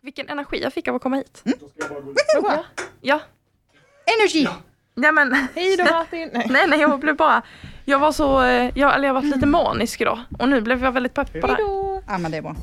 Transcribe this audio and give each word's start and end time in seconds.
Vilken 0.00 0.28
energi 0.28 0.62
jag 0.62 0.72
fick 0.72 0.88
av 0.88 0.94
att 0.94 1.02
komma 1.02 1.16
hit. 1.16 1.42
Vad 2.34 2.44
bra. 2.44 2.64
Ja. 3.00 3.20
Energy! 4.18 4.46
Ja 4.94 5.12
men, 5.12 5.48
Hej 5.54 5.76
då 5.76 5.84
Martin! 5.84 6.30
Nej. 6.32 6.46
nej 6.50 6.66
nej 6.68 6.80
jag 6.80 7.00
blev 7.00 7.16
bara, 7.16 7.42
jag 7.84 7.98
var 7.98 8.12
så, 8.12 8.42
eh, 8.42 8.78
jag, 8.78 8.94
eller 8.94 9.06
jag 9.08 9.14
var 9.14 9.22
lite 9.22 9.46
manisk 9.46 10.00
idag 10.00 10.18
och 10.38 10.48
nu 10.48 10.60
blev 10.60 10.84
jag 10.84 10.92
väldigt 10.92 11.14
pepp 11.14 11.32
på 11.32 11.46
det 11.46 11.46
Hej 11.46 11.56
här. 11.56 11.64
då! 11.64 12.02
Ja 12.06 12.18
men 12.18 12.30
det 12.30 12.36
är 12.36 12.42
bra. 12.42 12.56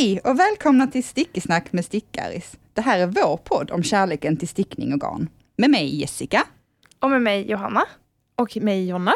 Hej 0.00 0.20
och 0.24 0.38
välkomna 0.38 0.86
till 0.86 1.04
Stickesnack 1.04 1.72
med 1.72 1.84
Stickaris. 1.84 2.52
Det 2.74 2.80
här 2.80 2.98
är 2.98 3.06
vår 3.06 3.36
podd 3.36 3.70
om 3.70 3.82
kärleken 3.82 4.36
till 4.36 4.48
stickning 4.48 4.92
och 4.92 5.00
garn. 5.00 5.28
Med 5.56 5.70
mig 5.70 6.00
Jessica. 6.00 6.44
Och 7.00 7.10
med 7.10 7.22
mig 7.22 7.50
Johanna. 7.50 7.84
Och 8.36 8.56
mig 8.56 8.88
Jonna. 8.88 9.14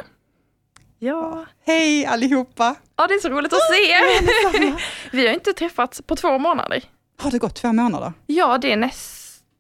Ja. 0.99 1.47
Hej 1.67 2.07
allihopa! 2.07 2.75
Ja 2.97 3.07
det 3.07 3.15
är 3.15 3.19
så 3.19 3.29
roligt 3.29 3.53
att 3.53 3.75
se 3.75 3.91
er. 3.91 4.77
Vi 5.17 5.27
har 5.27 5.35
inte 5.35 5.53
träffats 5.53 6.03
på 6.03 6.17
två 6.17 6.39
månader. 6.39 6.85
Har 7.19 7.31
det 7.31 7.39
gått 7.39 7.55
två 7.55 7.73
månader? 7.73 8.13
Ja 8.27 8.59
det 8.59 8.73
är 8.73 8.77
näst, 8.77 9.14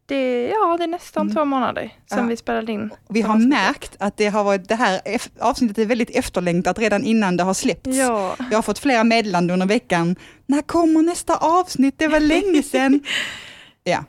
det, 0.06 0.48
ja, 0.48 0.76
det 0.78 0.84
är 0.84 0.88
nästan 0.88 1.22
Mm. 1.22 1.34
två 1.34 1.44
månader 1.44 1.90
sedan 2.06 2.18
Ja. 2.18 2.24
vi 2.26 2.36
spelade 2.36 2.72
in. 2.72 2.90
Vi 3.08 3.20
har 3.20 3.36
märkt 3.38 3.96
att 4.00 4.16
det 4.16 4.26
har 4.26 4.44
varit, 4.44 4.68
det 4.68 4.74
här 4.74 5.00
avsnittet 5.40 5.78
är 5.78 5.86
väldigt 5.86 6.10
efterlängtat 6.10 6.78
redan 6.78 7.04
innan 7.04 7.36
det 7.36 7.42
har 7.42 7.54
släppts. 7.54 7.96
Ja. 7.96 8.36
Jag 8.50 8.58
har 8.58 8.62
fått 8.62 8.78
flera 8.78 9.04
meddelanden 9.04 9.54
under 9.54 9.66
veckan. 9.66 10.16
När 10.46 10.62
kommer 10.62 11.02
nästa 11.02 11.36
avsnitt? 11.36 11.94
Det 11.98 12.08
var 12.08 12.20
länge 12.20 12.62
sedan. 12.62 13.00
ja, 13.84 14.04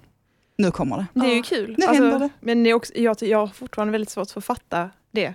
nu 0.57 0.71
kommer 0.71 0.97
det. 0.97 1.05
Det 1.13 1.25
är 1.25 1.29
ju 1.29 1.37
Ja. 1.37 1.43
kul. 1.43 1.75
Nu 1.77 1.85
Alltså, 1.85 2.03
händer 2.03 2.19
det. 2.19 2.29
Men 2.39 2.63
det 2.63 2.69
är 2.69 2.73
också, 2.73 2.93
jag, 2.95 3.17
jag 3.21 3.37
har 3.37 3.47
fortfarande 3.47 3.91
väldigt 3.91 4.09
svårt 4.09 4.31
för 4.31 4.39
att 4.39 4.45
fatta 4.45 4.89
det. 5.11 5.33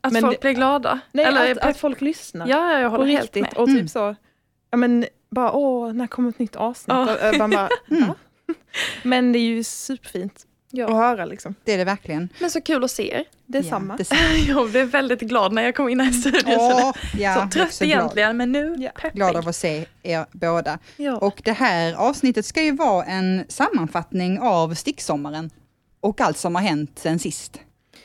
Att 0.00 0.12
Men 0.12 0.22
folk 0.22 0.34
det- 0.36 0.40
blir 0.40 0.52
glada. 0.52 1.00
Nej, 1.12 1.24
Eller 1.24 1.50
att, 1.52 1.58
pepp. 1.60 1.70
att 1.70 1.76
folk 1.76 2.00
lyssnar. 2.00 2.46
Ja, 2.48 2.72
ja, 2.72 2.80
jag 2.80 2.90
håller 2.90 3.06
helt 3.06 3.34
med. 3.34 3.52
Och 3.56 3.66
typ 3.66 3.74
Mm. 3.76 3.88
så, 3.88 4.14
ja 4.70 4.76
men 4.76 5.06
bara 5.30 5.52
åh, 5.52 5.92
när 5.92 6.06
kommer 6.06 6.28
ett 6.28 6.38
nytt 6.38 6.56
avsnitt? 6.56 6.94
Ja. 6.96 7.30
Och, 7.30 7.36
man 7.38 7.50
bara, 7.50 7.68
Mm. 7.90 8.06
va? 8.08 8.14
Men 9.02 9.32
det 9.32 9.38
är 9.38 9.42
ju 9.42 9.64
superfint 9.64 10.32
att 10.36 10.44
Ja. 10.70 10.94
höra 10.94 11.24
liksom. 11.24 11.54
Det 11.64 11.72
är 11.72 11.78
det 11.78 11.84
verkligen. 11.84 12.28
Men 12.40 12.50
så 12.50 12.60
kul 12.60 12.84
att 12.84 12.90
se 12.90 13.14
er. 13.14 13.24
Det 13.46 13.58
är 13.58 13.62
Ja, 13.62 13.68
samma. 13.70 13.96
detsamma. 13.96 14.20
Jag 14.48 14.70
blev 14.70 14.86
väldigt 14.90 15.20
glad 15.20 15.52
när 15.52 15.62
jag 15.62 15.74
kom 15.74 15.88
in 15.88 16.00
här 16.00 16.10
i 16.10 16.12
studion. 16.12 16.42
så 16.42 16.58
Åh, 16.88 16.92
ja, 17.18 17.34
så 17.34 17.50
trött 17.50 17.66
också 17.66 17.84
glad. 17.84 17.98
egentligen, 17.98 18.36
men 18.36 18.52
nu 18.52 18.76
Ja. 18.78 18.90
peppig. 18.90 19.16
Glad 19.16 19.36
av 19.36 19.48
att 19.48 19.56
se 19.56 19.86
er 20.02 20.26
båda. 20.32 20.78
Ja. 20.96 21.16
Och 21.16 21.40
det 21.44 21.52
här 21.52 21.94
avsnittet 21.94 22.46
ska 22.46 22.62
ju 22.62 22.72
vara 22.72 23.04
en 23.04 23.44
sammanfattning 23.48 24.38
av 24.40 24.74
sticksommaren 24.74 25.50
och 26.00 26.20
allt 26.20 26.36
som 26.38 26.54
har 26.54 26.62
hänt 26.62 26.98
sen 26.98 27.18
sist. 27.18 27.60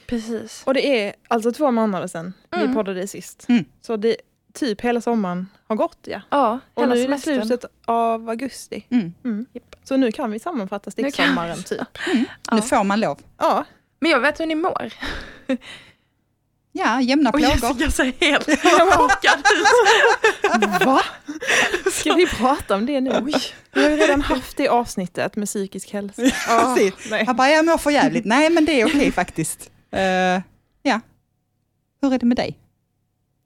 Precis. 0.07 0.63
Och 0.65 0.73
det 0.73 1.01
är 1.07 1.13
alltså 1.27 1.51
två 1.51 1.71
månader 1.71 2.07
sedan 2.07 2.33
Mm. 2.55 2.67
vi 2.67 2.73
poddade 2.73 3.07
sist. 3.07 3.45
Mm. 3.49 3.65
Så 3.81 3.97
det 3.97 4.15
typ 4.53 4.81
hela 4.81 5.01
sommaren 5.01 5.49
har 5.67 5.75
gått 5.75 5.97
ja. 6.01 6.21
Ja, 6.29 6.59
Och 6.73 6.87
nu 6.89 7.01
är 7.03 7.07
det 7.07 7.19
slutet 7.19 7.65
av 7.85 8.29
augusti. 8.29 8.85
Mm. 8.89 9.13
Mm. 9.25 9.45
Så 9.83 9.97
nu 9.97 10.11
kan 10.11 10.31
vi 10.31 10.39
sammanfatta 10.39 10.91
sticksommaren 10.91 11.63
typ. 11.63 11.97
Ja. 12.49 12.55
Nu 12.55 12.61
får 12.61 12.83
man 12.83 12.99
lov. 12.99 13.19
Ja, 13.37 13.65
Men 13.99 14.11
jag 14.11 14.19
vet 14.19 14.39
hur 14.39 14.45
ni 14.45 14.55
mår. 14.55 14.93
Ja, 16.75 17.01
jämna 17.01 17.29
Och 17.29 17.39
plågor. 17.39 17.55
Jessica 17.55 17.91
ser 17.91 18.13
helt 18.25 18.45
chockad 18.93 19.39
ut. 19.39 20.85
Va? 20.85 21.01
Ska 21.91 22.13
vi 22.13 22.27
prata 22.27 22.75
om 22.75 22.85
det 22.85 23.01
nu? 23.01 23.21
Vi 23.21 23.33
har 23.81 23.89
ju 23.89 23.95
redan 23.97 24.21
haft 24.21 24.57
det 24.57 24.67
avsnittet 24.67 25.35
med 25.35 25.47
psykisk 25.47 25.93
hälsa. 25.93 26.21
Ja, 26.47 26.73
Precis. 26.75 27.11
nej. 27.11 27.25
Han 27.25 27.35
bara, 27.35 27.49
jag 27.49 27.65
mår 27.65 27.77
för 27.77 27.91
jävligt. 27.91 28.25
Nej, 28.25 28.49
men 28.49 28.65
det 28.65 28.81
är 28.81 28.85
okej 28.87 29.11
faktiskt. 29.11 29.71
Eh, 29.91 30.01
ja. 30.83 30.99
Hur 32.01 32.13
är 32.13 32.19
det 32.19 32.25
med 32.25 32.37
dig? 32.37 32.59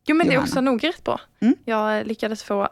Jo 0.08 0.16
men 0.16 0.28
det 0.28 0.32
är 0.32 0.36
Johanna. 0.36 0.50
också 0.50 0.62
nog 0.62 0.84
rätt 0.84 1.04
bra. 1.04 1.22
Mm. 1.40 1.56
Jag 1.66 2.08
lyckades 2.08 2.44
få, 2.44 2.70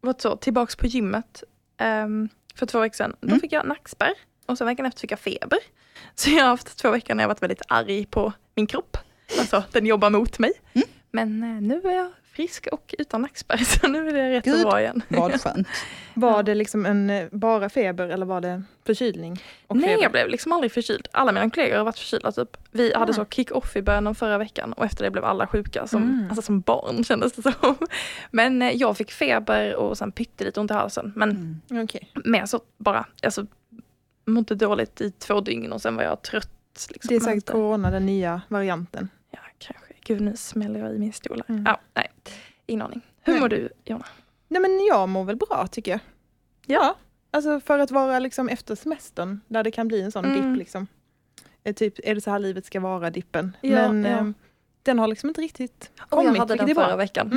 vad 0.00 0.20
så, 0.20 0.36
tillbaks 0.36 0.76
på 0.76 0.86
gymmet 0.86 1.44
ehm, 1.78 2.28
för 2.54 2.66
två 2.66 2.80
veckor 2.80 2.94
sedan. 2.96 3.16
Då 3.20 3.28
Mm. 3.28 3.40
fick 3.40 3.52
jag 3.52 3.66
nackspärr 3.66 4.14
och 4.46 4.58
sen 4.58 4.66
veckan 4.66 4.86
efter 4.86 5.00
fick 5.00 5.12
jag 5.12 5.20
feber. 5.20 5.58
Så 6.14 6.30
jag 6.30 6.42
har 6.42 6.48
haft 6.50 6.76
två 6.78 6.90
veckor 6.90 7.14
när 7.14 7.22
jag 7.22 7.28
varit 7.28 7.42
väldigt 7.42 7.62
arg 7.68 8.06
på 8.06 8.32
min 8.54 8.66
kropp. 8.66 8.96
Alltså 9.38 9.64
den 9.72 9.86
jobbar 9.86 10.10
mot 10.10 10.38
mig. 10.38 10.52
Mm. 10.72 10.88
Men 11.10 11.42
eh, 11.42 11.62
nu 11.62 11.80
är 11.90 11.94
jag 11.94 12.12
frisk 12.36 12.68
och 12.72 12.94
utan 12.98 13.22
nackspärr 13.22 13.56
så 13.80 13.88
nu 13.88 14.08
är 14.08 14.12
det 14.14 14.30
rätt 14.30 14.44
Gud. 14.44 14.60
så 14.60 14.68
bra 14.68 14.80
igen. 14.80 15.02
Vad 15.08 15.40
skönt. 15.40 15.68
Var 16.14 16.42
det 16.42 16.54
liksom 16.54 16.86
en 16.86 17.10
eh, 17.10 17.26
bara 17.30 17.68
feber 17.68 18.08
eller 18.08 18.26
var 18.26 18.40
det 18.40 18.62
förkylning? 18.86 19.42
Och 19.66 19.76
Nej 19.76 19.88
feber? 19.88 20.02
jag 20.02 20.12
blev 20.12 20.28
liksom 20.28 20.52
aldrig 20.52 20.72
förkyld. 20.72 21.08
Alla 21.12 21.32
mina 21.32 21.50
kollegor 21.50 21.76
har 21.76 21.84
varit 21.84 21.98
förkylda 21.98 22.32
typ. 22.32 22.56
Vi 22.70 22.94
hade 22.94 23.10
Ah. 23.12 23.14
så 23.14 23.24
kick-off 23.24 23.76
i 23.76 23.82
början 23.82 24.06
av 24.06 24.14
förra 24.14 24.38
veckan 24.38 24.72
och 24.72 24.84
efter 24.84 25.04
det 25.04 25.10
blev 25.10 25.24
alla 25.24 25.46
sjuka 25.46 25.86
som, 25.86 26.02
Mm. 26.02 26.26
alltså 26.28 26.42
som 26.42 26.60
barn 26.60 27.04
kändes 27.04 27.32
det 27.32 27.42
som. 27.42 27.76
Men 28.30 28.62
eh, 28.62 28.70
jag 28.70 28.96
fick 28.96 29.10
feber 29.10 29.74
och 29.76 29.98
sen 29.98 30.12
pyttelite 30.12 30.60
ont 30.60 30.70
i 30.70 30.74
halsen. 30.74 31.12
Men 31.16 31.60
Mm. 31.70 31.84
Okej. 31.84 32.10
mer 32.24 32.46
så 32.46 32.60
bara, 32.78 33.06
alltså 33.22 33.46
mådde 34.26 34.54
dåligt 34.54 35.00
i 35.00 35.10
två 35.10 35.40
dygn 35.40 35.72
och 35.72 35.82
sen 35.82 35.96
var 35.96 36.02
jag 36.02 36.22
trött. 36.22 36.86
Liksom, 36.90 37.08
Det 37.08 37.14
är 37.16 37.20
säkert 37.20 37.50
corona, 37.50 37.90
den 37.90 38.06
nya 38.06 38.40
varianten. 38.48 39.08
Ja, 39.30 39.38
kanske. 39.58 39.85
Gud 40.06 40.20
nu 40.20 40.36
smäller 40.36 40.80
jag 40.80 40.94
i 40.94 40.98
min 40.98 41.12
stol. 41.12 41.42
Mm. 41.48 41.62
Ja, 41.66 41.80
nej, 41.94 42.10
ingen 42.66 42.82
aning. 42.86 43.00
Hur 43.22 43.32
Nej. 43.32 43.40
mår 43.40 43.48
du 43.48 43.68
Jonna? 43.84 44.04
Nej 44.48 44.62
men 44.62 44.86
jag 44.88 45.08
mår 45.08 45.24
väl 45.24 45.36
bra 45.36 45.66
tycker 45.70 45.90
jag. 45.90 46.00
Ja. 46.66 46.96
Alltså 47.30 47.60
för 47.60 47.78
att 47.78 47.90
vara 47.90 48.18
liksom 48.18 48.48
efter 48.48 48.74
semestern, 48.74 49.40
där 49.48 49.62
det 49.64 49.70
kan 49.70 49.88
bli 49.88 50.00
en 50.02 50.12
sån 50.12 50.24
Mm. 50.24 50.36
dipp 50.50 50.58
liksom. 50.58 50.86
Eh, 51.64 51.74
Typ, 51.74 51.94
är 52.04 52.14
det 52.14 52.20
så 52.20 52.30
här 52.30 52.38
livet 52.38 52.66
ska 52.66 52.80
vara 52.80 53.10
dippen? 53.10 53.56
Ja, 53.60 53.70
men 53.92 54.04
ja. 54.04 54.18
ehm, 54.18 54.34
den 54.82 54.98
har 54.98 55.08
liksom 55.08 55.28
inte 55.28 55.40
riktigt 55.40 55.90
Och 56.02 56.10
kommit, 56.10 56.26
jag 56.32 56.38
hade 56.38 56.54
den 56.56 56.74
förra 56.74 56.96
veckan. 56.96 57.32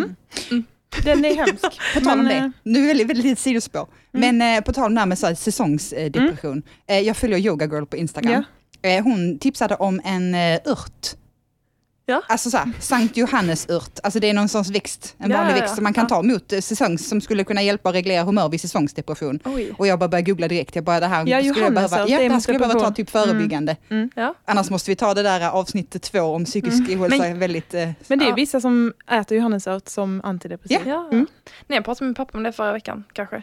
Mm. 0.50 0.64
Den 1.04 1.26
är 1.26 1.36
hemsk. 1.36 1.80
På 1.94 2.00
tal 2.00 2.20
om 2.20 2.26
Men, 2.26 2.38
eh, 2.38 2.44
det, 2.44 2.52
nu 2.64 2.90
är 2.90 2.94
det 2.96 3.04
väldigt, 3.06 3.26
litet 3.26 3.40
sidospår. 3.40 3.88
Mm. 4.14 4.38
Men 4.38 4.58
eh, 4.58 4.64
på 4.64 4.74
tal 4.74 4.86
om 4.86 4.94
det 4.94 5.00
här 5.00 5.08
med 5.08 5.20
så 5.20 5.28
här, 5.28 5.36
säsongsdepression. 5.36 6.64
Eh, 6.88 7.00
jag 7.00 7.18
följer 7.18 7.38
Yoga 7.40 7.66
Girl 7.66 7.86
på 7.86 7.98
Instagram. 7.98 8.44
Eh, 8.82 9.04
hon 9.04 9.40
tipsade 9.40 9.76
om 9.76 10.02
en 10.04 10.36
eh, 10.36 10.60
ört. 10.66 11.08
Ja. 12.10 12.22
Alltså 12.28 12.50
så 12.50 12.58
här, 12.58 12.72
Sankt 12.80 13.18
Johannes 13.18 13.70
ört. 13.70 14.00
Alltså 14.04 14.20
det 14.20 14.30
är 14.30 14.34
någon 14.34 14.50
sorts 14.50 14.70
växt, 14.70 15.16
en 15.18 15.32
Ja, 15.32 15.38
vanlig 15.38 15.54
ja, 15.54 15.58
ja. 15.58 15.62
växt 15.62 15.76
som 15.76 15.84
man 15.84 15.94
kan 15.94 16.04
Ja. 16.10 16.16
ta 16.16 16.22
mot 16.22 16.54
eh, 16.54 16.60
säsongs, 16.60 17.10
som 17.10 17.22
skulle 17.22 17.44
kunna 17.44 17.62
hjälpa 17.62 17.90
och 17.90 17.94
reglera 17.94 18.24
humör 18.24 18.50
vid 18.50 18.62
säsongsdepression. 18.62 19.40
Oj. 19.46 19.74
Och 19.78 19.88
jag 19.88 20.00
bara 20.00 20.10
började 20.10 20.32
googla 20.32 20.48
direkt, 20.48 20.76
jag 20.76 20.84
bara 20.84 21.00
det 21.00 21.08
här 21.08 21.28
Ja, 21.28 21.40
skulle 21.40 21.66
jag 21.66 21.74
behöva, 21.74 21.82
Johannesört, 21.82 22.10
ja, 22.10 22.18
det 22.18 22.24
är 22.26 22.30
det 22.30 22.34
här 22.34 22.40
skulle 22.42 22.56
jag 22.60 22.68
behöva 22.70 22.80
ta 22.80 22.92
typ 22.96 23.10
förebyggande. 23.10 23.76
Ja. 24.16 24.34
Annars 24.46 24.70
måste 24.70 24.92
vi 24.92 24.96
ta 24.96 25.14
det 25.14 25.24
där 25.24 25.50
avsnitt 25.50 26.02
två 26.02 26.20
om 26.22 26.46
psykisk 26.46 26.80
Mm. 26.90 27.02
ohälsa 27.02 27.18
Men- 27.18 27.40
väldigt... 27.40 27.74
Eh, 27.74 27.90
Men 28.08 28.20
det 28.20 28.26
är 28.26 28.30
Ja. 28.30 28.36
vissa 28.36 28.62
som 28.62 28.94
äter 29.12 29.38
johannesört 29.38 29.88
som 29.88 30.22
antidepressiv. 30.24 30.80
Ja. 30.86 31.08
Mm. 31.12 31.28
Nej, 31.68 31.78
jag 31.78 31.86
pratade 31.86 32.04
med 32.06 32.08
min 32.10 32.16
pappa 32.16 32.38
om 32.38 32.44
det 32.44 32.52
förra 32.52 32.72
veckan 32.74 33.04
kanske. 33.14 33.42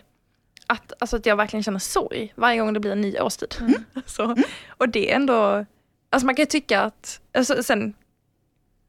Att, 0.66 0.92
alltså, 0.98 1.16
att 1.16 1.26
jag 1.26 1.36
verkligen 1.36 1.62
känner 1.62 1.78
sorg 1.78 2.32
varje 2.36 2.58
gång 2.60 2.72
det 2.72 2.80
blir 2.80 2.92
en 2.92 3.00
ny 3.00 3.18
årstid. 3.20 3.54
Mm. 3.60 3.74
Så, 4.06 4.36
och 4.68 4.88
det 4.88 5.10
är 5.12 5.16
ändå, 5.16 5.64
alltså 6.10 6.26
man 6.26 6.34
kan 6.34 6.42
ju 6.42 6.46
tycka 6.46 6.80
att, 6.80 7.20
alltså, 7.38 7.62
sen, 7.62 7.94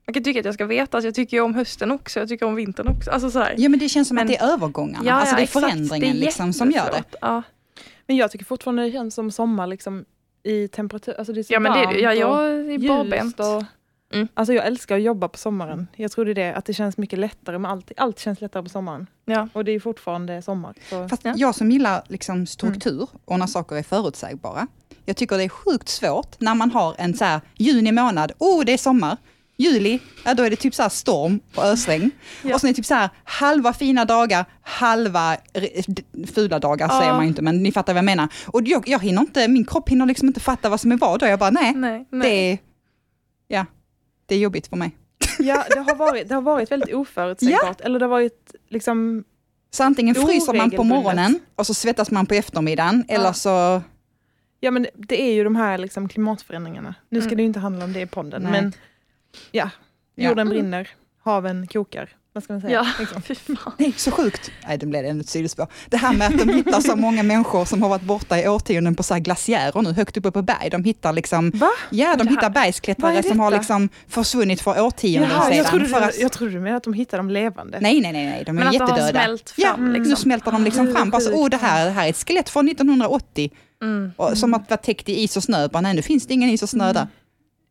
man 0.08 0.14
kan 0.14 0.24
tycka 0.24 0.40
att 0.40 0.46
jag 0.46 0.54
ska 0.54 0.66
veta 0.66 0.98
att 0.98 1.04
jag 1.04 1.16
tycker 1.16 1.38
ju 1.38 1.44
om 1.44 1.56
hösten 1.56 1.92
också, 1.92 2.20
jag 2.20 2.30
tycker 2.30 2.46
om 2.46 2.56
vintern 2.56 2.88
också. 2.88 3.12
Alltså 3.12 3.32
sådär. 3.32 3.56
ja 3.58 3.70
men 3.70 3.80
det 3.80 3.90
känns 3.90 4.08
som 4.08 4.16
Men- 4.16 4.22
att 4.26 4.28
det 4.32 4.38
är 4.38 4.54
övergångarna, 4.54 5.06
Ja, 5.06 5.14
alltså 5.14 5.36
det 5.36 5.42
är 5.42 5.44
exakt. 5.44 5.66
förändringen 5.66 6.16
Det 6.16 6.22
är 6.22 6.26
liksom 6.26 6.54
som 6.54 6.72
gör 6.72 6.92
det. 6.92 7.04
Ja. 7.22 7.42
Men 8.08 8.16
jag 8.18 8.32
tycker 8.32 8.46
fortfarande 8.46 8.84
det 8.84 8.92
känns 8.92 9.16
som 9.16 9.32
sommar 9.32 9.68
liksom 9.68 10.06
i 10.44 10.68
temperatur. 10.68 11.16
Alltså 11.18 11.34
det 11.34 11.42
är 11.42 11.44
så 11.44 11.54
ja 11.54 11.60
men 11.60 11.72
det 11.72 11.80
är 11.80 11.84
varmt 11.86 11.96
det. 11.98 12.02
Ja, 12.02 12.14
jag 12.14 12.50
är 12.50 12.88
barbent. 12.88 13.40
och- 13.40 13.64
Mm. 14.14 14.28
Alltså 14.34 14.54
jag 14.54 14.66
älskar 14.66 14.96
att 14.96 15.02
jobba 15.02 15.28
på 15.28 15.38
sommaren. 15.38 15.88
Jag 15.96 16.12
tror 16.12 16.26
det 16.26 16.32
är 16.32 16.36
det, 16.36 16.54
att 16.56 16.66
det 16.66 16.74
känns 16.74 16.98
mycket 16.98 17.20
lättare 17.20 17.58
med 17.58 17.72
allt. 17.72 17.92
Allt 17.98 18.20
känns 18.20 18.42
lättare 18.42 18.64
på 18.64 18.70
sommaren. 18.70 19.08
Ja. 19.26 19.48
Och 19.54 19.66
det 19.66 19.72
är 19.72 19.80
fortfarande 19.80 20.42
sommar. 20.42 20.74
Så. 20.90 21.08
Fast 21.08 21.26
Ja. 21.26 21.34
jag 21.38 21.56
som 21.56 21.72
gillar 21.72 22.04
liksom 22.08 22.46
struktur 22.46 23.08
och 23.26 23.40
när 23.40 23.48
saker 23.48 23.76
är 23.76 23.84
förutsägbara. 23.84 24.68
Jag 25.06 25.18
tycker 25.18 25.38
det 25.38 25.44
är 25.44 25.50
sjukt 25.50 25.90
svårt 25.90 26.36
när 26.40 26.56
man 26.56 26.72
har 26.72 26.96
en 26.98 27.14
så 27.14 27.26
här 27.26 27.42
juni 27.58 27.92
månad, 27.92 28.32
oh 28.38 28.66
det 28.66 28.74
är 28.74 28.78
sommar. 28.78 29.18
Juli, 29.58 30.00
ja 30.26 30.34
då 30.34 30.44
är 30.44 30.50
det 30.50 30.56
typ 30.56 30.76
så 30.76 30.82
här 30.82 30.90
storm 30.90 31.40
och 31.56 31.64
ösregn. 31.64 32.12
Ja. 32.44 32.54
Och 32.56 32.62
sen 32.62 32.68
är 32.68 32.74
det 32.74 32.76
typ 32.78 32.86
så 32.86 32.94
här 32.94 33.10
halva 33.24 33.74
fina 33.74 34.06
dagar, 34.06 34.46
halva 34.62 35.38
fula 36.34 36.60
dagar 36.60 36.88
Ja. 36.92 37.00
säger 37.00 37.14
man 37.14 37.24
inte, 37.26 37.42
men 37.42 37.64
ni 37.64 37.72
fattar 37.72 37.94
vad 37.94 37.98
jag 37.98 38.06
menar. 38.06 38.28
Och 38.48 38.62
jag, 38.68 38.84
jag 38.90 39.00
hinner 39.04 39.22
inte, 39.22 39.48
min 39.48 39.66
kropp 39.66 39.90
hinner 39.90 40.06
liksom 40.06 40.28
inte 40.28 40.40
fatta 40.40 40.70
vad 40.70 40.82
som 40.82 40.92
är 40.92 40.98
vad 40.98 41.20
då. 41.20 41.26
Jag 41.26 41.40
bara 41.40 41.50
nej, 41.50 41.74
Nej, 41.76 42.06
nej. 42.12 42.30
det 42.30 42.52
är, 42.52 42.58
ja, 43.48 43.66
det 44.26 44.36
är 44.36 44.40
jobbigt 44.40 44.68
för 44.68 44.76
mig. 44.78 44.98
Ja, 45.40 45.64
det 45.70 45.80
har 45.80 45.96
varit, 45.96 46.30
det 46.30 46.36
har 46.36 46.42
varit 46.42 46.72
väldigt 46.72 46.94
oförutsägbart. 46.94 47.82
Eller 47.82 48.00
det 48.00 48.06
har 48.06 48.10
varit 48.10 48.56
liksom, 48.70 49.24
Så 49.72 49.84
antingen 49.84 50.16
fryser 50.16 50.54
man 50.54 50.72
på 50.72 50.84
morgonen 50.84 51.40
och 51.56 51.68
så 51.68 51.74
svettas 51.74 52.12
man 52.12 52.26
på 52.26 52.34
eftermiddagen, 52.34 53.06
eller 53.08 53.34
så 53.34 53.82
ja 54.60 54.72
men 54.72 54.88
det 54.96 55.22
är 55.22 55.34
ju 55.34 55.44
de 55.44 55.56
här 55.56 55.78
liksom 55.78 56.10
klimatförändringarna. 56.10 56.96
Nu 57.10 57.20
ska 57.22 57.28
Mm. 57.28 57.38
det 57.38 57.42
ju 57.44 57.48
inte 57.48 57.60
handla 57.60 57.86
om 57.86 57.94
det 57.94 58.02
i 58.02 58.06
podden, 58.06 58.42
Nej. 58.44 58.52
men 58.52 58.74
ja, 59.52 59.70
Ja. 60.16 60.30
jorden 60.30 60.48
Mm. 60.48 60.50
brinner, 60.50 60.90
haven 61.24 61.68
kokar. 61.68 62.10
vad 62.34 62.44
ska 62.44 62.54
man 62.54 62.62
säga? 62.62 62.74
Ja, 62.74 62.88
Liksom. 63.00 63.22
fy 63.22 63.36
fan. 63.36 63.74
Nej, 63.78 63.94
så 63.98 64.12
sjukt. 64.12 64.52
Nej, 64.68 64.78
det 64.78 64.86
blev 64.86 65.06
ännu 65.06 65.22
ett 65.22 65.30
sidospår. 65.30 65.68
Det 65.90 65.98
här 65.98 66.14
med 66.14 66.28
att 66.28 66.38
de 66.40 66.50
hittar 66.54 66.82
så 66.82 66.96
många 66.96 67.24
människor 67.24 67.66
som 67.66 67.82
har 67.82 67.90
varit 67.90 68.02
borta 68.02 68.40
i 68.42 68.48
årtionden 68.48 68.96
på 68.96 69.04
så 69.04 69.14
här 69.14 69.22
glaciärer 69.22 69.82
nu, 69.82 69.94
högt 69.94 70.18
uppe 70.18 70.32
på 70.32 70.42
berg. 70.42 70.70
De 70.72 70.84
hittar 70.84 71.14
liksom, 71.14 71.52
Va? 71.56 71.70
ja, 71.90 72.16
de 72.16 72.28
hittar 72.28 72.50
bergsklättrare 72.50 73.24
som 73.24 73.40
har 73.40 73.52
liksom 73.52 73.90
försvunnit 74.08 74.62
för 74.62 74.82
årtionden 74.82 75.30
Jaha, 75.32 75.46
sedan. 75.46 75.58
jag, 75.58 75.66
trodde 75.68 75.86
för 75.86 76.00
du, 76.00 76.06
att, 76.06 76.20
jag 76.20 76.32
trodde 76.32 76.54
du 76.54 76.60
menade 76.60 76.78
att 76.78 76.84
de 76.84 76.94
hittar 76.94 77.18
dem 77.18 77.30
levande. 77.30 77.80
nej, 77.82 78.02
nej, 78.02 78.12
nej, 78.14 78.26
nej, 78.26 78.44
de 78.46 78.50
är 78.50 78.54
Men 78.54 78.68
att 78.68 78.74
de 78.74 78.80
har 78.80 78.90
jättedöda. 78.90 79.12
smält 79.24 79.54
Ja, 79.58 79.68
fram 79.70 79.94
nu 79.94 80.00
liksom. 80.00 80.16
smälter 80.16 80.52
de 80.52 80.64
liksom 80.64 80.94
fram. 80.94 81.10
Bara 81.10 81.22
så, 81.22 81.30
sjukt. 81.30 81.40
oh, 81.40 81.50
det, 81.50 81.58
här, 81.58 81.86
det 81.86 81.92
här 81.92 82.06
är 82.06 82.10
ett 82.10 82.28
skelett 82.28 82.50
från 82.50 82.68
1980, 82.70 83.52
Mm. 83.82 84.12
och, 84.18 84.38
som 84.38 84.54
att 84.54 84.70
vara 84.70 84.78
täckt 84.78 85.10
i 85.10 85.24
is 85.24 85.38
och 85.38 85.44
snö. 85.44 85.68
Bara, 85.68 85.82
nej, 85.82 85.94
nu 85.94 86.02
finns 86.02 86.28
det 86.28 86.34
ingen 86.34 86.50
is 86.50 86.64
och 86.64 86.70
snö 86.70 86.94
där. 86.94 87.08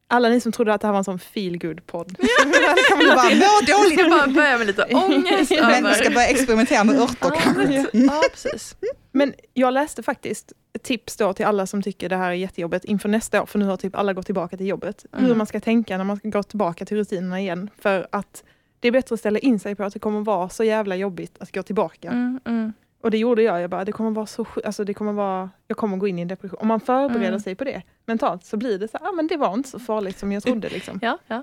Alla 0.09 0.29
ni 0.29 0.41
som 0.41 0.53
trodde 0.53 0.75
att 0.75 0.81
det 0.81 0.87
här 0.87 0.93
var 0.93 0.99
en 0.99 1.05
sån 1.05 1.19
feel 1.19 1.59
good 1.59 1.87
podd 1.87 2.17
Kan 2.89 2.99
man 2.99 3.17
bara 3.17 3.29
må 3.35 3.45
Ska 3.67 3.77
dåligt. 3.77 4.11
bara 4.11 4.27
börja 4.27 4.59
med 4.59 4.67
lite 4.67 4.83
ångest 4.93 5.51
Men 5.61 5.85
vi 5.85 5.95
ska 5.95 6.11
börja 6.11 6.27
experimentera 6.29 6.85
med 6.85 7.01
örter 7.01 7.17
Ja, 7.23 7.31
kanske. 7.43 7.87
men- 7.93 8.05
ja, 8.07 8.23
precis. 8.33 8.77
Men 9.13 9.35
jag 9.55 9.75
läste 9.75 10.03
faktiskt 10.03 10.53
ett 10.75 10.83
tips 10.83 11.17
då 11.17 11.33
till 11.33 11.47
alla 11.47 11.67
som 11.67 11.83
tycker 11.83 12.09
det 12.09 12.17
här 12.17 12.31
är 12.31 12.35
jättejobbigt 12.35 12.85
inför 12.85 13.09
nästa 13.09 13.43
år, 13.43 13.47
för 13.47 13.59
nu 13.59 13.65
har 13.65 13.77
typ 13.77 13.97
alla 13.97 14.13
gått 14.13 14.27
tillbaka 14.27 14.57
till 14.57 14.67
jobbet. 14.67 15.05
Hur 15.13 15.25
Mm. 15.25 15.39
man 15.39 15.47
ska 15.47 15.61
tänka 15.61 15.97
när 15.97 16.05
man 16.05 16.17
ska 16.17 16.29
gå 16.29 16.43
tillbaka 16.43 16.85
till 16.85 16.97
rutinerna 16.97 17.41
igen. 17.41 17.71
För 17.79 18.07
att 18.13 18.45
det 18.81 18.89
är 18.89 18.93
bättre 18.93 19.15
att 19.15 19.21
ställa 19.21 19.39
in 19.39 19.61
sig 19.61 19.75
på 19.75 19.85
att 19.85 19.93
det 19.93 19.99
kommer 19.99 20.21
vara 20.21 20.49
så 20.49 20.65
jävla 20.65 20.97
jobbigt 20.97 21.37
att 21.41 21.55
gå 21.55 21.63
tillbaka. 21.63 22.09
Mm, 22.11 22.41
mm. 22.47 22.73
Och 23.01 23.11
det 23.11 23.19
gjorde 23.19 23.43
jag. 23.43 23.61
Jag 23.61 23.71
bara, 23.71 23.85
det 23.85 23.93
kommer 23.93 24.11
vara 24.11 24.27
så 24.27 24.47
alltså 24.65 24.85
det 24.85 24.95
kommer 24.95 25.13
vara, 25.13 25.51
jag 25.67 25.77
kommer 25.77 25.97
gå 25.97 26.09
in 26.09 26.19
i 26.19 26.23
en 26.23 26.29
depression. 26.29 26.59
Om 26.61 26.69
man 26.69 26.81
förbereder 26.81 27.29
Mm. 27.29 27.41
sig 27.41 27.55
på 27.55 27.65
det 27.65 27.83
mentalt 28.07 28.45
så 28.45 28.57
blir 28.57 28.79
det 28.79 28.89
så 28.89 28.99
här, 28.99 29.09
ah, 29.09 29.13
men 29.13 29.27
det 29.27 29.37
var 29.37 29.55
inte 29.55 29.69
så 29.69 29.79
farligt 29.79 30.19
som 30.19 30.33
jag 30.33 30.43
trodde. 30.43 30.69
Liksom. 30.69 30.99
Ja, 31.03 31.19
ja. 31.27 31.43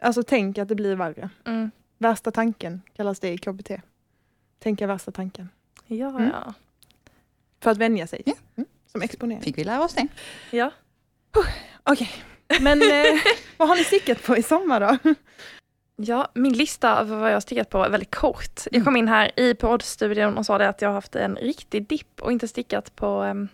Alltså 0.00 0.22
tänk 0.22 0.58
att 0.58 0.68
det 0.68 0.74
blir 0.74 0.94
värre. 0.96 1.30
Mm. 1.44 1.70
Värsta 1.98 2.30
tanken 2.30 2.82
kallas 2.96 3.20
det 3.20 3.28
i 3.32 3.38
KBT. 3.38 3.70
Tänka 4.58 4.86
värsta 4.86 5.10
tanken. 5.12 5.48
Ja, 5.86 6.08
Mm. 6.08 6.30
ja. 6.32 6.54
För 7.60 7.70
att 7.70 7.78
vänja 7.78 8.06
sig. 8.06 8.22
Ja. 8.26 8.32
Mm. 8.56 8.68
Som 8.92 9.02
exponering. 9.02 9.42
Fick 9.42 9.58
vi 9.58 9.64
lära 9.64 9.84
oss 9.84 9.94
det? 9.94 10.08
ja. 10.50 10.70
Okej, 11.82 12.10
men 12.60 12.82
eh, 12.82 13.04
vad 13.56 13.68
har 13.68 13.76
ni 13.76 13.84
stickat 13.84 14.22
på 14.22 14.36
i 14.36 14.42
sommar 14.42 14.80
då? 14.80 15.14
Ja, 15.96 16.28
min 16.34 16.52
lista 16.52 16.98
över 16.98 17.16
vad 17.16 17.30
jag 17.30 17.36
har 17.36 17.40
stickat 17.40 17.70
på 17.70 17.84
är 17.84 17.90
väldigt 17.90 18.14
kort. 18.14 18.60
Mm. 18.60 18.70
Jag 18.70 18.84
kom 18.84 18.96
in 18.96 19.08
här 19.08 19.40
i 19.40 19.54
poddstudion 19.54 20.38
och 20.38 20.46
sa 20.46 20.58
det 20.58 20.68
att 20.68 20.82
jag 20.82 20.88
har 20.88 20.94
haft 20.94 21.16
en 21.16 21.36
riktig 21.36 21.86
dipp 21.86 22.20
och 22.20 22.32
inte 22.32 22.48
stickat 22.48 22.96
på, 22.96 23.22
um, 23.22 23.48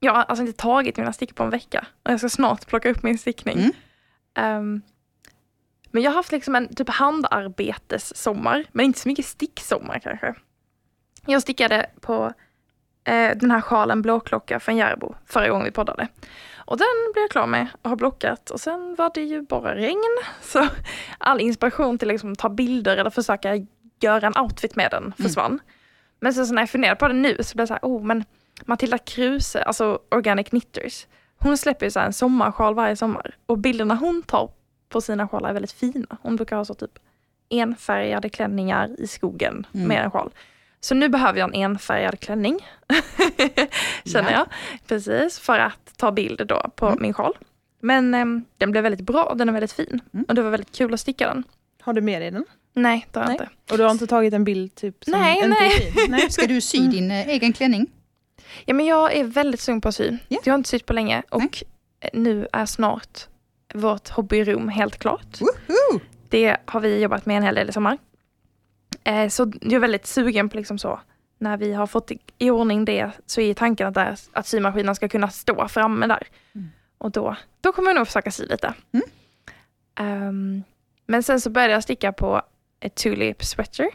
ja 0.00 0.12
alltså 0.12 0.44
inte 0.44 0.62
tagit 0.62 0.96
mina 0.96 1.12
stickor 1.12 1.34
på 1.34 1.42
en 1.42 1.50
vecka. 1.50 1.86
Och 2.02 2.12
jag 2.12 2.18
ska 2.18 2.28
snart 2.28 2.66
plocka 2.66 2.90
upp 2.90 3.02
min 3.02 3.18
stickning. 3.18 3.58
Mm. 3.58 3.72
Ehm, 4.34 4.82
men 5.90 6.02
jag 6.02 6.10
har 6.10 6.16
haft 6.16 6.32
liksom 6.32 6.54
en 6.54 6.74
typ 6.74 6.88
handarbetessommar, 6.88 8.64
men 8.72 8.86
inte 8.86 9.00
så 9.00 9.08
mycket 9.08 9.26
sticksommar 9.26 9.98
kanske. 9.98 10.34
Jag 11.26 11.42
stickade 11.42 11.86
på 12.00 12.32
eh, 13.04 13.36
den 13.36 13.50
här 13.50 13.60
sjalen 13.60 14.02
blåklocka 14.02 14.60
från 14.60 14.76
Järbo 14.76 15.14
förra 15.26 15.48
gången 15.48 15.64
vi 15.64 15.70
poddade. 15.70 16.08
Och 16.66 16.78
den 16.78 17.12
blev 17.12 17.22
jag 17.22 17.30
klar 17.30 17.46
med 17.46 17.66
och 17.82 17.88
har 17.90 17.96
blockat 17.96 18.50
och 18.50 18.60
sen 18.60 18.94
var 18.98 19.10
det 19.14 19.22
ju 19.22 19.42
bara 19.42 19.74
regn. 19.74 20.18
Så 20.42 20.68
all 21.24 21.40
inspiration 21.40 21.98
till 21.98 22.08
liksom 22.08 22.32
att 22.32 22.38
ta 22.38 22.48
bilder 22.48 22.96
eller 22.96 23.10
försöka 23.10 23.66
göra 24.00 24.26
en 24.26 24.38
outfit 24.38 24.76
med 24.76 24.90
den 24.90 25.12
försvann. 25.18 25.58
Men 26.20 26.34
sen 26.34 26.46
så 26.46 26.54
när 26.54 26.62
jag 26.62 26.70
funderar 26.70 26.94
på 26.94 27.08
det 27.08 27.14
nu 27.14 27.36
så 27.40 27.54
blir 27.54 27.62
det 27.62 27.66
så 27.66 27.72
här, 27.74 27.80
oh 27.82 28.02
men 28.04 28.24
Matilda 28.64 28.98
Kruse, 28.98 29.62
alltså 29.62 29.98
Organic 30.10 30.48
Knitters, 30.48 31.06
hon 31.36 31.58
släpper 31.58 31.86
ju 31.86 31.90
så 31.90 31.98
här 31.98 32.06
en 32.06 32.12
sommarsjal 32.12 32.74
varje 32.74 32.96
sommar. 32.96 33.36
Och 33.46 33.58
bilderna 33.58 33.94
hon 33.94 34.22
tar 34.22 34.50
på 34.88 35.00
sina 35.00 35.28
sjalar 35.28 35.48
är 35.48 35.52
väldigt 35.52 35.72
fina. 35.72 36.16
Hon 36.22 36.36
brukar 36.36 36.56
ha 36.56 36.64
så 36.64 36.74
typ 36.74 36.90
enfärgade 37.50 38.28
klänningar 38.28 39.00
i 39.00 39.06
skogen 39.06 39.66
Mm. 39.74 39.88
med 39.88 40.04
en 40.04 40.10
sjal. 40.10 40.30
Så 40.80 40.94
nu 40.94 41.08
behöver 41.08 41.38
jag 41.38 41.54
en 41.54 41.62
enfärgad 41.62 42.20
klänning. 42.20 42.58
Känner 44.04 44.30
Ja. 44.32 44.38
jag. 44.38 44.46
Precis, 44.86 45.38
för 45.38 45.58
att 45.58 45.92
ta 45.96 46.12
bild 46.12 46.46
då 46.46 46.70
på 46.76 46.86
Mm. 46.86 46.98
min 47.02 47.12
sjal. 47.14 47.34
Men 47.84 48.14
ehm, 48.14 48.44
den 48.58 48.70
blev 48.70 48.82
väldigt 48.82 49.06
bra 49.06 49.24
och 49.24 49.36
den 49.36 49.48
är 49.48 49.52
väldigt 49.52 49.72
fin. 49.72 50.00
Mm. 50.14 50.24
Och 50.28 50.34
det 50.34 50.42
var 50.42 50.50
väldigt 50.50 50.72
kul 50.76 50.94
att 50.94 51.00
sticka 51.00 51.26
den. 51.28 51.44
Har 51.80 51.92
du 51.92 52.00
med 52.00 52.22
dig 52.22 52.30
den? 52.30 52.44
Nej, 52.72 53.06
det 53.12 53.18
har 53.18 53.26
jag 53.26 53.34
inte. 53.34 53.48
Och 53.70 53.78
du 53.78 53.84
har 53.84 53.90
inte 53.90 54.06
tagit 54.06 54.34
en 54.34 54.44
bild 54.44 54.74
typ 54.74 55.04
som 55.04 55.12
Nej, 55.12 55.36
inte 55.36 55.48
nej. 55.48 55.94
nej. 56.08 56.30
Ska 56.30 56.46
du 56.46 56.60
sy 56.60 56.78
din 56.88 57.10
eh, 57.10 57.28
egen 57.28 57.52
klänning? 57.52 57.90
Ja, 58.64 58.74
men 58.74 58.86
jag 58.86 59.14
är 59.16 59.24
väldigt 59.24 59.60
sugen 59.60 59.80
på 59.80 59.88
att 59.88 59.94
sy. 59.94 60.16
Ja. 60.28 60.38
Jag 60.44 60.52
har 60.52 60.58
inte 60.58 60.68
sytt 60.70 60.86
på 60.86 60.92
länge 60.92 61.22
och 61.30 61.40
Nej. 61.40 61.50
eh, 62.00 62.10
nu 62.12 62.48
är 62.52 62.66
snart 62.66 63.26
vårt 63.74 64.08
hobbyrum 64.08 64.68
helt 64.68 64.98
klart. 64.98 65.40
Woho! 65.40 66.00
Det 66.28 66.56
har 66.64 66.80
vi 66.80 67.00
jobbat 67.02 67.26
med 67.26 67.36
en 67.36 67.42
hel 67.42 67.54
del 67.54 67.68
i 67.68 67.72
sommar. 67.72 67.98
Eh, 69.04 69.28
så 69.28 69.52
jag 69.60 69.72
är 69.72 69.78
väldigt 69.78 70.06
sugen 70.06 70.48
på 70.48 70.56
liksom 70.56 70.78
så, 70.78 71.00
när 71.38 71.56
vi 71.56 71.72
har 71.72 71.86
fått 71.86 72.10
i- 72.10 72.18
i 72.38 72.50
ordning 72.50 72.84
det 72.84 73.10
så 73.26 73.40
är 73.40 73.54
tanken 73.54 73.86
att, 73.88 73.94
där, 73.94 74.16
att 74.32 74.46
symaskinen 74.46 74.94
ska 74.94 75.08
kunna 75.08 75.28
stå 75.28 75.68
framme 75.68 76.06
där. 76.06 76.22
Mm. 76.54 76.68
Och 77.04 77.10
då, 77.10 77.36
då 77.60 77.72
kommer 77.72 77.90
jag 77.90 77.96
nog 77.96 78.06
försöka 78.06 78.30
sy 78.30 78.46
lite. 78.46 78.74
Mm. 78.92 79.06
Ehm, 79.94 80.62
men 81.06 81.22
sen 81.22 81.40
så 81.40 81.50
började 81.50 81.72
jag 81.72 81.82
sticka 81.82 82.12
på 82.12 82.42
ett 82.80 82.94
tulip 82.94 83.44
sweater. 83.44 83.88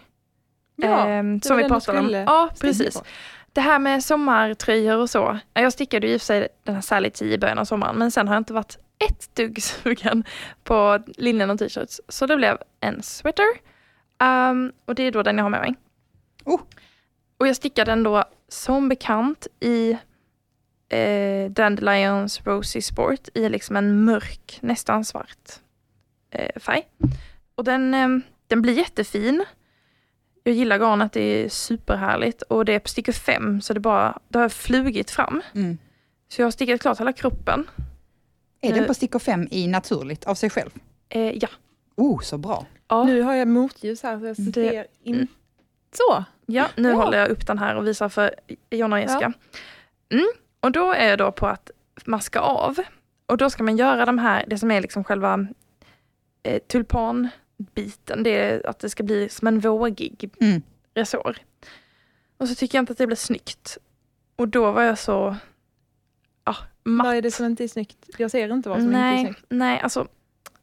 Ja, 0.76 1.06
det 1.06 1.40
som 1.44 1.58
vi 1.58 1.64
pratade 1.64 2.00
om. 2.00 2.10
Ja, 2.10 2.50
precis. 2.62 2.94
på. 2.98 3.06
Det 3.54 3.62
här 3.62 3.80
med 3.80 4.04
sommartröjor 4.04 4.98
och 4.98 5.10
så. 5.10 5.40
ja, 5.54 5.62
Jag 5.62 5.74
stickade 5.74 6.08
ju 6.08 6.14
i 6.14 6.18
och 6.18 6.22
för 6.22 6.26
sig 6.26 6.48
den 6.64 6.76
här 6.76 6.82
Sally 6.82 7.10
T 7.10 7.26
i 7.34 7.38
början 7.38 7.60
av 7.60 7.66
sommaren 7.66 7.96
men 7.96 8.12
sen 8.12 8.28
har 8.28 8.36
jag 8.36 8.42
inte 8.42 8.54
varit 8.54 8.78
ett 9.10 9.36
dugg 9.36 9.64
sugen 9.64 10.24
på 10.64 11.00
linnen 11.18 11.50
och 11.50 11.60
t-shirts. 11.60 12.02
Så 12.08 12.26
det 12.26 12.38
blev 12.38 12.58
en 12.80 13.04
sweater. 13.04 13.48
Ehm, 14.20 14.72
och 14.86 14.96
det 14.96 15.04
är 15.04 15.12
då 15.12 15.24
den 15.24 15.38
jag 15.38 15.46
har 15.46 15.50
med 15.50 15.62
mig. 15.62 15.76
Oh. 16.46 16.62
Och 17.38 17.48
jag 17.48 17.56
stickade 17.56 17.92
den 17.92 18.04
då 18.04 18.24
som 18.48 18.90
bekant 18.90 19.48
i 19.60 19.98
eh, 20.90 21.52
Dandelions 21.52 22.42
Rosy 22.46 22.82
Sport 22.82 23.30
i 23.34 23.50
liksom 23.50 23.76
en 23.76 24.04
mörk, 24.04 24.58
nästan 24.62 25.06
svart 25.06 25.50
eh, 26.32 26.60
färg. 26.62 26.88
Och 27.56 27.64
den, 27.64 27.94
eh, 27.94 28.08
den 28.48 28.62
blir 28.62 28.74
jättefin. 28.74 29.46
Jag 30.44 30.56
gillar 30.56 30.78
garnet, 30.80 31.14
det 31.14 31.22
är 31.22 31.50
superhärligt 31.50 32.42
och 32.42 32.66
det 32.66 32.74
är 32.74 32.80
på 32.80 32.88
stickor 32.90 33.14
5 33.14 33.62
så 33.62 33.74
det 33.74 33.80
bara, 33.80 34.20
det 34.28 34.40
har 34.40 34.50
flugit 34.50 35.12
fram. 35.12 35.42
Mm. 35.56 35.78
Så 36.28 36.42
jag 36.42 36.46
har 36.46 36.52
stickat 36.52 36.82
klart 36.82 37.00
hela 37.00 37.14
kroppen. 37.14 37.70
Är 38.62 38.74
den 38.74 38.82
Eh. 38.82 38.88
på 38.88 38.94
stickor 38.94 39.20
5 39.20 39.48
i 39.52 39.68
naturligt 39.68 40.26
av 40.26 40.36
sig 40.36 40.50
själv? 40.50 40.70
Eh, 41.10 41.22
ja. 41.32 41.48
Oh, 41.96 42.22
så 42.22 42.38
bra. 42.38 42.66
Ja. 42.88 43.04
Nu 43.04 43.22
har 43.22 43.34
jag 43.36 43.48
motljus 43.48 44.04
här 44.04 44.20
så 44.20 44.26
jag 44.26 44.36
Det- 44.38 44.54
ser 44.70 44.86
in. 45.04 45.16
mm. 45.16 45.28
Så, 45.94 46.24
Ja, 46.46 46.68
nu 46.76 46.90
Ja. 46.90 46.96
håller 46.96 47.18
jag 47.18 47.30
upp 47.30 47.48
den 47.48 47.58
här 47.58 47.76
och 47.76 47.88
visar 47.88 48.10
för 48.10 48.36
Jonna 48.72 48.96
och 48.96 49.02
Jessica. 49.02 49.34
Mm. 50.12 50.28
Och 50.60 50.72
då 50.72 50.92
är 50.92 51.10
jag 51.10 51.18
då 51.18 51.32
på 51.32 51.48
att 51.48 51.72
maska 52.06 52.40
av. 52.40 52.80
Och 53.26 53.38
då 53.38 53.50
ska 53.50 53.64
man 53.64 53.78
göra 53.78 54.06
de 54.06 54.18
här, 54.18 54.46
det 54.48 54.58
som 54.58 54.72
är 54.72 54.82
liksom 54.82 55.04
själva 55.04 55.48
eh, 56.44 56.62
tulpanbiten, 56.68 58.24
det 58.24 58.30
är 58.40 58.68
att 58.70 58.80
det 58.80 58.90
ska 58.90 59.04
bli 59.04 59.30
som 59.30 59.48
en 59.48 59.60
vågig 59.60 60.30
Mm. 60.42 60.62
resår. 60.94 61.38
Och 62.38 62.48
så 62.50 62.56
tycker 62.56 62.78
jag 62.78 62.82
inte 62.82 62.92
att 62.92 62.98
det 62.98 63.08
blir 63.08 63.18
snyggt. 63.18 63.78
Och 64.36 64.48
då 64.48 64.72
var 64.72 64.82
jag 64.84 64.98
så, 65.00 65.36
ja, 66.44 66.56
matt. 66.84 67.08
vad 67.08 67.16
är 67.16 67.22
det 67.22 67.32
som 67.32 67.46
inte 67.46 67.64
är 67.64 67.68
snyggt? 67.68 67.98
Jag 68.18 68.32
ser 68.32 68.54
inte 68.54 68.70
vad 68.70 68.78
som 68.78 68.86
inte 68.88 68.98
är 69.00 69.02
nej, 69.02 69.26
snyggt. 69.26 69.44
nej, 69.50 69.80
alltså 69.80 70.08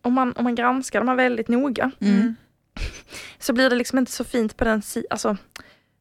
om 0.03 0.13
man, 0.13 0.33
om 0.37 0.45
man 0.45 0.55
granskar 0.55 1.01
de 1.01 1.09
här 1.09 1.17
väldigt 1.17 1.49
noga 1.49 1.91
Mm. 2.01 2.35
så 3.39 3.53
blir 3.53 3.71
det 3.71 3.77
liksom 3.77 3.99
inte 3.99 4.13
så 4.13 4.25
fint 4.25 4.57
på 4.57 4.65
den 4.65 4.83
sidan, 4.83 5.07
alltså 5.11 5.37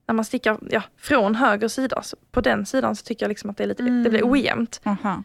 när 0.07 0.15
man 0.15 0.25
stickar 0.25 0.57
ja, 0.69 0.83
från 0.97 1.35
höger 1.35 1.67
sida, 1.67 2.01
så 2.01 2.17
på 2.31 2.41
den 2.41 2.65
sidan 2.65 2.95
så 2.95 3.03
tycker 3.05 3.25
jag 3.25 3.29
liksom 3.29 3.49
att 3.49 3.57
det, 3.57 3.63
är 3.63 3.67
lite, 3.67 3.83
Mm. 3.83 4.03
det 4.03 4.09
blir 4.09 4.31
ojämnt. 4.31 4.81
Aha. 4.83 5.23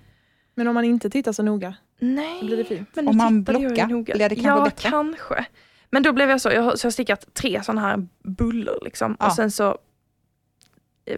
Men 0.55 0.69
om 0.69 0.75
man 0.75 0.85
inte 0.85 1.11
tittar 1.11 1.33
så 1.33 1.43
noga 1.43 1.75
Nej, 1.99 2.41
så 2.41 2.47
blir 2.47 2.57
det 2.57 2.65
fint. 2.65 2.89
men 2.95 3.09
Om 3.09 3.17
man 3.17 3.43
blockar, 3.43 3.87
noga. 3.87 4.15
blir 4.15 4.29
det 4.29 4.35
kanske 4.35 4.51
Ja, 4.51 4.65
bättre? 4.65 4.91
kanske. 4.91 5.45
Men 5.91 6.03
då 6.03 6.13
blev 6.13 6.31
jag 6.31 6.41
så, 6.41 6.51
jag 6.51 6.63
har, 6.63 6.77
så 6.77 6.85
jag 6.85 6.89
har 6.89 6.93
stickat 6.93 7.35
tre 7.35 7.63
sådana 7.63 7.81
här 7.81 8.07
buller 8.23 8.79
liksom. 8.83 9.17
Ja. 9.21 9.27
Och 9.27 9.33
sen 9.33 9.51
så 9.51 9.79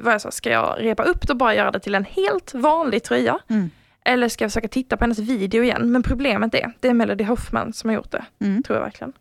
var 0.01 0.13
jag 0.13 0.21
så, 0.21 0.31
ska 0.31 0.51
jag 0.51 0.77
repa 0.81 1.03
upp 1.03 1.27
det 1.27 1.33
och 1.33 1.37
bara 1.37 1.55
göra 1.55 1.71
det 1.71 1.81
till 1.81 1.95
en 1.95 2.05
helt 2.05 2.55
vanlig 2.55 3.03
tröja? 3.03 3.39
Mm. 3.49 3.71
Eller 4.05 4.29
ska 4.29 4.45
jag 4.45 4.51
försöka 4.51 4.69
titta 4.69 4.97
på 4.97 5.05
hennes 5.05 5.19
video 5.19 5.63
igen? 5.63 5.93
Men 5.93 6.03
problemet 6.03 6.55
är, 6.55 6.73
det 6.81 6.89
är 6.89 6.95
Melody 6.95 7.25
Hoffman 7.25 7.73
som 7.73 7.91
har 7.91 7.95
gjort 7.95 8.11
det. 8.11 8.25
Mm. 8.41 8.63
tror 8.63 8.77
jag 8.79 8.85
verkligen. 8.85 9.13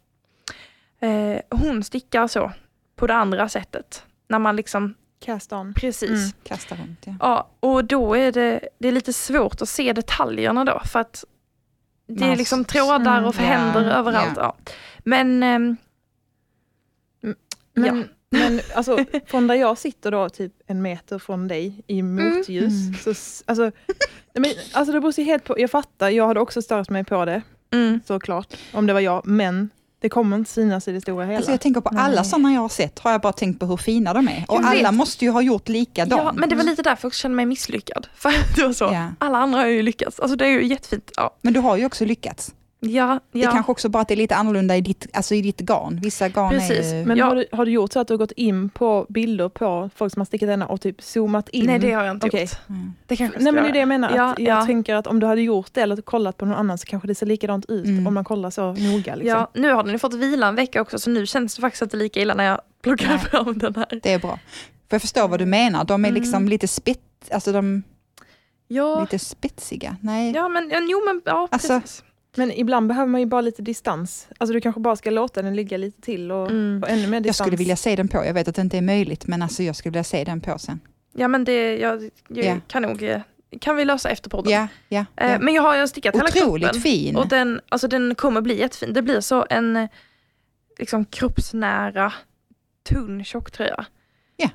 Eh, 1.00 1.42
hon 1.50 1.84
stickar 1.84 2.28
så 2.28 2.52
på 2.96 3.08
det 3.08 3.14
andra 3.14 3.50
sättet. 3.50 4.06
När 4.32 4.40
man 4.40 4.56
liksom, 4.56 4.94
Cast 5.20 5.54
on. 5.54 5.74
precis. 5.74 6.10
Mm. 6.10 6.32
Kasta 6.44 6.76
runt, 6.76 7.00
ja. 7.06 7.16
Ja, 7.20 7.50
och 7.60 7.86
då 7.86 8.16
är 8.18 8.32
det, 8.32 8.70
det 8.80 8.88
är 8.88 8.92
lite 8.92 9.14
svårt 9.14 9.62
att 9.62 9.70
se 9.70 9.94
detaljerna 9.94 10.66
då 10.66 10.82
för 10.86 11.00
att 11.00 11.24
det 12.08 12.26
är 12.26 12.36
liksom 12.36 12.66
trådar 12.66 13.18
Mm, 13.18 13.26
och 13.26 13.36
händer 13.36 13.84
ja, 13.84 13.90
överallt. 13.92 14.38
Ja. 14.38 14.56
Men, 15.00 15.44
ehm, 15.44 15.78
Men, 17.74 17.86
Ja. 17.86 18.04
men 18.30 18.62
alltså, 18.76 19.06
från 19.26 19.48
där 19.48 19.56
jag 19.56 19.78
sitter 19.78 20.12
då, 20.12 20.30
typ 20.30 20.54
en 20.68 20.82
meter 20.82 21.20
från 21.20 21.48
dig 21.48 21.84
i 21.88 22.02
motljus. 22.02 22.74
Mm. 22.88 22.94
Så, 22.94 23.10
alltså, 23.46 23.72
men, 24.34 24.52
alltså 24.74 24.94
det 24.94 25.00
beror 25.00 25.20
ju 25.20 25.26
helt 25.26 25.44
på, 25.44 25.60
jag 25.60 25.72
fattar, 25.72 26.10
jag 26.10 26.28
hade 26.28 26.40
också 26.40 26.62
stört 26.62 26.90
mig 26.90 27.04
på 27.04 27.26
det 27.26 27.42
mm, 27.72 28.00
såklart, 28.06 28.54
om 28.74 28.88
det 28.88 28.94
var 28.94 29.00
jag, 29.00 29.28
men 29.28 29.70
Det 30.02 30.10
kommer 30.10 30.36
inte 30.38 30.52
synas 30.52 30.88
i 30.88 30.92
det 30.92 31.02
stora 31.02 31.26
hela. 31.26 31.38
Alltså 31.38 31.52
jag 31.52 31.62
tänker 31.62 31.82
på 31.82 31.90
alla 31.90 32.16
Nej. 32.22 32.26
sådana 32.26 32.54
jag 32.54 32.62
har 32.62 32.70
sett, 32.70 33.00
har 33.00 33.12
jag 33.12 33.22
bara 33.22 33.34
tänkt 33.34 33.60
på 33.60 33.66
hur 33.66 33.78
fina 33.78 34.14
de 34.14 34.28
är. 34.28 34.46
Och 34.48 34.56
Jag 34.56 34.66
alla 34.66 34.90
vet. 34.92 34.94
måste 34.94 35.26
ju 35.26 35.32
ha 35.32 35.42
gjort 35.42 35.70
likadant. 35.70 36.22
Ja, 36.26 36.32
men 36.36 36.50
det 36.50 36.56
var 36.56 36.64
lite 36.64 36.82
därför 36.82 37.06
jag 37.08 37.14
kände 37.14 37.36
mig 37.36 37.46
misslyckad. 37.46 38.08
För 38.16 38.34
det 38.56 38.66
var 38.66 38.74
så, 38.74 38.84
Ja. 38.86 39.08
alla 39.20 39.38
andra 39.38 39.60
har 39.60 39.66
ju 39.68 39.82
lyckats. 39.82 40.20
Alltså 40.20 40.36
det 40.36 40.46
är 40.46 40.50
ju 40.50 40.66
jättefint. 40.68 41.12
Ja, 41.18 41.38
Men 41.42 41.54
du 41.54 41.60
har 41.60 41.78
ju 41.78 41.86
också 41.86 42.06
lyckats. 42.06 42.54
Ja, 42.84 43.20
Det 43.32 43.40
ja. 43.40 43.48
är 43.48 43.52
kanske 43.52 43.72
också 43.72 43.90
bara 43.90 44.02
att 44.02 44.08
det 44.08 44.14
är 44.14 44.16
lite 44.16 44.36
annorlunda 44.36 44.78
i 44.78 44.82
ditt, 44.82 45.08
alltså 45.14 45.36
i 45.36 45.42
ditt 45.42 45.60
garn. 45.60 46.00
Vissa 46.04 46.30
garn 46.30 46.50
Precis, 46.50 46.92
är 46.92 46.96
ju... 47.00 47.06
Men 47.06 47.18
Ja. 47.18 47.26
har, 47.26 47.36
du, 47.36 47.46
har 47.52 47.66
du 47.66 47.72
gjort 47.72 47.92
så 47.94 48.00
att 48.00 48.08
du 48.08 48.14
har 48.14 48.18
gått 48.18 48.32
in 48.32 48.70
på 48.70 49.06
bilder 49.10 49.50
på 49.50 49.90
folk 49.96 50.14
som 50.14 50.20
har 50.20 50.26
stickat 50.26 50.48
denna 50.50 50.68
och 50.68 50.82
typ 50.82 51.02
zoomat 51.02 51.50
in? 51.50 51.66
Nej 51.66 51.80
det 51.80 51.92
har 51.92 52.04
jag 52.04 52.16
inte 52.16 52.28
Okej. 52.28 52.42
gjort. 52.42 52.70
Mm. 52.70 52.94
Det 53.08 53.16
kanske 53.16 53.40
Nej 53.40 53.54
men 53.54 53.64
det 53.64 53.70
är 53.70 53.74
det 53.74 53.80
jag 53.80 53.88
menar. 53.88 54.16
Ja, 54.16 54.32
att 54.32 54.40
jag 54.40 54.58
ja. 54.62 54.66
tänker 54.66 54.96
att 54.96 55.08
om 55.08 55.20
du 55.20 55.28
hade 55.28 55.42
gjort 55.42 55.70
det 55.74 55.82
eller 55.82 55.96
kollat 56.02 56.38
på 56.38 56.46
någon 56.46 56.58
annan 56.58 56.78
så 56.78 56.86
kanske 56.86 57.08
det 57.08 57.16
ser 57.16 57.26
likadant 57.26 57.66
ut 57.70 57.86
Mm. 57.86 58.08
om 58.08 58.14
man 58.14 58.24
kollar 58.24 58.50
så 58.50 58.74
noga. 58.74 59.16
Liksom. 59.16 59.28
Ja, 59.28 59.52
nu 59.54 59.72
har 59.74 59.84
den 59.84 59.92
ju 59.92 60.00
fått 60.00 60.14
vila 60.14 60.48
en 60.48 60.56
vecka 60.56 60.82
också 60.82 61.00
så 61.00 61.10
nu 61.10 61.26
känns 61.26 61.56
det 61.56 61.62
faktiskt 61.62 61.82
inte 61.82 61.98
lika 61.98 62.20
illa 62.22 62.34
när 62.34 62.44
jag 62.44 62.62
plockar 62.84 63.08
Nej. 63.08 63.20
fram 63.20 63.58
den 63.58 63.76
här. 63.76 64.00
Det 64.04 64.14
är 64.14 64.20
bra. 64.20 64.40
För 64.90 64.96
jag 64.96 65.02
förstår 65.02 65.28
vad 65.28 65.40
du 65.40 65.46
menar, 65.46 65.84
de 65.84 66.06
är 66.06 66.10
Mm. 66.10 66.22
liksom 66.22 66.48
lite 66.48 66.68
spett, 66.68 67.00
alltså 67.32 67.52
de 67.52 67.84
Ja, 68.68 69.02
lite 69.02 69.20
spetsiga. 69.20 69.96
Nej, 70.02 70.32
ja 70.36 70.50
men 70.50 70.70
ja, 70.70 70.80
jo 70.90 71.02
men 71.06 71.22
ja, 71.26 71.48
Alltså- 71.52 71.80
precis. 71.80 72.04
Men 72.38 72.52
ibland 72.52 72.88
behöver 72.88 73.08
man 73.12 73.22
ju 73.22 73.26
bara 73.28 73.42
lite 73.42 73.62
distans. 73.62 74.28
Alltså 74.38 74.54
du 74.54 74.62
kanske 74.62 74.82
bara 74.82 74.96
ska 74.96 75.10
låta 75.10 75.42
den 75.42 75.56
ligga 75.56 75.78
lite 75.78 76.02
till 76.02 76.32
och 76.32 76.52
Mm. 76.52 76.82
få 76.82 76.88
ännu 76.88 77.08
mer 77.08 77.14
jag 77.14 77.24
distans. 77.24 77.38
skulle 77.48 77.58
vilja 77.58 77.76
se 77.76 77.96
den 77.96 78.08
på. 78.08 78.26
Jag 78.26 78.34
vet 78.34 78.48
att 78.48 78.56
det 78.56 78.62
inte 78.62 78.78
är 78.78 78.82
möjligt, 78.82 79.28
men 79.28 79.42
alltså 79.42 79.64
jag 79.64 79.76
skulle 79.76 79.92
vilja 79.92 80.04
se 80.04 80.24
den 80.24 80.42
på 80.42 80.60
sen. 80.60 80.80
Ja 81.14 81.28
men 81.28 81.44
det, 81.44 81.78
jag, 81.78 82.10
jag 82.28 82.46
Ja. 82.46 82.56
kan 82.68 82.82
nog, 82.82 83.22
kan 83.62 83.76
vi 83.76 83.86
lösa 83.86 84.10
efter 84.10 84.30
podden. 84.30 84.52
Ja, 84.54 84.68
ja. 84.90 85.06
Eh, 85.16 85.32
ja. 85.32 85.40
Men 85.40 85.54
jag 85.54 85.62
har 85.62 85.78
ju 85.78 85.88
stickat 85.88 86.16
hela 86.16 86.26
Otroligt 86.26 86.64
kroppen. 86.66 86.82
fin. 86.82 87.16
Och 87.16 87.28
den, 87.28 87.62
alltså 87.70 87.88
den 87.88 88.16
kommer 88.16 88.42
bli 88.42 88.60
jättefin. 88.60 88.94
Det 88.94 89.02
blir 89.02 89.22
så 89.22 89.46
en 89.50 89.88
liksom 90.80 91.06
kroppsnära, 91.06 92.14
tunn 92.90 93.24
tjocktröja. 93.24 93.86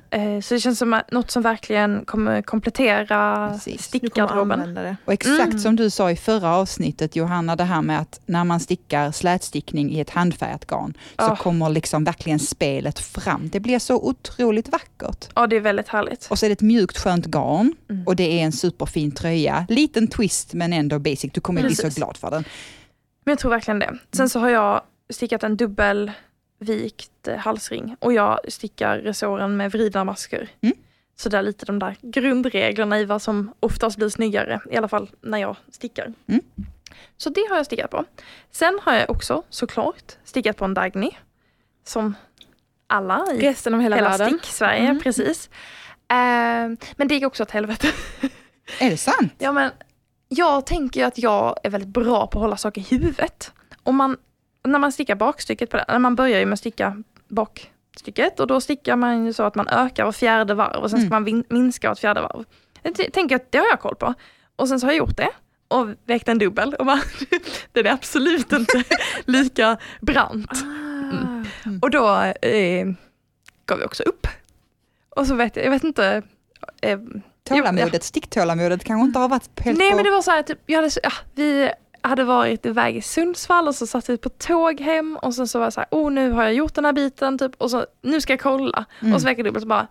Eh, 0.09 0.41
Så 0.41 0.53
det 0.53 0.59
känns 0.59 0.79
som 0.79 1.01
något 1.11 1.31
som 1.31 1.41
verkligen 1.43 2.05
kommer 2.05 2.41
komplettera 2.41 3.49
Precis. 3.53 3.83
stickgarderoben. 3.83 4.77
Och 5.05 5.13
exakt 5.13 5.47
Mm. 5.47 5.59
som 5.59 5.75
du 5.75 5.89
sa 5.89 6.11
i 6.11 6.15
förra 6.15 6.55
avsnittet 6.55 7.15
Johanna, 7.15 7.55
det 7.55 7.63
här 7.63 7.81
med 7.81 7.99
att 7.99 8.19
när 8.25 8.43
man 8.43 8.59
stickar 8.59 9.11
slätstickning 9.11 9.91
i 9.91 9.99
ett 9.99 10.09
handfärgat 10.09 10.65
garn 10.67 10.93
så 11.19 11.23
Ah. 11.25 11.35
kommer 11.35 11.69
liksom 11.69 12.03
verkligen 12.03 12.39
spelet 12.39 12.99
fram. 12.99 13.49
Det 13.49 13.59
blir 13.59 13.79
så 13.79 13.95
otroligt 13.95 14.69
vackert. 14.69 15.25
Ja, 15.35 15.47
det 15.47 15.55
är 15.55 15.59
väldigt 15.61 15.87
härligt. 15.87 16.27
Och 16.29 16.39
så 16.39 16.45
är 16.45 16.49
det 16.49 16.53
ett 16.53 16.61
mjukt 16.61 16.97
skönt 16.97 17.25
garn 17.25 17.75
Mm. 17.89 18.07
och 18.07 18.15
det 18.15 18.39
är 18.39 18.43
en 18.45 18.51
superfin 18.51 19.11
tröja. 19.11 19.65
Liten 19.69 20.07
twist 20.07 20.53
men 20.53 20.73
ändå 20.73 20.99
basic. 20.99 21.31
Du 21.33 21.41
kommer 21.41 21.61
bli 21.61 21.75
så 21.75 21.81
Precis. 21.83 21.97
glad 21.97 22.17
för 22.17 22.31
den. 22.31 22.43
Men 23.25 23.31
jag 23.31 23.39
tror 23.39 23.51
verkligen 23.51 23.79
det. 23.79 23.97
Sen 24.11 24.29
så 24.29 24.39
har 24.39 24.49
jag 24.49 24.81
stickat 25.13 25.43
en 25.43 25.57
dubbelvikt 25.57 26.17
eh, 27.27 27.35
halsring 27.37 27.95
och 27.99 28.13
jag 28.13 28.39
stickar 28.47 28.97
resåren 28.97 29.57
med 29.57 29.71
vridna 29.71 30.03
masker. 30.03 30.49
Mm. 30.61 30.75
Så 31.15 31.29
det 31.29 31.37
är 31.37 31.41
lite 31.41 31.65
de 31.65 31.79
där 31.79 31.95
grundreglerna 32.01 32.99
i 32.99 33.05
vad 33.05 33.21
som 33.21 33.53
oftast 33.59 33.97
blir 33.97 34.09
snyggare, 34.09 34.59
i 34.71 34.77
alla 34.77 34.87
fall 34.87 35.09
när 35.21 35.37
jag 35.37 35.55
stickar. 35.71 36.13
Mm. 36.27 36.41
Så 37.17 37.29
det 37.29 37.45
har 37.49 37.57
jag 37.57 37.65
stickat 37.65 37.91
på. 37.91 38.05
Sen 38.51 38.79
har 38.83 38.93
jag 38.93 39.09
också 39.09 39.43
såklart 39.49 40.17
stickat 40.23 40.57
på 40.57 40.65
en 40.65 40.73
Dagny. 40.73 41.11
Som 41.83 42.15
alla 42.87 43.25
i 43.33 43.39
Resten 43.41 43.73
av 43.73 43.81
hela, 43.81 43.95
hela 43.95 44.09
världen. 44.09 44.27
stick-Sverige, 44.39 44.79
Mm. 44.89 44.99
precis. 44.99 45.49
Eh, 46.09 46.15
men 46.95 47.07
det 47.07 47.13
gick 47.13 47.23
också 47.25 47.43
åt 47.43 47.51
helvete. 47.51 47.87
Är 48.79 48.89
det 48.89 48.97
sant? 48.97 49.33
Ja, 49.37 49.51
men 49.51 49.71
jag 50.27 50.65
tänker 50.65 50.99
ju 50.99 51.05
att 51.05 51.17
jag 51.17 51.55
är 51.63 51.69
väldigt 51.69 51.89
bra 51.89 52.27
på 52.27 52.39
att 52.39 52.41
hålla 52.43 52.57
saker 52.57 52.81
i 52.81 52.83
huvudet. 52.83 53.51
Om 53.83 53.95
man, 53.95 54.17
när 54.67 54.79
man 54.79 54.91
stickar 54.91 55.15
bakstycket, 55.15 55.69
på 55.69 55.77
det, 55.77 55.85
när 55.87 55.99
man 55.99 56.15
börjar 56.15 56.39
ju 56.39 56.45
med 56.45 56.53
att 56.53 56.59
sticka 56.59 57.03
bakstycket 57.27 58.39
och 58.39 58.47
då 58.47 58.61
stickar 58.61 58.95
man 58.95 59.25
ju 59.25 59.33
så 59.33 59.43
att 59.43 59.55
man 59.55 59.67
ökar 59.67 60.05
var 60.05 60.11
fjärde 60.11 60.53
varv 60.53 60.83
och 60.83 60.89
sen 60.89 60.99
ska 60.99 61.15
Mm. 61.15 61.23
man 61.23 61.43
minska 61.49 61.89
vart 61.89 61.99
fjärde 61.99 62.21
varv. 62.21 62.45
Jag 62.81 63.13
tänker 63.13 63.35
att 63.35 63.51
det 63.51 63.57
har 63.57 63.65
jag 63.65 63.79
koll 63.79 63.95
på. 63.95 64.13
Och 64.55 64.67
sen 64.69 64.79
så 64.79 64.85
har 64.87 64.91
jag 64.91 64.97
gjort 64.97 65.17
det 65.17 65.29
och 65.67 65.87
vägt 66.05 66.27
en 66.29 66.37
dubbel 66.39 66.73
och 66.73 66.85
bara, 66.85 67.01
den 67.71 67.85
är 67.85 67.91
absolut 67.91 68.53
inte 68.53 68.83
lika 69.25 69.77
brant. 70.01 70.51
Ah. 70.51 70.87
Mm. 71.65 71.79
Och 71.81 71.89
då 71.89 72.09
eh, 72.41 72.85
gav 73.65 73.79
jag 73.79 73.85
också 73.85 74.03
upp. 74.03 74.27
Och 75.09 75.27
så 75.27 75.35
vet 75.35 75.55
jag, 75.55 75.65
jag 75.65 75.71
vet 75.71 75.83
inte, 75.83 76.21
eh, 76.81 76.99
Tålamodet, 77.43 78.03
sticktålamodet 78.03 78.83
kanske 78.83 79.05
inte 79.05 79.19
har 79.19 79.29
varit 79.29 79.59
helt 79.59 79.77
Nej 79.77 79.89
på... 79.89 79.95
men 79.95 80.05
det 80.05 80.11
var 80.11 80.21
så 80.21 80.31
här, 80.31 80.41
typ, 80.43 80.59
jag 80.65 80.75
hade, 80.77 80.91
ja, 81.03 81.11
vi 81.35 81.71
hade 82.07 82.23
varit 82.23 82.65
iväg 82.65 82.97
i 82.97 83.01
Sundsvall 83.01 83.67
och 83.67 83.75
så 83.75 83.87
satt 83.87 84.09
vi 84.09 84.17
på 84.17 84.29
tåg 84.29 84.79
hem 84.81 85.17
och 85.21 85.33
sen 85.33 85.47
så 85.47 85.59
var 85.59 85.65
jag 85.65 85.73
så 85.73 85.79
här, 85.79 85.87
oh 85.91 86.11
nu 86.11 86.31
har 86.31 86.43
jag 86.43 86.53
gjort 86.53 86.73
den 86.73 86.85
här 86.85 86.93
biten 86.93 87.37
typ 87.37 87.55
och 87.57 87.71
så 87.71 87.85
nu 88.01 88.21
ska 88.21 88.33
jag 88.33 88.39
kolla. 88.39 88.85
Mm. 89.01 89.13
Och 89.13 89.21
så 89.21 89.25
veckan 89.25 89.45
dubbelt 89.45 89.61
så 89.63 89.67
bara, 89.67 89.87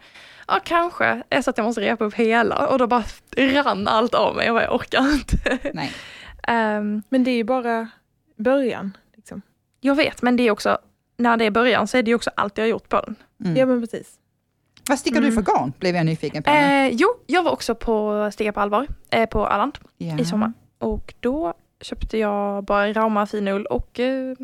ja 0.49 0.61
kanske 0.65 1.23
är 1.31 1.43
så 1.43 1.51
att 1.51 1.59
jag 1.59 1.65
måste 1.65 1.81
repa 1.81 2.05
upp 2.05 2.15
hela 2.15 2.67
och 2.69 2.79
då 2.79 2.87
bara 2.87 3.05
rann 3.37 3.89
allt 3.89 4.15
av 4.15 4.37
mig 4.37 4.51
och 4.51 4.63
jag 4.63 4.75
orkar 4.75 5.13
inte. 5.13 5.59
Nej. 5.75 5.93
Ehm, 6.49 7.03
Men 7.09 7.25
det 7.25 7.31
är 7.31 7.37
ju 7.37 7.45
bara 7.45 7.89
början. 8.37 8.97
Liksom. 9.17 9.43
jag 9.81 9.95
vet 9.95 10.23
men 10.23 10.37
det 10.37 10.43
är 10.43 10.51
också, 10.51 10.79
när 11.17 11.37
det 11.37 11.45
är 11.45 11.51
början 11.51 11.89
så 11.89 11.97
är 11.99 12.03
det 12.03 12.09
ju 12.11 12.15
också 12.15 12.31
allt 12.37 12.59
jag 12.59 12.65
har 12.65 12.69
gjort 12.69 12.89
på 12.89 13.01
den. 13.01 13.17
Mm. 13.45 13.57
Ja 13.57 13.67
men 13.67 13.81
precis. 13.81 14.15
Vad 14.89 14.99
stickar 14.99 15.21
du 15.21 15.27
Mm. 15.29 15.45
för 15.45 15.53
garn? 15.53 15.73
Blev 15.79 15.97
jag 15.97 16.07
nyfiken 16.07 16.43
på. 16.43 16.51
Eh, 16.51 16.89
jo, 16.89 17.09
jag 17.27 17.43
var 17.43 17.51
också 17.53 17.75
på 17.75 18.29
Stiga 18.33 18.53
på 18.53 18.61
allvar 18.61 18.87
eh, 19.11 19.27
på 19.29 19.47
Öland 19.49 19.79
ja. 19.99 20.19
i 20.19 20.25
sommar. 20.25 20.53
Och 20.79 21.15
då 21.21 21.55
köpte 21.87 22.19
jag 22.19 22.64
bara 22.64 22.93
Rauma 22.93 23.26
finull 23.26 23.66
och 23.66 24.00
eh, 24.00 24.37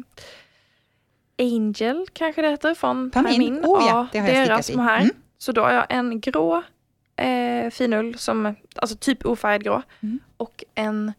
Angel 1.39 2.07
kanske 2.13 2.43
det 2.43 2.49
heter 2.51 2.75
från 2.75 3.11
Pamin. 3.11 3.33
Pamin. 3.33 3.65
Oh 3.65 3.85
ja, 3.87 4.07
det 4.13 4.19
har 4.19 4.29
jag 4.29 4.49
deras 4.49 4.71
i. 4.71 4.77
mohair. 4.77 5.01
Mm. 5.01 5.15
Så 5.39 5.53
då 5.53 5.63
har 5.63 5.73
jag 5.73 5.87
en 5.89 6.21
grå 6.21 6.63
eh, 7.17 7.71
finull, 7.71 8.19
som, 8.19 8.55
alltså 8.77 8.97
typ 8.97 9.27
ofärgad 9.27 9.65
grå. 9.65 9.83
Mm. 10.01 10.21
Och 10.37 10.65
en 10.75 11.13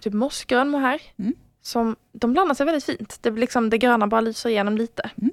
typ 0.00 0.12
mossgrön 0.12 0.68
mohair. 0.68 1.02
Mm. 1.18 1.34
Som, 1.62 1.96
de 2.12 2.32
blandar 2.32 2.54
sig 2.54 2.66
väldigt 2.66 2.84
fint. 2.84 3.18
Det, 3.22 3.30
blir 3.30 3.40
liksom, 3.40 3.70
det 3.70 3.78
gröna 3.78 4.06
bara 4.06 4.20
lyser 4.20 4.50
igenom 4.50 4.76
lite. 4.76 5.10
Mm. 5.16 5.32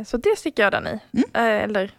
Eh, 0.00 0.04
så 0.04 0.16
det 0.16 0.38
stickar 0.38 0.62
jag 0.62 0.72
den 0.72 0.86
i. 0.86 1.00
Mm. 1.12 1.24
Eh, 1.34 1.64
eller, 1.64 1.92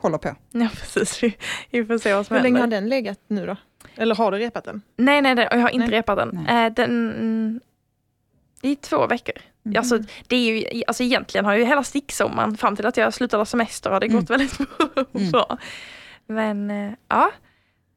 Håller 0.00 0.18
på. 0.18 0.36
ja 0.50 0.68
precis. 0.74 1.22
Vi, 1.70 1.84
får 1.84 1.98
se 1.98 2.14
vad 2.14 2.26
som 2.26 2.36
Hur 2.36 2.42
länge 2.42 2.58
händer. 2.58 2.76
har 2.76 2.80
den 2.80 2.88
legat 2.90 3.20
nu 3.26 3.46
då? 3.46 3.56
Eller 3.98 4.14
har 4.14 4.32
du 4.32 4.38
repat 4.38 4.64
den? 4.64 4.82
Nej, 4.96 5.22
nej, 5.22 5.34
nej, 5.34 5.48
jag 5.50 5.58
har 5.58 5.68
inte 5.68 5.86
Nej. 5.86 5.98
repat 5.98 6.16
den. 6.16 6.46
Eh, 6.46 6.72
den 6.72 6.90
mm, 7.12 7.60
I 8.62 8.76
två 8.76 9.06
veckor. 9.06 9.34
Mm. 9.66 9.78
Alltså, 9.78 9.98
det 10.26 10.36
är 10.36 10.52
ju, 10.74 10.82
alltså 10.86 11.02
egentligen 11.02 11.44
har 11.44 11.54
ju 11.54 11.64
hela 11.64 11.84
sticksommaren 11.84 12.56
fram 12.56 12.76
till 12.76 12.86
att 12.86 12.96
jag 12.96 13.14
slutade 13.14 13.46
semester 13.46 13.90
har 13.90 14.00
det 14.00 14.06
Mm. 14.06 14.18
gått 14.20 14.30
väldigt 14.30 14.58
Mm. 15.14 15.30
bra. 15.32 15.58
Men 16.26 16.70
eh, 16.70 16.92
ja, 17.08 17.30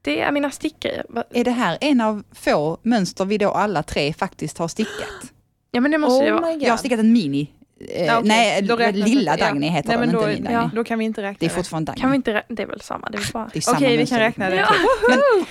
det 0.01 0.21
är 0.21 0.31
mina 0.31 0.51
stickgrejer. 0.51 1.05
Är 1.29 1.43
det 1.43 1.51
här 1.51 1.77
en 1.81 2.01
av 2.01 2.23
få 2.31 2.77
mönster 2.81 3.25
vi 3.25 3.37
då 3.37 3.51
alla 3.51 3.83
tre 3.83 4.13
faktiskt 4.13 4.57
har 4.57 4.67
stickat? 4.67 5.31
Ja 5.71 5.81
men 5.81 5.91
det 5.91 5.97
måste 5.97 6.31
oh 6.31 6.33
vara. 6.33 6.47
my 6.47 6.53
God. 6.53 6.63
Jag 6.63 6.69
har 6.69 6.77
stickat 6.77 6.99
en 6.99 7.13
mini. 7.13 7.51
Eh, 7.89 8.05
Ja, 8.05 8.17
okej. 8.17 8.27
Nej, 8.27 8.61
lilla 8.91 9.33
inte- 9.33 9.43
ja. 9.43 9.47
Dagny 9.49 9.67
heter 9.67 9.89
Nej, 9.89 9.97
den, 9.97 9.99
men 9.99 10.09
inte 10.09 10.27
då, 10.41 10.43
Dagny. 10.49 10.51
ja. 10.53 10.69
då 10.75 10.83
kan 10.83 10.99
vi 10.99 11.05
inte 11.05 11.21
räkna 11.21 11.37
Det 11.39 11.45
är 11.45 11.49
fortfarande 11.49 11.91
Dagny. 11.91 12.01
Kan 12.01 12.11
vi 12.11 12.15
inte, 12.15 12.43
det 12.47 12.63
är 12.63 12.67
väl 12.67 12.81
samma, 12.81 13.09
det 13.09 13.17
är 13.17 13.31
bara. 13.33 13.49
Det 13.53 13.59
är 13.59 13.61
samma 13.61 13.77
Okej, 13.77 13.97
vi 13.97 14.05
kan 14.07 14.19
räkna 14.19 14.49
det. 14.49 14.55
Ja. 14.55 14.67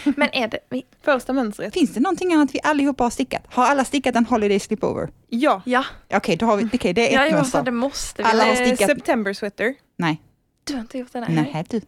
Men 0.16 0.28
är 0.32 0.48
det, 0.48 0.58
vi- 0.70 0.84
Första 1.04 1.32
mönstret. 1.32 1.74
Finns 1.74 1.94
det 1.94 2.00
någonting 2.00 2.34
annat 2.34 2.50
vi 2.54 2.60
allihopa 2.62 3.04
har 3.04 3.10
stickat? 3.10 3.42
Har 3.48 3.64
alla 3.66 3.84
stickat 3.84 4.16
en 4.16 4.26
Holiday 4.26 4.60
Slipover? 4.60 5.08
Ja. 5.28 5.62
ja, 5.64 5.84
Okej, 6.14 6.36
då 6.36 6.46
har 6.46 6.56
vi, 6.56 6.68
okej 6.72 6.92
det 6.92 7.14
är 7.14 7.14
ja 7.18 7.24
ett 7.24 7.30
jag 7.30 7.36
mönster. 7.38 7.62
det 7.62 7.70
måste 7.70 8.22
vi. 8.22 8.28
Alla 8.28 8.44
har 8.44 8.50
Eh, 8.50 8.56
stickat- 8.56 8.86
September 8.86 9.32
sweater. 9.32 9.74
Nej, 9.98 10.20
Du 10.64 10.72
har 10.74 10.80
inte 10.80 10.98
gjort 10.98 11.12
det? 11.12 11.20
Nej. 11.20 11.50
nej 11.52 11.64
du. 11.70 11.80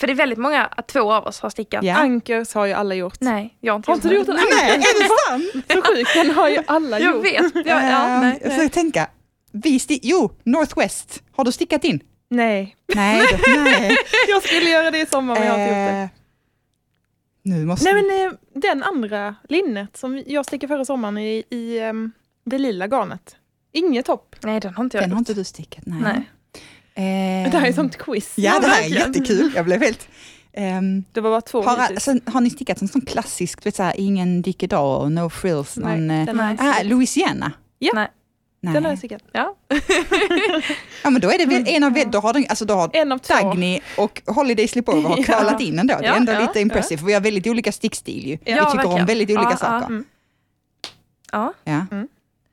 För 0.00 0.06
det 0.06 0.12
är 0.12 0.14
väldigt 0.14 0.38
många, 0.38 0.70
två 0.92 1.12
av 1.12 1.24
oss 1.26 1.40
har 1.40 1.50
stickat. 1.50 1.84
Ja. 1.84 1.96
Ankers 1.96 2.54
har 2.54 2.66
ju 2.66 2.72
alla 2.72 2.94
gjort. 2.94 3.20
Nej, 3.20 3.56
jag 3.60 3.72
har 3.72 3.76
inte 3.76 3.90
Har 3.90 3.94
inte 3.96 4.08
gjort 4.08 4.28
en 4.28 4.34
Nej, 4.34 4.70
är 4.70 4.78
det 4.78 5.08
sant? 5.28 5.64
Så 5.72 5.82
sjukt, 5.94 6.10
den 6.14 6.30
har 6.30 6.48
ju 6.48 6.58
alla 6.66 7.00
Jag 7.00 7.14
gjort. 7.16 7.24
vet. 7.24 7.52
Ja, 7.54 7.62
ja, 7.66 8.06
Ehm, 8.06 8.20
nej, 8.20 8.38
Jag 8.42 8.48
nej. 8.48 8.58
ska 8.58 8.68
tänka. 8.68 9.06
Vi 9.52 9.78
sti- 9.78 10.00
jo, 10.02 10.30
Northwest. 10.44 11.22
Har 11.32 11.44
du 11.44 11.52
stickat 11.52 11.84
in? 11.84 12.00
Nej, 12.30 12.76
Nej, 12.94 13.26
då, 13.32 13.60
nej. 13.62 13.96
jag 14.28 14.42
skulle 14.42 14.70
göra 14.70 14.90
det 14.90 15.00
i 15.00 15.06
sommar 15.06 15.34
men 15.34 15.46
jag 15.46 15.52
har 15.52 15.58
inte 15.58 15.68
gjort 15.68 15.76
det. 15.94 16.02
Eh, 16.02 16.08
Nu 17.42 17.64
måste 17.66 17.92
Nej 17.92 18.02
men 18.02 18.26
eh, 18.26 18.32
den 18.54 18.82
andra 18.82 19.34
linnet 19.48 19.96
som 19.96 20.22
jag 20.26 20.46
stickade 20.46 20.68
förra 20.74 20.84
sommaren 20.84 21.18
i, 21.18 21.44
i 21.50 21.78
ehm, 21.78 22.12
det 22.44 22.58
lila 22.58 22.86
garnet. 22.86 23.36
Inget 23.72 24.06
topp. 24.06 24.36
nej, 24.42 24.60
den 24.60 24.74
har 24.74 24.84
inte 24.84 24.96
jag 24.96 25.04
Den 25.04 25.10
har 25.12 25.18
gjort. 25.18 25.28
inte 25.28 25.40
du 25.40 25.44
stickat. 25.44 25.86
Nej. 25.86 26.00
Nej. 26.02 26.30
Ehm, 26.94 27.50
Det 27.50 27.58
här 27.58 27.68
är 27.68 27.72
sånt 27.72 27.96
quiz. 27.98 28.32
Ja, 28.36 28.58
det 28.60 28.66
här 28.66 28.78
är 28.78 28.82
verkligen. 28.82 29.12
jättekul. 29.12 29.52
Jag 29.56 29.64
blev 29.64 29.80
helt... 29.82 30.08
Ehm, 30.52 31.04
Det 31.12 31.20
var 31.20 31.30
bara 31.30 31.40
två 31.40 31.62
har, 31.62 31.80
hittills. 31.82 32.08
alltså, 32.08 32.30
har 32.30 32.40
ni 32.40 32.50
stickat 32.50 32.82
en 32.82 32.88
sån 32.88 33.00
klassisk, 33.00 33.62
du 33.62 33.66
vet 33.68 33.76
såhär, 33.76 33.94
ingen 33.96 34.42
dick 34.42 34.62
idag, 34.62 35.12
no 35.12 35.30
frills, 35.30 35.76
Nej, 35.76 36.00
någon... 36.00 36.10
eh, 36.10 36.26
den 36.26 36.38
har 36.40 36.46
jag 36.50 36.56
ah, 36.60 36.72
stickat. 36.72 36.86
Louisiana? 36.90 37.52
Ja, 37.78 37.90
Nej. 37.94 38.08
Nej. 38.60 38.74
Den 38.74 38.84
har 38.84 38.92
jag 38.92 38.98
stickat. 38.98 39.22
Ja. 39.32 39.56
Ja 41.02 41.10
men 41.10 41.20
då 41.20 41.30
är 41.30 41.38
det 41.38 41.46
väl 41.46 41.64
en 41.68 41.84
av, 41.84 41.92
då 42.10 42.18
har, 42.18 42.32
den, 42.32 42.46
alltså 42.48 42.64
då 42.64 42.74
har 42.74 42.90
En 42.92 43.12
av 43.12 43.18
två. 43.18 43.34
Dagny 43.34 43.80
och 43.98 44.22
Holiday 44.26 44.68
Slipover 44.68 45.08
har 45.08 45.16
Ja. 45.18 45.22
kvalat 45.24 45.60
in 45.60 45.78
ändå. 45.78 45.94
Det 45.98 46.04
är 46.04 46.08
Ja, 46.08 46.16
ändå 46.16 46.32
ja, 46.32 46.40
lite 46.40 46.60
impressive, 46.60 46.98
för 46.98 47.06
vi 47.06 47.12
har 47.12 47.20
väldigt 47.20 47.46
olika 47.46 47.72
stickstil 47.72 48.26
ju. 48.26 48.30
Ja, 48.32 48.38
vi 48.44 48.52
tycker 48.54 48.64
om 48.70 48.76
verkligen. 48.76 49.06
väldigt 49.06 49.28
olika 49.30 49.50
Ja, 49.50 49.56
saker. 49.56 49.86
Mm. 49.86 50.04
Ja. 51.32 51.52
Ja. 51.64 51.86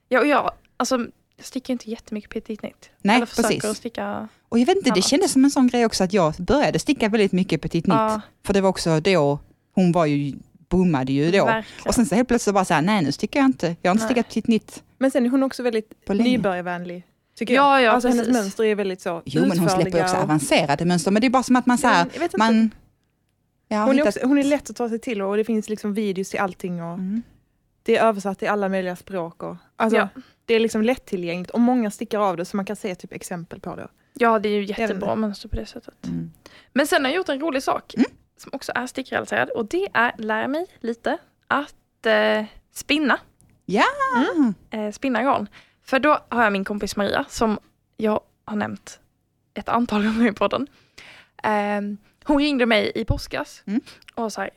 Ja, 0.09 0.19
och 0.19 0.27
jag 0.27 0.51
alltså 0.77 0.97
jag 1.37 1.45
stickar 1.45 1.71
inte 1.73 1.89
jättemycket 1.89 2.29
petit 2.29 2.61
nit. 2.63 2.89
Nej, 3.01 3.15
Eller 3.15 3.25
försöker 3.25 3.47
precis. 3.49 3.65
att 3.65 3.77
sticka. 3.77 4.27
Och 4.49 4.59
jag 4.59 4.65
vet 4.65 4.77
inte, 4.77 4.91
det 4.91 5.01
kändes 5.01 5.31
som 5.31 5.45
en 5.45 5.51
sån 5.51 5.67
grej 5.67 5.85
också 5.85 6.03
att 6.03 6.13
jag 6.13 6.33
började 6.33 6.79
sticka 6.79 7.09
väldigt 7.09 7.31
mycket 7.31 7.61
petit 7.61 7.87
nit. 7.87 7.95
Ja, 7.95 8.21
För 8.45 8.53
det 8.53 8.61
var 8.61 8.69
också 8.69 8.99
då, 8.99 9.39
hon 9.75 9.91
var 9.91 10.05
ju, 10.05 10.33
boomade 10.69 11.11
ju 11.13 11.31
då. 11.31 11.45
verkligen. 11.45 11.87
Och 11.87 11.95
sen 11.95 12.05
så 12.05 12.15
helt 12.15 12.27
plötsligt 12.27 12.53
bara 12.53 12.65
så 12.65 12.73
här, 12.73 12.81
nej 12.81 13.03
nu 13.03 13.11
stickar 13.11 13.39
jag 13.39 13.47
inte. 13.47 13.75
Jag 13.81 13.89
har 13.91 13.95
inte 13.95 14.03
Nej. 14.05 14.11
stickat 14.13 14.27
petit 14.27 14.47
nit 14.47 14.83
Men 15.05 15.11
sen 15.11 15.25
är 15.25 15.29
hon 15.29 15.43
också 15.43 15.63
väldigt 15.63 15.93
nybörjarvänlig. 16.09 17.07
Tycker 17.35 17.53
Ja, 17.53 17.81
jag. 17.81 17.87
ja, 17.87 17.91
alltså 17.91 18.09
hennes 18.09 18.27
mönster 18.29 18.63
är 18.63 18.75
väldigt 18.75 19.01
så 19.01 19.21
Jo 19.25 19.45
men 19.47 19.59
hon 19.59 19.69
släpper 19.69 20.03
också 20.03 20.15
avancerade 20.15 20.85
mönster. 20.85 21.11
Men 21.11 21.21
det 21.21 21.27
är 21.27 21.29
bara 21.29 21.43
som 21.43 21.55
att 21.55 21.65
man 21.65 21.77
så 21.77 21.87
Ja, 21.87 21.91
här, 21.91 22.03
men 22.05 22.11
jag 22.13 22.19
vet 22.19 22.33
inte. 22.33 22.37
man... 22.37 22.71
Jag 23.67 23.77
har 23.77 23.85
hon, 23.87 23.99
är 23.99 24.07
också, 24.07 24.19
hon 24.23 24.37
är 24.37 24.43
lätt 24.43 24.69
att 24.69 24.75
ta 24.75 24.89
sig 24.89 24.99
till 24.99 25.21
och 25.21 25.37
det 25.37 25.43
finns 25.43 25.69
liksom 25.69 25.93
videos 25.93 26.29
till 26.29 26.39
allting 26.39 26.83
och 26.83 26.93
Mm. 26.93 27.21
det 27.83 27.97
är 27.97 28.03
översatt 28.05 28.39
till 28.39 28.47
alla 28.47 28.69
möjliga 28.69 28.95
språk. 28.95 29.43
Och, 29.43 29.55
alltså, 29.75 29.97
Ja. 29.99 30.07
Det 30.45 30.53
är 30.53 30.59
liksom 30.59 30.81
lättillgängligt 30.81 31.51
och 31.51 31.59
många 31.59 31.91
stickar 31.91 32.19
av 32.19 32.37
det 32.37 32.45
så 32.45 32.57
man 32.57 32.65
kan 32.65 32.75
se 32.75 32.95
typ 32.95 33.13
exempel 33.13 33.59
på 33.59 33.75
det. 33.75 33.87
Ja, 34.13 34.39
det 34.39 34.49
är 34.49 34.53
ju 34.53 34.63
jättebra 34.63 35.09
inte. 35.11 35.15
mönster 35.15 35.49
på 35.49 35.55
det 35.55 35.65
sättet. 35.65 36.05
Mm. 36.07 36.31
Men 36.73 36.87
sen 36.87 37.03
har 37.03 37.11
jag 37.11 37.17
gjort 37.17 37.29
en 37.29 37.39
rolig 37.39 37.63
sak 37.63 37.93
Mm. 37.95 38.05
som 38.37 38.49
också 38.53 38.71
är 38.75 38.87
stickrelaterad 38.87 39.49
och 39.49 39.65
det 39.65 39.87
är 39.93 40.11
lära 40.17 40.47
mig 40.47 40.65
lite 40.79 41.17
att 41.47 42.05
eh, 42.05 42.45
spinna. 42.73 43.19
Ja! 43.65 43.83
Eh, 44.69 44.91
spinna 44.91 45.23
garn. 45.23 45.47
För 45.83 45.99
då 45.99 46.19
har 46.29 46.43
jag 46.43 46.53
min 46.53 46.63
kompis 46.65 46.95
Maria 46.95 47.25
som 47.29 47.59
jag 47.97 48.19
har 48.45 48.55
nämnt 48.55 48.99
ett 49.53 49.69
antal 49.69 50.03
gånger 50.05 50.29
i 50.31 50.33
podden. 50.33 50.67
Eh, 51.43 51.81
hon 52.23 52.37
ringde 52.39 52.65
mig 52.65 52.91
i 52.95 53.05
påskas 53.05 53.63
Mm. 53.65 53.81
och 54.15 54.33
sa 54.33 54.47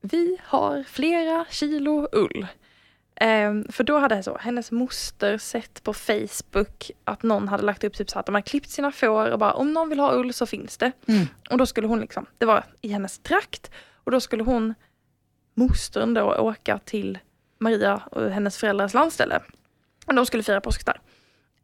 vi 0.00 0.38
har 0.44 0.82
flera 0.82 1.44
kilo 1.50 2.08
ull. 2.12 2.46
Eh, 3.14 3.52
för 3.68 3.84
då 3.84 3.98
hade 3.98 4.22
så, 4.22 4.38
hennes 4.38 4.70
moster 4.70 5.38
sett 5.38 5.82
på 5.82 5.94
Facebook 5.94 6.90
att 7.04 7.22
någon 7.22 7.48
hade 7.48 7.62
lagt 7.62 7.84
upp 7.84 7.94
typ 7.94 8.10
så 8.10 8.18
att 8.18 8.26
de 8.26 8.34
hade 8.34 8.46
klippt 8.46 8.70
sina 8.70 8.92
får 8.92 9.30
och 9.30 9.38
bara 9.38 9.52
om 9.52 9.72
någon 9.72 9.88
vill 9.88 9.98
ha 10.00 10.12
ull 10.14 10.32
så 10.32 10.46
finns 10.46 10.76
det. 10.76 10.92
Mm. 11.06 11.26
Och 11.50 11.58
då 11.58 11.66
skulle 11.66 11.86
hon 11.86 12.00
liksom, 12.00 12.26
det 12.38 12.46
var 12.46 12.64
i 12.80 12.88
hennes 12.88 13.18
trakt 13.18 13.70
och 14.04 14.10
då 14.10 14.20
skulle 14.20 14.42
hon, 14.42 14.74
mostern 15.54 16.14
då, 16.14 16.34
åka 16.34 16.78
till 16.78 17.18
Maria 17.58 18.02
och 18.10 18.30
hennes 18.30 18.56
föräldrars 18.56 18.94
landställe. 18.94 19.40
Och 20.06 20.14
de 20.14 20.26
skulle 20.26 20.42
fira 20.42 20.60
påsk 20.60 20.86
där. 20.86 21.00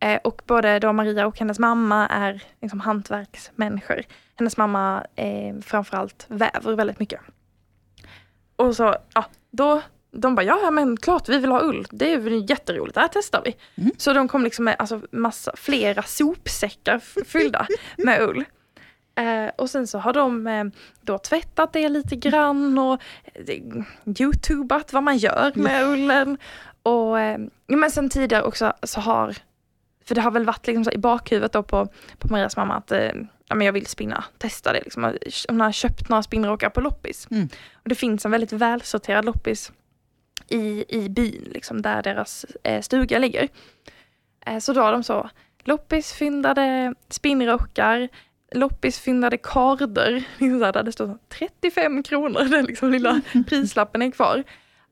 Eh, 0.00 0.20
och 0.24 0.42
både 0.46 0.78
då 0.78 0.92
Maria 0.92 1.26
och 1.26 1.38
hennes 1.38 1.58
mamma 1.58 2.06
är 2.06 2.42
liksom 2.60 2.80
hantverksmänniskor. 2.80 4.02
Hennes 4.36 4.56
mamma 4.56 5.06
eh, 5.16 5.60
framförallt 5.62 6.26
väver 6.28 6.74
väldigt 6.74 6.98
mycket. 6.98 7.20
Och 8.56 8.76
så, 8.76 8.96
ja, 9.14 9.24
då, 9.50 9.82
de 10.10 10.34
bara, 10.34 10.42
ja 10.42 10.70
men 10.70 10.96
klart 10.96 11.28
vi 11.28 11.38
vill 11.38 11.50
ha 11.50 11.62
ull, 11.62 11.86
det 11.90 12.12
är 12.12 12.18
väl 12.18 12.50
jätteroligt, 12.50 12.94
det 12.94 13.00
här 13.00 13.10
testar 13.12 13.42
vi. 13.44 13.56
Mm. 13.82 13.92
Så 13.98 14.12
de 14.12 14.28
kom 14.28 14.44
liksom 14.44 14.64
med 14.64 14.76
alltså, 14.78 15.00
massa, 15.10 15.52
flera 15.56 16.02
sopsäckar 16.02 16.98
fyllda 17.24 17.66
med 17.96 18.22
ull. 18.22 18.44
Eh, 19.14 19.50
och 19.56 19.70
sen 19.70 19.86
så 19.86 19.98
har 19.98 20.12
de 20.12 20.46
eh, 20.46 20.64
då 21.00 21.18
tvättat 21.18 21.72
det 21.72 21.88
lite 21.88 22.16
grann 22.16 22.78
och 22.78 23.00
eh, 23.34 23.62
youtubat 24.20 24.92
vad 24.92 25.02
man 25.02 25.16
gör 25.16 25.52
med 25.54 25.86
ullen. 25.88 26.38
Och 26.82 27.20
eh, 27.20 27.38
men 27.66 27.90
sen 27.90 28.08
tidigare 28.08 28.42
också 28.42 28.72
så 28.82 29.00
har, 29.00 29.36
för 30.04 30.14
det 30.14 30.20
har 30.20 30.30
väl 30.30 30.44
varit 30.44 30.66
liksom 30.66 30.84
så 30.84 30.90
i 30.90 30.98
bakhuvudet 30.98 31.52
då 31.52 31.62
på, 31.62 31.88
på 32.18 32.28
Marias 32.28 32.56
mamma 32.56 32.74
att 32.74 32.92
eh, 32.92 33.12
ja, 33.48 33.54
men 33.54 33.66
jag 33.66 33.72
vill 33.72 33.86
spinna, 33.86 34.24
testa 34.38 34.72
det. 34.72 34.80
Liksom. 34.80 35.18
Hon 35.48 35.60
har 35.60 35.72
köpt 35.72 36.08
några 36.08 36.22
spinnrockar 36.22 36.70
på 36.70 36.80
loppis. 36.80 37.28
Mm. 37.30 37.48
Och 37.72 37.88
det 37.88 37.94
finns 37.94 38.24
en 38.24 38.30
väldigt 38.30 38.52
välsorterad 38.52 39.24
loppis 39.24 39.72
i, 40.48 40.84
i 40.88 41.08
byn, 41.08 41.48
liksom, 41.54 41.82
där 41.82 42.02
deras 42.02 42.46
eh, 42.62 42.80
stuga 42.80 43.18
ligger. 43.18 43.48
Eh, 44.46 44.58
så 44.58 44.72
då 44.72 44.80
har 44.80 44.92
de 44.92 45.02
så 45.02 45.30
loppisfyndade 45.64 46.94
spinnrockar, 47.08 48.08
loppisfyndade 48.54 49.36
karder, 49.36 50.10
liksom 50.38 50.58
så 50.58 50.64
här, 50.64 50.72
där 50.72 50.82
det 50.82 50.92
står 50.92 51.06
så 51.06 51.18
35 51.28 52.02
kronor, 52.02 52.44
den 52.50 52.64
liksom 52.64 52.90
lilla 52.90 53.20
prislappen 53.48 54.02
är 54.02 54.10
kvar. 54.10 54.44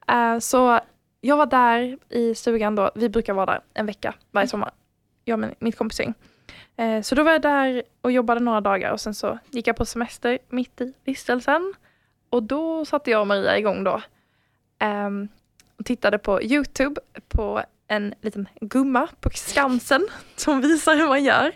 Eh, 0.09 0.39
så 0.39 0.81
jag 1.21 1.37
var 1.37 1.47
där 1.47 1.99
i 2.09 2.35
stugan 2.35 2.75
då, 2.75 2.91
vi 2.95 3.09
brukar 3.09 3.35
vara 3.35 3.47
där 3.47 3.61
en 3.75 3.87
vecka 3.87 4.15
varje 4.31 4.49
sommar, 4.49 4.71
jag 5.25 5.45
och 5.45 5.51
mitt 5.59 5.77
kompisgäng. 5.77 6.15
Eh, 6.77 7.03
så 7.03 7.15
då 7.15 7.23
var 7.23 7.33
jag 7.33 7.43
där 7.43 7.83
och 8.01 8.13
jobbade 8.13 8.41
några 8.41 8.61
dagar 8.61 8.93
och 8.93 9.01
sen 9.01 9.15
så 9.15 9.39
gick 9.51 9.67
jag 9.67 9.77
på 9.77 9.85
semester 9.85 10.39
mitt 10.49 10.81
i 10.81 10.93
vistelsen. 11.05 11.75
Och 12.31 12.43
då 12.43 12.85
satte 12.85 13.11
jag 13.11 13.21
och 13.21 13.27
Maria 13.27 13.59
igång 13.59 13.85
då. 13.85 14.03
ehm, 14.79 15.29
och 15.79 15.87
tittade 15.87 16.19
på 16.19 16.43
Youtube 16.43 17.01
på 17.29 17.63
en 17.89 18.15
liten 18.21 18.49
gumma 18.61 19.09
på 19.21 19.31
Skansen 19.31 20.09
som 20.37 20.61
visar 20.61 20.97
hur 20.97 21.09
man 21.09 21.25
gör. 21.25 21.53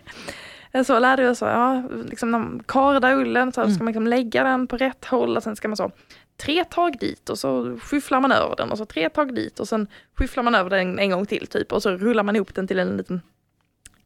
Så 0.84 0.98
lärde 0.98 1.22
jag 1.22 1.36
så, 1.36 1.44
ja, 1.44 1.82
liksom 2.08 2.30
när 2.30 2.38
man 2.38 2.62
kardar 2.66 3.12
ullen 3.12 3.52
så 3.52 3.70
ska 3.70 3.78
man 3.84 3.86
liksom 3.86 4.06
lägga 4.06 4.44
den 4.44 4.66
på 4.66 4.76
rätt 4.76 5.04
håll 5.04 5.36
och 5.36 5.42
sen 5.42 5.56
ska 5.56 5.68
man 5.68 5.76
så 5.76 5.90
tre 6.36 6.64
tag 6.64 6.98
dit 7.00 7.30
och 7.30 7.38
så 7.38 7.78
skyfflar 7.82 8.20
man 8.20 8.32
över 8.32 8.56
den 8.56 8.70
och 8.70 8.78
så 8.78 8.84
tre 8.86 9.08
tag 9.08 9.34
dit 9.34 9.60
och 9.60 9.68
sen 9.68 9.86
skyfflar 10.14 10.42
man 10.42 10.54
över 10.54 10.70
den 10.70 10.98
en 10.98 11.10
gång 11.10 11.26
till 11.26 11.46
typ 11.46 11.72
och 11.72 11.82
så 11.82 11.90
rullar 11.90 12.22
man 12.22 12.36
ihop 12.36 12.54
den 12.54 12.66
till 12.66 12.78
en 12.78 12.96
liten 12.96 13.20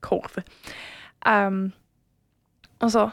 korv. 0.01 0.43
Ehm, 1.27 1.71
och 2.79 2.93
så 2.93 3.11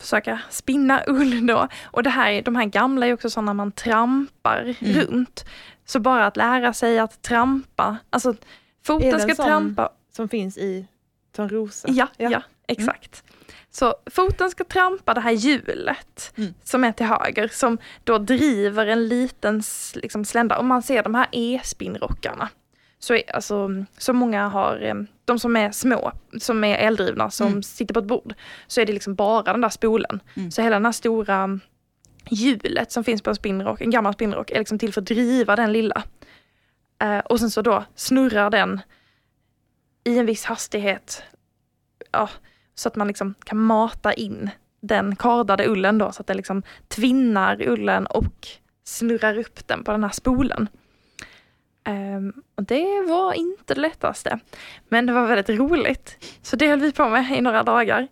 försöka 0.00 0.40
spinna 0.50 1.02
ull 1.06 1.46
då. 1.46 1.68
Och 1.84 2.02
det 2.02 2.10
här, 2.10 2.42
de 2.42 2.56
här 2.56 2.64
gamla 2.64 3.06
är 3.06 3.12
också 3.14 3.30
sådana 3.30 3.54
man 3.54 3.72
trampar 3.72 4.74
Mm. 4.80 4.94
runt. 5.00 5.44
Så 5.84 6.00
bara 6.00 6.26
att 6.26 6.36
lära 6.36 6.72
sig 6.72 6.98
att 6.98 7.22
trampa, 7.22 7.96
alltså 8.10 8.34
foten 8.86 9.20
ska 9.20 9.34
sån- 9.34 9.46
trampa 9.46 9.88
Som 10.12 10.28
finns 10.28 10.58
i 10.58 10.86
Törnrosa. 11.32 11.88
Ja, 11.90 12.08
ja. 12.16 12.30
Ja. 12.30 12.42
Exakt. 12.68 13.24
Så 13.70 13.94
foten 14.10 14.50
ska 14.50 14.64
trampa 14.64 15.14
det 15.14 15.20
här 15.20 15.32
hjulet 15.32 16.32
Mm. 16.36 16.54
som 16.62 16.84
är 16.84 16.92
till 16.92 17.06
höger 17.06 17.48
som 17.48 17.78
då 18.04 18.18
driver 18.18 18.86
en 18.86 19.08
liten 19.08 19.62
liksom, 19.94 20.24
slända. 20.24 20.58
Om 20.58 20.66
man 20.66 20.82
ser 20.82 21.02
de 21.02 21.14
här 21.14 21.26
e-spinnrockarna 21.32 22.48
så 22.98 23.14
är 23.14 23.34
alltså, 23.36 23.68
så 23.98 24.12
många 24.12 24.48
har, 24.48 24.82
eh, 24.82 24.94
de 25.24 25.38
som 25.38 25.56
är 25.56 25.70
små, 25.70 26.12
som 26.40 26.64
är 26.64 26.76
eldrivna, 26.76 27.30
som 27.30 27.46
Mm. 27.46 27.62
sitter 27.62 27.94
på 27.94 28.00
ett 28.00 28.06
bord, 28.06 28.34
så 28.66 28.80
är 28.80 28.86
det 28.86 28.92
liksom 28.92 29.14
bara 29.14 29.52
den 29.52 29.60
där 29.60 29.68
spolen. 29.68 30.20
Mm. 30.36 30.50
Så 30.50 30.62
hela 30.62 30.76
den 30.76 30.84
här 30.84 30.92
stora 30.92 31.60
hjulet 32.30 32.92
som 32.92 33.04
finns 33.04 33.22
på 33.22 33.30
en 33.30 33.36
spinnrock, 33.36 33.80
en 33.80 33.90
gammal 33.90 34.14
spinnrock, 34.14 34.50
är 34.50 34.58
liksom 34.58 34.78
till 34.78 34.92
för 34.92 35.00
att 35.00 35.06
driva 35.06 35.56
den 35.56 35.72
lilla. 35.72 36.02
Eh, 37.02 37.18
och 37.18 37.40
sen 37.40 37.50
så 37.50 37.62
då 37.62 37.84
snurrar 37.94 38.50
den 38.50 38.80
i 40.04 40.18
en 40.18 40.26
viss 40.26 40.44
hastighet. 40.44 41.22
Ja, 42.10 42.28
så 42.74 42.88
att 42.88 42.96
man 42.96 43.06
liksom 43.08 43.34
kan 43.44 43.58
mata 43.58 44.12
in 44.12 44.50
den 44.80 45.16
kardade 45.16 45.68
ullen 45.68 45.98
då 45.98 46.12
så 46.12 46.20
att 46.20 46.26
den 46.26 46.36
liksom 46.36 46.62
tvinnar 46.88 47.68
ullen 47.68 48.06
och 48.06 48.48
snurrar 48.84 49.38
upp 49.38 49.66
den 49.68 49.84
på 49.84 49.92
den 49.92 50.04
här 50.04 50.10
spolen. 50.10 50.68
Ehm, 51.84 52.32
och 52.54 52.62
det 52.64 53.02
var 53.08 53.32
inte 53.32 53.74
det 53.74 53.80
lättaste. 53.80 54.38
Men 54.88 55.06
det 55.06 55.12
var 55.12 55.26
väldigt 55.26 55.58
roligt. 55.58 56.36
Så 56.42 56.56
det 56.56 56.68
höll 56.68 56.80
vi 56.80 56.92
på 56.92 57.08
med 57.08 57.38
i 57.38 57.40
några 57.40 57.62
dagar. 57.62 58.08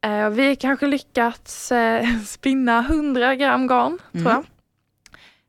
Eh, 0.00 0.28
vi 0.28 0.56
kanske 0.56 0.86
lyckats 0.86 1.72
eh, 1.72 2.08
spinna 2.26 2.78
100 2.78 3.34
gram 3.34 3.66
garn, 3.66 3.98
Mm. 4.12 4.24
tror 4.24 4.34
jag. 4.34 4.44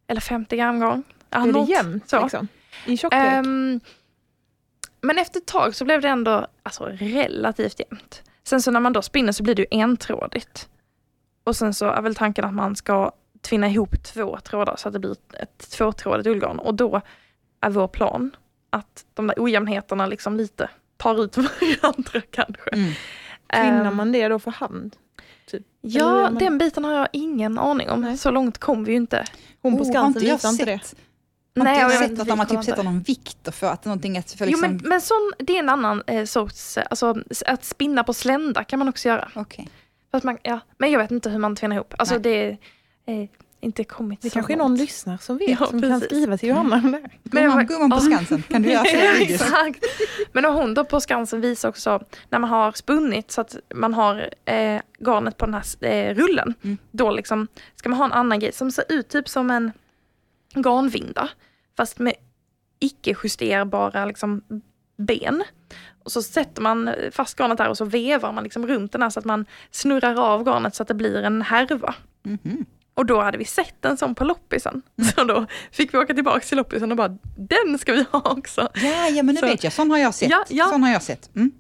Eller 0.08 0.22
50 0.22 0.58
gram 0.58 0.80
garn. 0.80 1.04
Är 1.30 1.54
det 1.54 1.72
jämnt 1.72 2.12
liksom? 2.22 2.48
I 2.86 2.98
tjocklek? 2.98 3.22
Ehm, 3.24 3.80
men 5.06 5.18
efter 5.20 5.40
ett 5.40 5.46
tag 5.46 5.76
så 5.76 5.86
blev 5.86 6.02
det 6.02 6.08
ändå 6.10 6.48
alltså, 6.64 6.84
relativt 6.92 7.80
jämnt. 7.80 8.24
Sen 8.44 8.62
så 8.62 8.72
när 8.72 8.80
man 8.80 8.94
då 8.94 9.02
spinner 9.02 9.32
så 9.32 9.44
blir 9.44 9.56
det 9.56 9.62
ju 9.62 9.68
entrådigt. 9.82 10.70
Och 11.44 11.56
sen 11.56 11.74
så 11.74 11.86
är 11.86 12.02
väl 12.02 12.16
tanken 12.16 12.46
att 12.46 12.54
man 12.54 12.76
ska 12.76 13.12
tvinna 13.42 13.68
ihop 13.68 14.04
två 14.04 14.38
trådar 14.38 14.76
så 14.76 14.88
att 14.88 14.94
det 14.94 15.00
blir 15.00 15.16
ett 15.40 15.72
tvåtrådigt 15.72 16.28
ullgarn. 16.28 16.60
Och 16.60 16.74
då 16.76 17.02
är 17.62 17.70
vår 17.70 17.88
plan 17.88 18.36
att 18.70 19.06
de 19.14 19.28
där 19.28 19.36
ojämnheterna 19.38 20.06
liksom 20.06 20.38
lite 20.38 20.70
tar 20.98 21.24
ut 21.24 21.38
varandra 21.82 22.22
kanske. 22.32 22.70
Mm. 22.74 22.92
Tvinnar 23.54 23.86
Ehm, 23.86 23.96
man 23.96 24.12
det 24.12 24.28
då 24.28 24.40
för 24.40 24.52
hand? 24.52 24.96
Gör 25.52 25.62
Ja, 25.82 26.22
man? 26.22 26.36
den 26.36 26.58
biten 26.58 26.84
har 26.86 26.94
jag 26.94 27.08
ingen 27.12 27.60
aning 27.60 27.90
om. 27.90 28.02
Nej. 28.02 28.18
Så 28.18 28.32
långt 28.32 28.58
kom 28.58 28.84
vi 28.84 28.92
ju 28.92 28.98
inte. 28.98 29.26
Hon 29.62 29.78
på 29.78 29.84
Oh, 29.84 29.90
Skansen 29.90 30.26
jag 30.28 30.36
visar 30.36 30.50
inte 30.50 30.66
det. 30.66 30.80
Sett? 31.64 31.68
Har 31.68 31.74
inte 31.74 31.82
jag 31.82 31.88
vet 31.90 31.98
sett 32.00 32.10
inte, 32.10 32.22
att 32.22 32.28
de 32.28 32.40
har 32.40 32.46
typ 32.46 32.60
sätter 32.60 32.72
inte. 32.72 32.84
någon 32.84 33.00
vikt 33.02 33.56
för 33.56 33.68
att 33.68 33.86
någonting 33.86 34.18
att 34.18 34.32
för 34.32 34.46
Jo 34.46 34.52
liksom... 34.52 34.62
men, 34.72 34.82
men 34.90 35.02
sån, 35.02 35.32
det 35.40 35.56
är 35.56 35.60
en 35.60 35.70
annan 35.70 36.04
eh, 36.08 36.26
sorts, 36.26 36.78
alltså 36.78 37.16
att 37.46 37.66
spinna 37.66 38.04
på 38.04 38.14
slända 38.14 38.64
kan 38.64 38.80
man 38.80 38.90
också 38.90 39.08
göra. 39.10 39.32
Okej. 39.36 39.70
Man, 40.24 40.38
ja, 40.44 40.60
men 40.78 40.92
jag 40.92 41.00
vet 41.00 41.12
inte 41.12 41.30
hur 41.30 41.40
man 41.40 41.56
tvinnar 41.56 41.76
ihop. 41.76 41.94
Alltså 41.98 42.16
Nej. 42.16 42.24
det 42.24 42.58
är 43.14 43.22
eh, 43.22 43.30
inte 43.62 43.84
kommit 43.84 44.22
Det 44.22 44.30
så 44.30 44.34
kanske 44.34 44.54
är 44.54 44.58
långt. 44.58 44.70
någon 44.70 44.78
lyssnare 44.78 45.18
som 45.18 45.38
vet, 45.38 45.50
Ja, 45.50 45.58
som 45.58 45.82
kan 45.82 45.90
precis. 45.92 46.06
skriva 46.08 46.38
till 46.38 46.50
Johanna 46.50 46.76
om 46.76 46.92
det. 46.92 47.02
Gumman, 47.24 47.56
var- 47.58 47.64
gumman 47.64 47.92
på. 47.92 48.00
Skansen, 48.00 48.42
kan 48.42 48.62
du 48.62 48.72
göra 48.72 48.84
videos? 49.20 49.42
Exakt. 49.42 49.80
Men 50.32 50.46
hon 50.46 50.74
då 50.74 50.86
på 50.86 51.02
Skansen 51.02 51.42
visar 51.42 51.70
också 51.70 52.04
när 52.30 52.40
man 52.40 52.50
har 52.50 52.72
spunnit 52.72 53.32
så 53.32 53.42
att 53.42 53.56
man 53.76 53.94
har 53.94 54.30
eh, 54.46 54.82
garnet 55.00 55.38
på 55.38 55.46
den 55.46 55.54
här 55.54 55.86
eh, 55.86 56.16
rullen. 56.16 56.54
Mm. 56.64 56.78
Då 56.92 57.12
liksom 57.12 57.48
ska 57.76 57.90
man 57.90 57.98
ha 57.98 58.06
en 58.06 58.14
annan 58.14 58.40
grej 58.40 58.52
som 58.54 58.72
ser 58.72 58.86
ut 58.90 59.10
typ 59.10 59.30
som 59.30 59.52
en 59.52 59.72
garnvinda. 60.62 61.30
Fast 61.78 62.00
med 62.00 62.14
icke 62.80 63.16
justerbara 63.24 64.06
liksom, 64.06 64.42
ben. 64.98 65.44
Och 66.04 66.12
så 66.12 66.22
sätter 66.22 66.62
man 66.62 66.94
fast 67.12 67.38
garnet 67.40 67.58
där 67.58 67.70
och 67.70 67.78
så 67.78 67.86
vevar 67.86 68.32
man 68.32 68.44
liksom 68.44 68.68
runt 68.68 68.92
den 68.92 69.02
här 69.02 69.10
så 69.10 69.20
att 69.20 69.26
man 69.26 69.46
snurrar 69.72 70.16
av 70.20 70.44
garnet 70.44 70.76
så 70.76 70.84
att 70.84 70.88
det 70.88 70.94
blir 70.94 71.24
en 71.24 71.42
härva. 71.42 71.96
Mhm. 72.24 72.66
Och 72.94 73.06
då 73.06 73.22
hade 73.22 73.38
vi 73.38 73.46
sett 73.46 73.86
en 73.86 73.98
sån 73.98 74.16
på 74.16 74.24
loppisen. 74.24 74.82
Så 75.16 75.24
då 75.24 75.46
fick 75.72 75.94
vi 75.94 75.98
åka 75.98 76.14
tillbaka 76.14 76.40
till 76.40 76.58
loppisen 76.58 76.92
och 76.92 76.98
bara, 76.98 77.18
den 77.38 77.78
ska 77.80 77.94
vi 77.94 78.06
ha 78.12 78.20
också. 78.32 78.70
Ja, 78.74 79.08
ja, 79.10 79.24
men 79.24 79.36
nu 79.36 79.42
Så- 79.42 79.48
vet 79.48 79.64
jag, 79.64 79.74
sån 79.74 79.92
har 79.92 79.98
jag 79.98 80.14
sett. 80.16 80.30
Ja, 80.30 80.46
ja. 80.50 80.66
Sån 80.66 80.84
har 80.84 80.92
jag 80.92 81.02
sett. 81.04 81.36
Mm. 81.36 81.52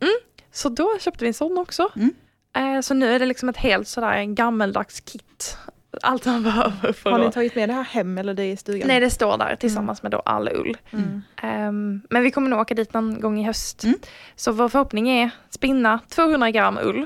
Så 0.52 0.70
då 0.70 0.98
köpte 1.00 1.24
vi 1.24 1.28
en 1.28 1.34
sån 1.34 1.58
också. 1.58 1.90
Mm. 1.96 2.14
Eh, 2.56 2.82
så 2.82 2.94
nu 2.94 3.14
är 3.16 3.20
det 3.20 3.26
liksom 3.26 3.50
ett 3.50 3.58
helt 3.58 3.88
sådär 3.88 4.24
gammeldags 4.24 5.00
kit. 5.00 5.58
Allt 6.02 6.26
man 6.26 6.44
behöver 6.44 6.92
för 6.94 7.12
Har 7.12 7.20
ni 7.20 7.32
tagit 7.32 7.56
med 7.56 7.70
det 7.70 7.74
här 7.74 7.84
hem 7.84 8.18
eller 8.18 8.34
det 8.34 8.44
är 8.44 8.52
i 8.54 8.58
stugan? 8.58 8.88
Nej, 8.88 9.00
det 9.00 9.10
står 9.10 9.38
där 9.38 9.56
tillsammans 9.56 10.04
med 10.04 10.12
då 10.12 10.20
all 10.20 10.50
ull. 10.50 10.78
Mm. 10.92 11.22
Ehm, 11.42 12.02
men 12.10 12.24
vi 12.24 12.32
kommer 12.32 12.50
nog 12.50 12.60
åka 12.60 12.74
dit 12.74 12.94
någon 12.94 13.22
gång 13.22 13.40
i 13.40 13.44
höst. 13.44 13.84
Mm. 13.84 13.98
Så 14.36 14.52
vår 14.52 14.70
förhoppning 14.70 15.10
är 15.10 15.30
spinna 15.50 16.00
200 16.10 16.52
gram 16.52 16.78
ull 16.84 17.06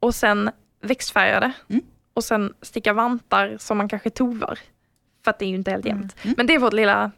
och 0.00 0.14
sen 0.14 0.50
växtfärga 0.82 1.40
det. 1.40 1.52
Mm. 1.68 1.82
Och 2.14 2.24
sen 2.24 2.54
sticka 2.62 2.92
vantar 2.92 3.56
som 3.58 3.78
man 3.78 3.88
kanske 3.88 4.10
tovar. 4.10 4.58
För 5.24 5.30
att 5.30 5.38
det 5.38 5.44
är 5.44 5.48
ju 5.48 5.54
inte 5.54 5.70
helt 5.70 5.86
jämnt. 5.86 6.16
Mm. 6.22 6.34
Men 6.36 6.46
det 6.46 6.54
är 6.54 6.58
vårt 6.58 6.72
lilla, 6.72 7.10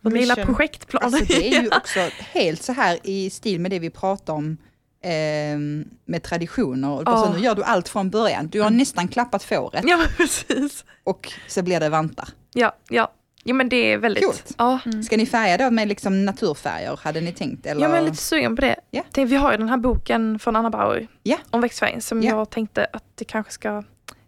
vår 0.00 0.10
lilla 0.10 0.36
projektplan. 0.36 1.02
Alltså 1.04 1.24
det 1.24 1.48
är 1.48 1.62
ju 1.62 1.68
också 1.76 2.00
helt 2.18 2.62
så 2.62 2.72
här 2.72 2.98
i 3.04 3.30
stil 3.30 3.60
med 3.60 3.70
det 3.70 3.78
vi 3.78 3.90
pratar 3.90 4.32
om 4.32 4.56
ehm, 5.02 5.84
med 6.04 6.22
traditioner. 6.22 6.90
Och 6.90 7.02
Ja. 7.06 7.16
så 7.16 7.32
nu 7.32 7.38
gör 7.38 7.54
du 7.54 7.62
allt 7.62 7.88
från 7.88 8.10
början. 8.10 8.48
Du 8.48 8.60
har 8.62 8.70
nästan 8.70 9.08
klappat 9.08 9.42
fåret 9.42 9.84
ja, 9.86 9.96
men 9.96 10.06
precis. 10.16 10.84
och 11.04 11.32
så 11.48 11.62
blir 11.62 11.80
det 11.80 11.88
vantar. 11.88 12.28
Ja, 12.54 12.72
ja. 12.88 13.12
Jo 13.44 13.54
men 13.54 13.68
det 13.68 13.92
är 13.92 13.98
väldigt... 13.98 14.24
Coolt. 14.24 14.54
Ja. 14.58 14.78
Ska 15.04 15.16
ni 15.16 15.26
färga 15.26 15.56
då 15.56 15.70
med 15.70 15.88
liksom 15.88 16.24
naturfärger, 16.24 17.00
hade 17.02 17.20
ni 17.20 17.32
tänkt? 17.32 17.66
Eller? 17.66 17.82
Jag 17.82 17.96
är 17.98 18.02
lite 18.02 18.16
sugen 18.16 18.56
på 18.56 18.60
det. 18.62 18.76
Ja. 18.90 19.02
Tänk, 19.12 19.30
vi 19.30 19.36
har 19.36 19.50
ju 19.52 19.58
den 19.58 19.68
här 19.68 19.76
boken 19.76 20.38
från 20.38 20.56
Anna 20.56 20.70
Bauer 20.70 21.06
Ja. 21.22 21.36
om 21.50 21.60
växtfärgen 21.60 22.00
som 22.00 22.22
Ja. 22.22 22.36
jag 22.36 22.50
tänkte 22.50 22.86
att 22.92 23.04
det 23.14 23.24
kanske 23.24 23.52
ska 23.52 23.82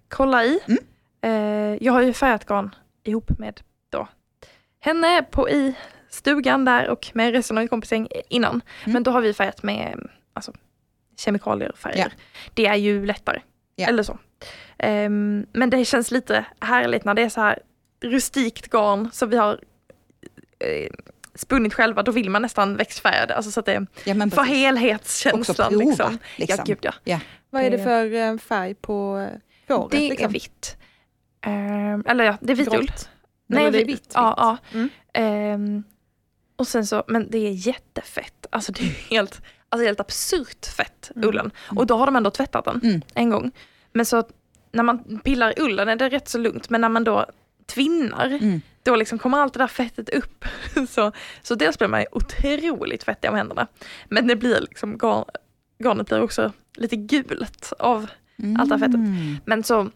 kolla 0.08 0.44
i. 0.44 0.60
Mm. 0.66 0.78
Eh, 1.22 1.78
jag 1.86 1.92
har 1.92 2.02
ju 2.02 2.12
färgat 2.12 2.44
garn 2.46 2.74
ihop 3.04 3.38
med 3.38 3.60
då 3.90 4.08
henne 4.80 5.22
på 5.22 5.50
i 5.50 5.74
stugan 6.10 6.64
där 6.64 6.88
och 6.88 7.10
med 7.14 7.32
resten 7.32 7.58
av 7.58 7.66
kompisgäng 7.66 8.08
innan. 8.28 8.50
Mm. 8.50 8.92
Men 8.92 9.02
då 9.02 9.10
har 9.10 9.20
vi 9.20 9.34
färgat 9.34 9.62
med 9.62 10.08
alltså, 10.32 10.52
kemikalier 11.18 11.70
och 11.72 11.78
färger. 11.78 12.12
Ja. 12.16 12.22
Det 12.54 12.66
är 12.66 12.74
ju 12.76 13.06
lättare. 13.06 13.40
Ja. 13.76 13.86
Eller 13.88 14.02
så. 14.02 14.18
Ehm, 14.78 15.46
men 15.52 15.70
det 15.70 15.84
känns 15.84 16.10
lite 16.10 16.44
härligt 16.60 17.04
när 17.04 17.14
det 17.14 17.22
är 17.22 17.28
så 17.28 17.40
här 17.40 17.58
rustikt 18.00 18.70
garn 18.70 19.10
som 19.12 19.30
vi 19.30 19.36
har 19.36 19.60
eh, 20.58 20.90
spunnit 21.34 21.74
själva. 21.74 22.02
Då 22.02 22.12
vill 22.12 22.30
man 22.30 22.42
nästan 22.42 22.76
växtfärga 22.76 23.26
det. 23.26 23.34
Alltså 23.36 23.50
så 23.50 23.60
att 23.60 23.66
det 23.66 23.86
ja, 24.04 24.14
men 24.14 24.30
för 24.30 24.42
helhetskänslan. 24.42 25.68
prova. 25.70 25.84
Liksom. 25.90 26.18
Liksom. 26.36 26.64
Ja, 26.66 26.74
gud 26.74 26.92
ja. 27.04 27.20
Vad 27.50 27.62
är 27.62 27.70
det 27.70 27.78
för 27.84 28.14
eh, 28.14 28.38
färg 28.38 28.74
på 28.74 29.18
eh, 29.18 29.38
fåret? 29.76 29.90
Det 29.90 30.08
liksom? 30.08 30.24
är 30.24 30.32
vitt. 30.32 30.76
Ehm, 31.40 32.04
eller 32.06 32.24
ja, 32.24 32.36
det 32.40 32.52
är 32.52 32.56
vitull. 32.56 32.86
Grått? 32.86 33.08
Nej, 33.46 33.70
det 33.70 33.78
är 33.80 33.84
vi- 33.84 33.92
vitt. 33.92 34.12
Ja, 34.14 34.34
ja. 34.36 34.56
Mm. 34.78 34.88
Ehm, 35.12 35.84
och 36.56 36.68
sen 36.68 36.86
så, 36.86 37.04
men 37.08 37.30
det 37.30 37.38
är 37.38 37.52
jättefett. 37.52 38.46
Alltså 38.50 38.72
det 38.72 38.80
är 38.82 39.10
helt, 39.10 39.42
alltså 39.70 39.86
helt 39.86 40.00
absurt 40.00 40.66
fett, 40.66 41.10
Mm. 41.16 41.28
ullen. 41.28 41.50
Och 41.76 41.86
då 41.86 41.96
har 41.96 42.06
de 42.06 42.16
ändå 42.16 42.30
tvättat 42.30 42.64
den 42.64 42.80
Mm. 42.84 43.00
en 43.14 43.30
gång. 43.30 43.50
Men 43.92 44.06
så 44.06 44.24
när 44.72 44.82
man 44.82 45.18
pillar 45.24 45.54
ullen 45.60 45.88
är 45.88 45.96
det 45.96 46.08
rätt 46.08 46.28
så 46.28 46.38
lugnt, 46.38 46.70
men 46.70 46.80
när 46.80 46.88
man 46.88 47.04
då 47.04 47.26
tvinnar, 47.66 48.26
Mm. 48.26 48.60
då 48.82 48.96
liksom 48.96 49.18
kommer 49.18 49.38
allt 49.38 49.52
det 49.52 49.58
där 49.58 49.66
fettet 49.66 50.08
upp. 50.08 50.44
så, 50.88 51.12
så 51.42 51.54
dels 51.54 51.78
blir 51.78 51.88
man 51.88 52.04
otroligt 52.12 53.02
fettig 53.02 53.30
om 53.30 53.36
händerna. 53.36 53.66
Men 54.08 54.26
det 54.26 54.36
blir 54.36 54.60
liksom, 54.60 54.98
garn, 54.98 55.24
garnet 55.84 56.06
blir 56.06 56.22
också 56.22 56.52
lite 56.76 56.96
gult 56.96 57.72
av 57.78 58.06
Allt 58.58 58.68
det 58.68 58.74
här 58.74 58.78
fettet. 58.78 58.94
Mm. 58.94 59.36
men 59.44 59.62
så 59.64 59.90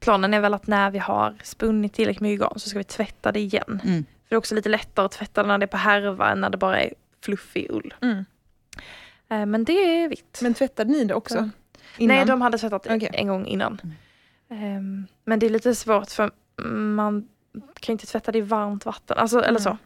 planen 0.00 0.34
är 0.34 0.40
väl 0.40 0.54
att 0.54 0.66
när 0.66 0.90
vi 0.90 0.98
har 0.98 1.36
spunnit 1.42 1.92
tillräckligt 1.94 2.20
mycket 2.20 2.40
garn 2.40 2.58
så 2.58 2.68
ska 2.68 2.78
vi 2.78 2.84
tvätta 2.84 3.32
det 3.32 3.40
igen. 3.40 3.80
Mm. 3.84 4.04
För 4.04 4.28
det 4.28 4.34
är 4.34 4.38
också 4.38 4.54
lite 4.54 4.68
lättare 4.68 5.06
att 5.06 5.12
tvätta 5.12 5.42
när 5.42 5.58
det 5.58 5.64
är 5.64 5.66
på 5.66 5.76
härva 5.76 6.30
än 6.30 6.40
när 6.40 6.50
det 6.50 6.56
bara 6.56 6.80
är 6.80 6.94
fluffig 7.24 7.66
ull. 7.70 7.94
Mm. 8.00 8.24
Eh, 9.32 9.46
Men 9.46 9.64
det 9.64 9.72
är 10.02 10.08
vitt. 10.08 10.38
Men 10.42 10.54
tvättade 10.54 10.90
ni 10.92 11.04
det 11.04 11.14
också? 11.14 11.36
Ja. 11.36 11.48
Innan? 11.98 12.16
Nej, 12.16 12.26
de 12.26 12.40
hade 12.42 12.58
tvättat 12.58 12.86
Okej. 12.90 13.10
en 13.12 13.26
gång 13.28 13.46
innan. 13.46 13.80
Mm. 14.50 14.64
Ehm, 14.76 15.06
Men 15.24 15.38
det 15.38 15.46
är 15.46 15.50
lite 15.50 15.74
svårt 15.74 16.10
för 16.10 16.30
man 16.94 17.28
kan 17.80 17.92
inte 17.92 18.06
tvätta 18.06 18.32
det 18.32 18.38
i 18.38 18.40
varmt 18.40 18.86
vatten. 18.86 19.18
Alltså, 19.18 19.38
eller 19.38 19.48
Mm. 19.60 19.62
så. 19.62 19.76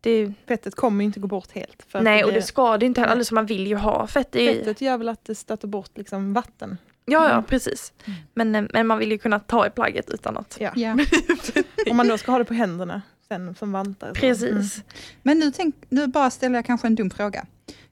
Det 0.00 0.10
är, 0.10 0.34
Fettet 0.48 0.74
kommer 0.74 1.04
ju 1.04 1.06
inte 1.06 1.20
gå 1.20 1.26
bort 1.26 1.52
helt. 1.52 1.86
Nej, 1.94 2.18
det 2.18 2.24
och 2.24 2.30
blir- 2.30 2.40
det 2.40 2.46
ska 2.46 2.78
det 2.78 2.86
inte 2.86 3.00
heller. 3.00 3.16
Alltså, 3.16 3.34
man 3.34 3.46
vill 3.46 3.66
ju 3.66 3.76
ha 3.76 4.06
fett 4.06 4.36
i. 4.36 4.46
Fettet 4.58 4.80
gör 4.80 4.98
väl 4.98 5.08
att 5.08 5.24
det 5.24 5.34
stöter 5.34 5.68
bort 5.68 5.90
liksom 5.94 6.32
vatten. 6.32 6.78
Ja, 7.04 7.24
ja, 7.24 7.32
Mm. 7.32 7.44
precis. 7.44 7.92
Mm. 8.04 8.18
Men, 8.34 8.54
eh, 8.54 8.64
men 8.72 8.86
man 8.86 8.98
vill 8.98 9.10
ju 9.12 9.18
kunna 9.18 9.40
ta 9.40 9.66
i 9.66 9.70
plagget 9.70 10.10
utan 10.10 10.36
att... 10.36 10.56
Ja. 10.60 10.70
Ja. 10.76 10.96
Om 11.90 11.96
man 11.96 12.08
då 12.08 12.18
ska 12.18 12.32
ha 12.32 12.38
det 12.38 12.44
på 12.44 12.54
händerna 12.54 13.02
sen 13.28 13.54
som 13.54 13.72
vantar. 13.72 14.12
Precis. 14.14 14.50
Mm. 14.50 14.86
Men 15.22 15.38
nu, 15.38 15.50
tänk, 15.50 15.74
nu 15.88 16.06
bara 16.06 16.30
ställer 16.30 16.54
jag 16.54 16.64
kanske 16.66 16.86
en 16.86 16.94
dum 16.94 17.10
fråga. 17.10 17.46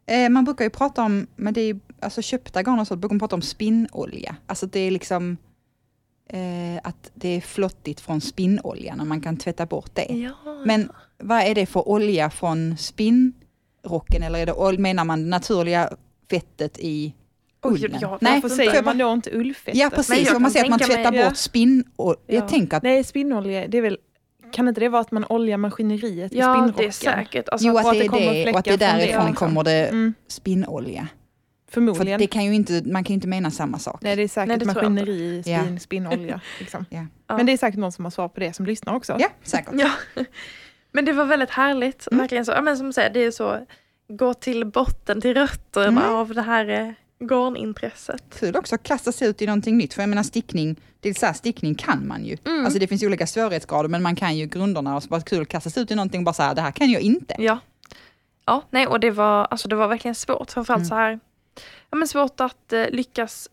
Eh, 0.07 0.29
man 0.31 0.45
brukar 0.45 0.65
ju 0.65 0.71
prata 0.71 1.03
om, 1.03 1.27
men 1.37 1.55
det 1.55 1.61
är 1.61 1.81
alltså 2.01 2.23
köpta 2.23 2.63
garn 2.63 2.79
och 2.81 2.87
så, 2.87 2.97
brukar 2.97 3.15
man 3.15 3.19
prata 3.21 3.37
om 3.37 3.43
spinnolja. 3.43 4.37
Alltså 4.47 4.67
det 4.67 4.81
är 4.81 4.91
liksom 4.91 5.37
eh, 6.29 6.81
att 6.83 7.11
det 7.15 7.29
är 7.29 7.41
flottigt 7.41 8.01
från 8.01 8.21
spinnolja 8.21 8.95
när 8.95 9.05
man 9.05 9.21
kan 9.21 9.37
tvätta 9.37 9.67
bort 9.67 9.91
det. 9.95 10.07
Ja. 10.15 10.63
Men 10.67 10.89
vad 11.19 11.41
är 11.43 11.55
det 11.55 11.67
för 11.67 11.89
olja 11.89 12.31
från 12.31 12.77
spinnrocken 12.77 14.23
eller 14.23 14.39
är 14.39 14.73
det, 14.73 14.79
menar 14.79 15.05
man 15.05 15.23
det 15.23 15.29
naturliga 15.29 15.91
fettet 16.31 16.79
i 16.79 17.15
ullen? 17.63 17.99
jag- 18.01 18.19
Nej, 18.21 18.41
Varför 18.41 18.57
säger 18.57 18.83
man 18.83 18.99
då 18.99 19.13
inte 19.13 19.31
ullfettet? 19.31 19.77
Ja 19.81 19.91
precis, 19.91 20.35
om 20.35 20.43
man 20.43 20.51
säger 20.51 20.65
att 20.65 20.71
man 20.71 20.79
tvättar 20.79 21.13
mig- 21.13 21.25
bort. 21.25 21.37
Ja. 21.97 22.35
Jag 22.35 22.49
tänker 22.49 22.77
att 22.77 22.83
Nej, 22.83 23.05
spinnolja, 23.05 23.69
det 23.69 23.79
är 23.79 23.83
väl, 23.83 23.99
kan 24.55 24.69
inte 24.69 24.81
det 24.81 24.89
vara 24.89 25.01
att 25.03 25.11
man 25.13 25.25
oljar 25.29 25.57
maskineriet 25.59 26.33
i 26.33 26.39
Ja, 26.39 26.55
spinnrocken? 26.55 26.75
det 26.77 26.87
är 26.87 26.91
säkert. 26.91 27.49
Alltså, 27.49 27.67
Jo, 27.69 27.79
att 27.79 27.87
att 27.87 27.93
det 27.93 27.99
det 28.09 28.41
är 28.43 28.47
det 28.47 28.53
och 28.53 28.59
att 28.59 28.65
det 28.65 28.71
det, 28.71 28.77
därifrån 28.77 29.27
liksom. 29.27 29.35
kommer 29.35 29.65
det 29.65 29.87
Mm, 29.87 30.15
spinnolja. 30.29 31.09
För 31.69 31.75
förmodligen. 31.81 32.21
det 32.21 32.27
kan 32.27 32.45
ju 32.45 32.55
inte, 32.55 32.83
man 32.87 33.05
kan 33.05 33.13
ju 33.13 33.15
inte 33.15 33.29
mena 33.29 33.51
samma 33.51 33.79
sak. 33.79 33.99
Nej, 34.03 34.17
det 34.17 34.23
är 34.23 34.29
säkert 34.29 34.49
Nej, 34.49 34.59
det 34.59 34.65
maskineri 34.67 35.13
i 35.13 35.43
Ja. 35.47 35.63
spinn, 35.63 35.81
spinnolja. 35.81 36.41
Liksom. 36.61 36.85
Ja. 36.91 37.07
Ja. 37.29 37.37
Men 37.37 37.47
det 37.47 37.53
är 37.53 37.57
säkert 37.57 37.79
någon 37.81 37.93
som 37.93 38.05
har 38.05 38.11
svar 38.11 38.29
på 38.29 38.41
det 38.41 38.53
som 38.53 38.67
lyssnar 38.67 38.95
också. 38.95 39.17
Ja, 39.19 39.29
säkert. 39.43 39.75
Ja. 39.75 39.91
Men 40.93 41.05
det 41.05 41.13
var 41.13 41.25
väldigt 41.25 41.51
härligt. 41.51 42.07
Mm. 42.11 42.19
Verkligen 42.23 42.45
så. 42.45 42.53
Ja, 42.53 42.61
men 42.63 42.77
som 42.77 42.93
säger, 42.93 43.11
det 43.11 43.21
är 43.25 43.31
så, 43.31 43.67
gå 44.09 44.35
till 44.35 44.65
botten, 44.65 45.21
till 45.21 45.35
rötterna 45.35 46.03
Mm. 46.05 46.15
av 46.15 46.35
det 46.35 46.43
här 46.43 46.69
eh, 46.69 46.91
garnintresset. 47.27 48.23
Kul 48.39 48.57
också 48.57 48.75
att 48.75 48.83
kasta 48.83 49.13
sig 49.13 49.29
ut 49.29 49.43
i 49.43 49.47
någonting 49.47 49.77
nytt. 49.79 49.95
För 49.95 50.03
jag 50.03 50.09
menar 50.09 50.23
stickning, 50.23 50.77
det 51.09 51.19
så 51.19 51.27
här, 51.27 51.33
stickning 51.33 51.75
kan 51.75 52.07
man 52.09 52.25
ju. 52.25 52.37
Mm. 52.45 52.65
Alltså 52.65 52.79
det 52.79 52.87
finns 52.87 53.03
ju 53.03 53.07
olika 53.07 53.27
svårighetsgrader 53.27 53.89
men 53.89 54.03
man 54.03 54.17
kan 54.17 54.37
ju 54.37 54.47
grunderna 54.47 54.97
och 54.97 55.03
så 55.03 55.09
bara 55.09 55.21
kul 55.21 55.43
att 55.43 55.49
kasta 55.49 55.71
sig 55.71 55.83
ut 55.83 55.91
i 55.91 55.95
någonting 55.95 56.21
och 56.21 56.25
bara 56.25 56.33
så 56.33 56.43
här, 56.43 56.55
det 56.55 56.61
här 56.61 56.71
kan 56.71 56.91
jag 56.91 57.03
inte. 57.03 57.35
Ja. 57.39 57.59
Ja, 58.47 58.63
nej, 58.71 58.87
och 58.87 59.01
det 59.01 59.11
var, 59.11 59.45
alltså, 59.51 59.69
det 59.69 59.77
var 59.77 59.89
verkligen 59.89 60.15
svårt. 60.15 60.51
Framförallt 60.51 60.79
Mm. 60.81 60.89
så 60.89 60.95
här, 60.95 61.21
ja, 61.91 61.97
men 61.97 62.09
svårt 62.09 62.41
att 62.41 62.73
eh, 62.73 62.91
lyckas 62.91 63.49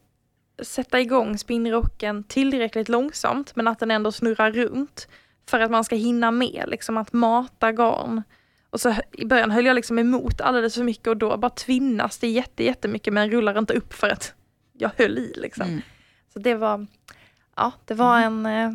sätta 0.63 0.99
igång 0.99 1.37
spinnrocken 1.37 2.23
tillräckligt 2.23 2.89
långsamt, 2.89 3.55
men 3.55 3.67
att 3.67 3.79
den 3.79 3.91
ändå 3.91 4.11
snurrar 4.11 4.51
runt. 4.51 5.07
För 5.49 5.59
att 5.59 5.71
man 5.71 5.83
ska 5.83 5.95
hinna 5.95 6.31
med, 6.31 6.63
liksom 6.67 6.97
att 6.97 7.13
mata 7.13 7.71
garn. 7.71 8.23
Och 8.69 8.81
så 8.81 8.95
i 9.11 9.25
början 9.25 9.51
höll 9.51 9.65
jag 9.65 9.75
liksom 9.75 9.99
emot 9.99 10.41
alldeles 10.41 10.75
för 10.75 10.83
mycket 10.83 11.07
och 11.07 11.17
då 11.17 11.37
bara 11.37 11.49
tvinnas 11.49 12.17
det 12.17 12.27
jätte, 12.27 12.63
jättemycket 12.63 13.13
men 13.13 13.31
rullar 13.31 13.57
inte 13.59 13.73
upp 13.73 13.93
för 13.93 14.09
att 14.09 14.33
jag 14.73 14.91
höll 14.97 15.17
i 15.17 15.33
liksom. 15.37 15.67
Mm. 15.67 15.81
Så 16.33 16.39
det 16.39 16.55
var, 16.55 16.87
ja, 17.61 17.71
det 17.85 17.93
var 17.93 18.19
en 18.19 18.45
eh, 18.45 18.71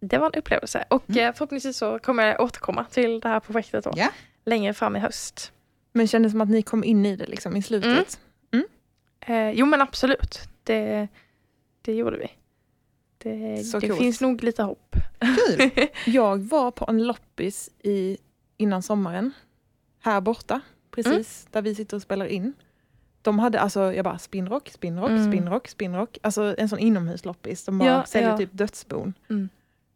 det 0.00 0.18
var 0.18 0.26
en 0.26 0.38
upplevelse 0.38 0.84
och 0.90 1.10
Mm. 1.10 1.28
eh, 1.28 1.32
förhoppningsvis 1.34 1.76
så 1.76 1.98
kommer 1.98 2.26
jag 2.26 2.40
återkomma 2.40 2.84
till 2.84 3.20
det 3.20 3.28
här 3.28 3.40
projektet 3.40 3.84
då, 3.84 3.92
Ja. 3.96 4.08
längre 4.44 4.74
fram 4.74 4.96
i 4.96 4.98
höst. 4.98 5.52
Men 5.92 6.08
kändes 6.08 6.32
som 6.32 6.40
att 6.40 6.48
ni 6.48 6.62
kom 6.62 6.84
in 6.84 7.06
i 7.06 7.16
det 7.16 7.26
liksom 7.26 7.56
i 7.56 7.62
slutet. 7.62 8.20
Mm. 8.52 8.66
Eh, 9.20 9.50
jo 9.58 9.66
men 9.66 9.80
absolut, 9.80 10.40
det, 10.64 11.08
det 11.82 11.94
gjorde 11.94 12.16
vi. 12.18 12.30
Det, 13.18 13.64
Så 13.64 13.78
det 13.78 13.94
finns 13.96 14.20
nog 14.20 14.42
lite 14.42 14.62
hopp. 14.62 14.96
Kul! 15.20 15.70
Jag 16.06 16.38
var 16.42 16.70
på 16.70 16.84
en 16.88 17.02
loppis 17.06 17.70
i, 17.82 18.18
innan 18.56 18.82
sommaren. 18.82 19.32
Här 20.00 20.20
borta, 20.20 20.60
precis 20.90 21.12
Mm. 21.42 21.50
där 21.52 21.62
vi 21.62 21.74
sitter 21.74 21.96
och 21.96 22.02
spelar 22.02 22.26
in. 22.26 22.52
De 23.28 23.38
hade 23.38 23.60
alltså, 23.60 23.92
jag 23.94 24.04
bara 24.04 24.18
spinnrock, 24.18 24.68
spinnrock, 24.68 25.10
Mm. 25.10 25.32
spinnrock, 25.32 25.68
spinnrock. 25.68 26.18
Alltså 26.22 26.54
en 26.58 26.68
sån 26.68 26.78
inomhusloppis. 26.78 27.64
De 27.64 27.78
bara 27.78 27.88
Ja, 27.88 28.04
säljer 28.04 28.30
ja. 28.30 28.36
typ 28.36 28.50
dödsbon. 28.52 29.14
Mm. 29.30 29.48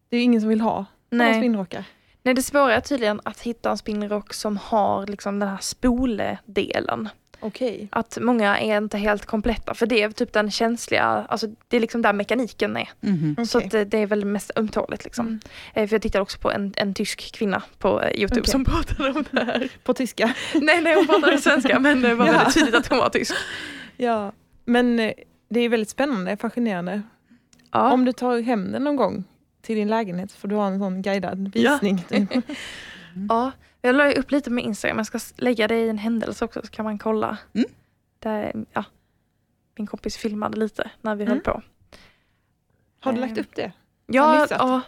Det 0.08 0.16
är 0.16 0.18
ju 0.18 0.24
ingen 0.24 0.40
som 0.40 0.48
vill 0.48 0.60
ha 0.60 0.84
Nej. 1.10 1.34
spinnrockar. 1.40 1.84
Nej, 2.22 2.34
det 2.34 2.42
svåra 2.42 2.74
är 2.74 2.80
tydligen 2.80 3.20
att 3.24 3.40
hitta 3.40 3.70
en 3.70 3.78
spinnrock 3.78 4.34
som 4.34 4.56
har 4.56 5.06
liksom 5.06 5.38
den 5.38 5.48
här 5.48 5.58
spoledelen. 5.60 7.08
Okej. 7.42 7.88
Att 7.92 8.18
många 8.20 8.58
är 8.58 8.76
inte 8.78 8.98
helt 8.98 9.26
kompletta 9.26 9.74
för 9.74 9.86
det 9.86 10.02
är 10.02 10.10
typ 10.10 10.32
den 10.32 10.50
känsliga, 10.50 11.02
alltså 11.04 11.46
det 11.68 11.76
är 11.76 11.80
liksom 11.80 12.02
där 12.02 12.12
mekaniken 12.12 12.76
är. 12.76 12.88
Mhm. 13.00 13.46
Så 13.46 13.58
Okej. 13.58 13.66
att 13.66 13.72
det, 13.72 13.84
det 13.84 13.98
är 13.98 14.06
väl 14.06 14.24
mest 14.24 14.50
ömtåligt 14.56 15.04
liksom. 15.04 15.26
Mm. 15.26 15.40
Eh, 15.74 15.88
För 15.88 15.94
jag 15.94 16.02
tittade 16.02 16.22
också 16.22 16.38
på 16.38 16.50
en, 16.52 16.74
en 16.76 16.94
tysk 16.94 17.32
kvinna 17.34 17.62
på 17.78 18.02
eh, 18.02 18.10
Youtube 18.20 18.40
Okej. 18.40 18.50
som 18.50 18.64
pratade 18.64 19.10
om 19.10 19.24
det 19.30 19.44
här. 19.44 19.68
På 19.84 19.94
tyska. 19.94 20.26
nej, 20.54 20.80
nej 20.82 20.94
hon 20.94 21.06
pratade 21.06 21.38
svenska 21.38 21.78
men 21.80 22.02
det 22.02 22.14
var 22.14 22.26
Ja. 22.26 22.32
väldigt 22.32 22.54
tydligt 22.54 22.74
att 22.74 22.86
hon 22.86 22.98
var 22.98 23.08
tysk. 23.08 23.32
Ja. 23.96 24.32
Men 24.64 25.00
eh, 25.00 25.12
det 25.50 25.60
är 25.60 25.68
väldigt 25.68 25.90
spännande, 25.90 26.36
fascinerande. 26.36 27.02
Ja. 27.72 27.92
Om 27.92 28.04
du 28.04 28.12
tar 28.12 28.40
hem 28.40 28.72
den 28.72 28.84
någon 28.84 28.96
gång 28.96 29.24
till 29.62 29.76
din 29.76 29.88
lägenhet 29.88 30.32
för 30.32 30.48
du 30.48 30.54
har 30.54 30.66
en 30.66 30.78
sån 30.78 31.02
guidad 31.02 31.50
Ja. 31.54 31.78
visning. 31.82 32.04
typ. 32.08 32.44
Ja, 33.28 33.52
jag 33.82 33.94
la 33.94 34.12
upp 34.12 34.30
lite 34.30 34.50
med 34.50 34.64
Instagram, 34.64 34.96
jag 34.96 35.06
ska 35.06 35.18
lägga 35.36 35.68
det 35.68 35.76
i 35.78 35.88
en 35.88 35.98
händelse 35.98 36.44
också 36.44 36.60
så 36.64 36.68
kan 36.68 36.84
man 36.84 36.98
kolla. 36.98 37.38
Mm. 37.54 37.66
Där, 38.18 38.64
ja, 38.72 38.84
min 39.76 39.86
kompis 39.86 40.16
filmade 40.16 40.58
lite 40.58 40.90
när 41.00 41.14
vi 41.14 41.24
Mm. 41.24 41.32
höll 41.34 41.40
på. 41.40 41.62
Har 43.00 43.12
du 43.12 43.20
lagt 43.20 43.38
upp 43.38 43.54
det? 43.56 43.72
Ja, 44.06 44.46
ja, 44.50 44.80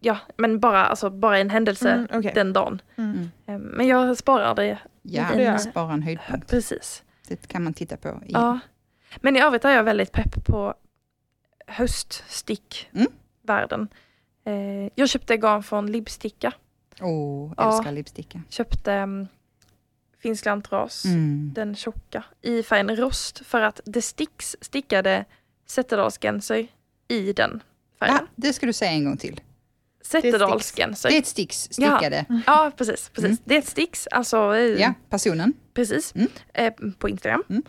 ja, 0.00 0.18
men 0.36 0.60
bara, 0.60 0.84
alltså, 0.86 1.10
bara 1.10 1.38
en 1.38 1.50
händelse 1.50 1.90
Mm, 1.90 2.06
okej. 2.12 2.32
den 2.34 2.52
dagen. 2.52 2.82
Mm. 2.96 3.30
Eh, 3.46 3.58
Men 3.58 3.86
jag 3.86 4.16
sparar 4.16 4.54
det 4.54 4.78
Ja, 5.02 5.22
är- 5.32 5.58
spara 5.58 5.92
en 5.92 6.02
höjdpunkt. 6.02 6.50
precis. 6.50 7.02
Det 7.28 7.46
kan 7.48 7.64
man 7.64 7.74
titta 7.74 7.96
på. 7.96 8.08
I. 8.08 8.12
Ja. 8.32 8.58
Men 9.20 9.36
i 9.36 9.40
övrigt 9.40 9.64
är 9.64 9.70
jag 9.70 9.84
väldigt 9.84 10.12
pepp 10.12 10.44
på 10.46 10.74
höststickvärlden. 11.66 13.88
Mm. 14.44 14.86
Eh, 14.86 14.90
jag 14.94 15.08
köpte 15.08 15.36
garn 15.36 15.62
från 15.62 15.92
Libsticka. 15.92 16.52
Åh, 17.00 17.52
Ja. 17.56 17.76
älskar 17.76 17.92
lipsticka. 17.92 18.42
Köpte 18.48 18.92
um, 18.92 19.28
finsk 20.18 20.44
lantras. 20.44 21.04
Mm. 21.04 21.50
den 21.54 21.74
tjocka 21.76 22.24
i 22.42 22.62
färgen 22.62 22.96
rost 22.96 23.46
för 23.46 23.60
att 23.60 23.80
det 23.84 24.02
sticks 24.02 24.56
stickade 24.60 25.24
Sätterdalsgenser 25.66 26.66
i 27.08 27.32
den 27.32 27.62
färgen. 27.98 28.14
Ah, 28.16 28.26
det 28.36 28.52
ska 28.52 28.66
du 28.66 28.72
säga 28.72 28.90
en 28.90 29.04
gång 29.04 29.16
till. 29.16 29.40
Sätterdalsgenser. 30.02 31.08
Det 31.08 31.14
är 31.14 31.18
ett 31.18 31.26
sticks 31.26 31.68
stickade. 31.72 32.24
Ja, 32.46 32.72
precis. 32.76 33.08
precis. 33.08 33.24
Mm. 33.30 33.36
Det 33.44 33.54
är 33.54 33.58
ett 33.58 33.68
sticks, 33.68 34.06
alltså 34.10 34.54
eh, 34.56 34.60
Ja, 34.80 34.94
personen. 35.10 35.52
precis, 35.74 36.14
Mm. 36.14 36.28
eh, 36.54 36.72
på 36.98 37.08
Instagram. 37.08 37.42
Mm. 37.48 37.62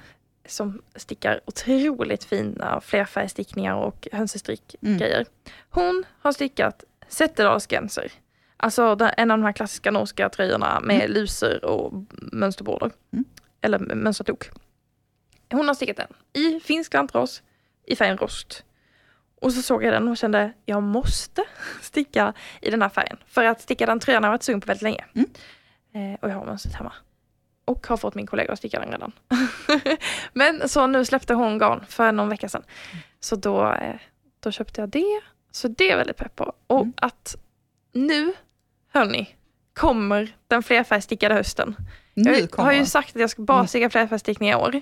Som 0.48 0.82
stickar 0.96 1.42
otroligt 1.46 2.24
fina 2.24 2.82
flerfärgstickningar 2.82 3.76
och 3.76 4.08
Mm. 4.12 4.18
hönsestrickgrejer. 4.20 5.26
Hon 5.70 6.04
har 6.20 6.32
stickat 6.32 6.84
Sätterdalsgenser. 7.10 8.12
Alltså 8.58 8.98
en 9.17 9.32
av 9.32 9.38
de 9.38 9.43
här 9.43 9.52
klassiska 9.52 9.91
norska 9.91 10.30
tröjorna 10.30 10.80
med 10.80 10.96
Mm. 11.02 11.12
lusor 11.12 11.65
och 11.65 11.93
mönsterborder. 12.32 12.91
Mm. 13.13 13.26
Eller 13.62 13.80
mönstrat 13.80 14.30
ok. 14.30 14.50
Hon 15.52 15.67
har 15.67 15.76
stickat 15.76 15.98
den 15.98 16.08
i 16.43 16.60
finsk 16.60 16.93
lantras 16.93 17.43
i 17.86 17.96
färgen 17.96 18.17
rost. 18.17 18.63
Och 19.41 19.54
så 19.54 19.62
såg 19.62 19.84
jag 19.84 19.93
den 19.93 20.08
och 20.08 20.17
kände 20.17 20.54
jag 20.65 20.84
måste 20.84 21.43
sticka 21.82 22.34
i 22.62 22.70
den 22.70 22.82
här 22.82 22.89
färgen. 22.89 23.17
För 23.28 23.43
att 23.43 23.62
sticka 23.62 23.86
den 23.86 24.00
tröjan 24.00 24.24
har 24.24 24.28
jag 24.28 24.34
varit 24.34 24.43
sugen 24.43 24.62
på 24.62 24.65
väldigt 24.65 24.82
länge. 24.82 25.06
Mm. 25.13 25.30
Eh, 26.13 26.20
och 26.22 26.30
jag 26.30 26.36
har 26.36 26.46
mönstret 26.46 26.76
hemma. 26.76 26.93
Och 27.65 27.88
har 27.88 27.98
fått 27.98 28.15
min 28.15 28.28
kollega 28.28 28.54
att 28.54 28.60
sticka 28.60 28.80
den 28.80 28.91
redan. 28.91 29.12
Men 30.34 30.70
så 30.70 30.88
nu 30.88 31.06
släppte 31.06 31.34
hon 31.34 31.58
garn 31.58 31.86
för 31.89 32.12
någon 32.12 32.30
vecka 32.30 32.50
sedan. 32.50 32.63
Så 33.20 33.36
då, 33.36 33.74
eh, 33.74 33.96
då 34.39 34.52
köpte 34.52 34.82
jag 34.82 34.89
det. 34.89 35.22
Så 35.52 35.67
det 35.67 35.91
är 35.91 35.98
väldigt 35.98 36.17
pepp 36.17 36.36
på. 36.36 36.54
Och 36.67 36.82
Mm. 36.82 36.93
att 36.98 37.36
nu, 37.91 38.34
hörni, 38.97 39.36
kommer 39.73 40.36
den 40.47 40.63
flerfärgstickade 40.63 41.36
hösten. 41.36 41.75
Nu 42.13 42.47
Jag 42.57 42.63
har 42.63 42.73
ju 42.73 42.86
sagt 42.86 43.15
att 43.15 43.21
jag 43.21 43.29
ska 43.29 43.41
bara 43.41 43.57
Mm. 43.57 43.67
sticka 43.67 43.89
flerfärgstickning 43.89 44.49
i 44.49 44.55
år. 44.55 44.81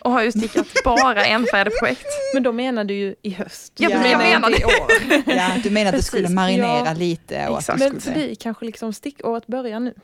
Och 0.00 0.12
har 0.12 0.22
ju 0.22 0.32
stickat 0.32 0.66
bara 0.84 1.24
enfärgade 1.24 1.70
projekt. 1.80 2.06
Men 2.34 2.42
då 2.42 2.52
menar 2.52 2.84
du 2.84 2.94
ju 2.94 3.14
i 3.22 3.30
höst. 3.30 3.72
Ja, 3.76 3.88
Du 3.88 3.94
men 3.94 4.10
jag 4.10 4.18
menar 4.18 4.50
i 4.60 4.64
år. 4.64 4.92
Ja, 5.36 5.50
du 5.62 5.70
menar 5.70 5.88
att 5.92 5.96
det 5.96 6.02
skulle 6.02 6.22
Precis. 6.22 6.34
marinera 6.36 6.82
Ja, 6.86 6.92
lite? 6.92 7.48
Och 7.48 7.54
att 7.58 7.60
exakt. 7.60 7.78
du 7.78 7.84
Men 7.90 8.00
skulle... 8.00 8.14
förbi 8.14 8.34
kanske 8.36 8.64
liksom 8.66 8.92
stickåret 8.92 9.46
börjar 9.46 9.80
nu. 9.80 9.94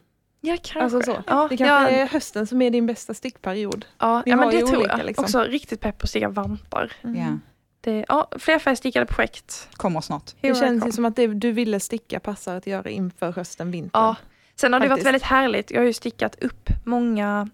Ja, 0.40 0.56
kanske. 0.62 0.96
Alltså 0.96 1.12
så. 1.12 1.22
Ja, 1.26 1.46
Det 1.50 1.56
kanske 1.56 1.74
ja, 1.74 1.88
är 2.02 2.06
hösten 2.06 2.46
som 2.46 2.62
är 2.62 2.70
din 2.70 2.86
bästa 2.86 3.14
stickperiod. 3.14 3.84
ja, 3.98 4.22
vi 4.24 4.30
ja, 4.30 4.36
men 4.36 4.50
det 4.50 4.58
tror 4.60 4.76
olika, 4.76 4.96
jag. 4.98 5.06
liksom. 5.06 5.24
Också 5.24 5.42
riktigt 5.42 5.80
pepp 5.80 5.98
på 5.98 6.04
att 6.04 6.10
sticka 6.10 6.28
vantar. 6.28 6.92
Ja, 7.02 7.38
Det, 7.84 8.04
ja, 8.08 8.28
flerfärgstickade 8.38 9.06
projekt. 9.06 9.68
kommer 9.72 10.00
snart. 10.00 10.34
Here 10.42 10.54
Det 10.54 10.60
känns 10.60 10.86
ju 10.86 10.92
som 10.92 11.04
att 11.04 11.16
det 11.16 11.26
du 11.26 11.52
ville 11.52 11.80
sticka 11.80 12.20
passar 12.20 12.56
att 12.56 12.66
göra 12.66 12.90
inför 12.90 13.32
hösten, 13.32 13.70
vintern. 13.70 14.02
Ja. 14.02 14.16
Sen 14.56 14.72
har 14.72 14.80
det 14.80 14.88
varit 14.88 14.90
Faktiskt. 14.90 15.06
väldigt 15.06 15.22
härligt. 15.22 15.70
Jag 15.70 15.80
har 15.80 15.86
ju 15.86 15.92
stickat 15.92 16.42
upp 16.42 16.70
många 16.84 17.48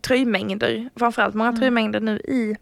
tröjmängder, 0.00 0.90
framförallt 0.96 1.34
många 1.34 1.48
Mm. 1.48 1.60
tröjmängder 1.60 2.00
nu 2.00 2.18
i 2.18 2.56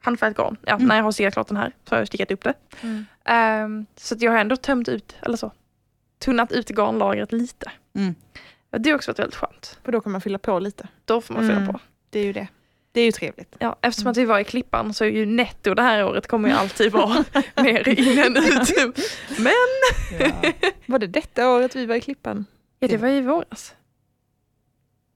handfärgat 0.00 0.36
garn. 0.36 0.56
Ja, 0.66 0.74
Mm. 0.74 0.88
När 0.88 0.96
jag 0.96 1.02
har 1.04 1.12
stickat 1.12 1.34
klart 1.34 1.48
den 1.48 1.56
här 1.56 1.72
så 1.88 1.94
har 1.94 2.00
jag 2.00 2.08
stickat 2.08 2.30
upp 2.30 2.44
det. 2.44 2.54
Mm. 2.80 3.04
Ehm, 3.24 3.86
så 3.96 4.14
jag 4.18 4.32
har 4.32 4.38
ändå 4.38 4.56
tömt 4.56 4.88
ut, 4.88 5.16
eller 5.22 5.36
så, 5.36 5.50
tunnat 6.18 6.52
ut 6.52 6.70
garnlagret 6.70 7.32
lite. 7.32 7.72
Mm. 7.94 8.14
Det 8.70 8.90
har 8.90 8.96
också 8.96 9.10
varit 9.10 9.18
väldigt 9.18 9.36
skönt. 9.36 9.78
För 9.84 9.92
då 9.92 10.00
kan 10.00 10.12
man 10.12 10.20
fylla 10.20 10.38
på 10.38 10.58
lite. 10.58 10.88
Då 11.04 11.20
får 11.20 11.34
man 11.34 11.42
fylla 11.42 11.60
Mm. 11.60 11.72
på. 11.72 11.80
Det 12.10 12.18
är 12.20 12.24
ju 12.24 12.32
det. 12.32 12.48
Det 12.92 13.00
är 13.00 13.04
ju 13.04 13.12
trevligt. 13.12 13.56
Ja, 13.58 13.76
eftersom 13.80 14.10
att 14.10 14.16
vi 14.16 14.24
var 14.24 14.38
i 14.38 14.44
Klippan 14.44 14.94
så 14.94 15.04
är 15.04 15.08
ju 15.08 15.26
netto 15.26 15.74
det 15.74 15.82
här 15.82 16.04
året 16.04 16.26
kommer 16.26 16.48
ju 16.48 16.54
alltid 16.54 16.92
vara 16.92 17.24
mer 17.62 17.88
in 17.88 18.18
än 18.18 18.36
ut. 18.36 18.72
Men 19.38 19.52
Var 20.86 20.98
det 20.98 21.06
detta 21.06 21.50
året 21.50 21.76
vi 21.76 21.86
var 21.86 21.94
i 21.94 22.00
Klippan? 22.00 22.46
ja, 22.78 22.88
det 22.88 22.96
var 22.96 23.08
i 23.08 23.20
våras. 23.20 23.74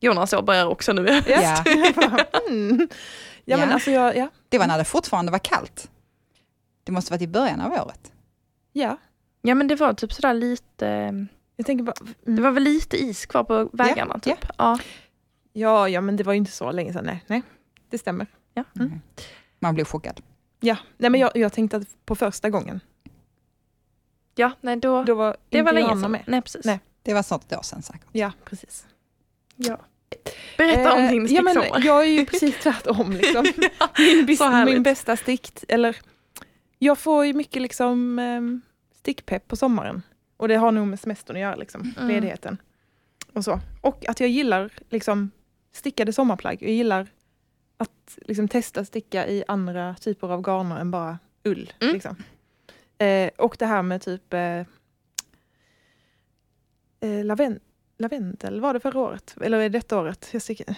Jonas 0.00 0.32
år 0.32 0.42
börjar 0.42 0.66
också 0.66 0.92
nu. 0.92 1.22
Ja. 1.26 1.64
mm. 2.48 2.88
Ja 3.44 3.56
men 3.56 3.68
Ja. 3.68 3.74
alltså 3.74 3.90
jag, 3.90 4.16
ja. 4.16 4.28
Det 4.48 4.58
var 4.58 4.66
när 4.66 4.78
det 4.78 4.84
fortfarande 4.84 5.32
var 5.32 5.38
kallt. 5.38 5.90
Det 6.84 6.92
måste 6.92 7.12
varit 7.12 7.22
i 7.22 7.28
början 7.28 7.60
av 7.60 7.72
året. 7.72 8.12
ja. 8.72 8.98
Ja 9.42 9.54
men 9.54 9.68
det 9.68 9.74
var 9.74 9.92
typ 9.94 10.12
sådär 10.12 10.34
lite, 10.34 11.26
Jag 11.56 11.66
tänker 11.66 11.84
bara, 11.84 11.94
det 12.24 12.30
mm. 12.30 12.42
var 12.44 12.50
väl 12.50 12.62
lite 12.62 12.96
is 12.96 13.26
kvar 13.26 13.44
på 13.44 13.68
vägarna 13.72 14.20
ja. 14.24 14.34
typ. 14.34 14.46
Ja. 14.58 14.78
ja, 15.52 15.88
ja 15.88 16.00
men 16.00 16.16
det 16.16 16.24
var 16.24 16.32
ju 16.32 16.36
inte 16.36 16.50
så 16.52 16.72
länge 16.72 16.92
sedan, 16.92 17.04
nej. 17.04 17.24
nej. 17.26 17.42
Det 17.90 17.98
stämmer. 17.98 18.26
Ja. 18.54 18.64
Mm. 18.80 19.00
Man 19.58 19.74
blev 19.74 19.84
chockad. 19.84 20.20
Ja, 20.60 20.76
nej 20.96 21.10
men 21.10 21.20
jag, 21.20 21.30
jag 21.36 21.52
tänkte 21.52 21.76
att 21.76 22.06
på 22.06 22.14
första 22.14 22.50
gången, 22.50 22.80
ja, 24.34 24.52
nej 24.60 24.76
då, 24.76 25.04
då 25.04 25.14
var 25.14 25.36
det 25.48 25.58
inte 25.58 25.64
var 25.64 25.72
länge 25.72 26.00
sedan. 26.00 26.10
med. 26.10 26.22
Nej 26.26 26.42
precis. 26.42 26.64
Nej. 26.66 26.80
Det 27.02 27.14
var 27.14 27.22
snart 27.22 27.52
ett 27.52 27.58
år 27.58 27.62
sedan 27.62 27.82
säkert. 27.82 28.08
Ja, 28.12 28.32
precis. 28.44 28.86
Ja. 29.56 29.78
Berätta 30.58 30.92
om 30.94 31.00
Eh, 31.02 31.10
din 31.10 31.26
ja, 31.26 31.42
men 31.42 31.54
sticksommar. 31.54 31.86
Jag 31.86 32.00
är 32.02 32.06
ju 32.08 32.26
precis 32.26 32.58
tvärtom. 32.62 33.12
Liksom. 33.12 33.46
min, 34.26 34.36
så 34.36 34.44
härligt. 34.44 34.74
min 34.74 34.82
bästa 34.82 35.16
stick, 35.16 35.64
eller 35.68 35.96
jag 36.78 36.98
får 36.98 37.26
ju 37.26 37.32
mycket 37.34 37.62
liksom 37.62 38.18
um, 38.18 38.60
stickpepp 38.94 39.48
på 39.48 39.56
sommaren. 39.56 40.02
Och 40.36 40.48
det 40.48 40.54
har 40.56 40.72
nog 40.72 40.86
med 40.86 41.00
semestern 41.00 41.36
att 41.36 41.40
göra, 41.42 41.54
liksom, 41.56 41.94
Mm. 41.96 42.08
ledigheten. 42.08 42.56
Och, 43.32 43.44
så. 43.44 43.60
och 43.80 44.08
att 44.08 44.20
jag 44.20 44.28
gillar 44.28 44.70
liksom, 44.90 45.30
stickade 45.72 46.12
sommarplagg. 46.12 46.62
Jag 46.62 46.70
gillar 46.70 47.06
att 47.76 48.18
liksom, 48.22 48.48
testa 48.48 48.84
sticka 48.84 49.28
i 49.28 49.44
andra 49.48 49.94
typer 49.94 50.28
av 50.32 50.42
garner 50.42 50.76
än 50.80 50.90
bara 50.90 51.18
ull. 51.44 51.72
Mm. 51.80 51.94
Liksom. 51.94 52.16
Eh, 52.98 53.30
och 53.38 53.56
det 53.58 53.66
här 53.66 53.82
med 53.82 54.02
typ 54.02 54.34
eh, 54.34 54.40
eh, 57.00 57.24
laven, 57.24 57.60
lavendel 57.98 58.60
var 58.60 58.74
det 58.74 58.80
förra 58.80 59.00
året, 59.00 59.34
eller 59.40 59.58
är 59.58 59.62
det 59.62 59.68
detta 59.68 59.98
året? 59.98 60.28
Jag 60.32 60.42
stickar, 60.42 60.74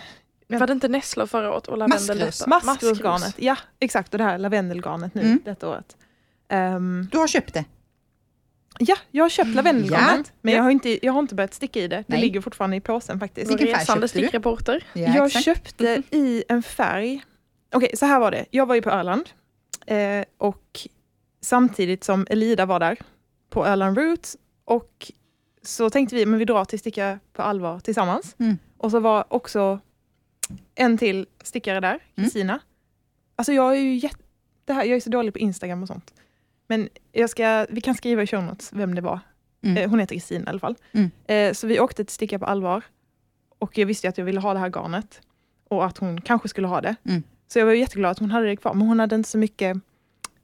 Var 0.46 0.66
det 0.66 0.72
inte 0.72 0.88
nässlor 0.88 1.26
förra 1.26 1.52
året 1.52 1.68
och 1.68 1.78
lavendel 1.78 2.18
Maskros. 2.18 2.38
detta? 2.38 2.50
Maskrosgarnet, 2.66 3.34
ja 3.38 3.56
exakt 3.78 4.14
och 4.14 4.18
det 4.18 4.24
här 4.24 4.38
lavendelgarnet 4.38 5.14
nu 5.14 5.20
Mm. 5.22 5.40
detta 5.44 5.68
året. 5.68 5.96
Ehm, 6.48 7.08
Du 7.12 7.18
har 7.18 7.26
köpt 7.28 7.54
det? 7.54 7.64
Ja, 8.79 8.97
jag 9.11 9.25
har 9.25 9.29
köpt 9.29 9.49
lavendelgarnet 9.55 10.27
Ja. 10.27 10.33
men 10.43 10.53
Ja. 10.53 10.59
jag 10.59 10.64
har, 10.64 10.71
inte, 10.71 11.07
jag 11.07 11.12
har 11.12 11.21
inte 11.21 11.35
börjat 11.35 11.55
sticka 11.55 11.81
i 11.81 11.88
det. 11.88 11.97
Det 11.97 12.05
Nej. 12.07 12.21
ligger 12.21 12.41
fortfarande 12.41 12.77
i 12.77 12.81
påsen 12.81 13.21
faktiskt. 13.21 13.51
Vilken 13.51 13.67
färg 13.67 13.87
köpte 13.87 14.21
du? 14.21 14.81
Ja, 15.01 15.14
jag 15.14 15.27
exakt. 15.27 15.45
köpte 15.45 16.03
i 16.11 16.45
en 16.49 16.62
färg, 16.62 17.23
okej 17.75 17.91
så 17.97 18.07
här 18.07 18.21
var 18.21 18.31
det, 18.31 18.47
jag 18.51 18.67
var 18.67 18.75
ju 18.75 18.83
på 18.83 18.91
Öland 18.91 19.31
eh, 19.87 20.25
och 20.38 20.81
samtidigt 21.41 22.05
som 22.05 22.27
Elida 22.31 22.67
var 22.67 22.81
där 22.81 22.99
på 23.51 23.67
Öland 23.67 23.99
Roots 23.99 24.37
och 24.64 25.12
så 25.62 25.91
tänkte 25.91 26.17
vi 26.17 26.27
men 26.27 26.38
vi 26.38 26.45
drar 26.45 26.64
till 26.64 26.79
Sticka 26.79 27.19
på 27.33 27.43
allvar 27.43 27.81
tillsammans. 27.81 28.37
Mm. 28.38 28.59
Och 28.77 28.91
så 28.91 29.01
var 29.01 29.25
också 29.29 29.81
en 30.75 30.99
till 30.99 31.27
stickare 31.43 31.81
där, 31.81 31.88
Mm. 31.95 32.01
Kristina. 32.14 32.61
Alltså 33.37 33.53
jag 33.53 33.73
är 33.77 33.81
ju 33.81 33.95
jätte, 33.95 34.19
det 34.64 34.73
här, 34.73 34.85
jag 34.85 34.97
är 34.97 35.01
så 35.01 35.11
dålig 35.11 35.33
på 35.33 35.38
Instagram 35.38 35.83
och 35.83 35.88
sånt. 35.88 36.14
Men 36.68 36.88
jag 37.12 37.31
ska, 37.31 37.66
vi 37.70 37.81
kan 37.81 37.94
skriva 37.94 38.22
i 38.22 38.26
show 38.26 38.42
notes 38.42 38.72
vem 38.72 38.94
det 38.94 39.00
var. 39.00 39.20
Mm. 39.62 39.76
Eh, 39.76 39.90
hon 39.90 39.98
heter 39.98 40.14
Kristina 40.14 40.44
i 40.44 40.48
alla 40.48 40.59
fall. 40.59 40.76
Mm. 40.92 41.11
Eh, 41.26 41.54
så 41.54 41.66
vi 41.66 41.81
åkte 41.81 42.04
till 42.04 42.14
Sticka 42.14 42.38
på 42.38 42.44
allvar. 42.46 42.85
Och 43.59 43.78
jag 43.78 43.87
visste 43.87 44.09
att 44.09 44.18
jag 44.18 44.24
ville 44.24 44.40
ha 44.40 44.52
det 44.52 44.59
här 44.61 44.70
garnet. 44.70 45.20
Och 45.68 45.85
att 45.87 45.98
hon 45.98 46.20
kanske 46.20 46.48
skulle 46.48 46.66
ha 46.66 46.81
det. 46.81 46.96
Mm. 47.04 47.22
Så 47.48 47.59
jag 47.59 47.66
var 47.66 47.72
jätteglad 47.72 48.11
att 48.11 48.18
hon 48.18 48.31
hade 48.31 48.46
det 48.46 48.57
kvar. 48.57 48.74
Men 48.74 48.87
hon 48.87 49.00
hade 49.00 49.14
inte 49.14 49.28
så 49.28 49.38
mycket, 49.38 49.76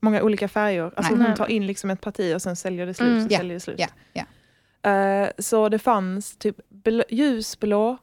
många 0.00 0.22
olika 0.22 0.48
färger. 0.48 0.92
Alltså 0.96 1.14
Nej. 1.14 1.26
hon 1.26 1.36
tar 1.36 1.46
in 1.50 1.66
liksom 1.66 1.90
ett 1.90 2.00
parti 2.00 2.34
och 2.36 2.42
sen 2.42 2.56
säljer 2.56 2.86
det 2.86 2.94
slut. 2.94 3.08
Mm. 3.08 3.28
Så 3.28 3.34
Ja, 3.34 3.38
säljer 3.38 3.54
det 3.54 3.60
slut. 3.60 3.80
Ja, 3.80 3.88
ja. 4.12 4.24
Eh, 4.90 5.30
så 5.38 5.68
det 5.68 5.78
fanns 5.78 6.36
typ 6.36 6.56
blå, 6.68 7.04
ljusblå 7.10 7.96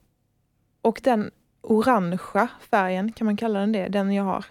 och 0.82 1.02
den 1.04 1.32
orangea 1.62 2.48
färgen, 2.72 3.12
kan 3.12 3.26
man 3.26 3.38
kalla 3.38 3.60
den 3.60 3.72
det, 3.72 3.88
den 3.88 4.12
jag 4.12 4.24
har. 4.24 4.46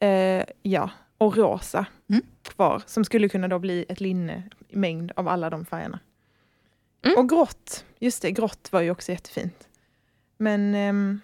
Eh, 0.00 0.44
ja, 0.62 0.90
och 1.18 1.36
rosa 1.36 1.86
Mm. 2.10 2.22
Kvar, 2.50 2.82
som 2.86 3.04
skulle 3.04 3.28
kunna 3.28 3.48
då 3.48 3.58
bli 3.58 3.86
ett 3.88 4.00
linne 4.00 4.42
i 4.68 4.76
mängd 4.76 5.12
av 5.16 5.28
alla 5.28 5.50
de 5.50 5.64
färgerna. 5.64 6.00
Mm. 7.04 7.18
Och 7.18 7.28
grått, 7.28 7.84
just 7.98 8.22
det, 8.22 8.30
grått 8.30 8.72
var 8.72 8.80
ju 8.80 8.90
också 8.90 9.12
jättefint. 9.12 9.68
Men 10.36 10.74
ehm, 10.74 11.20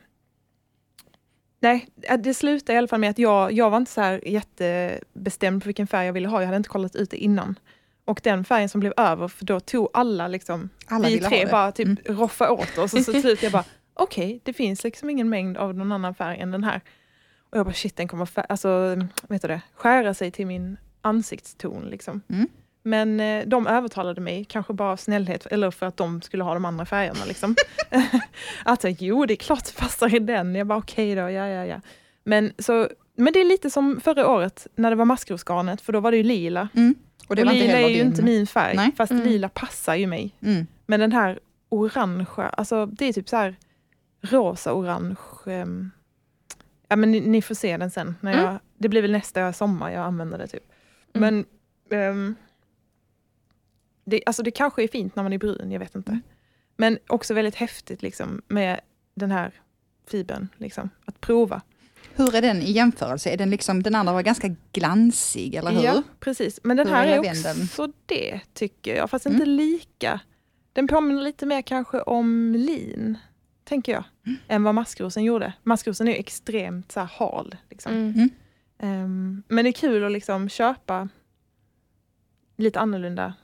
nej, 1.60 1.88
äh, 2.02 2.18
det 2.18 2.34
slutade 2.34 2.72
i 2.74 2.78
alla 2.78 2.88
fall 2.88 3.00
med 3.00 3.10
att 3.10 3.18
jag, 3.18 3.52
jag 3.52 3.70
var 3.70 3.76
inte 3.76 3.92
så 3.92 4.00
här 4.00 4.28
jättebestämd 4.28 5.62
på 5.62 5.66
vilken 5.66 5.86
färg 5.86 6.06
jag 6.06 6.12
ville 6.12 6.28
ha. 6.28 6.40
Jag 6.40 6.46
hade 6.46 6.56
inte 6.56 6.68
kollat 6.68 6.96
ut 6.96 7.10
det 7.10 7.16
innan. 7.16 7.58
Och 8.04 8.20
den 8.22 8.44
färgen 8.44 8.68
som 8.68 8.80
blev 8.80 8.92
över, 8.96 9.28
för 9.28 9.44
då 9.44 9.60
tog 9.60 9.88
alla 9.92 10.28
liksom, 10.28 10.70
Alla 10.86 11.08
vi 11.08 11.18
tre 11.18 11.46
bara 11.46 11.72
typ 11.72 11.86
Mm. 11.86 12.20
roffa 12.20 12.50
åt 12.50 12.78
oss. 12.78 12.94
Och 12.94 13.00
så 13.00 13.12
till 13.12 13.22
slut 13.22 13.42
jag 13.42 13.52
bara, 13.52 13.64
okej, 13.94 14.40
det 14.42 14.52
finns 14.52 14.84
liksom 14.84 15.10
ingen 15.10 15.28
mängd 15.28 15.56
av 15.56 15.74
någon 15.74 15.92
annan 15.92 16.14
färg 16.14 16.38
än 16.38 16.50
den 16.50 16.64
här. 16.64 16.80
Och 17.50 17.58
jag 17.58 17.66
bara, 17.66 17.74
shit, 17.74 17.96
den 17.96 18.08
kommer 18.08 18.28
alltså, 18.48 18.96
vet 19.28 19.42
du 19.42 19.48
det, 19.48 19.60
skära 19.74 20.14
sig 20.14 20.30
till 20.30 20.46
min 20.46 20.76
ansiktston. 21.04 21.82
Liksom. 21.84 22.20
Mm. 22.28 22.48
Men 22.82 23.20
eh, 23.20 23.46
de 23.46 23.66
övertalade 23.66 24.20
mig, 24.20 24.44
kanske 24.44 24.72
bara 24.72 24.92
av 24.92 24.96
snällhet, 24.96 25.46
eller 25.46 25.70
för 25.70 25.86
att 25.86 25.96
de 25.96 26.22
skulle 26.22 26.44
ha 26.44 26.54
de 26.54 26.64
andra 26.64 26.84
färgerna. 26.86 27.24
Liksom. 27.28 27.56
att 28.64 28.84
jo, 29.00 29.26
det 29.26 29.34
är 29.34 29.36
klart 29.36 29.64
det 29.64 29.76
passar 29.80 30.14
i 30.14 30.18
den. 30.18 30.54
Jag 30.54 30.66
bara, 30.66 30.78
okej 30.78 31.14
då, 31.14 31.20
ja, 31.20 31.48
ja, 31.48 31.66
ja. 31.66 31.80
Men, 32.24 32.52
så, 32.58 32.88
men 33.16 33.32
det 33.32 33.40
är 33.40 33.44
lite 33.44 33.70
som 33.70 34.00
förra 34.00 34.28
året 34.30 34.66
när 34.76 34.90
det 34.90 34.96
var 34.96 35.04
maskrosgarnet, 35.04 35.80
för 35.80 35.92
då 35.92 36.00
var 36.00 36.10
det 36.10 36.16
ju 36.16 36.22
lila. 36.22 36.68
Mm. 36.74 36.94
Och 37.28 37.36
det 37.36 37.42
Och 37.42 37.46
var 37.48 37.54
inte 37.54 37.66
lila 37.66 37.78
är 37.80 37.88
ju 37.88 37.94
din... 37.98 38.06
inte 38.06 38.22
min 38.22 38.46
färg, 38.46 38.76
Nej. 38.76 38.90
fast 38.96 39.12
Mm. 39.12 39.24
lila 39.24 39.48
passar 39.48 39.94
ju 39.94 40.06
mig. 40.06 40.34
Mm. 40.42 40.66
Men 40.86 41.00
den 41.00 41.12
här 41.12 41.38
orangea, 41.68 42.48
alltså 42.48 42.86
det 42.86 43.04
är 43.04 43.12
typ 43.12 43.28
så 43.28 43.36
här 43.36 43.56
rosa-orange. 44.20 45.16
ehm, 45.46 45.90
ja 46.88 46.96
men 46.96 47.10
ni, 47.10 47.20
ni 47.20 47.42
får 47.42 47.54
se 47.54 47.76
den 47.76 47.90
sen. 47.90 48.16
När 48.20 48.42
jag, 48.42 48.58
Det 48.78 48.88
blir 48.88 49.02
väl 49.02 49.12
nästa 49.12 49.52
sommar 49.52 49.90
jag 49.90 50.04
använder 50.04 50.38
det 50.38 50.46
typ. 50.46 50.64
Mm. 51.14 51.44
Men 51.88 52.00
ehm, 52.00 52.34
det, 54.04 54.22
alltså 54.26 54.42
det 54.42 54.50
kanske 54.50 54.82
är 54.84 54.88
fint 54.88 55.16
när 55.16 55.22
man 55.22 55.32
är 55.32 55.38
brun, 55.38 55.70
jag 55.72 55.78
vet 55.80 55.94
inte. 55.94 56.10
Mm. 56.10 56.22
Men 56.76 56.98
också 57.06 57.34
väldigt 57.34 57.54
häftigt 57.54 58.02
liksom 58.02 58.42
med 58.48 58.80
den 59.14 59.30
här 59.30 59.52
fibern, 60.10 60.48
liksom, 60.56 60.90
att 61.04 61.20
prova. 61.20 61.62
Hur 62.14 62.34
är 62.34 62.42
den 62.42 62.62
i 62.62 62.70
jämförelse? 62.72 63.30
Är 63.30 63.36
den 63.36 63.50
liksom, 63.50 63.82
den 63.82 63.94
andra 63.94 64.12
var 64.12 64.22
ganska 64.22 64.54
glansig, 64.72 65.54
eller 65.54 65.70
hur? 65.70 65.82
Ja, 65.82 66.02
precis. 66.20 66.60
Men 66.62 66.76
den 66.76 66.86
Hur 66.86 66.94
här 66.94 67.06
är 67.06 67.24
är 67.24 67.64
också 67.64 67.92
det, 68.06 68.40
tycker 68.54 68.96
jag. 68.96 69.10
Fast 69.10 69.26
Mm. 69.26 69.36
inte 69.36 69.46
lika. 69.46 70.20
Den 70.72 70.88
påminner 70.88 71.22
lite 71.22 71.46
mer 71.46 71.62
kanske 71.62 72.00
om 72.00 72.54
lin, 72.54 73.18
tänker 73.64 73.92
jag, 73.92 74.04
Mm. 74.26 74.38
än 74.48 74.62
vad 74.62 74.74
maskrosen 74.74 75.24
gjorde. 75.24 75.52
Maskrosen 75.62 76.08
är 76.08 76.14
extremt 76.14 76.92
så 76.92 77.00
här, 77.00 77.06
hal. 77.06 77.56
Liksom. 77.70 77.92
Mm. 77.92 78.28
Ehm, 78.84 79.42
men 79.48 79.64
det 79.64 79.70
är 79.70 79.72
kul 79.72 80.04
att 80.04 80.12
liksom 80.12 80.48
köpa 80.48 81.08
lite 82.56 82.80
annorlunda 82.80 83.34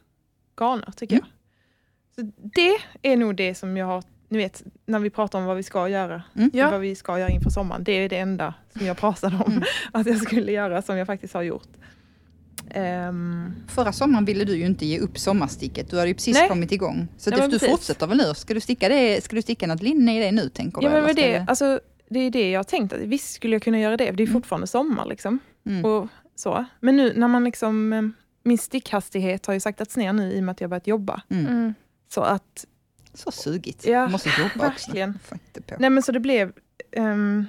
garner, 0.60 0.92
tycker 0.96 1.16
Mm. 1.16 1.26
jag. 1.26 2.24
Så 2.24 2.32
det 2.54 2.76
är 3.12 3.16
nog 3.16 3.36
det 3.36 3.54
som 3.54 3.76
jag 3.76 3.86
har, 3.86 4.02
ni 4.28 4.38
vet, 4.38 4.62
när 4.86 4.98
vi 4.98 5.10
pratar 5.10 5.38
om 5.38 5.44
vad 5.44 5.56
vi 5.56 5.62
ska 5.62 5.88
göra. 5.88 6.22
Mm. 6.36 6.50
Ja. 6.54 6.70
Vad 6.70 6.80
vi 6.80 6.94
ska 6.94 7.18
göra 7.18 7.30
inför 7.30 7.50
sommaren. 7.50 7.84
Det 7.84 7.92
är 7.92 8.08
det 8.08 8.18
enda 8.18 8.54
som 8.76 8.86
jag 8.86 8.96
pratade 8.96 9.36
om 9.36 9.52
Mm. 9.52 9.62
att 9.92 10.06
jag 10.06 10.16
skulle 10.20 10.52
göra, 10.52 10.82
som 10.82 10.96
jag 10.96 11.06
faktiskt 11.06 11.34
har 11.34 11.42
gjort. 11.42 11.68
Ehm, 12.70 13.54
Förra 13.68 13.92
sommaren 13.92 14.24
ville 14.24 14.44
du 14.44 14.56
ju 14.56 14.66
inte 14.66 14.86
ge 14.86 14.98
upp 14.98 15.18
sommarsticket. 15.18 15.90
Du 15.90 15.96
hade 15.96 16.08
ju 16.08 16.14
precis 16.14 16.34
Nej. 16.36 16.48
kommit 16.48 16.72
igång. 16.72 17.08
Så 17.16 17.30
Ja, 17.30 17.34
du, 17.36 17.40
men 17.40 17.50
du 17.50 17.58
precis. 17.58 17.70
fortsätter 17.70 18.06
väl 18.06 18.16
nu? 18.18 18.34
Ska 18.34 18.54
du 18.54 18.60
sticka, 18.60 18.88
det, 18.88 19.24
ska 19.24 19.36
du 19.36 19.42
sticka 19.42 19.66
något 19.66 19.82
linne 19.82 20.18
i 20.18 20.24
det 20.24 20.32
nu, 20.32 20.48
tänker 20.48 20.82
Ja 20.82 20.88
du? 20.88 20.94
men 20.94 20.96
eller 21.04 21.06
med 21.06 21.16
ska 21.16 21.26
det, 21.26 21.44
alltså, 21.48 21.80
det 22.10 22.20
är 22.20 22.30
det 22.30 22.50
jag 22.50 22.58
har 22.58 22.64
tänkt, 22.64 22.92
att 22.92 23.00
visst 23.00 23.32
skulle 23.34 23.54
jag 23.54 23.62
kunna 23.62 23.80
göra 23.80 23.96
det, 23.96 24.06
för 24.06 24.12
det 24.12 24.22
är 24.22 24.26
Mm. 24.26 24.32
fortfarande 24.40 24.66
sommar. 24.66 25.06
Liksom. 25.06 25.38
Mm. 25.66 25.84
Och 25.84 26.08
så. 26.34 26.64
Men 26.80 26.96
nu 26.96 27.12
när 27.16 27.28
man 27.28 27.44
liksom, 27.44 27.92
eh, 27.92 28.02
min 28.42 28.58
stickhastighet 28.58 29.46
har 29.46 29.54
ju 29.54 29.60
saktats 29.60 29.96
ner 29.96 30.12
nu 30.12 30.32
i 30.32 30.40
och 30.40 30.44
med 30.44 30.52
att 30.52 30.60
jag 30.60 30.70
börjat 30.70 30.86
jobba. 30.86 31.22
Mm. 31.28 31.46
Mm. 31.46 31.74
Så 32.08 32.20
att, 32.20 32.66
Så 33.14 33.30
sugigt. 33.30 33.86
Ja, 33.86 34.06
du 34.06 34.12
måste 34.12 34.28
jobba 34.28 34.44
också. 34.48 34.58
verkligen. 34.58 35.18
På. 35.28 35.36
nej 35.78 35.90
men 35.90 36.02
så 36.02 36.12
det 36.12 36.20
blev, 36.20 36.52
ehm, 36.92 37.46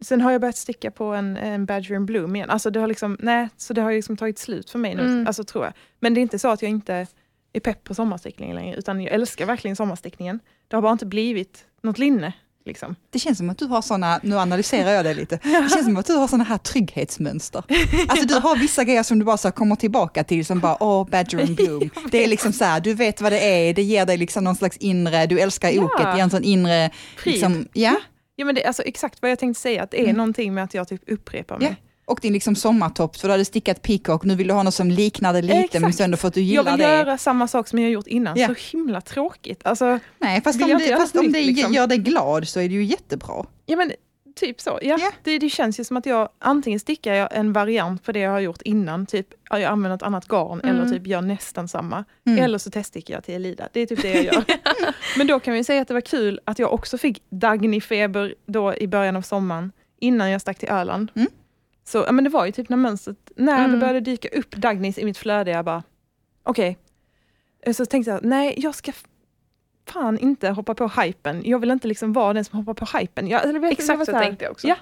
sen 0.00 0.20
har 0.20 0.32
jag 0.32 0.40
börjat 0.40 0.56
sticka 0.56 0.90
på 0.90 1.04
en, 1.04 1.36
en 1.36 1.66
Badger 1.66 1.94
in 1.94 2.06
Bloom 2.06 2.36
igen. 2.36 2.50
Alltså 2.50 2.70
det 2.70 2.80
har 2.80 2.86
liksom, 2.86 3.16
nej, 3.20 3.48
så 3.56 3.72
det 3.74 3.80
har 3.80 3.92
liksom 3.92 4.16
tagit 4.16 4.38
slut 4.38 4.70
för 4.70 4.78
mig 4.78 4.94
nu, 4.94 5.02
Mm. 5.02 5.26
alltså 5.26 5.44
tror 5.44 5.64
jag. 5.64 5.72
Men 6.00 6.14
det 6.14 6.20
är 6.20 6.22
inte 6.22 6.38
så 6.38 6.48
att 6.48 6.62
jag 6.62 6.70
inte 6.70 7.06
är 7.52 7.60
pepp 7.60 7.84
på 7.84 7.94
sommarstickning 7.94 8.54
längre, 8.54 8.76
utan 8.76 9.00
jag 9.00 9.12
älskar 9.14 9.46
verkligen 9.46 9.76
sommarstickningen. 9.76 10.40
Det 10.68 10.76
har 10.76 10.82
bara 10.82 10.92
inte 10.92 11.06
blivit 11.06 11.66
något 11.82 11.98
linne. 11.98 12.32
Liksom. 12.66 12.96
Det 13.10 13.18
känns 13.18 13.38
som 13.38 13.50
att 13.50 13.58
du 13.58 13.64
har 13.66 13.82
såna, 13.82 14.20
nu 14.22 14.38
analyserar 14.38 14.90
jag 14.90 15.04
det 15.04 15.14
lite, 15.14 15.36
det 15.42 15.70
känns 15.70 15.84
som 15.84 15.96
att 15.96 16.06
du 16.06 16.12
har 16.12 16.28
såna 16.28 16.44
här 16.44 16.58
trygghetsmönster. 16.58 17.64
Alltså 18.08 18.26
du 18.26 18.34
har 18.34 18.56
vissa 18.56 18.84
grejer 18.84 19.02
som 19.02 19.18
du 19.18 19.24
bara 19.24 19.36
så 19.36 19.50
kommer 19.50 19.76
tillbaka 19.76 20.24
till 20.24 20.46
som 20.46 20.60
bara, 20.60 20.82
åh, 20.82 21.08
Badger 21.08 21.38
and 21.40 21.56
Bloom. 21.56 21.90
Det 22.10 22.24
är 22.24 22.28
liksom 22.28 22.52
så 22.52 22.64
här, 22.64 22.80
du 22.80 22.94
vet 22.94 23.20
vad 23.20 23.32
det 23.32 23.40
är, 23.40 23.74
det 23.74 23.82
ger 23.82 24.06
dig 24.06 24.16
liksom 24.16 24.44
någon 24.44 24.56
slags 24.56 24.76
inre, 24.76 25.26
du 25.26 25.40
älskar 25.40 25.70
Ja. 25.70 25.82
oket, 25.84 26.06
det 26.06 26.16
ger 26.16 26.22
en 26.22 26.30
sån 26.30 26.44
inre, 26.44 26.90
liksom, 27.24 27.68
ja. 27.72 27.96
Ja 28.36 28.44
men 28.44 28.54
det 28.54 28.62
är 28.62 28.66
alltså 28.66 28.82
exakt 28.82 29.22
vad 29.22 29.30
jag 29.30 29.38
tänkte 29.38 29.60
säga, 29.60 29.82
att 29.82 29.90
det 29.90 30.00
är 30.00 30.04
Mm. 30.04 30.16
någonting 30.16 30.54
med 30.54 30.64
att 30.64 30.74
jag 30.74 30.88
typ 30.88 31.02
upprepar 31.06 31.58
mig. 31.58 31.68
Ja. 31.80 31.86
Och 32.10 32.18
din 32.22 32.32
liksom 32.32 32.56
sommartopp, 32.56 33.16
för 33.16 33.28
du 33.28 33.32
hade 33.32 33.44
stickat 33.44 33.82
peacock, 33.82 34.24
nu 34.24 34.34
vill 34.34 34.46
du 34.48 34.54
ha 34.54 34.62
något 34.62 34.74
som 34.74 34.90
liknar 34.90 35.32
det 35.32 35.42
lite, 35.42 35.54
Exakt. 35.58 35.82
men 35.82 35.92
sen 35.92 36.16
för 36.16 36.28
att 36.28 36.34
du 36.34 36.40
Jag 36.40 36.46
gillar 36.48 36.76
vill 36.76 36.86
det. 36.86 36.94
göra 36.96 37.18
samma 37.18 37.48
sak 37.48 37.68
som 37.68 37.78
jag 37.78 37.86
har 37.86 37.92
gjort 37.92 38.06
innan, 38.06 38.36
Ja. 38.38 38.46
så 38.46 38.76
himla 38.76 39.00
tråkigt. 39.00 39.60
Alltså, 39.64 39.98
Nej, 40.18 40.42
fast 40.42 40.62
om 40.62 40.68
jag 40.68 40.78
det, 40.80 40.96
fast 40.96 41.16
om 41.16 41.24
nytt, 41.24 41.32
det 41.32 41.40
liksom. 41.44 41.72
gör 41.72 41.86
dig 41.86 41.98
glad 41.98 42.48
så 42.48 42.60
är 42.60 42.68
det 42.68 42.74
ju 42.74 42.84
jättebra. 42.84 43.46
ja 43.66 43.76
men 43.76 43.92
typ 44.40 44.60
så. 44.60 44.70
Ja. 44.82 44.96
Ja. 45.00 45.12
Det, 45.22 45.38
det 45.38 45.48
känns 45.50 45.80
ju 45.80 45.84
som 45.84 45.96
att 45.96 46.06
jag 46.06 46.28
antingen 46.38 46.80
stickar 46.80 47.14
jag 47.14 47.28
en 47.36 47.52
variant 47.52 48.04
på 48.04 48.12
det 48.12 48.18
jag 48.20 48.30
har 48.30 48.40
gjort 48.40 48.62
innan, 48.62 49.06
typ 49.06 49.26
ja, 49.50 49.58
jag 49.58 49.70
använder 49.72 49.96
ett 49.96 50.02
annat 50.02 50.28
garn 50.28 50.60
Mm. 50.60 50.76
eller 50.76 50.88
typ 50.92 51.06
gör 51.06 51.20
nästan 51.22 51.68
samma. 51.68 52.04
Mm. 52.26 52.44
Eller 52.44 52.58
så 52.58 52.70
teststickar 52.70 53.14
jag 53.14 53.24
till 53.24 53.34
Elida. 53.34 53.68
Det 53.72 53.80
är 53.80 53.86
typ 53.86 54.02
det 54.02 54.12
jag 54.14 54.24
gör. 54.24 54.44
men 55.18 55.26
då 55.26 55.40
kan 55.40 55.54
vi 55.54 55.64
säga 55.64 55.82
att 55.82 55.88
det 55.88 55.94
var 55.94 56.00
kul 56.00 56.40
att 56.44 56.58
jag 56.58 56.72
också 56.72 56.98
fick 56.98 57.22
Dagny-feber 57.30 58.34
då 58.46 58.74
i 58.74 58.86
början 58.88 59.16
av 59.16 59.22
sommaren, 59.22 59.72
innan 60.00 60.30
jag 60.30 60.40
stack 60.40 60.58
till 60.58 60.68
Öland. 60.68 61.10
Mm. 61.14 61.28
Så 61.84 61.98
ja, 62.06 62.12
men 62.12 62.24
det 62.24 62.30
var 62.30 62.46
ju 62.46 62.52
typ 62.52 62.68
när 62.68 62.76
mönstret, 62.76 63.32
när 63.36 63.58
det 63.58 63.64
Mm. 63.64 63.80
började 63.80 64.00
dyka 64.00 64.28
upp 64.28 64.56
Dagnys 64.56 64.98
i 64.98 65.04
mitt 65.04 65.18
flöde, 65.18 65.50
jag 65.50 65.64
bara 65.64 65.82
okej. 66.42 66.78
Eh, 67.66 67.72
Så 67.72 67.86
tänkte 67.86 68.10
jag, 68.10 68.24
nej 68.24 68.54
jag 68.56 68.74
ska 68.74 68.92
fan 69.88 70.18
inte 70.18 70.48
hoppa 70.50 70.74
på 70.74 70.88
hypen. 70.88 71.42
Jag 71.44 71.58
vill 71.58 71.70
inte 71.70 71.88
liksom 71.88 72.12
vara 72.12 72.32
den 72.32 72.44
som 72.44 72.58
hoppar 72.58 72.74
på 72.86 72.98
hypen. 72.98 73.28
Jag, 73.28 73.44
eller 73.44 73.60
vet, 73.60 73.78
jag 73.78 73.86
var 73.96 74.02
Exakt 74.02 74.06
så 74.10 74.12
här- 74.16 74.24
tänkte 74.24 74.44
jag 74.44 74.52
också. 74.52 74.66
Ja. 74.68 74.76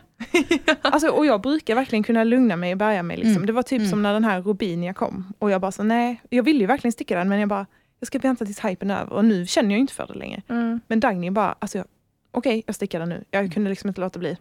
Alltså, 0.82 1.08
och 1.08 1.26
jag 1.26 1.40
brukar 1.40 1.74
verkligen 1.74 2.02
kunna 2.02 2.24
lugna 2.24 2.56
mig 2.56 2.72
och 2.72 2.78
bärga 2.78 3.02
mig. 3.02 3.16
Liksom. 3.16 3.32
Mm. 3.32 3.46
Det 3.46 3.52
var 3.52 3.62
typ 3.62 3.78
Mm. 3.78 3.90
som 3.90 4.02
när 4.02 4.12
den 4.12 4.24
här 4.24 4.42
Robinia 4.42 4.94
kom. 4.94 5.32
Och 5.38 5.50
jag 5.50 5.60
bara 5.60 5.72
så 5.72 5.82
nej, 5.82 6.22
jag 6.30 6.42
ville 6.42 6.60
ju 6.60 6.66
verkligen 6.66 6.92
sticka 6.92 7.18
den 7.18 7.28
men 7.28 7.40
jag 7.40 7.48
bara, 7.48 7.66
jag 8.00 8.06
ska 8.06 8.18
vänta 8.18 8.44
tills 8.46 8.60
hypen 8.64 8.90
är 8.90 9.00
över. 9.00 9.12
Och 9.12 9.24
nu 9.24 9.46
känner 9.46 9.70
jag 9.70 9.80
inte 9.80 9.94
för 9.94 10.06
det 10.06 10.14
längre. 10.14 10.42
Mm. 10.48 10.80
Men 10.86 11.00
Dagny 11.00 11.30
bara, 11.30 11.56
alltså 11.58 11.78
jag- 11.78 11.86
okej 12.30 12.62
jag 12.66 12.74
stickar 12.74 12.98
den 13.00 13.08
nu. 13.08 13.24
Jag 13.30 13.52
kunde 13.52 13.70
liksom 13.70 13.88
inte 13.88 14.00
låta 14.00 14.18
bli. 14.18 14.36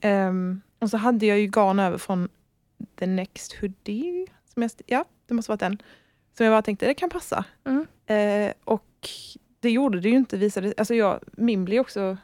Ehm, 0.00 0.60
och 0.78 0.90
så 0.90 0.96
hade 0.96 1.26
jag 1.26 1.38
ju 1.40 1.46
garn 1.46 1.78
över 1.78 1.98
från 1.98 2.28
The 2.98 3.06
Next 3.06 3.52
Hoodie. 3.52 4.26
Som 4.54 4.62
jag, 4.62 4.70
ja, 4.86 5.04
det 5.26 5.34
måste 5.34 5.50
vara 5.50 5.56
den. 5.56 5.82
Som 6.36 6.46
jag 6.46 6.52
bara 6.52 6.62
tänkte, 6.62 6.86
det 6.86 6.94
kan 6.94 7.10
passa. 7.10 7.44
Mm. 7.64 7.86
Eh, 8.06 8.52
och 8.64 9.08
det 9.60 9.70
gjorde 9.70 10.00
det 10.00 10.08
ju 10.08 10.16
inte. 10.16 10.36
Visade, 10.36 10.74
alltså 10.76 10.94
jag, 10.94 11.20
min 11.32 11.64
blir 11.64 11.80
också... 11.80 12.16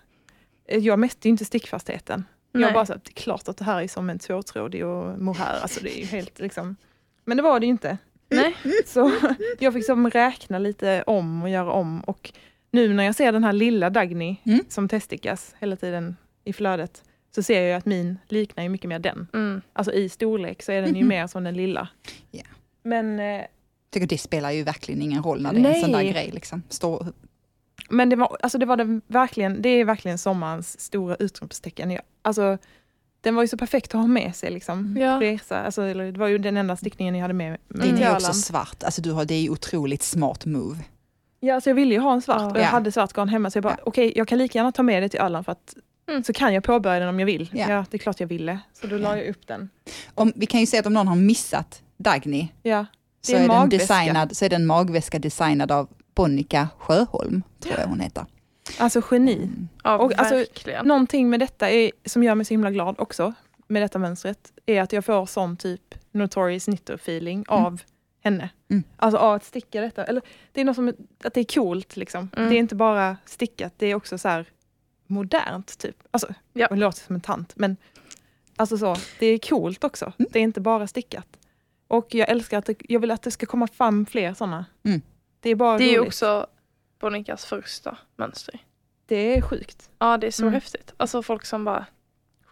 eh, 0.64 0.79
Jag 0.79 0.99
mätte 0.99 1.29
ju 1.29 1.31
inte 1.31 1.45
stickfastheten. 1.45 2.25
Nej. 2.53 2.62
Jag 2.62 2.73
bara 2.75 2.87
så 2.87 2.93
att 2.93 3.05
det 3.05 3.11
är 3.11 3.23
klart 3.23 3.49
att 3.49 3.57
det 3.57 3.64
här 3.64 3.83
är 3.83 3.88
som 3.88 4.11
en 4.11 4.19
tvåtrådig 4.19 4.87
och 4.87 5.19
mohair. 5.19 5.59
Alltså 5.62 5.81
det 5.83 5.97
är 5.99 6.01
ju 6.01 6.07
helt 6.07 6.38
liksom... 6.38 6.77
Men 7.25 7.37
det 7.37 7.43
var 7.43 7.61
det 7.61 7.67
ju 7.67 7.71
inte. 7.73 7.99
Nej. 8.29 8.57
Så 8.87 9.12
jag 9.59 9.73
fick 9.75 9.87
som 9.87 10.11
räkna 10.11 10.59
lite 10.59 11.03
om 11.07 11.43
och 11.43 11.49
göra 11.49 11.71
om. 11.73 12.01
Och 12.01 12.33
nu 12.71 12.93
när 12.93 13.05
jag 13.05 13.14
ser 13.14 13.33
den 13.33 13.45
här 13.45 13.53
lilla 13.53 13.90
Dagny 13.90 14.37
Mm. 14.45 14.61
som 14.69 14.88
teststickas 14.88 15.55
hela 15.59 15.77
tiden 15.77 16.17
i 16.45 16.53
flödet 16.53 17.05
så 17.35 17.42
ser 17.42 17.61
jag 17.61 17.68
ju 17.68 17.73
att 17.73 17.87
min 17.87 18.18
liknar 18.29 18.62
ju 18.64 18.68
mycket 18.70 18.88
mer 18.88 18.99
den. 18.99 19.27
Mm. 19.35 19.62
Alltså 19.73 19.92
i 19.92 20.09
storlek 20.09 20.62
så 20.62 20.73
är 20.73 20.83
den 20.83 20.94
ju 20.97 21.01
Mhm. 21.01 21.09
mer 21.09 21.27
som 21.27 21.44
den 21.44 21.55
lilla. 21.55 21.88
Ja. 22.31 22.42
Men, 22.83 23.20
eh, 23.20 23.42
tycker 23.90 24.07
det 24.07 24.18
spelar 24.18 24.51
ju 24.51 24.62
verkligen 24.62 25.03
ingen 25.03 25.23
roll 25.23 25.42
när 25.42 25.53
det 25.53 25.59
är 25.61 25.75
en 25.75 25.81
sån 25.81 25.92
där 25.92 25.99
Nej. 25.99 26.12
grej. 26.12 26.31
Liksom. 26.35 26.62
Stå, 26.68 27.07
men 27.90 28.09
det 28.09 28.16
var, 28.16 28.37
alltså 28.42 28.59
det 28.59 28.66
var 28.66 28.77
det 28.77 29.01
verkligen, 29.07 29.62
det 29.62 29.69
är 29.69 29.85
verkligen 29.85 30.19
sommarens 30.19 30.81
stora 30.81 31.17
utropstecken. 31.17 31.90
Jag, 31.90 32.02
alltså, 32.23 32.58
den 33.21 33.35
var 33.35 33.42
ju 33.42 33.48
så 33.48 33.56
perfekt 33.56 33.94
att 33.94 34.00
ha 34.00 34.06
med 34.06 34.37
sig 34.37 34.50
liksom. 34.50 34.96
Ja. 35.00 35.21
Resa, 35.21 35.61
alltså, 35.65 35.94
det 35.94 36.13
var 36.19 36.29
ju 36.29 36.38
den 36.38 36.56
enda 36.56 36.77
stickningen 36.77 37.15
jag 37.15 37.23
hade 37.23 37.35
med 37.35 37.50
mig 37.69 37.88
din 37.88 37.96
är 37.96 38.11
också 38.13 38.27
Öland. 38.27 38.37
svart, 38.37 38.83
alltså 38.85 39.02
du 39.02 39.13
har, 39.13 39.25
det 39.25 39.35
är 39.35 39.40
ju 39.40 39.50
otroligt 39.50 40.02
smart 40.02 40.46
move. 40.46 40.79
Ja, 41.40 41.61
så 41.61 41.71
jag 41.71 41.75
ville 41.75 41.94
ju 41.94 42.00
ha 42.00 42.13
en 42.13 42.23
svart 42.23 42.42
och 42.52 42.56
jag 42.58 42.65
Ja. 42.65 42.69
hade 42.69 42.92
svart 42.92 43.13
garn 43.13 43.29
hemma 43.29 43.50
så 43.50 43.56
jag 43.56 43.63
bara, 43.63 43.75
Ja. 43.79 43.83
okej 43.87 44.13
jag 44.17 44.29
kan 44.29 44.38
lika 44.38 44.58
gärna 44.58 44.73
ta 44.73 44.83
med 44.83 45.02
det 45.02 45.08
till 45.08 45.21
Öland 45.21 45.44
för 45.44 45.52
att 45.52 45.75
Mm. 46.07 46.25
så 46.25 46.33
kan 46.33 46.55
jag 46.55 46.65
påbörja 46.65 46.98
den 47.00 47.09
om 47.09 47.19
jag 47.21 47.27
vill. 47.27 47.50
Ja. 47.52 47.71
Ja, 47.71 47.85
det 47.90 47.96
är 47.96 47.98
klart 47.98 48.21
jag 48.21 48.27
ville. 48.27 48.59
Så 48.73 48.87
då 48.87 48.98
la 48.98 49.17
jag 49.19 49.29
upp 49.29 49.46
den. 49.46 49.71
Om, 50.15 50.33
vi 50.37 50.46
kan 50.46 50.61
ju 50.61 50.67
säga 50.67 50.81
att 50.81 50.87
om 50.87 50.92
någon 50.92 51.09
har 51.09 51.17
missat 51.17 51.83
Dagny 51.96 52.48
Ja, 52.63 52.87
så 53.21 53.33
Det 53.33 53.37
är 53.38 53.40
är, 53.40 53.42
en 53.42 53.48
den 53.48 53.59
magväska. 53.59 53.94
designad, 53.94 54.37
så 54.37 54.44
är 54.44 54.48
den 54.48 54.67
magväska 54.67 55.19
designad 55.19 55.73
av 55.73 55.88
Bonnica 56.15 56.69
Sjöholm, 56.79 57.42
tror 57.61 57.79
jag 57.79 57.87
hon 57.87 58.00
heter. 58.00 58.25
Alltså 58.79 59.02
geni. 59.11 59.50
Ja, 59.85 59.98
Och, 59.98 60.19
alltså. 60.19 60.44
Någonting 60.85 61.31
med 61.31 61.40
detta 61.40 61.71
är, 61.71 61.90
som 62.05 62.23
gör 62.23 62.35
mig 62.35 62.44
så 62.46 62.55
himla 62.55 62.71
glad 62.71 62.94
också, 62.98 63.33
med 63.69 63.83
detta 63.83 63.98
mönstret, 63.98 64.52
är 64.67 64.83
att 64.83 64.92
jag 64.92 65.05
får 65.05 65.27
sån 65.27 65.57
typ 65.57 65.94
notorious 66.13 66.65
knitter 66.65 66.94
feeling 66.94 67.44
av 67.48 67.81
henne. 68.25 68.48
Mm. 68.71 68.83
Alltså 68.96 69.19
av 69.19 69.33
att 69.35 69.44
sticka 69.44 69.81
detta. 69.81 70.05
Eller, 70.05 70.23
det 70.52 70.61
är 70.61 70.65
något 70.65 70.77
som, 70.77 70.88
att 71.25 71.35
det 71.35 71.40
är 71.40 71.55
coolt 71.55 71.96
liksom. 71.96 72.31
Mm. 72.37 72.48
Det 72.50 72.57
är 72.57 72.59
inte 72.59 72.75
bara 72.75 73.17
stickat, 73.25 73.73
det 73.77 73.87
är 73.87 73.94
också 73.94 74.19
så 74.19 74.29
här 74.29 74.46
modernt 75.07 75.79
typ. 75.79 75.96
Alltså, 76.11 76.35
Ja. 76.52 76.67
det 76.71 76.77
låter 76.77 77.00
som 77.00 77.15
en 77.15 77.21
tant, 77.21 77.52
men 77.57 77.77
alltså 78.57 78.79
så, 78.79 78.96
det 79.19 79.27
är 79.27 79.38
coolt 79.38 79.85
också. 79.85 80.05
Mm. 80.19 80.29
Det 80.33 80.38
är 80.38 80.42
inte 80.42 80.61
bara 80.61 80.87
stickat. 80.87 81.27
Och 81.88 82.15
jag 82.15 82.29
älskar 82.29 82.59
att 82.59 82.67
det, 82.67 82.77
jag 82.88 83.00
vill 83.00 83.11
att 83.11 83.23
det 83.23 83.31
ska 83.31 83.46
komma 83.46 83.67
fram 83.67 84.07
fler 84.07 84.35
sådana. 84.35 84.65
Mm. 84.83 85.02
Det 85.40 85.50
är 85.50 85.55
bara 85.55 85.79
Det 85.79 85.85
är 85.94 85.98
roligt. 85.98 86.09
också 86.09 86.46
Bonikas 86.98 87.44
första 87.46 87.98
mönster. 88.17 88.59
Det 89.07 89.37
är 89.37 89.40
sjukt. 89.40 89.90
Ja, 89.98 90.17
det 90.17 90.27
är 90.27 90.31
så 90.31 90.42
Mm. 90.42 90.55
häftigt. 90.55 90.92
Alltså 90.96 91.23
folk 91.23 91.44
som 91.46 91.65
bara, 91.65 91.87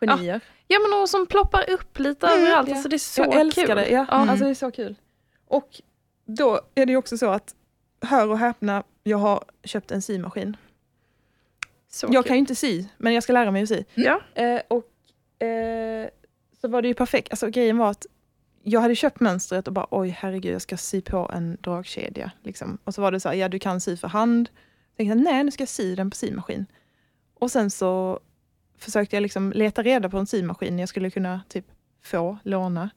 Genier. 0.01 0.41
ja 0.69 0.79
men 0.79 1.01
och 1.03 1.09
som 1.09 1.27
ploppar 1.27 1.71
upp 1.71 1.99
lite 1.99 2.27
Mm, 2.27 2.41
överallt. 2.41 2.69
ja. 2.69 2.75
Alltså 2.75 2.89
det 2.89 2.97
är 2.97 2.99
så 2.99 3.21
jag 3.23 3.35
älskar 3.35 3.67
kul. 3.67 3.77
det. 3.77 3.89
Ja, 3.89 4.07
Ja. 4.11 4.31
Alltså 4.31 4.45
det 4.45 4.51
är 4.51 4.55
så 4.55 4.71
kul. 4.71 4.95
Och 5.47 5.81
då 6.25 6.61
är 6.75 6.87
det 6.87 6.93
ju 6.93 6.97
också 6.99 7.19
så 7.19 7.31
att, 7.31 7.55
hör 8.01 8.29
och 8.29 8.39
häpna, 8.39 8.83
jag 9.03 9.19
har 9.19 9.45
köpt 9.65 9.91
en 9.91 10.03
symaskin. 10.03 10.57
Så 11.95 12.07
Jag 12.11 12.25
kul. 12.25 12.29
kan 12.29 12.37
ju 12.37 12.41
inte 12.41 12.55
sy, 12.55 12.85
men 12.99 13.15
jag 13.15 13.23
ska 13.23 13.33
lära 13.33 13.51
mig 13.51 13.63
att 13.63 13.69
sy. 13.69 13.85
Ja. 13.95 14.21
Eh, 14.35 14.61
och 14.69 15.43
eh, 15.47 16.09
så 16.61 16.69
var 16.69 16.83
det 16.83 16.89
ju 16.89 16.95
perfekt. 16.95 17.31
Alltså 17.33 17.49
grejen 17.51 17.79
var 17.79 17.91
att 17.91 18.07
jag 18.63 18.81
hade 18.81 18.95
köpt 18.95 19.21
mönstret 19.21 19.67
och 19.69 19.73
bara 19.75 19.87
oj 19.91 20.09
herregud 20.09 20.55
jag 20.55 20.63
ska 20.63 20.77
sy 20.77 21.01
på 21.01 21.31
en 21.35 21.57
dragkedja. 21.61 22.31
Liksom. 22.43 22.79
Och 22.85 22.95
så 22.95 23.03
var 23.03 23.13
det 23.13 23.21
så 23.21 23.29
här, 23.29 23.37
ja 23.37 23.49
du 23.49 23.59
kan 23.59 23.81
sy 23.81 23.97
för 23.97 24.09
hand. 24.09 24.49
Jag 24.97 25.07
tänkte 25.09 25.31
nej 25.33 25.45
nu 25.45 25.51
ska 25.51 25.63
jag 25.63 25.69
sy 25.69 25.95
den 25.95 26.11
på 26.11 26.17
symaskin. 26.17 26.67
Och 27.35 27.51
sen 27.51 27.71
så 27.71 28.21
försökte 28.79 29.17
jag 29.17 29.21
liksom 29.23 29.53
leta 29.53 29.83
reda 29.83 30.09
på 30.09 30.19
en 30.19 30.27
symaskin 30.27 30.79
jag 30.79 30.89
skulle 30.89 31.11
kunna 31.11 31.41
typ 31.49 31.65
få, 32.05 32.39
låna. 32.43 32.91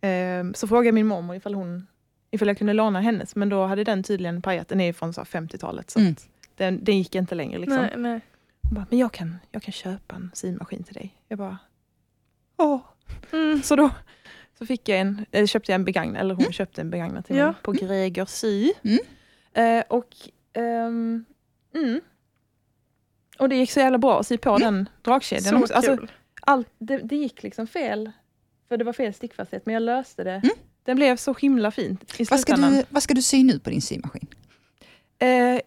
Eh, 0.00 0.44
så 0.54 0.66
frågade 0.68 0.92
min 0.92 1.06
mormor 1.06 1.36
ifall, 1.36 1.54
hon, 1.54 1.86
ifall 2.30 2.48
jag 2.48 2.58
kunde 2.58 2.72
låna 2.72 3.00
hennes, 3.00 3.36
men 3.36 3.48
då 3.48 3.64
hade 3.66 3.84
den 3.84 4.02
tydligen 4.02 4.42
pajat. 4.42 4.68
Den 4.68 4.80
är 4.80 4.84
ju 4.86 4.92
från 4.92 5.12
så 5.14 5.20
här 5.20 5.40
50-talet 5.40 5.90
så 5.90 5.98
Mm. 5.98 6.12
att 6.12 6.28
den, 6.56 6.84
den 6.84 6.98
gick 6.98 7.14
inte 7.14 7.34
längre. 7.34 7.58
Liksom. 7.58 7.80
Nej, 7.80 7.92
nej. 7.96 8.20
Hon 8.62 8.74
bara, 8.74 8.86
men 8.90 8.98
jag 8.98 9.12
kan, 9.12 9.36
jag 9.50 9.62
kan 9.62 9.72
köpa 9.72 10.14
en 10.14 10.30
symaskin 10.34 10.82
till 10.84 10.94
dig. 10.94 11.14
Jag 11.28 11.38
bara, 11.38 11.58
åh. 12.56 12.80
Mm. 13.32 13.62
Så 13.62 13.76
då 13.76 13.90
så 14.58 14.66
fick 14.66 14.88
jag 14.88 14.98
en, 14.98 15.26
eller 15.30 15.46
köpte 15.46 15.72
jag 15.72 15.74
en 15.78 15.84
begagnad, 15.84 16.20
eller 16.20 16.34
hon 16.34 16.52
köpte 16.52 16.80
en 16.80 16.90
begagnad 16.90 17.24
till 17.24 17.36
Ja. 17.36 17.46
mig 17.46 17.54
på 17.62 17.72
Greger 17.72 18.24
sy. 18.24 18.72
Mm. 18.82 18.98
Eh, 19.54 19.84
och, 19.88 20.08
ehm, 20.52 21.24
mm. 21.74 22.00
och 23.38 23.48
det 23.48 23.56
gick 23.56 23.70
så 23.70 23.80
jävla 23.80 23.98
bra 23.98 24.20
att 24.20 24.26
sy 24.26 24.38
på 24.38 24.58
den 24.58 24.88
dragkedjan 25.02 25.54
Så 25.54 25.62
också. 25.62 25.74
Alltså, 25.74 25.96
kul. 25.96 26.12
allt, 26.40 26.68
det, 26.78 26.98
det 26.98 27.16
gick 27.16 27.42
liksom 27.42 27.66
fel, 27.66 28.10
för 28.68 28.76
det 28.76 28.84
var 28.84 28.92
fel 28.92 29.14
stickfasthet, 29.14 29.66
men 29.66 29.74
jag 29.74 29.82
löste 29.82 30.24
det. 30.24 30.34
Mm. 30.34 30.50
Den 30.82 30.96
blev 30.96 31.16
så 31.16 31.34
himla 31.34 31.70
fint 31.70 32.20
i 32.20 32.24
Vad 32.24 32.40
ska, 32.40 32.56
du, 32.56 32.84
vad 32.88 33.02
ska 33.02 33.14
du 33.14 33.22
sy 33.22 33.44
nu 33.44 33.58
på 33.58 33.70
din 33.70 33.82
symaskin? 33.82 34.26
Eh, 35.18 35.60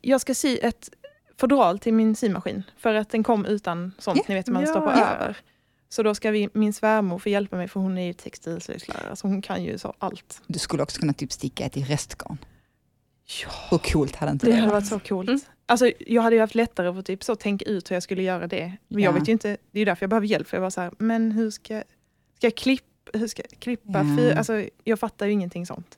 jag 0.00 0.20
ska 0.20 0.34
sy 0.34 0.58
ett 0.62 0.90
fodral 1.36 1.78
till 1.78 1.94
min 1.94 2.16
symaskin 2.16 2.62
för 2.76 2.94
att 2.94 3.10
den 3.10 3.22
kom 3.24 3.46
utan 3.46 3.92
sånt, 3.98 4.18
Ja. 4.18 4.24
ni 4.28 4.34
vet 4.34 4.46
man 4.46 4.62
Ja. 4.62 4.68
stoppar 4.68 4.96
Ja. 4.98 5.06
över. 5.06 5.36
Så 5.88 6.02
då 6.02 6.14
ska 6.14 6.30
vi, 6.30 6.48
min 6.52 6.72
svärmor 6.72 7.18
få 7.18 7.28
hjälpa 7.28 7.56
mig 7.56 7.68
för 7.68 7.80
hon 7.80 7.98
är 7.98 8.06
ju 8.06 8.12
textilslöjdslärare 8.12 9.16
så 9.16 9.26
hon 9.28 9.42
kan 9.42 9.64
ju 9.64 9.78
så 9.78 9.94
allt. 9.98 10.42
Du 10.46 10.58
skulle 10.58 10.82
också 10.82 11.00
kunna 11.00 11.12
typ 11.12 11.32
sticka 11.32 11.64
ett 11.64 11.76
i 11.76 11.82
restgarn. 11.82 12.38
Ja, 13.42 13.48
Hur 13.70 13.78
coolt 13.78 14.16
hade 14.16 14.32
inte 14.32 14.46
det 14.46 14.52
det 14.52 14.58
hade 14.58 14.72
varit? 14.72 14.90
varit 14.90 15.02
så 15.02 15.08
coolt. 15.08 15.28
Mm. 15.28 15.40
Alltså, 15.66 15.90
jag 15.98 16.22
hade 16.22 16.36
ju 16.36 16.40
haft 16.40 16.54
lättare 16.54 16.92
för 16.92 17.00
att 17.00 17.06
typ 17.06 17.24
så 17.24 17.36
tänka 17.36 17.64
ut 17.64 17.90
hur 17.90 17.96
jag 17.96 18.02
skulle 18.02 18.22
göra 18.22 18.46
det. 18.46 18.72
Men 18.88 19.02
Ja. 19.02 19.08
jag 19.08 19.12
vet 19.12 19.28
ju 19.28 19.32
inte, 19.32 19.48
det 19.48 19.78
är 19.78 19.80
ju 19.80 19.84
därför 19.84 20.02
jag 20.02 20.10
behöver 20.10 20.26
hjälp. 20.26 20.48
För 20.48 20.56
jag 20.56 20.62
var 20.62 20.70
så 20.70 20.80
här, 20.80 20.92
men 20.98 21.32
hur 21.32 21.50
ska, 21.50 21.82
ska 22.36 22.46
jag 22.46 22.54
klippa? 22.54 22.84
Hur 23.18 23.26
ska 23.26 23.42
jag 23.50 23.60
klippa? 23.60 23.90
Ja. 23.98 24.16
För, 24.16 24.36
alltså, 24.36 24.64
jag 24.84 24.98
fattar 24.98 25.26
ju 25.26 25.32
ingenting 25.32 25.66
sånt. 25.66 25.97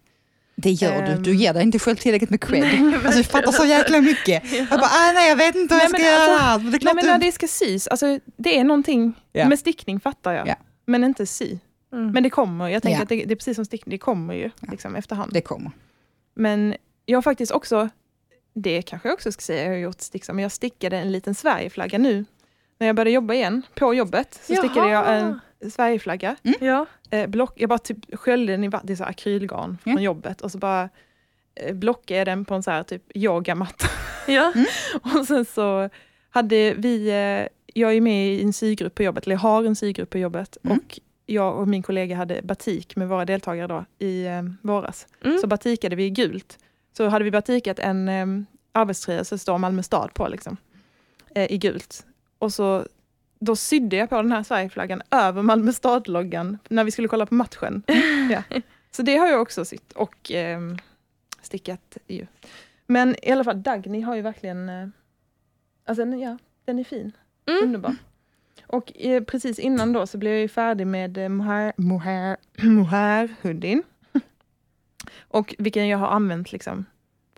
Det 0.63 0.71
gör 0.71 1.03
du, 1.03 1.13
Ehm. 1.13 1.23
du 1.23 1.35
ger 1.35 1.55
dig 1.55 1.63
inte 1.63 1.79
själv 1.79 1.97
tillräckligt 1.97 2.31
med 2.31 2.41
cred. 2.41 2.61
Nej, 2.63 2.95
Alltså 2.95 3.19
du 3.19 3.25
fattar 3.25 3.53
så 3.53 3.65
jäkla 3.65 4.01
mycket. 4.01 4.53
Jag 4.53 4.69
bara, 4.69 4.81
ah, 4.83 5.13
nej 5.15 5.29
jag 5.29 5.37
vet 5.37 5.55
inte 5.55 5.75
Nej, 5.75 5.83
jag 5.85 5.91
ska 5.91 5.99
men 5.99 6.07
göra 6.07 6.17
alltså- 6.23 6.33
det 6.39 6.43
här. 6.43 6.59
Men 6.59 6.71
det 6.73 6.77
är 6.77 6.85
Nej 6.85 6.95
men 6.95 7.05
du... 7.05 7.11
när 7.11 7.19
det 7.19 7.33
ska 7.33 7.47
sys, 7.49 7.87
alltså, 7.89 8.19
det 8.37 8.59
är 8.59 8.65
någonting 8.65 9.15
Ja. 9.33 9.49
med 9.49 9.59
stickning 9.59 10.01
fattar 10.01 10.33
jag. 10.33 10.49
Ja. 10.49 10.55
Men 10.87 11.05
inte 11.05 11.27
sy. 11.27 11.59
Mm. 11.93 12.11
Men 12.13 12.23
det 12.23 12.31
kommer, 12.31 12.69
jag 12.69 12.83
tänker 12.83 12.99
Ja. 12.99 13.03
att 13.03 13.09
det, 13.09 13.25
det 13.25 13.35
är 13.35 13.37
precis 13.37 13.57
som 13.57 13.65
stickning, 13.65 13.91
det 13.91 13.99
kommer 13.99 14.35
ju 14.35 14.51
Ja. 14.61 14.69
liksom, 14.71 14.97
efterhand. 14.97 15.33
Det 15.33 15.41
kommer. 15.41 15.71
Men 16.35 16.75
jag 17.07 17.17
har 17.17 17.23
faktiskt 17.23 17.53
också, 17.53 17.89
det 18.55 18.83
kanske 18.83 19.09
jag 19.09 19.15
också 19.15 19.33
ska 19.33 19.41
säga, 19.41 19.63
jag 19.65 19.71
har 19.71 19.77
gjort 19.77 20.01
sticksa, 20.01 20.33
men 20.33 20.43
jag 20.43 20.53
stickade 20.53 20.97
en 20.99 21.13
liten 21.13 21.35
Sverigeflagga 21.35 21.99
nu. 21.99 22.25
När 22.79 22.87
jag 22.87 22.97
började 22.97 23.11
jobba 23.11 23.35
igen, 23.35 23.63
på 23.75 23.95
jobbet, 23.95 24.41
så 24.47 24.55
stickade 24.55 24.91
jag 24.91 25.19
en 25.19 25.41
Sverigeflagga. 25.73 26.37
Ja. 26.61 26.87
Eh, 27.11 27.27
block, 27.27 27.53
jag 27.57 27.69
bara 27.69 27.79
typ 27.79 27.99
sköljde 28.19 28.53
den 28.53 28.65
i 28.65 28.69
vatten, 28.69 28.87
det 28.87 28.93
är 28.93 28.97
så 28.97 29.05
akrylgarn 29.05 29.79
från 29.83 29.93
Mm. 29.93 30.03
jobbet 30.05 30.41
och 30.41 30.53
så 30.53 30.59
bara 30.59 30.89
eh, 31.55 31.75
blockade 31.75 32.19
jag 32.19 32.27
den 32.27 32.45
på 32.45 32.55
en 32.55 32.63
så 32.63 32.71
här 32.71 32.83
typ 32.83 33.03
yogamatta. 33.17 33.87
Ja. 34.27 34.53
Och 35.19 35.27
sen 35.27 35.45
så 35.45 35.89
hade 36.31 36.75
vi, 36.75 37.09
eh, 37.09 37.49
jag 37.75 37.93
är 37.95 38.01
med 38.01 38.35
i 38.35 38.43
en 38.43 38.53
sygrupp 38.53 38.95
på 38.95 39.03
jobbet, 39.03 39.25
eller 39.27 39.35
jag 39.37 39.41
har 39.41 39.65
en 39.65 39.77
sygrupp 39.77 40.11
på 40.11 40.19
jobbet. 40.19 40.57
Mm. 40.65 40.77
Och 40.79 41.01
jag 41.27 41.59
och 41.59 41.69
min 41.69 41.83
kollega 41.83 42.17
hade 42.17 42.43
batik 42.43 42.97
med 42.97 43.09
våra 43.09 43.25
deltagare 43.25 43.67
då 43.67 43.85
i 44.07 44.27
eh, 44.27 44.43
våras. 44.63 45.07
Mm. 45.25 45.39
Så 45.39 45.47
batikade 45.47 45.97
vi 45.97 46.05
i 46.05 46.11
gult. 46.11 46.59
Så 46.97 47.09
hade 47.09 47.25
vi 47.25 47.31
batikat 47.31 47.79
en 47.79 48.09
eh, 48.09 48.27
arbetströja 48.73 49.25
så 49.25 49.39
står 49.39 49.59
Malmö 49.59 49.83
stad 49.83 50.15
på 50.15 50.29
liksom. 50.29 50.57
Eh, 51.35 51.53
I 51.53 51.59
gult. 51.59 52.07
Och 52.39 52.53
så 52.53 52.87
då 53.41 53.57
sydde 53.57 53.97
jag 53.97 54.11
på 54.11 54.23
den 54.23 54.33
här 54.33 54.43
Sverigeflaggan 54.43 55.03
över 55.11 55.43
Malmö 55.43 55.73
stad-loggan 55.73 56.59
när 56.69 56.85
vi 56.85 56.91
skulle 56.91 57.09
kolla 57.09 57.27
på 57.27 57.35
matchen. 57.35 57.83
ja. 58.31 58.43
Så 58.91 59.03
det 59.03 59.17
har 59.17 59.29
jag 59.29 59.43
också 59.43 59.65
sytt 59.65 59.93
och 59.93 60.31
ehm, 60.31 60.79
stickat 61.43 61.99
ju. 62.07 62.27
Men 62.87 63.17
i 63.23 63.33
alla 63.33 63.45
fall 63.45 63.63
Dagny 63.63 64.01
har 64.01 64.17
ju 64.17 64.23
verkligen, 64.23 64.69
eh, 64.69 64.89
alltså 65.85 66.07
ja, 66.07 66.39
den 66.65 66.79
är 66.79 66.85
fin. 66.85 67.13
Mm. 67.47 67.65
Underbar. 67.65 67.97
Och 68.67 68.93
eh, 68.97 69.23
precis 69.25 69.59
innan 69.59 69.93
då 69.93 70.07
så 70.07 70.19
blev 70.19 70.33
jag 70.33 70.41
ju 70.41 70.49
färdig 70.49 70.87
med 70.87 71.19
eh, 71.19 71.29
mohair, 71.29 71.73
mohair, 71.77 72.37
mohair 72.63 73.35
hoodien. 73.43 73.83
Och 75.19 75.55
vilken 75.59 75.89
jag 75.89 75.99
har 75.99 76.09
använt 76.09 76.53
liksom 76.53 76.85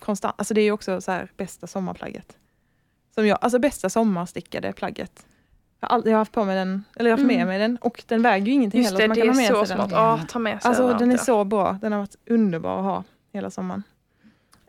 konstant. 0.01 0.35
Alltså 0.39 0.55
det 0.55 0.61
är 0.61 0.65
ju 0.65 0.73
också 0.73 1.01
så 1.01 1.13
här 1.13 1.31
bästa 1.37 1.67
sommarplagget. 1.67 2.37
Som 3.15 3.27
jag, 3.27 3.39
alltså 3.41 3.59
bästa 3.59 3.91
sommarstickade 3.91 4.73
plagget. 4.73 5.27
Jag 5.83 5.89
har, 5.89 6.03
jag 6.05 6.11
har 6.13 6.19
haft 6.19 6.33
på 6.33 6.45
mig 6.45 6.57
den, 6.57 6.85
eller 6.97 7.11
jag 7.11 7.17
har 7.17 7.19
haft 7.23 7.27
med 7.27 7.37
Mm. 7.37 7.49
mig 7.49 7.59
den 7.59 7.77
och 7.77 8.03
den 8.07 8.23
väger 8.23 8.47
ju 8.47 8.53
ingenting 8.53 8.83
Just 8.83 8.93
heller. 8.93 9.09
det, 9.09 9.15
så 9.15 9.21
det 9.21 9.27
man 9.27 9.35
kan 9.37 9.45
är 9.45 9.49
ha 9.49 9.57
med 9.57 9.61
så 9.61 9.67
sig 9.67 9.77
smart. 9.77 9.91
den. 9.91 9.99
Ja, 9.99 10.21
ta 10.29 10.39
med 10.39 10.63
sig 10.63 10.69
Alltså 10.69 10.83
överallt, 10.83 10.99
den 11.01 11.11
är 11.11 11.15
ja. 11.17 11.25
så 11.25 11.45
bra. 11.45 11.79
Den 11.83 11.93
har 11.93 11.99
varit 11.99 12.17
underbar 12.31 12.79
att 12.79 12.85
ha 12.85 13.05
hela 13.33 13.51
sommaren. 13.51 13.83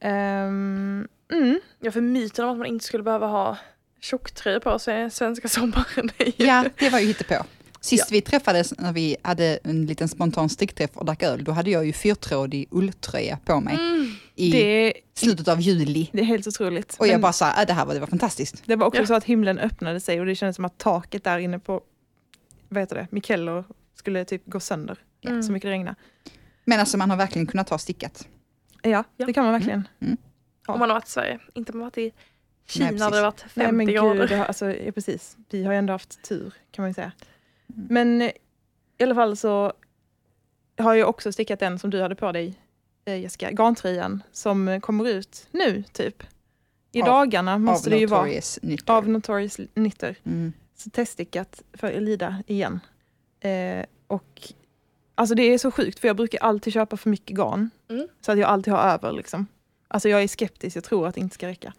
Ehm, 0.01 1.07
mm. 1.33 1.59
Ja, 1.79 1.91
för 1.91 2.01
myten 2.01 2.45
om 2.45 2.51
att 2.51 2.57
man 2.57 2.67
inte 2.67 2.85
skulle 2.85 3.03
behöva 3.03 3.27
ha 3.27 3.57
tjocktröja 4.01 4.59
på 4.59 4.79
sig 4.79 5.09
svenska 5.11 5.47
sommaren. 5.49 6.09
Ja, 6.37 6.65
det 6.79 6.89
var 6.89 6.99
ju 6.99 7.05
hittepå. 7.05 7.35
Sist 7.81 8.11
vi 8.11 8.21
träffades 8.21 8.79
när 8.79 8.93
vi 8.93 9.15
hade 9.21 9.59
en 9.63 9.85
liten 9.85 10.07
spontan 10.09 10.49
stickträff 10.49 10.89
och 10.93 11.05
drack 11.05 11.23
öl, 11.23 11.43
då 11.43 11.51
hade 11.51 11.69
jag 11.71 11.85
ju 11.85 11.93
fyrtrådig 11.93 12.67
ulltröja 12.71 13.37
på 13.45 13.59
mig 13.59 13.73
Mm. 13.75 14.15
I 14.35 14.51
Det, 14.51 14.93
slutet 15.13 15.47
av 15.47 15.61
juli. 15.61 16.09
det 16.13 16.19
är 16.19 16.25
helt 16.25 16.47
otroligt. 16.47 16.95
Och 16.99 17.07
jag 17.07 17.11
Men 17.13 17.21
bara 17.21 17.33
sa, 17.33 17.61
äh, 17.61 17.67
det 17.67 17.73
här 17.73 17.85
var, 17.85 17.93
det 17.93 17.99
var 17.99 18.07
fantastiskt. 18.07 18.63
det 18.65 18.75
var 18.75 18.87
också 18.87 19.01
Ja. 19.01 19.05
så 19.07 19.13
att 19.13 19.23
himlen 19.23 19.59
öppnade 19.59 19.99
sig 19.99 20.19
och 20.19 20.25
det 20.25 20.35
kändes 20.35 20.55
som 20.55 20.65
att 20.65 20.77
taket 20.77 21.23
där 21.23 21.37
inne 21.37 21.59
på 21.59 21.81
vad 22.69 22.81
heter 22.81 22.95
det, 22.95 23.07
Mikkello 23.11 23.63
skulle 23.95 24.25
typ 24.25 24.41
gå 24.45 24.59
sönder. 24.59 24.97
Mm. 25.25 25.43
Så 25.43 25.51
mycket 25.51 25.67
det 25.67 25.71
regnade. 25.71 25.95
Men 26.65 26.79
alltså 26.79 26.97
man 26.97 27.09
har 27.09 27.17
verkligen 27.17 27.47
kunnat 27.47 27.67
ta 27.67 27.77
stickat. 27.77 28.27
Ja, 28.81 29.03
Ja. 29.17 29.25
det 29.25 29.33
kan 29.33 29.43
man 29.43 29.53
verkligen. 29.53 29.87
Om 30.67 30.79
man 30.79 30.89
har 30.89 30.95
varit 30.95 31.07
i 31.07 31.11
Sverige. 31.11 31.39
Inte 31.53 31.71
om 31.71 31.77
man 31.77 31.83
har 31.83 31.89
varit 31.91 31.97
i 31.97 32.11
Kina 32.67 33.09
där 33.09 33.11
det 33.17 33.21
varit 33.21 33.41
50 33.41 33.59
Nej 33.59 33.71
men 33.71 33.85
grader. 33.87 34.19
gud, 34.19 34.29
det 34.29 34.35
har, 34.35 34.45
alltså, 34.45 34.71
ja, 34.75 34.91
precis. 34.91 35.37
Vi 35.49 35.63
har 35.63 35.71
ju 35.73 35.77
ändå 35.79 35.93
haft 35.93 36.21
tur 36.23 36.53
kan 36.71 36.83
man 36.83 36.89
ju 36.89 36.93
säga. 36.93 37.11
Mm. 37.75 37.87
Men 37.89 38.21
i 38.21 39.03
alla 39.03 39.15
fall 39.15 39.37
så 39.37 39.73
har 40.77 40.93
jag 40.93 41.09
också 41.09 41.31
stickat 41.31 41.59
den 41.59 41.79
som 41.79 41.89
du 41.89 42.01
hade 42.01 42.15
på 42.15 42.31
dig 42.31 42.59
eh, 43.05 43.15
Jessica, 43.21 43.51
garntröjan 43.51 44.23
som 44.31 44.81
kommer 44.81 45.07
ut 45.09 45.47
nu 45.51 45.83
typ. 45.91 46.23
I 46.91 47.01
Av- 47.01 47.07
dagarna 47.07 47.57
måste 47.57 47.89
det 47.89 47.97
ju 47.97 48.05
vara 48.05 48.27
Knitter. 48.61 48.93
av 48.93 49.09
Notorious 49.09 49.59
Knitter. 49.73 50.15
Mm. 50.23 50.53
Så 50.75 50.89
teststickat 50.89 51.63
för 51.73 51.87
Elida 51.87 52.43
igen. 52.47 52.79
Eh, 53.39 53.85
och 54.07 54.41
alltså 55.15 55.35
det 55.35 55.43
är 55.43 55.57
så 55.57 55.71
sjukt 55.71 55.99
för 55.99 56.07
jag 56.07 56.17
brukar 56.17 56.39
alltid 56.39 56.73
köpa 56.73 56.97
för 56.97 57.09
mycket 57.09 57.37
garn. 57.37 57.69
Mm. 57.89 58.07
Så 58.21 58.31
att 58.31 58.37
jag 58.39 58.49
alltid 58.49 58.73
har 58.73 58.79
över 58.79 59.11
liksom. 59.11 59.47
Alltså 59.87 60.09
jag 60.09 60.23
är 60.23 60.27
skeptisk, 60.27 60.75
jag 60.77 60.83
tror 60.83 61.07
att 61.07 61.15
det 61.15 61.21
inte 61.21 61.35
ska 61.35 61.47
räcka. 61.47 61.73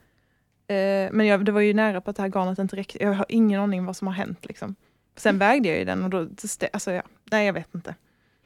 Eh, 0.67 1.09
men 1.13 1.27
jag, 1.27 1.45
det 1.45 1.53
var 1.53 1.61
ju 1.61 1.75
nära 1.75 2.01
på 2.01 2.11
att 2.11 2.17
det 2.17 2.23
här 2.23 2.29
garnet 2.31 2.59
inte 2.59 2.77
räckte. 2.77 3.03
Jag 3.03 3.13
har 3.13 3.27
ingen 3.29 3.61
aning 3.61 3.85
vad 3.85 3.97
som 3.97 4.07
har 4.07 4.15
hänt 4.15 4.47
liksom. 4.47 4.75
Sen 5.17 5.39
vägde 5.39 5.69
jag 5.69 5.79
ju 5.79 5.85
den 5.85 6.05
och 6.05 6.11
då, 6.11 6.29
alltså 6.73 6.93
ja, 6.93 7.03
nej 7.25 7.47
jag 7.47 7.53
vet 7.53 7.75
inte. 7.75 7.95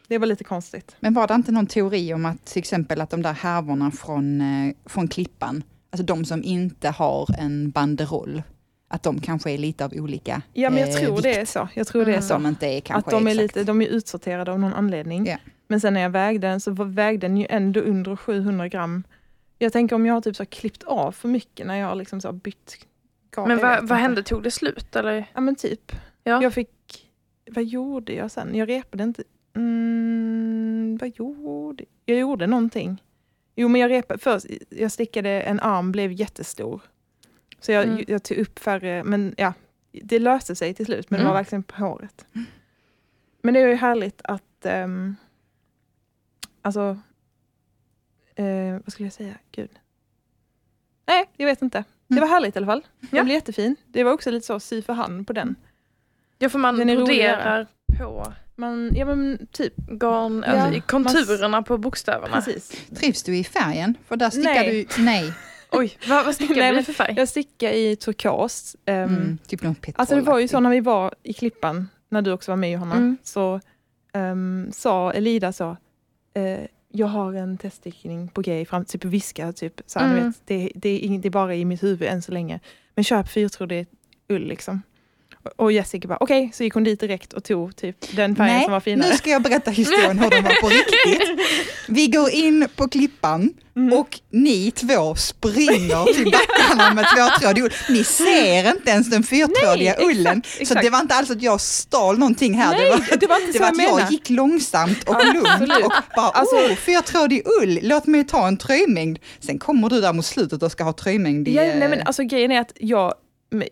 Det 0.09 0.19
var 0.19 0.27
lite 0.27 0.45
konstigt. 0.45 0.97
Men 1.01 1.15
var 1.15 1.27
det 1.27 1.35
inte 1.35 1.53
någon 1.53 1.67
teori 1.67 2.15
om 2.15 2.27
att 2.27 2.45
till 2.47 2.59
exempel 2.59 3.01
att 3.01 3.11
de 3.11 3.23
där 3.23 3.33
härvorna 3.33 3.91
från, 3.91 4.41
eh, 4.41 4.75
från 4.87 5.09
klippan, 5.09 5.63
alltså 5.91 6.05
de 6.07 6.25
som 6.25 6.45
inte 6.45 6.89
har 6.89 7.27
en 7.39 7.71
banderoll, 7.71 8.43
att 8.89 9.03
de 9.03 9.21
kanske 9.21 9.51
är 9.51 9.59
lite 9.59 9.85
av 9.85 9.93
olika 9.95 10.43
Ja, 10.53 10.71
men 10.71 10.81
jag 10.81 10.89
eh, 10.89 10.95
tror 10.95 11.11
vikt, 11.13 11.23
det 11.23 11.41
är 11.41 11.45
så. 11.45 11.69
Jag 11.75 11.87
tror 11.87 12.05
det 12.05 12.11
är 12.11 12.13
Mm. 12.13 12.23
så. 12.23 12.29
Som 12.29 12.47
inte 12.47 12.67
är 12.67 12.81
kanske 12.81 13.07
Att 13.09 13.11
de 13.11 13.27
är, 13.27 13.31
exakt. 13.31 13.57
lite, 13.57 13.65
de 13.65 13.83
är 13.83 13.87
utsorterade 13.87 14.53
av 14.53 14.61
någon 14.61 14.75
anledning. 14.75 15.27
Ja. 15.27 15.37
Men 15.69 15.81
sen 15.81 15.95
när 15.95 16.01
jag 16.01 16.11
vägde 16.11 16.47
den 16.49 16.61
så 16.61 16.71
vägde 16.85 17.27
den 17.29 17.37
ju 17.37 17.47
ändå 17.51 17.81
under 17.81 18.17
700 18.17 18.69
gram. 18.69 19.05
Jag 19.59 19.73
tänker 19.73 19.97
om 19.97 20.07
jag 20.07 20.15
har 20.15 20.21
typ 20.21 20.37
så 20.37 20.47
klippt 20.47 20.83
av 20.83 21.13
för 21.13 21.29
mycket 21.29 21.67
när 21.67 21.77
jag 21.77 21.87
har 21.89 21.95
liksom 21.95 22.21
så 22.21 22.33
bytt 22.33 22.77
garn. 23.37 23.49
Men 23.49 23.59
vad, 23.59 23.89
vad 23.89 23.99
hände? 23.99 24.23
Tog 24.23 24.43
det 24.43 24.51
slut 24.51 24.97
eller? 24.97 25.31
Ja 25.35 25.41
men 25.41 25.57
typ. 25.57 25.93
Ja. 26.25 26.43
Jag 26.43 26.53
fick, 26.55 26.71
vad 27.51 27.65
gjorde 27.65 28.13
jag 28.13 28.31
sen? 28.31 28.55
Jag 28.55 28.69
repade 28.69 29.05
inte. 29.05 29.23
Mm, 29.57 29.98
vad 30.99 31.09
gjorde 31.17 31.85
jag? 32.05 32.19
gjorde 32.19 32.47
någonting. 32.47 33.03
Jo 33.57 33.69
men 33.69 33.81
jag 33.81 33.91
repade 33.91 34.19
först, 34.21 34.47
jag 34.69 34.93
stickade 34.93 35.31
en 35.43 35.61
arm, 35.61 35.93
blev 35.93 36.13
jättestor. 36.13 36.81
Så 37.61 37.73
jag, 37.73 37.85
Mm. 37.85 38.05
jag 38.09 38.23
tog 38.23 38.39
upp 38.39 38.59
färre, 38.59 39.05
men 39.05 39.35
ja, 39.37 39.53
det 39.93 40.19
löste 40.19 40.57
sig 40.57 40.75
till 40.75 40.87
slut. 40.87 41.11
Men 41.11 41.19
det 41.19 41.23
Mm. 41.25 41.33
var 41.33 41.41
verkligen 41.41 41.63
på 41.63 41.77
håret. 41.85 42.27
Men 43.43 43.55
det 43.55 43.61
är 43.61 43.69
ju 43.69 43.75
härligt 43.75 44.21
att, 44.25 44.67
um, 44.85 45.17
alltså, 46.63 46.99
eh, 48.35 48.73
vad 48.85 48.93
skulle 48.93 49.07
jag 49.07 49.13
säga? 49.13 49.35
Gud. 49.53 49.71
Nej, 51.07 51.31
jag 51.37 51.47
vet 51.47 51.63
inte. 51.63 51.85
Det 52.07 52.15
Mm. 52.15 52.29
var 52.29 52.35
härligt 52.35 52.57
i 52.57 52.59
alla 52.59 52.67
fall. 52.67 52.87
Ja. 53.01 53.07
Den 53.11 53.25
blev 53.25 53.35
jättefin. 53.35 53.77
Det 53.87 54.05
var 54.05 54.13
också 54.13 54.31
lite 54.31 54.47
så 54.47 54.61
sy 54.61 54.83
för 54.83 54.93
hand 54.93 55.27
på 55.27 55.33
den. 55.33 55.57
Ja, 56.39 56.49
för 56.49 56.59
man 56.59 56.77
Den 56.77 56.97
broderar 56.97 57.67
på 57.99 58.33
Man, 58.59 58.93
ja 58.95 59.05
men 59.05 59.47
typ, 59.53 59.75
garn, 59.77 60.45
Ja, 60.47 60.53
alltså, 60.53 60.79
i 60.79 60.81
konturerna 60.81 61.63
på 61.63 61.79
bokstäverna. 61.79 62.37
precis. 62.37 62.87
Trivs 62.97 63.23
du 63.23 63.37
i 63.37 63.45
färgen? 63.45 63.95
För 64.09 64.17
där 64.17 64.31
stickar 64.31 64.51
Nej. 64.55 64.87
du, 64.97 65.03
nej, 65.03 65.33
Oj, 65.73 65.99
vad, 66.09 66.25
vad 66.25 66.35
stickade 66.35 66.61
Nej, 66.61 66.73
du 66.75 66.83
för 66.83 66.93
färg? 66.93 67.15
Jag 67.17 67.29
stickade 67.29 67.77
i 67.77 67.97
turkos. 67.97 68.77
ehm, 68.85 69.05
mm, 69.15 69.39
typ 69.47 69.63
någon 69.63 69.75
petrolaktig. 69.75 70.01
Alltså 70.01 70.15
det 70.15 70.21
var 70.23 70.39
ju 70.39 70.49
så 70.49 70.61
när 70.61 70.71
vi 70.71 70.81
var 70.81 71.15
i 71.23 71.33
Klippan, 71.33 71.89
när 72.09 72.23
du 72.23 72.33
också 72.33 72.51
var 72.53 72.57
med 72.57 72.71
Johanna, 72.73 72.95
Mm. 72.95 73.17
så 73.23 73.61
um, 74.15 74.69
sa 74.73 75.13
Elida 75.13 75.53
så, 75.53 75.77
eh, 76.35 76.59
jag 76.93 77.07
har 77.07 77.33
en 77.35 77.59
teststickning 77.59 78.29
på 78.29 78.41
G 78.43 78.65
fram, 78.69 78.85
typ 78.85 79.05
viska, 79.05 79.53
typ, 79.53 79.81
så 79.87 79.99
Mm. 79.99 80.15
vet, 80.27 80.37
det, 80.45 80.73
det, 80.75 81.05
är 81.07 81.19
det 81.19 81.29
är 81.29 81.31
bara 81.31 81.55
i 81.55 81.65
mitt 81.65 81.83
huvud 81.83 82.09
än 82.09 82.23
så 82.23 82.33
länge. 82.33 82.61
Men 82.95 83.05
köp 83.05 83.29
fyrtrådig 83.29 83.87
ull 84.29 84.47
liksom. 84.49 84.83
Och- 85.57 85.73
Jessica 85.73 86.09
bara 86.09 86.19
okej, 86.21 86.51
så 86.55 86.65
gick 86.65 86.75
hon 86.75 86.85
dit 86.85 87.01
direkt 87.01 87.33
och 87.33 87.45
tog 87.45 87.77
typ 87.77 88.17
den 88.17 88.37
färgen 88.37 88.55
Nej, 88.55 88.65
som 88.65 88.73
var 88.73 88.81
finare. 88.81 89.11
nu 89.11 89.17
ska 89.17 89.31
jag 89.31 89.43
berätta 89.43 89.71
historien 89.71 90.19
hur 90.19 90.31
den 90.31 90.45
var 90.45 90.61
på 90.61 90.69
riktigt. 91.09 91.29
Vi 91.89 92.07
går 92.07 92.31
in 92.31 92.69
på 92.77 92.89
Klippan 92.89 93.51
Mm. 93.77 93.99
och 93.99 94.21
ni 94.33 94.71
två 94.71 95.15
springer 95.15 96.15
till 96.15 96.25
backarna 96.33 96.95
med 96.95 97.07
tvåtrådig 97.17 97.63
ull. 97.65 97.73
Ni 97.89 98.05
ser 98.05 98.71
inte 98.71 98.91
ens 98.91 99.11
den 99.11 99.23
fyrtrådiga 99.23 99.95
Nej, 99.99 100.07
ullen. 100.11 100.39
exakt, 100.39 100.57
Så 100.57 100.63
exakt. 100.63 100.83
det 100.83 100.91
var 100.91 101.01
inte 101.01 101.15
alls 101.15 101.31
att 101.31 101.43
jag 101.43 101.61
stal 101.61 102.19
någonting 102.19 102.55
här. 102.55 102.71
Nej, 102.73 102.85
det 102.85 102.91
var, 102.91 103.17
det 103.17 103.27
var 103.27 103.47
det 103.47 103.53
så 103.53 103.59
var 103.59 103.67
jag 103.67 103.73
att 103.75 103.79
jag 103.83 103.95
menade. 103.95 104.13
gick 104.13 104.31
långsamt 104.31 105.09
och 105.09 105.25
lugnt 105.35 105.73
och 105.85 105.93
bara, 106.17 106.29
Alltså- 106.31 106.57
oh, 106.57 106.75
fyrtrådig 106.75 107.43
ull, 107.63 107.79
låt 107.83 108.07
mig 108.07 108.25
ta 108.27 108.49
en 108.49 108.57
tröjmängd. 108.57 109.19
Sen 109.41 109.59
kommer 109.59 109.89
du 109.89 110.01
där 110.01 110.13
mot 110.13 110.27
slutet 110.27 110.63
och 110.63 110.73
ska 110.73 110.85
ha 110.85 110.93
tröjmängd 110.93 111.49
i... 111.49 111.55
Ja, 111.55 111.63
nej, 111.63 111.77
men 111.79 111.93
eh, 111.93 112.03
alltså 112.07 112.23
grejen 112.23 112.53
är 112.53 112.61
att 112.61 112.73
jag, 112.81 113.15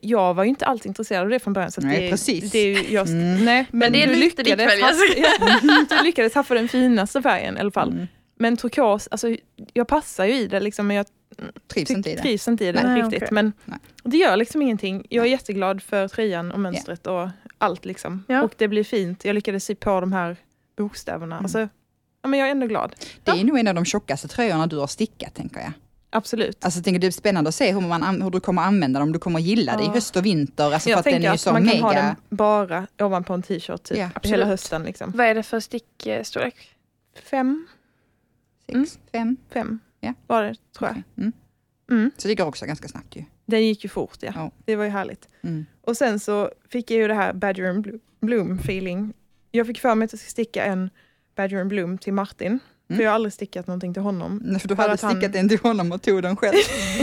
jag 0.01 0.35
var 0.35 0.45
ju 0.45 0.51
inte 0.51 0.67
alls 0.67 0.87
intresserad 0.87 1.23
av 1.23 1.29
det 1.29 1.39
från 1.39 1.53
början. 1.53 1.71
Så 1.71 1.81
Nej, 1.81 2.01
det, 2.05 2.11
precis. 2.11 2.51
Det 2.51 2.59
är 2.59 2.81
just, 2.91 3.11
Mm. 3.13 3.45
nej, 3.45 3.67
men, 3.71 3.79
Men 3.79 3.93
det 3.93 4.03
är 4.03 4.07
du 4.07 4.15
lite 4.15 4.43
ditt 4.43 4.59
lyckades 4.59 4.73
fel, 4.75 5.25
haffa- 5.25 5.85
ja, 5.89 5.97
Du 5.99 6.05
lyckades 6.05 6.35
haffa 6.35 6.55
den 6.55 6.69
finaste 6.69 7.23
färgen 7.23 7.57
i 7.57 7.61
alla 7.61 7.71
fall. 7.71 7.93
mm, 7.93 8.07
Men 8.39 8.57
turkos, 8.57 9.09
alltså 9.11 9.37
jag 9.73 9.89
passar 9.89 10.25
ju 10.25 10.35
i 10.35 10.47
det 10.47 10.61
liksom, 10.61 10.87
men 10.87 10.97
jag 10.97 11.07
trivs 11.75 11.91
inte 11.91 12.11
i 12.11 12.15
det. 12.15 12.23
trivs 12.23 12.49
inte 12.49 12.65
i 12.65 12.73
det 12.73 12.83
Nej, 12.83 13.03
riktigt. 13.03 13.17
okej. 13.23 13.29
Men 13.33 13.53
Nej. 13.65 13.79
det 14.05 14.17
gör 14.17 14.37
liksom 14.37 14.63
ingenting. 14.63 15.07
Jag 15.11 15.27
är 15.27 15.31
jätteglad 15.31 15.83
för 15.83 16.09
tröjan 16.09 16.53
och 16.53 16.61
mönstret 16.61 17.07
och 17.07 17.29
allt 17.59 17.85
liksom. 17.85 18.25
Ja. 18.29 18.43
Och 18.43 18.55
det 18.57 18.69
blir 18.69 18.85
fint. 18.85 19.25
Jag 19.25 19.35
lyckades 19.35 19.65
sy 19.65 19.75
på 19.75 20.01
de 20.01 20.13
här 20.13 20.37
bokstäverna. 20.77 21.35
Mm. 21.37 21.45
Alltså, 21.45 21.69
ja, 22.23 22.29
men 22.29 22.41
jag 22.41 22.47
är 22.49 22.53
ändå 22.53 22.67
glad. 22.67 22.95
Det 23.25 23.31
är 23.31 23.45
nog 23.45 23.59
en 23.59 23.69
av 23.69 23.75
de 23.75 23.85
tjockaste 23.85 24.29
tröjorna 24.29 24.67
du 24.67 24.77
har 24.77 24.87
stickat, 24.87 25.35
tänker 25.35 25.61
jag. 25.61 25.73
Absolut. 26.17 26.65
Alltså, 26.65 26.79
jag 26.79 26.85
tänker, 26.85 26.99
det 27.01 27.07
är 27.07 27.11
spännande 27.11 27.49
att 27.49 27.55
se 27.55 27.73
hur, 27.73 27.81
man, 27.81 28.03
an- 28.03 28.23
hur 28.23 28.31
du 28.31 28.41
kommer 28.41 28.63
använda 28.63 28.99
dem, 29.01 29.09
om 29.09 29.13
du 29.13 29.19
kommer 29.19 29.41
gilla 29.41 29.77
det 29.77 29.83
i 29.83 29.87
Ja. 29.87 29.93
höst 29.93 30.17
och 30.17 30.27
vinter. 30.27 30.65
Alltså, 30.65 30.81
för 30.81 30.91
jag 30.91 30.99
att 30.99 31.05
den 31.05 31.13
tänker 31.13 31.29
är 31.29 31.33
ju 31.33 31.35
att 31.35 31.41
så 31.41 31.53
man 31.53 31.69
kan 31.69 31.79
ha 31.81 31.89
mega... 31.89 32.03
den 32.03 32.37
bara 32.37 32.87
ovanpå 33.01 33.33
en 33.35 33.43
t-shirt 33.43 33.83
typ, 33.83 33.99
Ja, 33.99 34.11
hela 34.23 34.47
hösten. 34.47 34.83
Liksom. 34.83 35.13
Vad 35.15 35.27
är 35.27 35.35
det 35.35 35.43
för 35.43 35.61
stickstorlek? 35.61 36.55
Fem, 37.23 37.67
Sex, 38.67 38.75
Mm. 38.75 38.87
fem. 39.13 39.37
fem 39.53 39.79
Ja. 40.01 40.15
var 40.27 40.43
det 40.43 40.55
tror 40.79 40.91
jag. 40.91 41.03
Mm. 41.19 41.33
Mm. 41.91 42.11
Så 42.17 42.29
det 42.29 42.35
går 42.35 42.47
också 42.47 42.67
ganska 42.67 42.89
snabbt 42.89 43.17
ju. 43.17 43.25
Den 43.47 43.67
gick 43.67 43.85
ju 43.85 43.89
fort 43.89 44.17
ja. 44.21 44.33
Ja. 44.35 44.51
Det 44.65 44.77
var 44.77 44.85
ju 44.85 44.91
härligt. 44.91 45.29
Mm. 45.43 45.67
Och 45.81 45.97
sen 45.97 46.21
så 46.21 46.51
fick 46.69 46.91
jag 46.91 46.99
ju 46.99 47.09
det 47.09 47.15
här 47.15 47.33
Badger 47.33 47.65
and 47.71 47.87
Blo- 47.87 48.01
Bloom 48.21 48.59
feeling. 48.59 49.13
Jag 49.51 49.67
fick 49.67 49.81
för 49.81 49.95
mig 49.95 50.05
att 50.07 50.13
jag 50.13 50.21
ska 50.21 50.31
sticka 50.31 50.65
en 50.65 50.91
Badger 51.37 51.61
and 51.61 51.69
Bloom 51.69 51.99
till 51.99 52.13
Martin. 52.13 52.59
Mm. 52.89 52.97
För 52.99 53.05
jag 53.05 53.11
har 53.11 53.15
aldrig 53.15 53.33
stickat 53.33 53.67
någonting 53.67 53.95
till 53.95 54.03
honom. 54.03 54.41
Nej, 54.45 54.61
För 54.61 54.69
du 54.69 54.75
hade 54.75 54.93
att 54.93 55.01
han- 55.03 55.17
stickat 55.17 55.35
en 55.37 55.49
till 55.49 55.59
honom 55.59 55.93
och 55.93 56.03
tog 56.03 56.23
den 56.23 56.37
själv. 56.37 56.55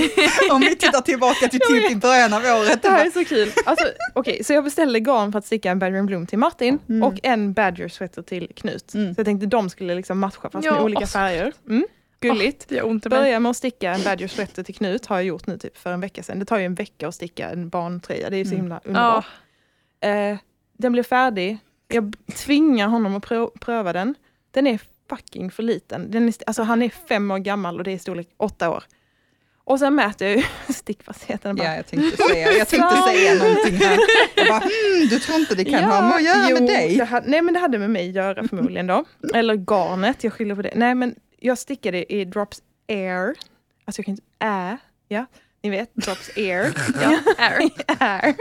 Om 0.52 0.62
vi 0.62 0.76
tittar 0.76 1.02
tillbaka 1.02 1.48
till 1.48 1.60
typ 1.60 1.92
i 1.92 1.96
början 1.96 2.34
av 2.34 2.42
året. 2.44 2.82
Det 2.82 2.90
här 2.90 3.06
är 3.06 3.10
så 3.10 3.26
kul. 3.26 3.52
Alltså, 3.66 3.86
Okej, 4.14 4.44
så 4.44 4.54
jag 4.54 4.64
beställde 4.64 5.00
garn 5.00 5.32
för 5.32 5.40
att 5.40 5.46
sticka 5.46 5.72
en 5.72 5.80
Badger 5.80 6.04
Bloom 6.04 6.28
till 6.28 6.40
Martin 6.40 6.80
Mm. 6.90 7.04
och 7.04 7.14
en 7.24 7.54
Badger 7.54 7.88
sweater 7.88 8.22
till 8.22 8.48
Knut. 8.56 8.94
Mm. 8.94 9.14
Så 9.16 9.20
jag 9.20 9.26
tänkte 9.26 9.46
de 9.48 9.70
skulle 9.70 9.96
liksom 9.96 10.20
matcha 10.20 10.50
fast 10.50 10.66
Ja, 10.66 10.72
med 10.74 10.82
olika 10.84 11.08
så 11.08 11.12
färger. 11.12 11.54
Mm. 11.70 11.86
Gulligt. 12.20 12.72
Ont 12.84 13.06
mig. 13.06 13.10
Börja 13.20 13.40
med 13.40 13.50
att 13.50 13.58
sticka 13.58 13.92
en 13.92 14.04
Badger 14.04 14.28
sweater 14.28 14.64
till 14.64 14.76
Knut 14.76 15.06
har 15.06 15.16
jag 15.16 15.26
gjort 15.26 15.48
nu 15.48 15.58
typ 15.58 15.78
för 15.78 15.92
en 15.94 16.02
vecka 16.02 16.24
sedan. 16.24 16.40
Det 16.40 16.46
tar 16.46 16.58
ju 16.58 16.66
en 16.66 16.76
vecka 16.76 17.08
att 17.08 17.16
sticka 17.16 17.50
en 17.50 17.70
barntröja. 17.70 18.30
Det 18.30 18.36
är 18.36 18.40
ju 18.40 18.46
så 18.46 18.50
Mm. 18.52 18.58
himla 18.62 18.82
underbart. 18.84 19.26
Ja, 20.00 20.10
Eh, 20.10 20.38
den 20.78 20.92
blev 20.92 21.04
färdig. 21.04 21.58
Jag 21.88 22.16
tvingar 22.36 22.88
honom 22.88 23.16
att 23.16 23.24
prö- 23.26 23.60
pröva 23.60 23.94
den. 23.94 24.16
Den 24.52 24.68
är 24.68 24.80
fucking 25.16 25.52
för 25.52 25.64
liten. 25.64 26.12
Den 26.12 26.28
är, 26.28 26.34
alltså 26.48 26.64
han 26.64 26.82
är 26.82 26.90
fem 26.90 27.32
år 27.32 27.38
gammal 27.38 27.78
och 27.78 27.84
det 27.84 27.92
är 27.92 27.98
storlek 27.98 28.30
åtta 28.38 28.70
år. 28.70 28.84
Och 29.66 29.80
sen 29.80 29.96
mäter 29.96 30.28
jag 30.28 30.38
ju 30.38 30.44
stickfastheten 30.74 31.56
bara, 31.56 31.68
Ja, 31.68 31.76
jag 31.76 31.88
tänkte 31.88 32.24
säga, 32.24 32.52
jag 32.52 32.68
tänkte 32.68 32.98
säga 32.98 33.36
någonting 33.36 33.76
här. 33.76 34.00
Jag 34.36 34.48
bara, 34.48 34.60
hmm, 34.60 35.08
du 35.10 35.20
tror 35.20 35.40
inte 35.40 35.56
det 35.56 35.66
kan 35.66 35.84
ha 35.84 36.02
med 36.02 36.16
att 36.16 36.24
göra 36.24 36.50
jo, 36.50 36.56
med 36.56 36.68
dig? 36.68 37.00
Hade, 37.00 37.30
nej 37.30 37.42
men 37.42 37.54
det 37.54 37.60
hade 37.60 37.80
med 37.80 37.90
mig 37.90 38.10
att 38.10 38.16
göra 38.16 38.48
förmodligen 38.48 38.88
då. 38.88 39.06
Eller 39.34 39.56
garnet, 39.56 40.24
jag 40.24 40.34
skyller 40.34 40.56
på 40.56 40.62
det. 40.62 40.74
Nej 40.76 40.96
men 40.96 41.16
jag 41.40 41.58
stickade 41.58 42.14
i 42.14 42.26
Drops 42.26 42.62
Air. 42.88 43.36
Alltså 43.86 44.00
jag 44.00 44.06
kan 44.06 44.12
inte, 44.12 44.24
ä, 44.40 44.78
ja, 45.08 45.26
ni 45.64 45.70
vet, 45.70 45.96
Drops 45.96 46.30
Air. 46.38 46.74
ja, 47.02 47.20
air. 47.38 47.70
är. 48.00 48.36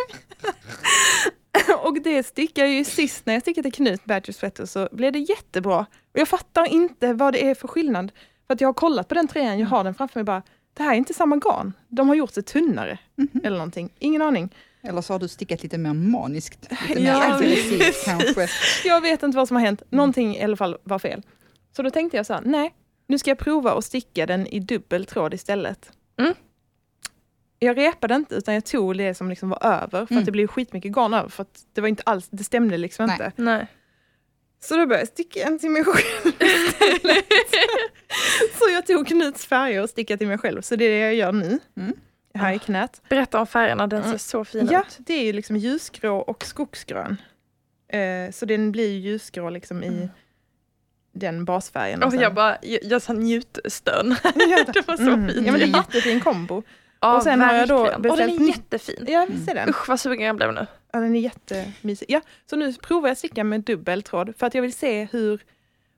och 1.86 2.02
det 2.02 2.22
stickade 2.22 2.68
jag 2.68 2.76
ju 2.76 2.84
sist 2.84 3.26
när 3.26 3.34
jag 3.34 3.42
stickade 3.42 3.70
Knut 3.70 4.04
Badger 4.04 4.32
Sweater 4.32 4.66
så 4.66 4.88
blev 4.92 5.12
det 5.12 5.18
jättebra. 5.18 5.86
Och 6.14 6.18
jag 6.20 6.28
fattar 6.28 6.66
inte 6.68 7.12
vad 7.12 7.32
det 7.32 7.44
är 7.50 7.54
för 7.54 7.68
skillnad. 7.68 8.12
För 8.46 8.54
att 8.54 8.60
jag 8.60 8.68
har 8.68 8.72
kollat 8.74 9.08
på 9.08 9.14
den 9.14 9.28
tröjan, 9.28 9.58
jag 9.58 9.66
har 9.66 9.84
den 9.84 9.94
framför 9.94 10.20
mig 10.20 10.24
bara, 10.24 10.42
det 10.74 10.82
här 10.82 10.92
är 10.92 10.96
inte 10.96 11.14
samma 11.14 11.36
garn. 11.36 11.72
De 11.88 12.08
har 12.08 12.14
gjort 12.14 12.34
det 12.34 12.42
tunnare. 12.42 12.98
Mhm. 13.16 13.40
Eller 13.44 13.56
någonting. 13.56 13.90
Ingen 13.98 14.22
aning. 14.22 14.54
Eller 14.82 15.00
så 15.00 15.12
har 15.14 15.18
du 15.18 15.28
stickat 15.28 15.62
lite 15.62 15.78
mer 15.78 15.92
maniskt, 15.94 16.68
lite 16.88 17.00
mer 17.00 17.08
Ja, 17.08 17.34
aggressivt 17.34 18.04
kanske. 18.04 18.48
Jag 18.84 19.00
vet 19.00 19.22
inte 19.22 19.36
vad 19.36 19.48
som 19.48 19.56
har 19.56 19.64
hänt. 19.64 19.82
Någonting 19.90 20.36
i 20.36 20.42
alla 20.42 20.56
fall 20.56 20.76
var 20.82 20.98
fel. 20.98 21.22
Så 21.76 21.82
då 21.82 21.90
tänkte 21.90 22.16
jag 22.16 22.26
så 22.26 22.32
här, 22.34 22.42
nej, 22.44 22.74
nu 23.06 23.18
ska 23.18 23.30
jag 23.30 23.38
prova 23.38 23.72
att 23.72 23.84
sticka 23.84 24.26
den 24.26 24.46
i 24.46 24.60
dubbel 24.60 25.06
tråd 25.06 25.34
istället. 25.34 25.92
Mm. 26.20 26.34
Jag 27.58 27.78
repade 27.78 28.14
inte 28.14 28.34
utan 28.34 28.54
jag 28.54 28.64
tog 28.64 28.98
det 28.98 29.14
som 29.14 29.28
liksom 29.28 29.48
var 29.48 29.66
över 29.66 30.06
för 30.06 30.12
Mm. 30.12 30.18
att 30.18 30.26
det 30.26 30.32
blev 30.32 30.46
skitmycket 30.46 30.92
garn 30.92 31.14
över 31.14 31.28
för 31.28 31.42
att 31.42 31.64
det 31.72 31.80
var 31.80 31.88
inte 31.88 32.02
alls, 32.06 32.28
det 32.30 32.44
stämde 32.44 32.76
liksom 32.78 33.06
Nej. 33.06 33.14
inte. 33.14 33.32
Nej. 33.42 33.66
Så 34.64 34.76
då 34.76 34.86
började 34.86 35.00
jag 35.00 35.08
sticka 35.08 35.42
en 35.46 35.58
till 35.58 35.70
mig 35.70 35.84
själv. 35.84 36.32
Så 38.58 38.70
jag 38.72 38.86
tog 38.86 39.06
Knuts 39.06 39.46
färger 39.46 39.82
och 39.82 39.90
stickade 39.90 40.18
till 40.18 40.28
mig 40.28 40.38
själv. 40.38 40.62
Så 40.62 40.76
det 40.76 40.84
är 40.84 40.90
det 40.90 40.98
jag 40.98 41.14
gör 41.14 41.32
nu. 41.32 41.58
Mm. 41.76 41.92
Här 42.34 42.52
i 42.54 42.58
knät. 42.58 43.02
Berätta 43.08 43.40
om 43.40 43.46
färgerna, 43.46 43.86
den 43.86 44.02
ser 44.02 44.08
Mm. 44.08 44.18
så 44.18 44.44
fin 44.44 44.68
Ja, 44.70 44.80
ut. 44.80 44.96
det 44.98 45.14
är 45.14 45.24
ju 45.24 45.32
liksom 45.32 45.56
ljusgrå 45.56 46.18
och 46.18 46.44
skogsgrön. 46.44 47.16
Eh, 47.88 48.30
så 48.32 48.46
den 48.46 48.72
blir 48.72 48.88
ju 48.88 48.98
ljusgrå 48.98 49.50
liksom 49.50 49.82
i 49.84 50.08
den 51.14 51.44
basfärgen. 51.44 52.02
Och 52.02 52.12
sen- 52.12 52.20
jag 52.20 52.34
bara, 52.34 52.58
jag, 52.62 52.80
jag 52.84 53.02
sa 53.02 53.12
njutstön. 53.12 54.16
Ja, 54.22 54.64
det 54.74 54.88
var 54.88 54.96
så 54.96 55.02
mm. 55.02 55.28
fint. 55.28 55.46
Ja 55.46 55.52
men 55.52 55.60
det 55.60 55.64
är 55.66 55.68
en 55.68 55.72
jättefin 55.74 56.20
kombo. 56.20 56.62
Ja, 57.02 57.16
och 57.16 57.22
sen 57.22 57.40
har 57.40 57.54
jag 57.54 57.68
då 57.68 57.82
verkligen. 57.82 58.10
Och 58.10 58.16
den 58.16 58.26
beställt 58.26 58.40
är 58.40 58.46
jättefin. 58.46 59.04
Ja 59.08 59.26
visst 59.30 59.48
är 59.48 59.54
den. 59.54 59.68
Usch 59.68 59.88
vad 59.88 60.00
sugen 60.00 60.26
jag 60.26 60.36
blev 60.36 60.54
nu. 60.54 60.66
Ja, 60.92 61.00
den 61.00 61.16
är 61.16 61.20
jättemysig. 61.20 62.06
Ja, 62.08 62.20
så 62.50 62.56
nu 62.56 62.72
provar 62.72 63.08
jag 63.08 63.18
sticka 63.18 63.44
med 63.44 63.60
dubbel 63.60 64.02
tråd 64.02 64.34
för 64.36 64.46
att 64.46 64.54
jag 64.54 64.62
vill 64.62 64.72
se 64.72 65.08
hur 65.12 65.42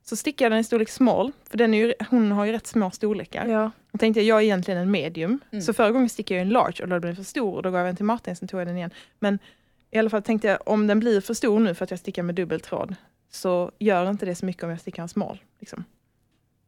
så 0.05 0.17
stickar 0.17 0.45
jag 0.45 0.53
den 0.53 0.61
i 0.61 0.65
storlek 0.65 0.89
small, 0.89 1.33
för 1.51 1.59
den 1.59 1.75
är 1.75 1.79
ju, 1.79 1.95
hon 2.11 2.33
har 2.33 2.45
ju 2.45 2.53
rätt 2.53 2.67
små 2.67 2.91
storlekar. 2.91 3.47
Ja. 3.47 3.71
Jag 3.93 4.01
tänkte 4.01 4.21
jag 4.21 4.39
är 4.39 4.43
egentligen 4.43 4.81
en 4.81 4.91
medium. 4.91 5.41
Mm. 5.51 5.63
Så 5.63 5.73
förra 5.73 5.91
gången 5.91 6.09
stickade 6.09 6.39
jag 6.41 6.47
en 6.47 6.53
large 6.53 6.83
och 6.83 6.89
då 6.89 7.01
blev 7.01 7.01
den 7.01 7.17
för 7.17 7.23
stor 7.23 7.57
och 7.57 7.63
då 7.63 7.71
gav 7.71 7.81
jag 7.81 7.89
den 7.89 7.97
till 7.97 8.05
Martin, 8.05 8.37
sen 8.37 8.49
tog 8.49 8.61
jag 8.61 8.67
den 8.67 8.77
igen. 8.77 8.91
Men 9.19 9.39
i 9.91 9.99
alla 9.99 10.11
fall 10.11 10.23
tänkte 10.23 10.49
jag 10.49 10.59
om 10.67 10.87
den 10.87 11.01
blir 11.01 11.21
för 11.21 11.35
stor 11.35 11.61
nu 11.61 11.75
för 11.75 11.85
att 11.85 11.91
jag 11.91 12.01
stickar 12.01 12.23
med 12.23 12.35
dubbel 12.35 12.61
tråd 12.61 12.95
så 13.31 13.71
gör 13.79 14.11
inte 14.11 14.27
det 14.27 14.35
så 14.35 14.47
mycket 14.47 14.63
om 14.63 14.71
jag 14.71 14.81
stickar 14.81 15.03
en 15.03 15.09
smal. 15.09 15.41
Liksom. 15.61 15.85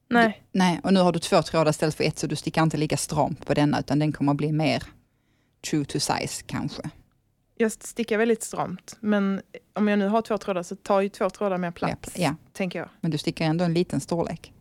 Nej. 0.08 0.42
Nej, 0.52 0.80
och 0.82 0.92
nu 0.94 1.00
har 1.00 1.12
du 1.12 1.18
två 1.18 1.42
trådar 1.42 1.70
istället 1.70 1.94
för 1.94 2.04
ett 2.04 2.18
så 2.18 2.26
du 2.26 2.36
stickar 2.36 2.62
inte 2.62 2.76
lika 2.76 2.96
stramt 2.96 3.46
på 3.46 3.54
denna 3.54 3.80
utan 3.80 3.98
den 3.98 4.12
kommer 4.12 4.32
att 4.32 4.36
bli 4.38 4.52
mer 4.52 4.82
true 5.70 5.84
to 5.84 6.00
size 6.00 6.42
kanske. 6.46 6.82
Jag 7.58 7.72
stickar 7.72 8.18
väldigt 8.18 8.42
stramt, 8.42 8.96
men 9.00 9.40
om 9.72 9.88
jag 9.88 9.98
nu 9.98 10.08
har 10.08 10.22
två 10.22 10.38
trådar 10.38 10.62
så 10.62 10.76
tar 10.76 11.00
ju 11.00 11.08
två 11.08 11.30
trådar 11.30 11.58
mer 11.58 11.70
plats, 11.70 12.12
Ja, 12.18 12.34
tänker 12.52 12.78
jag. 12.78 12.88
men 13.00 13.10
du 13.10 13.18
stickar 13.18 13.44
ändå 13.44 13.64
en 13.64 13.74
liten 13.74 14.00
storlek. 14.00 14.52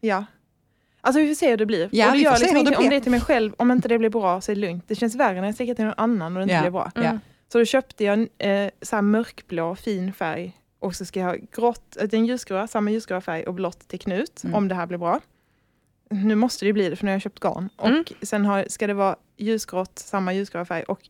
Ja. 0.00 0.24
Alltså 1.00 1.20
vi 1.20 1.28
får 1.28 1.34
se 1.34 1.50
hur 1.50 1.56
det 1.56 1.66
blir. 1.66 1.88
Ja, 1.92 2.06
och 2.06 2.12
det 2.12 2.18
vi 2.18 2.24
får 2.24 2.32
gör 2.32 2.36
se 2.36 2.40
liksom 2.44 2.56
hur 2.56 2.64
det 2.64 2.68
inte, 2.68 2.76
om 2.78 2.82
blir. 2.82 2.90
det 2.90 2.96
är 2.96 3.00
till 3.00 3.10
mig 3.10 3.20
själv, 3.20 3.54
om 3.58 3.70
inte 3.70 3.88
det 3.88 3.98
blir 3.98 4.10
bra 4.10 4.40
så 4.40 4.52
är 4.52 4.56
det 4.56 4.60
lugnt. 4.60 4.84
Det 4.88 4.94
känns 4.94 5.14
värre 5.14 5.40
när 5.40 5.48
jag 5.48 5.54
stickar 5.54 5.74
till 5.74 5.84
någon 5.84 5.94
annan 5.96 6.32
och 6.36 6.38
det 6.38 6.42
inte 6.42 6.54
Ja. 6.54 6.60
blir 6.60 6.70
bra. 6.70 6.90
Mm. 6.94 7.18
Så 7.52 7.58
då 7.58 7.64
köpte 7.64 8.04
jag 8.04 8.12
en 8.14 8.28
eh, 8.64 8.70
så 8.82 9.02
mörkblå 9.02 9.74
fin 9.74 10.12
färg 10.12 10.52
och 10.84 10.94
så 10.94 11.04
ska 11.04 11.20
jag 11.20 11.26
ha 11.26 11.36
grått, 11.52 11.96
eh, 12.00 12.08
en 12.12 12.26
ljusgrå, 12.26 12.66
samma 12.66 12.90
ljusgrå 12.90 13.20
färg 13.20 13.44
och 13.44 13.54
blått 13.54 13.88
till 13.88 14.00
Knut 14.00 14.44
Mm. 14.44 14.54
om 14.54 14.68
det 14.68 14.74
här 14.74 14.86
blir 14.86 14.98
bra. 14.98 15.20
Nu 16.10 16.34
måste 16.34 16.64
det 16.64 16.66
ju 16.66 16.72
bli 16.72 16.88
det 16.90 16.96
för 16.96 17.04
nu 17.04 17.10
har 17.10 17.14
jag 17.14 17.22
köpt 17.22 17.40
garn. 17.40 17.68
Och 17.76 17.88
Mm. 17.88 18.04
sen 18.22 18.44
har, 18.44 18.64
ska 18.68 18.86
det 18.86 18.94
vara 18.94 19.16
ljusgrått, 19.36 19.98
samma 19.98 20.32
ljusgrå 20.32 20.64
färg 20.64 20.82
och 20.82 21.00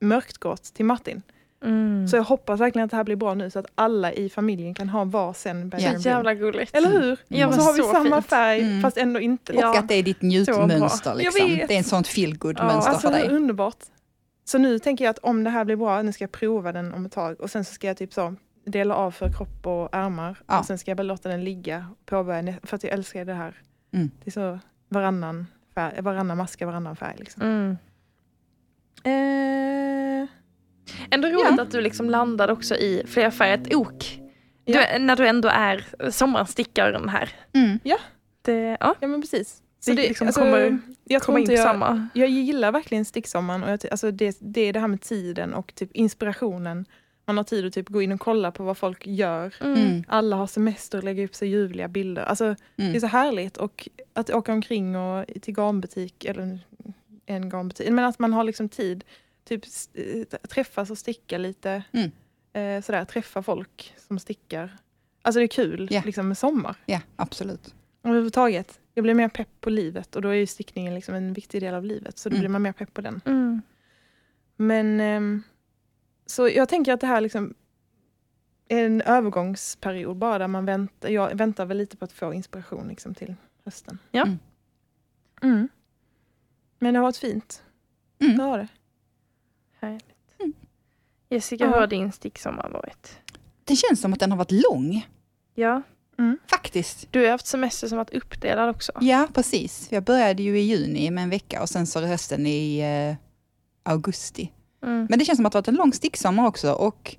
mörkt 0.00 0.38
grått 0.38 0.62
till 0.62 0.84
Martin. 0.84 1.22
Mm. 1.64 2.08
Så 2.08 2.16
jag 2.16 2.22
hoppas 2.24 2.60
verkligen 2.60 2.84
att 2.84 2.90
det 2.90 2.96
här 2.96 3.04
blir 3.04 3.16
bra 3.16 3.34
nu 3.34 3.50
så 3.50 3.58
att 3.58 3.66
alla 3.74 4.12
i 4.12 4.28
familjen 4.30 4.74
kan 4.74 4.88
ha 4.88 5.04
varsin 5.04 5.68
Benjamin 5.68 6.00
Så 6.02 6.08
jävla 6.08 6.34
gulligt. 6.34 6.74
Eller 6.76 6.90
hur? 6.90 7.18
Ja, 7.28 7.46
och 7.46 7.54
så 7.54 7.60
har 7.60 7.72
vi 7.72 7.82
så 7.82 7.92
samma 7.92 8.16
fint. 8.16 8.26
färg 8.30 8.60
Mm. 8.62 8.82
fast 8.82 8.96
ändå 8.96 9.20
inte. 9.20 9.52
Ja. 9.56 9.70
Och 9.70 9.76
att 9.76 9.88
det 9.88 9.94
är 9.94 10.02
ditt 10.02 10.22
njutmönster. 10.22 11.14
Liksom. 11.14 11.48
Det 11.48 11.74
är 11.74 11.78
en 11.78 11.84
sånt 11.84 12.08
feelgood 12.08 12.56
Ja, 12.58 12.64
mönster 12.66 12.90
Alltså 12.92 13.08
för 13.10 13.18
dig. 13.18 13.28
underbart. 13.28 13.76
Så 14.44 14.58
nu 14.58 14.78
tänker 14.78 15.04
jag 15.04 15.10
att 15.10 15.18
om 15.18 15.44
det 15.44 15.50
här 15.50 15.64
blir 15.64 15.76
bra, 15.76 16.02
nu 16.02 16.12
ska 16.12 16.24
jag 16.24 16.32
prova 16.32 16.72
den 16.72 16.94
om 16.94 17.06
ett 17.06 17.12
tag 17.12 17.40
och 17.40 17.50
sen 17.50 17.64
så 17.64 17.74
ska 17.74 17.86
jag 17.86 17.96
typ 17.96 18.12
så 18.12 18.34
dela 18.66 18.94
av 18.94 19.10
för 19.10 19.32
kropp 19.32 19.66
och 19.66 19.88
ärmar 19.92 20.38
Ja. 20.46 20.58
och 20.58 20.64
sen 20.64 20.78
ska 20.78 20.90
jag 20.90 20.96
bara 20.96 21.02
låta 21.02 21.28
den 21.28 21.44
ligga 21.44 21.86
och 22.00 22.06
påbörja 22.06 22.54
för 22.62 22.76
att 22.76 22.84
jag 22.84 22.92
älskar 22.92 23.24
det 23.24 23.34
här. 23.34 23.60
Mm. 23.92 24.10
Det 24.24 24.28
är 24.28 24.32
så 24.32 24.58
varannan, 24.88 25.46
färg, 25.74 26.00
varannan 26.02 26.36
maska, 26.36 26.66
varannan 26.66 26.96
färg. 26.96 27.16
Liksom. 27.18 27.42
Mm. 27.42 27.76
Eh, 29.04 30.28
Ändå 31.10 31.28
roligt 31.28 31.46
Ja. 31.56 31.62
att 31.62 31.70
du 31.70 31.80
liksom 31.80 32.10
landade 32.10 32.52
också 32.52 32.74
i 32.76 33.02
flerfärgat 33.06 33.74
ok. 33.74 34.20
Du, 34.64 34.72
Ja. 34.72 34.98
När 34.98 35.16
du 35.16 35.28
ändå 35.28 35.48
är 35.48 35.84
sommarstickaren 36.10 37.08
här. 37.08 37.30
Mm. 37.52 37.78
Det, 38.42 38.76
ja, 38.80 38.94
ja 39.00 39.08
men 39.08 39.20
precis. 39.20 39.62
Det 39.86 39.92
liksom 39.94 40.28
kommer- 40.32 40.78
jag 41.04 41.22
komma 41.22 41.38
in 41.40 41.46
på 41.46 41.52
jag, 41.52 41.62
samma. 41.62 42.08
jag 42.14 42.28
gillar 42.28 42.72
verkligen 42.72 43.04
sticksommaren 43.04 43.62
och 43.64 43.70
jag, 43.70 43.80
alltså 43.90 44.10
det, 44.10 44.36
det 44.40 44.60
är 44.60 44.72
det 44.72 44.80
här 44.80 44.88
med 44.88 45.00
tiden 45.00 45.54
och 45.54 45.74
typ 45.74 45.92
inspirationen. 45.92 46.84
Man 47.26 47.36
har 47.36 47.44
tid 47.44 47.66
att 47.66 47.72
typ 47.72 47.88
gå 47.88 48.02
in 48.02 48.12
och 48.12 48.20
kolla 48.20 48.50
på 48.52 48.64
vad 48.64 48.78
folk 48.78 49.06
gör. 49.06 49.54
Mm. 49.60 50.04
Alla 50.08 50.36
har 50.36 50.46
semester 50.46 50.98
och 50.98 51.04
lägger 51.04 51.24
upp 51.24 51.34
så 51.34 51.44
ljuvliga 51.44 51.88
bilder. 51.88 52.22
Alltså, 52.22 52.44
Det 52.76 52.82
är 52.82 52.88
Mm. 52.88 53.00
så 53.00 53.06
härligt 53.06 53.56
och 53.56 53.88
att 54.12 54.30
åka 54.30 54.52
omkring 54.52 54.96
och 54.96 55.24
till 55.42 55.54
garnbutik, 55.54 56.24
eller 56.24 56.58
en 57.26 57.48
garnbutik, 57.50 57.90
men 57.90 58.04
att 58.04 58.18
man 58.18 58.32
har 58.32 58.44
liksom 58.44 58.68
tid, 58.68 59.04
typ 59.44 59.64
eh, 59.94 60.38
träffas 60.48 60.90
och 60.90 60.98
sticka 60.98 61.38
lite, 61.38 61.82
Mm. 61.92 62.10
eh, 62.52 62.82
sådär, 62.84 63.04
träffa 63.04 63.42
folk 63.42 63.94
som 64.08 64.18
stickar. 64.18 64.76
Alltså 65.22 65.38
det 65.38 65.44
är 65.44 65.48
kul 65.48 65.88
Ja. 65.90 66.02
liksom 66.04 66.28
med 66.28 66.38
sommar. 66.38 66.76
Ja, 66.86 67.00
absolut. 67.16 67.74
Överhuvudtaget. 68.02 68.80
Jag 68.94 69.02
blir 69.02 69.14
mer 69.14 69.28
pepp 69.28 69.48
på 69.60 69.70
livet 69.70 70.16
och 70.16 70.22
då 70.22 70.28
är 70.28 70.34
ju 70.34 70.46
stickningen 70.46 70.94
liksom 70.94 71.14
en 71.14 71.32
viktig 71.32 71.62
del 71.62 71.74
av 71.74 71.84
livet, 71.84 72.18
så 72.18 72.28
då 72.28 72.34
Mm. 72.34 72.40
blir 72.40 72.48
man 72.48 72.62
mer 72.62 72.72
pepp 72.72 72.94
på 72.94 73.00
den. 73.00 73.20
Mm. 73.24 73.62
Men 74.56 75.00
ehm, 75.00 75.42
så 76.26 76.48
jag 76.48 76.68
tänker 76.68 76.92
att 76.92 77.00
det 77.00 77.06
här 77.06 77.20
liksom 77.20 77.54
är 78.68 78.84
en 78.86 79.00
övergångsperiod 79.02 80.16
bara 80.16 80.38
där 80.38 80.48
man 80.48 80.64
väntar. 80.64 81.08
Jag 81.08 81.34
väntar 81.34 81.66
väl 81.66 81.76
lite 81.78 81.96
på 81.96 82.04
att 82.04 82.12
få 82.12 82.34
inspiration 82.34 82.88
liksom 82.88 83.14
till 83.14 83.34
hösten. 83.64 83.98
Ja. 84.10 84.22
Mm. 84.22 84.38
Mm. 85.42 85.68
Men 86.78 86.94
det 86.94 87.00
har 87.00 87.04
varit 87.04 87.16
fint. 87.16 87.62
Mm. 88.20 88.36
Det 88.36 88.42
har 88.42 88.58
det. 88.58 88.68
Härligt. 89.80 90.04
Mm. 90.38 90.52
Jessica, 91.28 91.64
Ja. 91.64 91.70
hur 91.70 91.80
har 91.80 91.86
din 91.86 92.12
sticksommar 92.12 92.70
varit? 92.70 93.18
Det 93.64 93.76
känns 93.76 94.00
som 94.00 94.12
att 94.12 94.20
den 94.20 94.30
har 94.30 94.38
varit 94.38 94.50
lång, 94.70 95.06
Ja, 95.54 95.82
faktiskt. 96.50 97.12
du 97.12 97.24
har 97.24 97.30
haft 97.30 97.46
semester 97.46 97.88
som 97.88 97.98
varit 97.98 98.14
uppdelad 98.14 98.68
också. 98.70 98.92
Ja, 99.00 99.28
precis. 99.34 99.92
Jag 99.92 100.02
började 100.04 100.42
ju 100.42 100.58
i 100.58 100.62
juni 100.62 101.10
med 101.10 101.24
en 101.24 101.30
vecka 101.30 101.62
och 101.62 101.68
sen 101.68 101.86
så 101.86 102.00
resten 102.00 102.46
i 102.46 102.78
eh, 102.78 103.16
augusti. 103.92 104.52
Mm. 104.82 105.06
Men 105.10 105.18
det 105.18 105.24
känns 105.24 105.36
som 105.36 105.46
att 105.46 105.52
det 105.52 105.56
har 105.56 105.62
varit 105.62 105.68
en 105.68 105.74
lång 105.74 105.92
sticksommar 105.92 106.46
också 106.46 106.72
och 106.72 107.16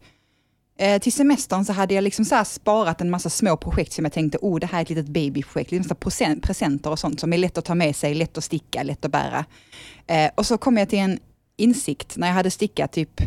eh, 0.77 1.01
till 1.01 1.13
semestern 1.13 1.65
så 1.65 1.73
hade 1.73 1.93
jag 1.93 2.03
liksom 2.03 2.25
så 2.25 2.43
sparat 2.45 3.01
en 3.01 3.09
massa 3.09 3.29
små 3.29 3.57
projekt 3.57 3.93
som 3.93 4.05
jag 4.05 4.13
tänkte, 4.13 4.37
oh 4.41 4.59
det 4.59 4.67
här 4.67 4.77
är 4.79 4.81
ett 4.81 4.89
litet 4.89 5.07
babyprojekt, 5.07 5.71
massa 5.71 5.95
present, 5.95 6.43
presenter 6.43 6.89
och 6.89 6.99
sånt 6.99 7.19
som 7.19 7.33
är 7.33 7.37
lätt 7.37 7.57
att 7.57 7.65
ta 7.65 7.75
med 7.75 7.95
sig, 7.95 8.13
lätt 8.13 8.37
att 8.37 8.43
sticka, 8.43 8.83
lätt 8.83 9.05
att 9.05 9.11
bära. 9.11 9.45
Eh, 10.07 10.31
och 10.35 10.45
så 10.45 10.57
kom 10.57 10.77
jag 10.77 10.89
till 10.89 10.99
en 10.99 11.19
insikt 11.57 12.17
när 12.17 12.27
jag 12.27 12.33
hade 12.33 12.51
stickat 12.51 12.91
typ 12.91 13.21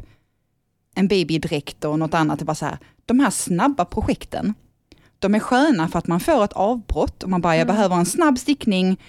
en 0.95 1.09
babydräkt 1.09 1.85
och 1.85 1.99
något 1.99 2.15
annat, 2.15 2.39
det 2.39 2.45
var 2.45 2.55
så 2.55 2.65
här, 2.65 2.79
de 3.07 3.21
här 3.21 3.31
snabba 3.31 3.85
projekten, 3.85 4.55
de 5.19 5.35
är 5.35 5.39
sköna 5.41 5.89
för 5.89 5.99
att 5.99 6.07
man 6.07 6.21
får 6.21 6.45
ett 6.45 6.53
avbrott 6.53 7.23
och 7.23 7.31
man 7.31 7.41
bara, 7.41 7.57
jag 7.57 7.63
Mm. 7.65 7.75
behöver 7.77 7.97
en 7.97 8.07
snabb 8.07 8.39
stickning, 8.39 9.01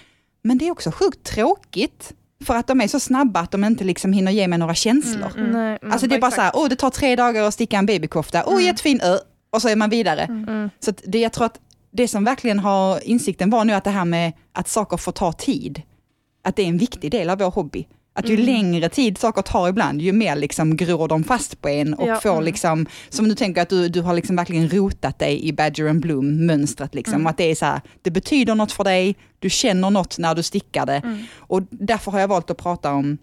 men 0.42 0.58
det 0.58 0.66
är 0.66 0.70
också 0.70 0.90
sjukt 0.90 1.22
tråkigt 1.22 2.12
för 2.42 2.56
att 2.56 2.66
de 2.66 2.80
är 2.80 2.88
så 2.88 3.00
snabba 3.00 3.40
att 3.40 3.50
de 3.50 3.64
inte 3.64 3.84
liksom 3.84 4.12
hinner 4.12 4.32
ge 4.32 4.48
mig 4.48 4.58
några 4.58 4.74
känslor. 4.74 5.30
Mm, 5.36 5.40
mm. 5.40 5.52
Nej, 5.52 5.78
mm. 5.82 5.92
Alltså 5.92 6.06
det 6.06 6.14
är 6.14 6.20
bara 6.20 6.30
så 6.30 6.40
här, 6.40 6.52
åh 6.54 6.68
det 6.68 6.76
tar 6.76 6.90
tre 6.90 7.16
dagar 7.16 7.42
att 7.42 7.54
sticka 7.54 7.78
en 7.78 7.86
babykofta, 7.86 8.42
åh 8.46 8.52
Mm. 8.52 8.64
jättefin, 8.64 9.00
ö, 9.00 9.16
och 9.50 9.62
så 9.62 9.68
är 9.68 9.76
man 9.76 9.90
vidare. 9.90 10.22
Mm. 10.22 10.70
Så 10.80 10.90
att 10.90 11.02
det, 11.06 11.18
jag 11.20 11.32
tror 11.32 11.46
att 11.46 11.58
det 11.90 12.08
som 12.08 12.24
verkligen 12.24 12.58
har 12.58 13.08
insikten 13.08 13.50
var 13.50 13.64
nu 13.64 13.72
att 13.72 13.84
det 13.84 13.90
här 13.90 14.04
med 14.04 14.32
att 14.52 14.68
saker 14.68 14.96
får 14.96 15.12
ta 15.12 15.32
tid, 15.32 15.82
att 16.44 16.56
det 16.56 16.62
är 16.62 16.66
en 16.66 16.78
viktig 16.78 17.10
del 17.10 17.30
av 17.30 17.38
vår 17.38 17.50
hobby. 17.50 17.86
Att 18.14 18.28
ju 18.28 18.34
Mm. 18.34 18.46
längre 18.46 18.88
tid 18.88 19.18
saker 19.18 19.42
tar 19.42 19.68
ibland, 19.68 20.02
ju 20.02 20.12
mer 20.12 20.36
liksom 20.36 20.76
gror 20.76 21.08
de 21.08 21.24
fast 21.24 21.60
på 21.60 21.68
en 21.68 21.94
och 21.94 22.08
Ja. 22.08 22.16
får 22.20 22.32
Mm. 22.32 22.44
liksom, 22.44 22.86
som 23.08 23.28
du 23.28 23.34
tänker 23.34 23.62
att 23.62 23.68
du, 23.68 23.88
du 23.88 24.00
har 24.00 24.14
liksom 24.14 24.36
verkligen 24.36 24.68
rotat 24.68 25.18
dig 25.18 25.48
i 25.48 25.52
Badger 25.52 25.88
and 25.88 26.00
Bloom-mönstret. 26.06 26.94
Liksom. 26.94 27.14
Mm. 27.14 27.26
Att 27.26 27.36
det 27.36 27.44
är 27.50 27.54
så 27.54 27.64
här, 27.66 27.80
det 28.02 28.10
betyder 28.10 28.54
något 28.54 28.72
för 28.72 28.84
dig, 28.84 29.16
du 29.38 29.50
känner 29.50 29.90
något 29.90 30.18
när 30.18 30.34
du 30.34 30.42
stickar 30.42 30.86
det. 30.86 30.96
Mm. 31.04 31.22
Och 31.38 31.62
därför 31.70 32.10
har 32.12 32.20
jag 32.20 32.28
valt 32.28 32.50
att 32.50 32.56
prata 32.58 32.92
om 32.92 33.18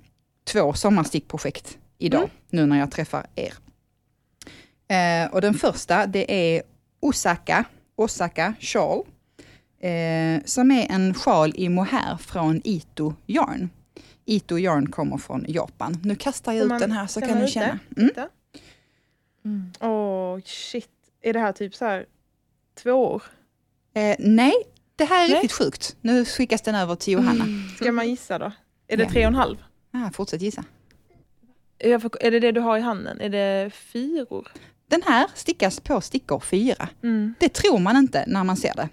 två 0.51 0.73
sommarstickprojekt 0.73 1.77
idag, 1.97 2.19
Mm. 2.21 2.29
nu 2.49 2.65
när 2.65 2.79
jag 2.79 2.91
träffar 2.91 3.25
er. 3.35 3.53
Eh, 4.87 5.31
och 5.33 5.41
den 5.41 5.53
första, 5.53 6.05
det 6.07 6.55
är 6.55 6.61
Osaka, 6.99 7.63
Osaka 7.95 8.53
Shawl, 8.59 9.03
eh, 9.81 10.43
som 10.45 10.71
är 10.71 10.87
en 10.91 11.13
sjal 11.13 11.53
i 11.55 11.69
mohair 11.69 12.17
från 12.19 12.61
Ito 12.63 13.13
Yarn. 13.27 13.69
Ito 14.29 14.57
Yarn 14.57 14.91
kommer 14.91 15.17
från 15.17 15.45
Japan. 15.47 15.97
Nu 16.03 16.15
kastar 16.15 16.51
jag 16.53 16.59
Får 16.61 16.65
ut 16.65 16.69
man 16.69 16.79
den 16.81 16.91
här 16.91 17.07
så 17.07 17.21
kan 17.21 17.39
du 17.39 17.47
känna. 17.47 17.79
Mm. 17.97 18.09
Mm. 19.45 19.71
Åh 19.79 20.39
shit. 20.45 20.89
Är 21.21 21.33
det 21.33 21.39
här 21.39 21.51
typ 21.51 21.75
så 21.75 21.85
här 21.85 22.05
två 22.83 22.91
år? 22.91 23.23
Eh, 23.93 24.15
nej, 24.19 24.53
det 24.95 25.03
här 25.05 25.23
är 25.23 25.27
Nej. 25.29 25.35
riktigt 25.35 25.51
sjukt. 25.51 25.95
Nu 26.01 26.25
skickas 26.25 26.61
den 26.61 26.75
över 26.75 26.95
till 26.95 27.13
Johanna. 27.13 27.45
Ska 27.75 27.91
man 27.91 28.09
gissa 28.09 28.37
då? 28.39 28.51
Är 28.87 28.97
det 28.97 29.03
Ja. 29.03 29.09
tre 29.09 29.21
och 29.21 29.27
en 29.27 29.35
halv? 29.35 29.57
Ah, 29.91 30.09
fortsätt 30.13 30.41
gissa. 30.41 30.63
Jag 31.77 32.01
får- 32.01 32.23
Är 32.23 32.31
det 32.31 32.39
det 32.39 32.51
du 32.51 32.59
har 32.61 32.77
i 32.77 32.81
handen? 32.81 33.21
Är 33.21 33.29
det 33.29 33.69
fyror? 33.73 34.47
Den 34.87 35.01
här 35.05 35.27
stickas 35.35 35.79
på 35.79 36.01
stickor 36.01 36.39
fyra. 36.39 36.89
Mm. 37.03 37.33
Det 37.39 37.49
tror 37.49 37.79
man 37.79 37.97
inte 37.97 38.23
när 38.27 38.43
man 38.43 38.57
ser 38.57 38.73
det. 38.75 38.89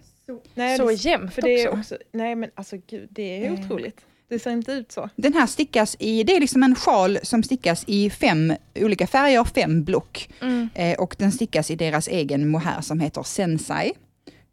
Nej, 0.54 0.76
Så 0.78 0.86
det, 0.88 0.94
jämnt 0.94 1.34
för 1.34 1.42
det 1.42 1.62
är 1.62 1.68
också. 1.68 1.78
också. 1.80 1.96
Nej 2.12 2.34
men 2.34 2.50
alltså 2.54 2.76
gud, 2.86 3.08
det 3.10 3.46
är 3.46 3.50
Eh. 3.52 3.60
otroligt. 3.64 4.00
Det 4.28 4.38
ser 4.38 4.50
inte 4.50 4.72
ut 4.72 4.92
så. 4.92 5.08
Den 5.16 5.34
här 5.34 5.46
stickas 5.46 5.96
i, 5.98 6.22
det 6.24 6.36
är 6.36 6.40
liksom 6.40 6.62
en 6.62 6.74
sjal 6.74 7.18
som 7.22 7.42
stickas 7.42 7.84
i 7.86 8.10
fem 8.10 8.52
olika 8.74 9.06
färger, 9.06 9.44
fem 9.44 9.84
block. 9.84 10.28
Mm. 10.42 10.68
Eh, 10.74 10.98
och 10.98 11.16
den 11.18 11.32
stickas 11.32 11.70
i 11.70 11.76
deras 11.76 12.08
egen 12.08 12.48
mohair 12.48 12.80
som 12.80 13.00
heter 13.00 13.22
Sensai. 13.22 13.92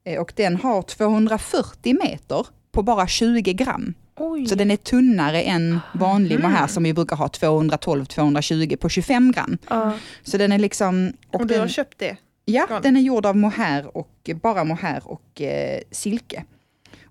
Eh, 0.06 0.22
och 0.22 0.34
den 0.36 0.56
har 0.56 0.82
240 0.82 1.98
meter 2.04 2.48
på 2.72 2.84
bara 2.84 3.08
20 3.08 3.54
gram. 3.54 3.94
Oj. 4.18 4.46
Så 4.46 4.56
den 4.56 4.72
är 4.72 4.76
tunnare 4.78 5.42
än 5.42 5.80
vanlig 5.94 6.40
Mhm. 6.40 6.50
mohair 6.52 6.68
som 6.68 6.84
vi 6.84 6.94
brukar 6.94 7.16
ha 7.16 7.28
212-220 7.28 8.76
på 8.76 8.90
25 8.90 9.32
gram. 9.32 9.58
Ja. 9.70 9.94
Så 10.24 10.38
den 10.38 10.52
är 10.52 10.60
liksom... 10.60 11.14
Och, 11.32 11.48
du 11.48 11.54
har 11.54 11.60
den, 11.60 11.70
köpt 11.70 12.00
det? 12.00 12.18
ja, 12.46 12.66
garn. 12.70 12.82
den 12.82 12.98
är 12.98 13.02
gjord 13.02 13.26
av 13.26 13.38
mohair 13.38 13.98
och 13.98 14.30
bara 14.42 14.64
mohair 14.64 15.02
och 15.06 15.42
eh, 15.42 15.80
silke. 15.92 16.44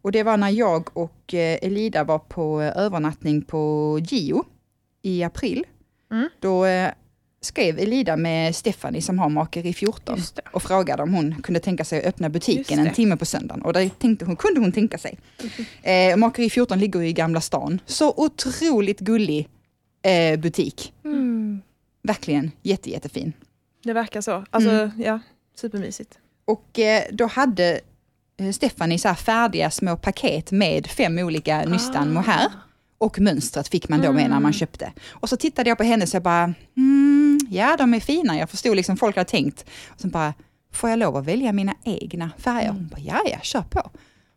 Och 0.03 0.13
det 0.13 0.23
var 0.23 0.37
när 0.37 0.51
jag 0.51 0.97
och 0.97 1.35
eh, 1.35 1.59
Elida 1.63 2.05
var 2.05 2.19
på 2.19 2.61
eh, 2.63 2.77
övernattning 2.77 3.43
på 3.43 3.99
Gio 4.03 4.45
i 5.03 5.23
april. 5.23 5.65
Mm. 6.11 6.29
Då 6.41 6.65
eh, 6.65 6.91
skrev 7.41 7.79
Elida 7.79 8.17
med 8.17 8.57
Stephanie 8.57 9.03
som 9.03 9.19
har 9.19 9.29
Makeri 9.29 9.73
14 9.73 10.17
Just 10.17 10.37
det. 10.37 10.43
och 10.53 10.63
frågade 10.63 11.03
om 11.03 11.15
hon 11.15 11.43
kunde 11.43 11.61
tänka 11.61 11.85
sig 11.85 11.99
att 11.99 12.05
öppna 12.07 12.29
butiken 12.29 12.79
en 12.79 12.95
timme 12.95 13.17
på 13.17 13.27
söndagen. 13.27 13.63
Och 13.63 13.73
det 13.73 13.99
tänkte 13.99 14.25
hon, 14.25 14.37
kunde 14.37 14.61
hon 14.61 14.73
tänka 14.73 14.99
sig. 14.99 15.19
Eh, 15.83 16.17
Makeri 16.17 16.51
14 16.51 16.79
ligger 16.79 17.03
i 17.03 17.13
Gamla 17.13 17.41
stan. 17.41 17.81
Så 17.87 18.15
otroligt 18.17 19.01
gullig 19.01 19.49
eh, 20.03 20.41
butik. 20.41 20.93
Mm. 21.05 21.61
Verkligen 22.03 22.51
jätte, 22.63 22.91
jättefin. 22.91 23.33
Det 23.83 23.93
verkar 23.93 24.21
så. 24.21 24.45
Alltså 24.51 24.71
Mm. 24.71 24.91
ja, 25.03 25.21
supermysigt. 25.57 26.19
Och 26.45 26.79
eh, 26.79 27.03
då 27.13 27.27
hade 27.27 27.81
Stephanie 28.53 28.99
så 28.99 29.09
här 29.09 29.15
färdiga 29.15 29.71
små 29.71 29.97
paket 29.97 30.51
med 30.53 30.87
fem 30.87 31.19
olika 31.19 31.63
nystan 31.65 32.09
Ah. 32.09 32.13
mohair. 32.13 32.51
Och 32.99 33.21
mönstret 33.21 33.69
fick 33.69 33.89
man 33.89 34.01
då 34.01 34.13
med 34.13 34.23
när 34.23 34.29
man 34.29 34.39
Mm. 34.43 34.53
köpte. 34.53 34.93
Och 35.11 35.29
så 35.29 35.37
tittade 35.37 35.69
jag 35.69 35.79
på 35.79 35.85
henne 35.85 36.07
så 36.07 36.17
jag 36.17 36.23
bara, 36.23 36.55
mm, 36.77 37.39
ja 37.51 37.77
de 37.79 37.95
är 37.95 38.01
fina. 38.01 38.39
Jag 38.39 38.51
förstod 38.51 38.77
liksom 38.77 38.97
folk 38.97 39.17
hade 39.17 39.31
tänkt. 39.31 39.65
Och 39.89 40.01
sen 40.01 40.11
bara, 40.11 40.35
får 40.73 40.91
jag 40.91 40.99
lov 40.99 41.17
att 41.17 41.25
välja 41.25 41.53
mina 41.53 41.75
egna 41.85 42.31
färger? 42.39 42.69
Hon 42.69 42.89
bara, 42.89 43.01
ja 43.01 43.23
ja, 43.31 43.39
kör 43.43 43.63
på. 43.63 43.91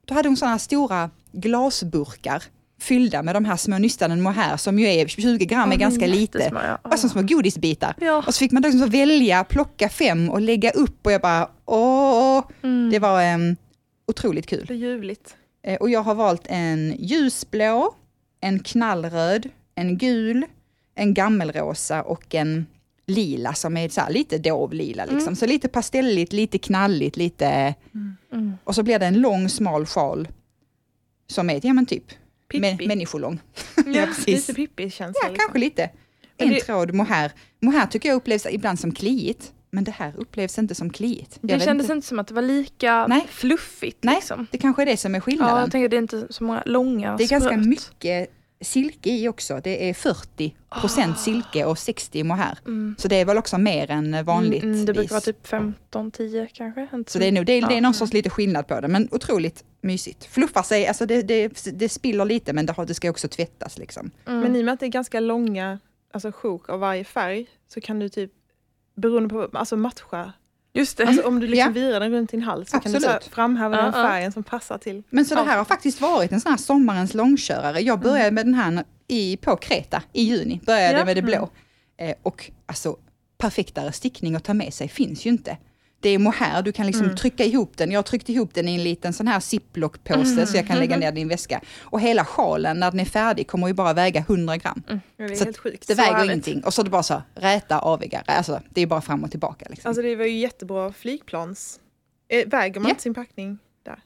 Då 0.05 0.13
hade 0.13 0.29
hon 0.29 0.37
sådana 0.37 0.59
stora 0.59 1.09
glasburkar 1.31 2.43
fyllda 2.81 3.23
med 3.23 3.35
de 3.35 3.45
här 3.45 3.57
små 3.57 3.77
nystanen 3.77 4.21
mohair 4.21 4.57
som 4.57 4.79
ju 4.79 4.87
är 4.87 5.07
20 5.07 5.45
gram 5.45 5.69
är 5.69 5.73
Ja, 5.75 5.79
ganska 5.79 6.07
lite. 6.07 6.49
ja. 6.53 6.79
Och 6.91 6.99
som 6.99 7.09
små 7.09 7.21
godisbitar. 7.21 7.95
Ja. 8.01 8.23
Och 8.27 8.33
så 8.33 8.39
fick 8.39 8.51
man 8.51 8.61
då 8.61 8.69
liksom 8.69 8.89
välja, 8.89 9.43
plocka 9.43 9.89
fem 9.89 10.29
och 10.29 10.41
lägga 10.41 10.71
upp 10.71 11.05
och 11.05 11.11
jag 11.11 11.21
bara, 11.21 11.49
åh, 11.65 12.43
Mm. 12.63 12.89
det 12.91 12.99
var 12.99 13.33
um, 13.33 13.55
otroligt 14.07 14.47
kul. 14.47 14.65
Det 14.67 14.73
är 14.73 14.77
ljuvligt. 14.77 15.35
Eh, 15.63 15.75
Och 15.77 15.89
jag 15.89 16.01
har 16.03 16.15
valt 16.15 16.45
en 16.45 16.95
ljusblå, 16.99 17.95
en 18.41 18.59
knallröd, 18.59 19.49
en 19.75 19.97
gul, 19.97 20.45
en 20.95 21.13
gammelrosa 21.13 22.01
och 22.01 22.35
en 22.35 22.65
lila 23.07 23.53
som 23.53 23.77
är 23.77 23.89
så 23.89 24.01
här 24.01 24.09
lite 24.11 24.37
dovlila. 24.37 25.05
Liksom. 25.05 25.35
Så 25.35 25.45
lite 25.45 25.67
pastelligt, 25.67 26.33
lite 26.33 26.57
knalligt, 26.57 27.17
lite... 27.17 27.75
Mm. 28.31 28.53
Och 28.63 28.75
så 28.75 28.83
blir 28.83 28.99
det 28.99 29.05
en 29.05 29.21
lång 29.21 29.49
smal 29.49 29.85
sjal 29.85 30.27
som 31.27 31.49
är, 31.49 31.59
ja 31.65 31.73
men 31.73 31.85
typ, 31.85 32.03
Pippi. 32.51 32.63
mä- 32.67 32.87
människolång. 32.87 33.39
Ja, 33.75 33.83
Ja. 33.93 34.07
Lite 34.27 34.53
Pippi-känsla. 34.53 35.29
Ja, 35.29 35.35
kanske 35.37 35.59
lite. 35.59 35.89
Men 36.37 36.47
En 36.47 36.53
det- 36.53 36.59
tråd 36.61 36.93
mohair. 36.93 37.31
Mohair 37.61 37.85
tycker 37.87 38.09
jag 38.09 38.15
upplevs 38.15 38.45
ibland 38.51 38.79
som 38.79 38.91
kliigt, 38.91 39.53
men 39.75 39.83
det 39.83 39.91
här 39.91 40.13
upplevs 40.17 40.57
inte 40.59 40.75
som 40.75 40.89
kliigt. 40.89 41.37
Jag 41.41 41.59
Det 41.59 41.65
kändes 41.65 41.85
inte. 41.85 41.93
inte 41.93 42.07
som 42.07 42.19
att 42.19 42.27
det 42.27 42.33
var 42.33 42.41
lika 42.41 43.07
Nej. 43.07 43.25
fluffigt. 43.29 43.97
Nej, 44.03 44.15
liksom. 44.15 44.47
det 44.51 44.57
kanske 44.57 44.81
är 44.81 44.85
det 44.85 44.97
som 44.97 45.15
är 45.15 45.17
Ja, 45.17 45.21
skillnaden. 45.21 45.59
jag 45.59 45.71
tänker 45.71 45.89
det 45.89 45.95
är 45.95 46.01
inte 46.01 46.27
så 46.33 46.43
många 46.43 46.63
långa 46.65 47.17
Det 47.17 47.23
är 47.23 47.27
ganska 47.27 47.49
spröt. 47.49 47.65
mycket 47.67 48.29
silke 48.61 49.09
i 49.09 49.27
också. 49.27 49.59
Det 49.63 49.89
är 49.89 49.93
40 49.93 50.55
procent 50.81 51.19
silke 51.19 51.65
och 51.65 51.77
60 51.79 52.23
mohair. 52.23 52.57
Mm. 52.65 52.95
Så 52.99 53.07
det 53.07 53.15
är 53.15 53.25
väl 53.25 53.37
också 53.37 53.57
mer 53.57 53.91
än 53.91 54.25
vanligt. 54.25 54.63
Mm, 54.63 54.85
det 54.85 54.93
brukar 54.93 55.09
vara 55.09 55.21
typ 55.21 55.47
15-10 55.47 56.47
kanske. 56.53 56.87
Inte 56.93 57.11
Så 57.11 57.19
det 57.19 57.25
är, 57.27 57.31
nog, 57.31 57.45
det, 57.45 57.53
är, 57.53 57.61
det 57.61 57.67
är 57.73 57.75
Ja. 57.75 57.81
någon 57.81 57.93
sorts 57.93 58.13
lite 58.13 58.29
skillnad 58.29 58.67
på 58.67 58.81
det, 58.81 58.87
men 58.87 59.07
otroligt 59.11 59.63
mysigt. 59.81 60.25
Fluffar 60.25 60.63
sig, 60.63 60.87
alltså 60.87 61.05
det, 61.05 61.21
det, 61.21 61.65
det 61.73 61.89
spiller 61.89 62.25
lite 62.25 62.53
men 62.53 62.65
det, 62.65 62.73
har, 62.73 62.85
det 62.85 62.93
ska 62.93 63.09
också 63.09 63.27
tvättas 63.27 63.77
liksom. 63.77 64.11
Mm. 64.27 64.39
Men 64.39 64.55
i 64.55 64.61
och 64.61 64.65
med 64.65 64.73
att 64.73 64.79
det 64.79 64.85
är 64.85 64.87
ganska 64.89 65.19
långa 65.19 65.79
alltså, 66.13 66.31
sjok 66.31 66.69
av 66.69 66.79
varje 66.79 67.03
färg 67.03 67.45
så 67.67 67.81
kan 67.81 67.99
du 67.99 68.09
typ 68.09 68.31
beroende 68.95 69.29
på, 69.29 69.49
alltså 69.57 69.77
matcha. 69.77 70.33
Just 70.73 70.97
det. 70.97 71.05
Alltså 71.05 71.27
om 71.27 71.39
du 71.39 71.47
liksom 71.47 71.73
Ja. 71.75 71.81
virar 71.81 71.99
den 71.99 72.11
runt 72.11 72.29
din 72.31 72.41
hals 72.41 72.69
så 72.69 72.79
kan 72.79 72.91
du 72.91 72.99
så 72.99 73.09
Absolut. 73.09 73.33
framhäva 73.35 73.75
den 73.77 73.85
Ja, 73.93 74.01
ja. 74.01 74.09
färgen 74.09 74.31
som 74.31 74.43
passar 74.43 74.77
till. 74.77 75.03
Men 75.09 75.25
så 75.25 75.35
det 75.35 75.41
här 75.41 75.57
har 75.57 75.65
faktiskt 75.65 76.01
varit 76.01 76.31
en 76.31 76.41
sån 76.41 76.51
här 76.51 76.57
sommarens 76.59 77.13
långkörare. 77.13 77.79
Jag 77.81 77.99
började 77.99 78.31
med 78.31 78.45
den 78.45 78.53
här 78.53 78.83
i, 79.07 79.37
på 79.37 79.55
Kreta 79.55 80.03
i 80.13 80.23
juni, 80.23 80.61
började 80.65 80.97
Ja. 80.99 81.05
med 81.05 81.15
det 81.17 81.21
blå. 81.21 81.49
Eh, 81.97 82.15
och 82.23 82.51
alltså 82.65 82.97
perfektare 83.37 83.91
stickning 83.91 84.35
att 84.35 84.43
ta 84.43 84.53
med 84.53 84.73
sig 84.73 84.87
finns 84.87 85.25
ju 85.25 85.29
inte. 85.29 85.57
Det 86.05 86.09
är 86.09 86.19
mohair, 86.19 86.61
du 86.61 86.71
kan 86.71 86.85
liksom 86.85 87.03
Mm. 87.05 87.15
trycka 87.15 87.43
ihop 87.43 87.77
den. 87.77 87.91
Jag 87.91 87.97
har 87.97 88.03
tryckt 88.03 88.29
ihop 88.29 88.53
den 88.53 88.67
i 88.67 88.75
en 88.75 88.83
liten 88.83 89.13
sån 89.13 89.27
här 89.27 89.39
ziplock-påse 89.39 90.45
så 90.45 90.57
jag 90.57 90.67
kan 90.67 90.77
lägga 90.77 90.97
ner 90.97 91.05
den 91.11 91.17
i 91.17 91.21
en 91.21 91.27
väska. 91.27 91.61
Och 91.81 92.01
hela 92.01 92.25
sjalen 92.25 92.79
när 92.79 92.91
den 92.91 92.99
är 92.99 93.05
färdig 93.05 93.47
kommer 93.47 93.67
ju 93.67 93.73
bara 93.73 93.93
väga 93.93 94.19
100 94.19 94.57
gram. 94.57 94.83
Ja, 94.87 94.99
Det 95.17 95.23
är 95.23 95.35
Så 95.35 95.43
helt 95.43 95.57
sjukt. 95.57 95.87
Det 95.87 95.95
Så 95.95 96.01
väger 96.01 96.13
härligt. 96.13 96.31
ingenting. 96.47 96.63
Och 96.63 96.73
så 96.73 96.81
är 96.81 96.83
det 96.83 96.89
bara 96.89 97.03
så, 97.03 97.21
räta, 97.35 97.79
aviga, 97.79 98.23
alltså 98.25 98.61
det 98.69 98.81
är 98.81 98.87
bara 98.87 99.01
fram 99.01 99.23
och 99.23 99.31
tillbaka. 99.31 99.65
Liksom. 99.69 99.89
Alltså 99.89 100.01
det 100.01 100.15
var 100.15 100.25
ju 100.25 100.37
jättebra 100.37 100.93
flygplans. 100.93 101.79
Eh, 102.27 102.47
väger 102.47 102.79
man 102.79 102.87
Ja. 102.87 102.89
inte 102.89 103.01
sin 103.01 103.13
packning 103.13 103.57
där? 103.83 103.99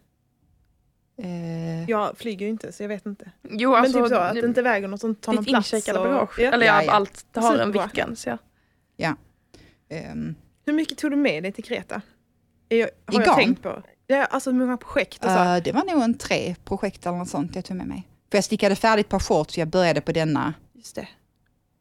Eh, 1.24 1.90
Jag 1.90 2.18
flyger 2.18 2.46
ju 2.46 2.50
inte 2.52 2.72
så 2.72 2.84
jag 2.84 2.88
vet 2.88 3.06
inte. 3.06 3.32
Jo, 3.50 3.76
alltså, 3.76 3.98
men 4.00 4.10
typ 4.10 4.16
så, 4.16 4.22
att 4.22 4.34
det 4.34 4.40
inte 4.40 4.62
väger 4.62 4.88
något 4.88 5.02
som 5.02 5.16
tar 5.16 5.34
någon 5.34 5.44
ditt 5.44 5.52
plats. 5.54 5.74
incheckade 5.74 6.00
och- 6.00 6.06
bagage. 6.06 6.40
Ja. 6.40 6.52
Eller 6.52 6.66
ja, 6.66 6.74
Ja, 6.76 6.84
ja. 6.84 6.92
allt 6.92 7.26
det 7.32 7.40
har 7.40 7.52
en 7.52 7.58
Superbra. 7.58 7.84
viktgräns. 7.84 8.28
Ja. 8.98 9.16
ehm, 9.90 10.36
Hur 10.70 10.74
mycket 10.76 10.98
tog 10.98 11.12
du 11.12 11.18
med 11.18 11.44
dig 11.44 11.52
till 11.52 11.64
Kreta? 11.64 12.02
Jag, 12.68 12.90
har 13.06 13.22
I 13.22 13.26
jag 13.26 13.36
tänkt 13.36 13.64
på. 13.64 13.84
Ja, 14.08 14.26
alltså 14.26 14.52
hur 14.52 14.58
många 14.60 14.78
projekt 14.78 15.26
och 15.26 15.32
så. 15.32 15.38
Eh, 15.38 15.58
det 15.64 15.72
var 15.72 15.84
nog 15.94 16.04
en 16.04 16.18
tre 16.18 16.56
projekt 16.66 17.06
eller 17.06 17.18
något 17.18 17.30
sånt 17.30 17.56
jag 17.56 17.66
tog 17.66 17.78
med 17.78 17.88
mig. 17.88 18.08
För 18.32 18.38
jag 18.38 18.44
stickade 18.46 18.76
färdigt 18.76 19.06
ett 19.06 19.10
par 19.10 19.20
shorts, 19.20 19.58
jag 19.58 19.68
började 19.68 20.02
på 20.02 20.12
denna. 20.12 20.54
Just 20.74 20.96
det. 20.96 21.08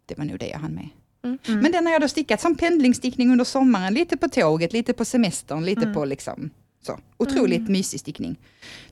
Det 0.07 0.19
var 0.19 0.25
nog 0.25 0.39
det 0.39 0.47
jag 0.49 0.59
hann 0.59 0.75
med. 0.75 0.89
Mm. 1.25 1.39
Mm. 1.49 1.61
Men 1.61 1.73
den 1.73 1.87
har 1.87 1.93
jag 1.93 2.01
då 2.01 2.09
stickat 2.09 2.41
som 2.41 2.55
pendlingsstickning 2.55 3.33
under 3.33 3.45
sommaren, 3.45 3.95
lite 3.95 4.17
på 4.17 4.29
tåget, 4.29 4.73
lite 4.73 4.93
på 4.93 5.05
semestern, 5.05 5.65
lite 5.65 5.83
Mm. 5.83 5.95
på 5.95 6.05
liksom 6.05 6.51
så. 6.83 6.99
Otroligt 7.17 7.69
mysig 7.69 8.01
stickning. 8.01 8.37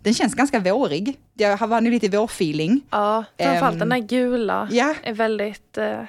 Den 0.02 0.14
känns 0.14 0.34
ganska 0.34 0.60
vårig. 0.60 1.18
Jag 1.34 1.56
har 1.56 1.80
nu 1.80 1.90
lite 1.90 2.08
vårfeeling. 2.08 2.80
ja, 2.90 3.24
framförallt 3.38 3.72
Ehm, 3.72 3.78
den 3.78 3.88
där 3.88 3.98
gula 4.08 4.68
Ja, 4.70 4.94
är 5.02 5.12
väldigt... 5.14 5.78
Eh, 5.78 6.00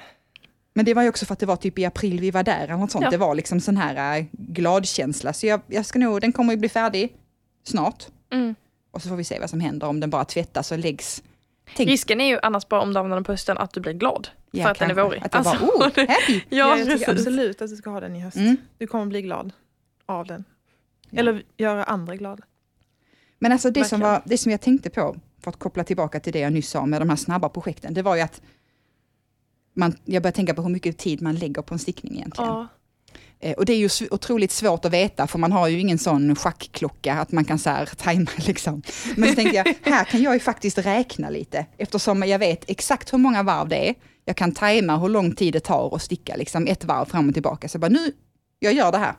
men 0.78 0.84
det 0.84 0.94
var 0.94 1.02
ju 1.02 1.08
också 1.08 1.26
för 1.26 1.32
att 1.32 1.38
det 1.38 1.46
var 1.46 1.56
typ 1.56 1.78
i 1.78 1.84
april 1.84 2.20
vi 2.20 2.30
var 2.30 2.42
där 2.42 2.64
eller 2.64 2.76
något 2.76 2.90
sånt. 2.90 3.04
Ja. 3.04 3.10
Det 3.10 3.16
var 3.16 3.34
liksom 3.34 3.60
sån 3.60 3.76
här 3.76 4.18
äh, 4.18 4.24
gladkänsla. 4.32 5.32
Så 5.32 5.46
jag, 5.46 5.60
jag 5.66 5.86
ska 5.86 5.98
nog, 5.98 6.20
den 6.20 6.32
kommer 6.32 6.52
ju 6.52 6.56
bli 6.56 6.68
färdig 6.68 7.16
snart. 7.64 8.06
mm. 8.32 8.54
Och 8.90 9.02
så 9.02 9.08
får 9.08 9.16
vi 9.16 9.24
se 9.24 9.40
vad 9.40 9.50
som 9.50 9.60
händer 9.60 9.86
om 9.86 10.00
den 10.00 10.10
bara 10.10 10.24
tvättas 10.24 10.72
och 10.72 10.78
läggs. 10.78 11.22
Tänk, 11.76 11.88
Risken 11.88 12.20
är 12.20 12.24
ju 12.28 12.38
annars 12.42 12.68
bara 12.68 12.80
om 12.80 12.92
du 12.92 12.98
använder 12.98 13.16
den 13.16 13.24
på 13.24 13.32
hösten 13.32 13.58
att 13.58 13.72
du 13.72 13.80
blir 13.80 13.92
glad. 13.92 14.28
ja, 14.50 14.64
för 14.64 14.70
att 14.70 14.78
den 14.78 14.90
är 14.90 14.94
kanske. 14.94 15.08
vårig. 15.08 15.22
Att 15.24 15.34
jag 15.34 15.46
Alltså, 15.46 15.66
bara, 15.66 15.76
oh, 15.76 15.82
happy! 16.08 16.34
Ja, 16.34 16.42
Ja, 16.48 16.78
jag 16.78 16.98
tycker 16.98 17.12
absolut 17.12 17.62
att 17.62 17.70
du 17.70 17.76
ska 17.76 17.90
ha 17.90 18.00
den 18.00 18.16
i 18.16 18.20
höst. 18.20 18.36
Mm. 18.36 18.56
Du 18.78 18.86
kommer 18.86 19.06
bli 19.06 19.22
glad 19.22 19.52
av 20.06 20.26
den. 20.26 20.44
Ja. 21.10 21.20
Eller 21.20 21.42
göra 21.56 21.84
andra 21.84 22.16
glada. 22.16 22.42
Men 23.38 23.52
alltså 23.52 23.70
det 23.70 23.84
som, 23.84 24.00
var, 24.00 24.22
det 24.24 24.38
som 24.38 24.52
jag 24.52 24.60
tänkte 24.60 24.90
på, 24.90 25.16
för 25.42 25.50
att 25.50 25.58
koppla 25.58 25.84
tillbaka 25.84 26.20
till 26.20 26.32
det 26.32 26.38
jag 26.40 26.52
nyss 26.52 26.70
sa 26.70 26.86
med 26.86 27.00
de 27.00 27.08
här 27.08 27.16
snabba 27.16 27.48
projekten, 27.48 27.94
det 27.94 28.02
var 28.02 28.16
ju 28.16 28.22
att 28.22 28.40
man, 29.78 29.96
jag 30.04 30.22
började 30.22 30.36
tänka 30.36 30.54
på 30.54 30.62
hur 30.62 30.70
mycket 30.70 30.98
tid 30.98 31.22
man 31.22 31.34
lägger 31.34 31.62
på 31.62 31.74
en 31.74 31.78
stickning 31.78 32.14
egentligen. 32.16 32.50
Ja. 32.50 32.68
Eh, 33.40 33.52
och 33.52 33.64
det 33.64 33.72
är 33.72 33.76
ju 33.78 33.88
otroligt 34.10 34.52
svårt 34.52 34.84
att 34.84 34.92
veta, 34.92 35.26
för 35.26 35.38
man 35.38 35.52
har 35.52 35.68
ju 35.68 35.80
ingen 35.80 35.98
sån 35.98 36.36
schackklocka 36.36 37.14
att 37.14 37.32
man 37.32 37.44
kan 37.44 37.58
så 37.58 37.70
här 37.70 37.86
tajma 37.96 38.30
liksom. 38.46 38.82
Men 39.16 39.28
så 39.28 39.34
tänkte 39.34 39.56
jag, 39.56 39.74
här 39.92 40.04
kan 40.04 40.22
jag 40.22 40.34
ju 40.34 40.40
faktiskt 40.40 40.78
räkna 40.78 41.30
lite, 41.30 41.66
eftersom 41.76 42.22
jag 42.22 42.38
vet 42.38 42.70
exakt 42.70 43.12
hur 43.12 43.18
många 43.18 43.42
varv 43.42 43.68
det 43.68 43.88
är. 43.88 43.94
Jag 44.24 44.36
kan 44.36 44.52
tajma 44.52 44.98
hur 44.98 45.08
lång 45.08 45.34
tid 45.34 45.52
det 45.52 45.60
tar 45.60 45.94
att 45.96 46.02
sticka 46.02 46.36
liksom 46.36 46.66
ett 46.66 46.84
varv 46.84 47.04
fram 47.04 47.28
och 47.28 47.34
tillbaka. 47.34 47.68
Så 47.68 47.76
jag 47.76 47.80
bara, 47.80 47.88
nu, 47.88 48.12
jag 48.58 48.72
gör 48.72 48.92
det 48.92 48.98
här. 48.98 49.14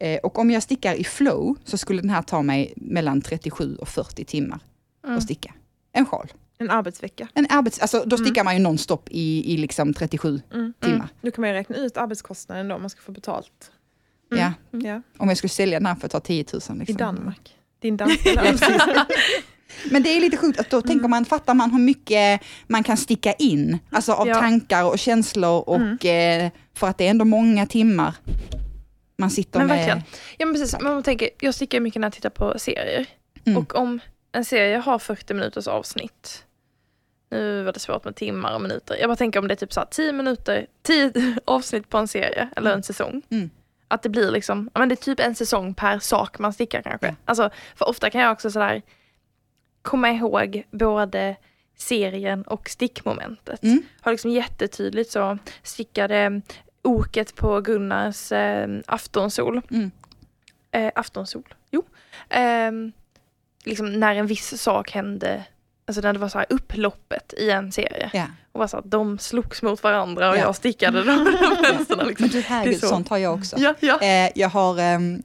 Eh, 0.00 0.18
och 0.18 0.38
om 0.38 0.50
jag 0.50 0.62
stickar 0.62 0.94
i 0.94 1.04
flow 1.04 1.56
så 1.64 1.78
skulle 1.78 2.00
den 2.00 2.10
här 2.10 2.22
ta 2.22 2.42
mig 2.42 2.72
mellan 2.76 3.20
37 3.22 3.76
och 3.76 3.88
40 3.88 4.24
timmar 4.24 4.60
Mm. 5.04 5.16
att 5.18 5.22
sticka. 5.22 5.54
En 5.92 6.06
sjal. 6.06 6.32
En 6.58 6.70
arbetsvecka. 6.70 7.28
En 7.34 7.46
arbets, 7.50 7.78
alltså, 7.78 8.02
då 8.06 8.16
stickar 8.18 8.44
man 8.44 8.56
ju 8.56 8.62
nonstop 8.62 9.08
i, 9.10 9.54
i 9.54 9.56
liksom 9.56 9.94
37 9.94 10.40
Mm. 10.52 10.72
timmar. 10.80 11.08
Nu 11.20 11.30
kan 11.30 11.40
man 11.42 11.50
ju 11.50 11.54
räkna 11.54 11.76
ut 11.76 11.96
arbetskostnaden 11.96 12.68
då 12.68 12.74
om 12.74 12.80
man 12.80 12.90
ska 12.90 13.00
få 13.00 13.12
betalt. 13.12 13.70
Ja, 14.30 14.52
Ja, 14.70 15.02
om 15.18 15.28
jag 15.28 15.36
skulle 15.38 15.48
sälja 15.48 15.78
den 15.78 15.86
här 15.86 15.94
för 15.94 16.06
att 16.06 16.12
ta 16.12 16.20
10 16.20 16.44
000. 16.52 16.60
Liksom. 16.60 16.80
I 16.82 16.92
Danmark. 16.92 17.54
Din 17.80 17.96
danska 17.96 18.32
lön. 18.42 18.58
Men 19.90 20.02
det 20.02 20.08
är 20.16 20.20
lite 20.20 20.36
sjukt 20.36 20.60
att 20.60 20.70
då 20.70 20.82
tänker 20.82 21.08
man, 21.08 21.24
fattar 21.24 21.54
man 21.54 21.70
hur 21.70 21.78
mycket 21.78 22.40
man 22.66 22.82
kan 22.84 22.96
sticka 22.96 23.32
in, 23.32 23.78
alltså 23.90 24.12
av 24.12 24.28
Ja. 24.28 24.34
tankar 24.34 24.84
och 24.84 24.98
känslor 24.98 25.68
och 25.68 26.04
eh, 26.04 26.50
för 26.74 26.86
att 26.88 26.98
det 26.98 27.06
är 27.06 27.10
ändå 27.10 27.24
många 27.24 27.66
timmar 27.66 28.14
man 29.16 29.30
sitter 29.30 29.58
Men 29.58 29.68
med. 29.68 29.76
verkligen. 29.76 30.02
Ja 30.38 30.46
men 30.46 30.54
precis, 30.54 30.76
men 30.80 30.92
man 30.94 31.02
tänker, 31.02 31.30
jag 31.40 31.54
stickar 31.54 31.80
mycket 31.80 32.00
när 32.00 32.06
jag 32.06 32.12
tittar 32.12 32.30
på 32.30 32.58
serier. 32.58 33.06
Mm. 33.44 33.58
Och 33.58 33.74
om 33.74 34.00
en 34.32 34.44
serie 34.44 34.76
har 34.78 34.98
40 34.98 35.34
minuters 35.34 35.66
avsnitt, 35.68 36.44
nu 37.30 37.62
var 37.62 37.72
det 37.72 37.80
svårt 37.80 38.04
med 38.04 38.16
timmar 38.16 38.54
och 38.54 38.60
minuter, 38.60 38.96
jag 38.96 39.08
bara 39.08 39.16
tänker 39.16 39.40
om 39.40 39.48
det 39.48 39.54
är 39.54 39.56
typ 39.56 39.72
så 39.72 39.80
här 39.80 39.86
10 39.90 40.12
minuter, 40.12 40.66
10 40.82 41.12
avsnitt 41.44 41.88
på 41.88 41.98
en 41.98 42.08
serie 42.08 42.48
eller 42.56 42.72
en 42.72 42.82
säsong. 42.82 43.22
Mm. 43.30 43.50
Att 43.88 44.02
det 44.02 44.08
blir 44.08 44.30
liksom, 44.30 44.70
ja 44.74 44.80
men 44.80 44.88
det 44.88 44.94
är 44.94 45.04
typ 45.04 45.20
en 45.20 45.34
säsong 45.34 45.74
per 45.74 45.98
sak 45.98 46.38
man 46.38 46.52
stickar 46.52 46.82
kanske. 46.82 47.06
Ja. 47.06 47.14
Alltså, 47.24 47.50
för 47.74 47.88
ofta 47.88 48.10
kan 48.10 48.20
jag 48.20 48.32
också 48.32 48.50
sådär 48.50 48.82
komma 49.82 50.10
ihåg 50.10 50.62
både 50.70 51.36
serien 51.76 52.42
och 52.42 52.68
stickmomentet. 52.68 53.62
Mm. 53.62 53.82
Har 54.00 54.12
liksom 54.12 54.30
jättetydligt 54.30 55.10
så 55.10 55.38
stickade 55.62 56.42
oket 56.82 57.34
på 57.34 57.60
Gunnars 57.60 58.32
eh, 58.32 58.68
aftonsol. 58.86 59.60
Mm. 59.70 59.90
Eh, 60.70 60.92
aftonsol? 60.94 61.54
Jo. 61.70 61.82
Ehm, 62.28 62.92
liksom 63.64 63.92
när 63.92 64.14
en 64.14 64.26
viss 64.26 64.62
sak 64.62 64.90
hände, 64.90 65.44
alltså 65.88 66.00
när 66.00 66.12
det 66.12 66.18
var 66.18 66.28
så 66.28 66.38
här 66.38 66.46
upploppet 66.50 67.34
i 67.36 67.50
en 67.50 67.72
serie. 67.72 68.10
Ja. 68.12 68.24
Och 68.52 68.60
var 68.60 68.66
så 68.66 68.76
att 68.76 68.90
de 68.90 69.18
slogs 69.18 69.62
mot 69.62 69.82
varandra 69.82 70.30
och 70.30 70.36
Ja. 70.36 70.40
jag 70.40 70.56
stickade 70.56 71.04
de 71.04 71.24
mönsterna. 71.62 72.02
Liksom. 72.08 72.24
Men 72.24 72.28
du 72.28 72.40
herregud, 72.40 72.80
så. 72.80 72.86
sånt 72.86 73.08
har 73.08 73.18
jag 73.18 73.34
också. 73.34 73.56
Ja, 73.58 73.74
ja. 73.80 74.00
Eh, 74.00 74.30
jag 74.34 74.48
har, 74.48 74.78
ehm, 74.80 75.22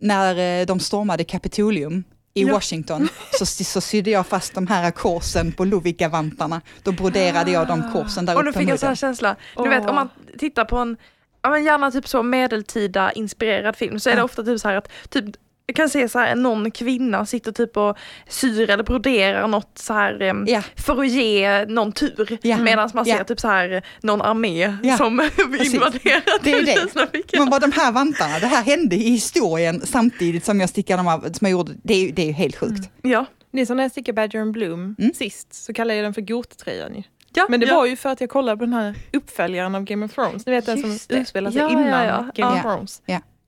när 0.00 0.60
eh, 0.60 0.66
de 0.66 0.80
stormade 0.80 1.24
Kapitolium 1.24 2.04
i 2.34 2.42
Ja. 2.42 2.52
Washington 2.52 3.08
så, 3.38 3.46
så 3.46 3.80
sydde 3.80 4.10
jag 4.10 4.26
fast 4.26 4.54
de 4.54 4.66
här 4.66 4.90
korsen 4.90 5.52
på 5.52 5.64
Lovikka-vantarna. 5.64 6.60
Då 6.82 6.92
broderade 6.92 7.50
jag 7.50 7.66
de 7.68 7.92
korsen 7.92 8.26
där 8.26 8.36
Och 8.36 8.44
då 8.44 8.50
uppe 8.50 8.58
fick 8.58 8.68
jag 8.68 8.78
sån 8.78 8.88
här 8.88 8.96
känsla, 8.96 9.36
du 9.56 9.62
Åh. 9.62 9.68
vet 9.68 9.88
om 9.88 9.94
man 9.94 10.08
tittar 10.38 10.64
på 10.64 10.76
en, 10.76 10.96
ja 11.42 11.50
men 11.50 11.64
gärna 11.64 11.90
typ 11.90 12.08
så 12.08 12.22
medeltida 12.22 13.12
inspirerad 13.12 13.76
film 13.76 14.00
så 14.00 14.10
är 14.10 14.16
det 14.16 14.22
ofta 14.22 14.42
typ 14.42 14.60
så 14.60 14.68
här 14.68 14.76
att 14.76 14.88
typ 15.10 15.24
Jag 15.66 15.76
kan 15.76 15.88
se 15.88 16.08
så 16.08 16.18
här, 16.18 16.34
någon 16.34 16.70
kvinna 16.70 17.26
sitter 17.26 17.52
typ 17.52 17.76
och 17.76 17.96
syr 18.28 18.70
eller 18.70 18.82
broderar 18.84 19.48
något 19.48 19.78
så 19.78 19.92
här 19.94 20.44
Ja. 20.46 20.62
för 20.76 21.00
att 21.00 21.08
ge 21.08 21.64
någon 21.64 21.92
tur. 21.92 22.38
Ja. 22.42 22.58
Medan 22.58 22.90
man 22.94 23.04
ser 23.04 23.16
Ja. 23.18 23.24
typ 23.24 23.40
så 23.40 23.48
här 23.48 23.82
någon 24.02 24.22
armé 24.22 24.76
Ja. 24.82 24.96
som 24.96 25.20
invaderar. 25.40 26.42
Det 26.44 26.52
är 26.52 26.66
det. 26.66 27.38
Men 27.38 27.50
bara 27.50 27.60
de 27.60 27.72
här 27.72 27.92
vantarna, 27.92 28.38
det 28.38 28.46
här 28.46 28.62
hände 28.62 28.96
i 28.96 29.10
historien 29.10 29.80
samtidigt 29.86 30.44
som 30.44 30.60
jag 30.60 30.68
stickade 30.68 30.96
dem 30.98 31.08
av, 31.08 31.20
som 31.20 31.38
jag 31.40 31.50
gjorde, 31.50 31.72
det 31.84 31.94
är 31.94 32.00
ju 32.06 32.10
det 32.12 32.22
är 32.22 32.26
ju 32.26 32.32
helt 32.32 32.56
sjukt. 32.56 32.90
Ja. 33.02 33.26
Det 33.52 33.60
är 33.60 33.66
som 33.66 33.76
när 33.76 33.84
jag 33.84 33.90
stickade 33.90 34.16
Badger 34.16 34.40
and 34.40 34.52
Bloom 34.52 34.96
Mm. 34.98 35.14
sist, 35.14 35.54
så 35.54 35.72
kallade 35.74 35.94
jag 35.96 36.04
den 36.04 36.14
för 36.14 36.20
Goth-tröjan 36.22 36.94
ju. 36.96 37.02
Ja, 37.34 37.46
Men 37.48 37.60
det 37.60 37.66
ja. 37.66 37.74
var 37.76 37.86
ju 37.86 37.96
för 37.96 38.08
att 38.08 38.20
jag 38.20 38.30
kollade 38.30 38.56
på 38.58 38.64
den 38.64 38.74
här 38.74 38.94
uppföljaren 39.12 39.74
av 39.74 39.84
Game 39.84 40.06
of 40.06 40.12
Thrones. 40.14 40.46
Ni 40.46 40.52
vet 40.52 40.66
den 40.66 40.78
som 40.78 41.16
utspelar 41.18 41.50
sig 41.50 41.60
Ja, 41.60 41.70
innan 41.70 41.86
ja, 41.86 42.04
ja. 42.04 42.16
Game 42.18 42.30
Ja. 42.34 42.54
of 42.56 42.62
Thrones. 42.62 43.02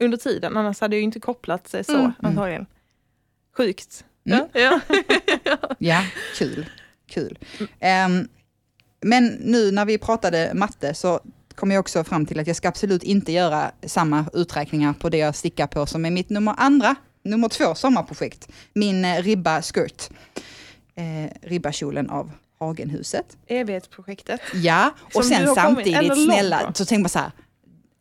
Under 0.05 0.19
tiden, 0.19 0.57
annars 0.57 0.81
hade 0.81 0.97
jag 0.97 1.03
inte 1.03 1.21
kopplat 1.21 1.69
sig 1.69 1.85
så 1.85 1.95
Mm. 1.99 2.13
antagligen. 2.23 2.67
Sjukt. 3.57 4.05
Mm. 4.27 4.47
Ja. 4.53 4.81
Ja, 5.79 6.03
kul. 6.39 6.67
kul. 7.07 7.39
Ehm, 7.81 8.29
men 9.01 9.27
nu 9.27 9.71
när 9.71 9.85
vi 9.85 9.99
pratade 9.99 10.51
matte 10.55 10.95
så 10.95 11.21
kom 11.55 11.71
jag 11.71 11.81
också 11.81 12.05
fram 12.05 12.27
till 12.27 12.41
att 12.41 12.47
jag 12.47 12.57
ska 12.57 12.69
absolut 12.69 13.03
inte 13.03 13.33
göra 13.33 13.71
samma 13.87 14.25
uträkningar 14.33 14.93
på 14.93 15.09
det 15.09 15.17
jag 15.19 15.35
stickar 15.37 15.67
på 15.67 15.87
som 15.87 16.05
är 16.05 16.11
mitt 16.11 16.31
nummer 16.31 16.55
andra, 16.59 16.95
nummer 17.23 17.49
två 17.49 17.75
sommarprojekt. 17.75 18.49
Min 18.73 19.05
eh, 19.05 19.23
ribba 19.23 19.63
skirt. 19.63 20.11
Eh, 20.95 21.31
ribbakjolen 21.49 22.11
av 22.11 22.31
Hagenhuset. 22.59 23.37
Evighetsprojektet. 23.47 24.41
Ja, 24.55 24.91
och 25.01 25.13
Som 25.13 25.23
sen 25.23 25.55
samtidigt 25.55 26.25
snälla, 26.25 26.73
så 26.75 26.85
tänker 26.85 27.01
man 27.03 27.09
så 27.09 27.19
här, 27.19 27.31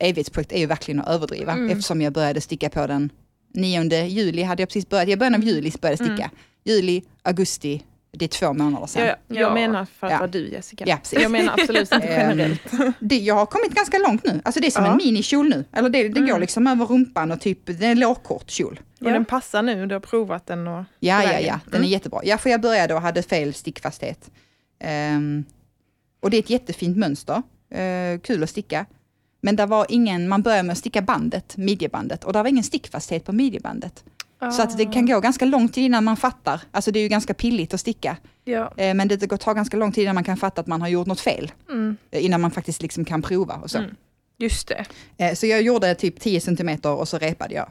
evighetsprojekt 0.05 0.51
är 0.51 0.59
ju 0.59 0.65
verkligen 0.65 0.99
att 1.01 1.07
överdriva 1.07 1.51
Mm. 1.51 1.69
eftersom 1.69 2.01
jag 2.01 2.13
började 2.13 2.41
sticka 2.41 2.69
på 2.69 2.87
den 2.87 3.09
9 3.53 4.05
juli 4.05 4.43
hade 4.43 4.61
jag 4.61 4.69
precis 4.69 4.89
börjat, 4.89 5.07
i 5.09 5.17
början 5.17 5.35
av 5.35 5.43
juli 5.43 5.71
började 5.81 6.03
jag 6.03 6.09
sticka. 6.15 6.31
Juli, 6.65 7.01
augusti, 7.23 7.83
det 8.11 8.25
är 8.25 8.29
två 8.29 8.53
månader 8.53 8.87
sedan. 8.87 9.07
Jag, 9.07 9.15
jag 9.27 9.49
Ja. 9.49 9.53
menar 9.53 9.85
för 9.85 10.07
att 10.07 10.13
Ja. 10.13 10.17
vara 10.19 10.27
du 10.27 10.47
Jessica. 10.49 10.83
Ja, 10.87 10.97
precis. 10.97 11.19
jag 11.21 11.31
menar 11.31 11.53
absolut 11.59 11.91
inte 11.93 12.07
Ehm, 12.07 12.29
generellt. 12.29 12.61
Det, 12.99 13.17
jag 13.17 13.35
har 13.35 13.45
kommit 13.45 13.73
ganska 13.75 13.97
långt 13.97 14.23
nu, 14.25 14.41
alltså 14.45 14.61
det 14.61 14.67
är 14.67 14.71
som 14.71 14.85
Ja. 14.85 14.91
en 14.91 14.97
minikjol 14.97 15.49
nu. 15.49 15.65
Eller 15.73 15.89
det, 15.89 16.03
det 16.07 16.19
går 16.19 16.27
Mm. 16.29 16.41
liksom 16.41 16.67
över 16.67 16.85
rumpan 16.85 17.31
och 17.31 17.41
typ, 17.41 17.59
det 17.65 17.85
är 17.85 17.91
en 17.91 17.99
lågkort 17.99 18.49
kjol. 18.51 18.79
Och 18.99 19.11
den 19.11 19.25
passar 19.25 19.61
nu, 19.63 19.85
du 19.85 19.95
har 19.95 19.99
provat 19.99 20.45
den 20.47 20.67
och... 20.67 20.83
Ja, 20.99 21.23
ja, 21.23 21.39
ja, 21.39 21.59
den 21.65 21.73
är 21.73 21.77
Mm. 21.77 21.89
jättebra. 21.89 22.19
Ja, 22.23 22.37
för 22.37 22.49
jag 22.49 22.61
började 22.61 22.93
och 22.93 23.01
hade 23.01 23.23
fel 23.23 23.53
stickfasthet. 23.53 24.31
Ehm, 24.79 25.43
och 26.21 26.29
det 26.29 26.37
är 26.37 26.39
ett 26.39 26.49
jättefint 26.49 26.97
mönster, 26.97 27.41
Eh, 27.73 28.19
kul 28.19 28.43
att 28.43 28.49
sticka. 28.49 28.85
Men 29.45 29.55
det 29.55 29.65
var 29.65 29.85
ingen, 29.89 30.27
man 30.27 30.41
börjar 30.41 30.63
med 30.63 30.71
att 30.73 30.77
sticka 30.77 31.01
bandet, 31.01 31.57
midjebandet, 31.57 32.23
och 32.23 32.33
det 32.33 32.39
var 32.43 32.49
ingen 32.49 32.63
stickfasthet 32.63 33.25
på 33.25 33.31
midjebandet. 33.31 34.03
Så 34.51 34.61
att 34.61 34.77
det 34.77 34.85
kan 34.85 35.05
gå 35.05 35.19
ganska 35.19 35.45
lång 35.45 35.69
tid 35.69 35.83
innan 35.85 36.03
man 36.03 36.17
fattar, 36.17 36.61
alltså 36.71 36.91
det 36.91 36.99
är 36.99 37.03
ju 37.03 37.07
ganska 37.09 37.33
pilligt 37.33 37.73
att 37.73 37.79
sticka, 37.79 38.17
Ja. 38.45 38.73
Eh, 38.77 38.93
men 38.93 39.07
det 39.07 39.25
går 39.27 39.37
ta 39.37 39.53
ganska 39.53 39.77
lång 39.77 39.91
tid 39.91 40.03
innan 40.03 40.15
man 40.15 40.23
kan 40.23 40.37
fatta 40.37 40.61
att 40.61 40.67
man 40.67 40.81
har 40.81 40.87
gjort 40.87 41.07
något 41.07 41.19
fel. 41.19 41.51
Mm. 41.69 41.97
Eh, 42.11 42.25
Innan 42.25 42.41
man 42.41 42.51
faktiskt 42.51 42.81
liksom 42.81 43.05
kan 43.05 43.21
prova 43.21 43.55
och 43.55 43.71
så. 43.71 43.77
Mm. 43.77 43.95
Just 44.37 44.67
det. 44.67 44.85
Eh, 45.17 45.33
Så 45.35 45.45
jag 45.45 45.61
gjorde 45.61 45.95
typ 45.95 46.19
10 46.19 46.41
cm 46.41 46.69
och 46.83 47.07
så 47.07 47.17
repade 47.17 47.53
jag. 47.53 47.69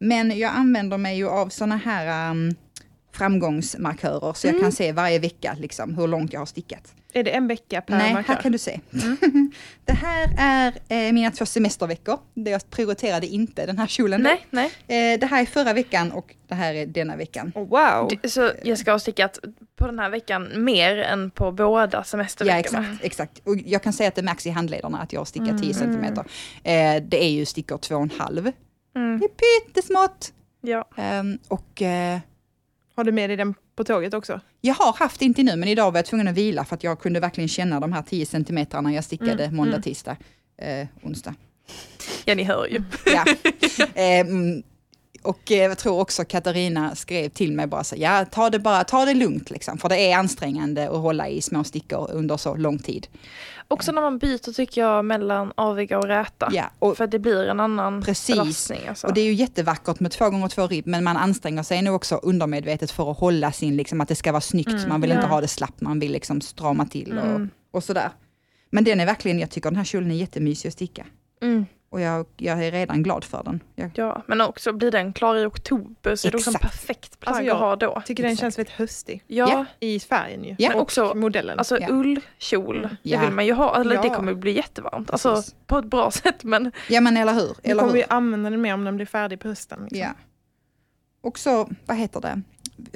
Men 0.00 0.38
jag 0.38 0.52
använder 0.54 0.98
mig 0.98 1.16
ju 1.16 1.28
av 1.28 1.48
såna 1.48 1.76
här 1.76 2.30
um, 2.30 2.54
framgångsmarkörer 3.12 4.32
så 4.32 4.46
jag 4.46 4.52
Mm. 4.54 4.62
kan 4.62 4.72
se 4.72 4.92
varje 4.92 5.18
vecka 5.18 5.56
liksom, 5.58 5.94
hur 5.94 6.06
långt 6.06 6.32
jag 6.32 6.40
har 6.40 6.46
stickat. 6.46 6.94
Är 7.12 7.22
det 7.24 7.30
en 7.30 7.46
vecka 7.46 7.80
per 7.80 7.98
Nej, 7.98 8.14
markör? 8.14 8.34
här 8.34 8.42
kan 8.42 8.52
du 8.52 8.58
se. 8.58 8.80
Mm. 8.92 9.52
det 9.84 9.92
här 9.92 10.34
är 10.38 10.72
eh, 10.88 11.12
mina 11.12 11.30
två 11.30 11.46
semesterveckor. 11.46 12.18
Det 12.34 12.50
jag 12.50 12.70
prioriterade 12.70 13.26
inte 13.26 13.66
den 13.66 13.78
här 13.78 13.86
kjolen. 13.86 14.22
Nej, 14.22 14.46
nej. 14.50 14.66
Eh, 15.14 15.20
det 15.20 15.26
här 15.26 15.42
är 15.42 15.46
förra 15.46 15.72
veckan 15.72 16.12
och 16.12 16.34
det 16.48 16.54
här 16.54 16.74
är 16.74 16.86
denna 16.86 17.16
veckan. 17.16 17.52
Oh, 17.54 17.68
wow! 17.68 18.10
Det- 18.22 18.28
Så 18.28 18.50
jag 18.64 18.78
ska 18.78 18.92
ha 18.92 18.98
stickat 18.98 19.38
på 19.76 19.86
den 19.86 19.98
här 19.98 20.10
veckan 20.10 20.64
mer 20.64 20.96
än 20.98 21.30
på 21.30 21.52
båda 21.52 22.04
semesterveckorna. 22.04 22.78
Ja, 22.88 22.92
exakt. 22.92 23.04
exakt. 23.04 23.48
Och 23.48 23.56
jag 23.66 23.82
kan 23.82 23.92
säga 23.92 24.08
att 24.08 24.14
det 24.14 24.22
märks 24.22 24.46
i 24.46 24.50
handlederna 24.50 24.98
att 24.98 25.12
jag 25.12 25.20
har 25.20 25.24
stickat 25.24 25.62
10 25.62 25.74
Mm. 25.82 26.04
cm. 26.04 26.04
Eh, 26.64 27.02
det 27.02 27.24
är 27.24 27.30
ju 27.30 27.44
stickor 27.44 27.76
2,5. 27.78 28.52
Mm. 28.96 29.18
Det 29.20 29.24
är 29.24 29.64
pyttesmått. 29.64 30.32
Ja. 30.60 30.88
Ehm, 30.96 31.38
och 31.48 31.82
eh, 31.82 32.18
Har 32.96 33.04
du 33.04 33.12
med 33.12 33.30
dig 33.30 33.36
den 33.36 33.54
på 33.76 33.84
tåget 33.84 34.14
också? 34.14 34.40
jag 34.60 34.74
har 34.74 34.92
haft 34.92 35.22
inte 35.22 35.42
nu, 35.42 35.56
men 35.56 35.68
idag 35.68 35.90
var 35.90 35.98
jag 35.98 36.06
tvungen 36.06 36.28
att 36.28 36.34
vila 36.34 36.64
för 36.64 36.74
att 36.74 36.84
jag 36.84 37.00
kunde 37.00 37.20
verkligen 37.20 37.48
känna 37.48 37.80
de 37.80 37.92
här 37.92 38.02
10 38.02 38.26
centimetrarna 38.26 38.92
jag 38.92 39.04
stickade 39.04 39.44
Mm, 39.44 39.56
måndag, 39.56 39.72
mm. 39.72 39.82
tisdag, 39.82 40.16
eh, 40.58 40.86
onsdag. 41.02 41.34
ja, 42.24 42.34
ni 42.34 42.42
hör 42.44 42.66
ju. 42.66 42.82
Ja. 43.06 43.24
Ehm, 43.94 44.62
och 45.22 45.52
eh, 45.52 45.58
jag 45.58 45.78
tror 45.78 46.00
också 46.00 46.24
Katarina 46.24 46.94
skrev 46.94 47.28
till 47.28 47.52
mig 47.52 47.66
bara 47.66 47.84
så, 47.84 47.94
ja 47.98 48.24
ta 48.24 48.50
det 48.50 48.58
bara, 48.58 48.84
ta 48.84 49.04
det 49.04 49.14
lugnt 49.14 49.50
liksom, 49.50 49.78
för 49.78 49.88
det 49.88 49.96
är 50.12 50.16
ansträngande 50.16 50.90
att 50.90 50.96
hålla 50.96 51.28
i 51.28 51.42
små 51.42 51.64
stickor 51.64 52.10
under 52.12 52.36
så 52.36 52.54
lång 52.54 52.78
tid. 52.78 53.06
Också 53.72 53.92
när 53.92 54.02
man 54.02 54.18
byter 54.18 54.52
tycker 54.52 54.80
jag 54.80 55.04
mellan 55.04 55.52
aviga 55.54 55.98
och 55.98 56.04
räta. 56.04 56.48
Ja, 56.52 56.70
och, 56.78 56.96
För 56.96 57.04
att 57.04 57.10
det 57.10 57.18
blir 57.18 57.46
en 57.48 57.60
annan 57.60 58.02
Precis. 58.02 58.34
belastning. 58.36 58.88
Alltså. 58.88 59.06
och 59.06 59.14
det 59.14 59.20
är 59.20 59.24
ju 59.24 59.32
jättevackert 59.32 60.00
med 60.00 60.10
två 60.10 60.30
gånger 60.30 60.48
två 60.48 60.66
ribb, 60.66 60.86
men 60.86 61.04
man 61.04 61.16
anstränger 61.16 61.62
sig 61.62 61.82
nog 61.82 61.94
också 61.94 62.16
undermedvetet 62.16 62.90
för 62.90 63.10
att 63.10 63.18
hålla 63.18 63.52
sin, 63.52 63.76
liksom 63.76 64.00
att 64.00 64.08
det 64.08 64.14
ska 64.14 64.32
vara 64.32 64.40
snyggt, 64.40 64.68
Mm, 64.70 64.88
man 64.88 65.00
vill 65.00 65.10
ja. 65.10 65.16
inte 65.16 65.26
ha 65.28 65.40
det 65.40 65.48
slappt, 65.48 65.80
man 65.80 66.00
vill 66.00 66.12
liksom 66.12 66.40
strama 66.40 66.86
till 66.86 67.18
och, 67.18 67.24
Mm. 67.26 67.50
och 67.70 67.84
sådär. 67.84 68.10
Men 68.70 68.84
den 68.84 69.00
är 69.00 69.06
verkligen, 69.06 69.38
jag 69.38 69.50
tycker 69.50 69.70
den 69.70 69.76
här 69.76 69.84
kjolen 69.84 70.10
är 70.10 70.14
jättemysig 70.14 70.68
att 70.68 70.72
sticka. 70.74 71.06
Mm. 71.42 71.66
Och 71.92 72.00
jag, 72.00 72.26
jag 72.36 72.64
är 72.64 72.70
redan 72.72 73.02
glad 73.02 73.24
för 73.24 73.42
den. 73.44 73.60
Jag, 73.74 73.90
Ja, 73.94 74.22
men 74.26 74.40
också 74.40 74.72
blir 74.72 74.90
den 74.90 75.12
klar 75.12 75.36
i 75.36 75.44
oktober 75.46 76.16
så 76.16 76.28
är 76.28 76.32
det 76.32 76.38
också 76.38 76.50
en 76.50 76.54
Exakt. 76.56 76.72
perfekt 76.72 77.20
plagg 77.20 77.32
Alltså, 77.32 77.44
jag 77.44 77.54
att 77.54 77.60
ha 77.60 77.76
då. 77.76 78.02
tycker 78.06 78.22
den 78.22 78.32
Exakt. 78.32 78.40
känns 78.40 78.58
väldigt 78.58 78.74
höstig. 78.74 79.24
Ja, 79.26 79.48
Ja. 79.50 79.64
I 79.80 80.00
färgen 80.00 80.44
ju. 80.44 80.56
Ja. 80.58 80.68
men 80.68 80.76
Och 80.76 80.82
också 80.82 81.14
modellen. 81.14 81.58
alltså 81.58 81.78
Ja. 81.80 81.88
ullkjol. 81.90 82.82
Det 82.82 82.96
Ja. 83.02 83.20
vill 83.20 83.30
man 83.30 83.46
ju 83.46 83.52
ha. 83.52 83.80
Eller 83.80 84.02
det 84.02 84.08
Ja. 84.08 84.14
kommer 84.14 84.34
bli 84.34 84.52
jättevarmt. 84.56 85.10
Alltså 85.10 85.34
Precis. 85.34 85.54
på 85.66 85.78
ett 85.78 85.84
bra 85.84 86.10
sätt 86.22 86.44
men 86.44 86.72
ja 86.88 87.00
men 87.00 87.16
eller 87.16 87.32
hur? 87.34 87.56
Eller 87.62 87.74
kommer 87.80 87.92
hur? 87.92 87.98
vi 87.98 88.04
använda 88.08 88.50
den 88.50 88.60
mer 88.60 88.74
om 88.74 88.84
den 88.84 88.96
blir 88.96 89.06
färdig 89.06 89.40
på 89.40 89.48
hösten. 89.48 89.78
Liksom. 89.82 89.98
Ja. 89.98 90.08
Och 91.22 91.38
så, 91.38 91.68
vad 91.86 91.96
heter 91.96 92.20
det? 92.20 92.42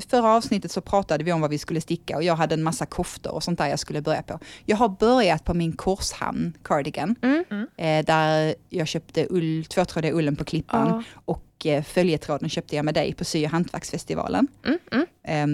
Förra 0.09 0.29
avsnittet 0.29 0.73
så 0.73 0.81
pratade 0.81 1.25
vi 1.25 1.33
om 1.33 1.41
vad 1.41 1.51
vi 1.51 1.59
skulle 1.59 1.81
sticka 1.81 2.17
och 2.17 2.23
jag 2.23 2.37
hade 2.37 2.55
en 2.55 2.63
massa 2.63 2.87
koftor 2.87 3.33
och 3.33 3.43
sånt 3.43 3.59
där 3.59 3.67
jag 3.67 3.79
skulle 3.79 4.03
börja 4.03 4.23
på. 4.23 4.39
Jag 4.65 4.77
har 4.77 4.89
börjat 4.89 5.45
på 5.45 5.55
min 5.55 5.73
korshamn 5.73 6.53
cardigan. 6.63 7.17
Mm. 7.23 7.67
Eh, 7.77 8.05
där 8.05 8.55
jag 8.71 8.89
köpte 8.89 9.27
ull, 9.31 9.65
tvåtrådiga 9.65 10.13
ullen 10.13 10.37
på 10.37 10.45
Klippan 10.45 10.89
ja. 10.89 11.03
och 11.25 11.67
eh, 11.67 11.83
följetråden 11.83 12.49
köpte 12.49 12.77
jag 12.77 12.85
med 12.85 12.95
dig 12.95 13.15
på 13.15 13.25
Sy 13.25 13.45
och 13.45 13.51
hantverksfestivalen. 13.51 14.49
Mm, 14.65 14.79
mm. 14.93 15.07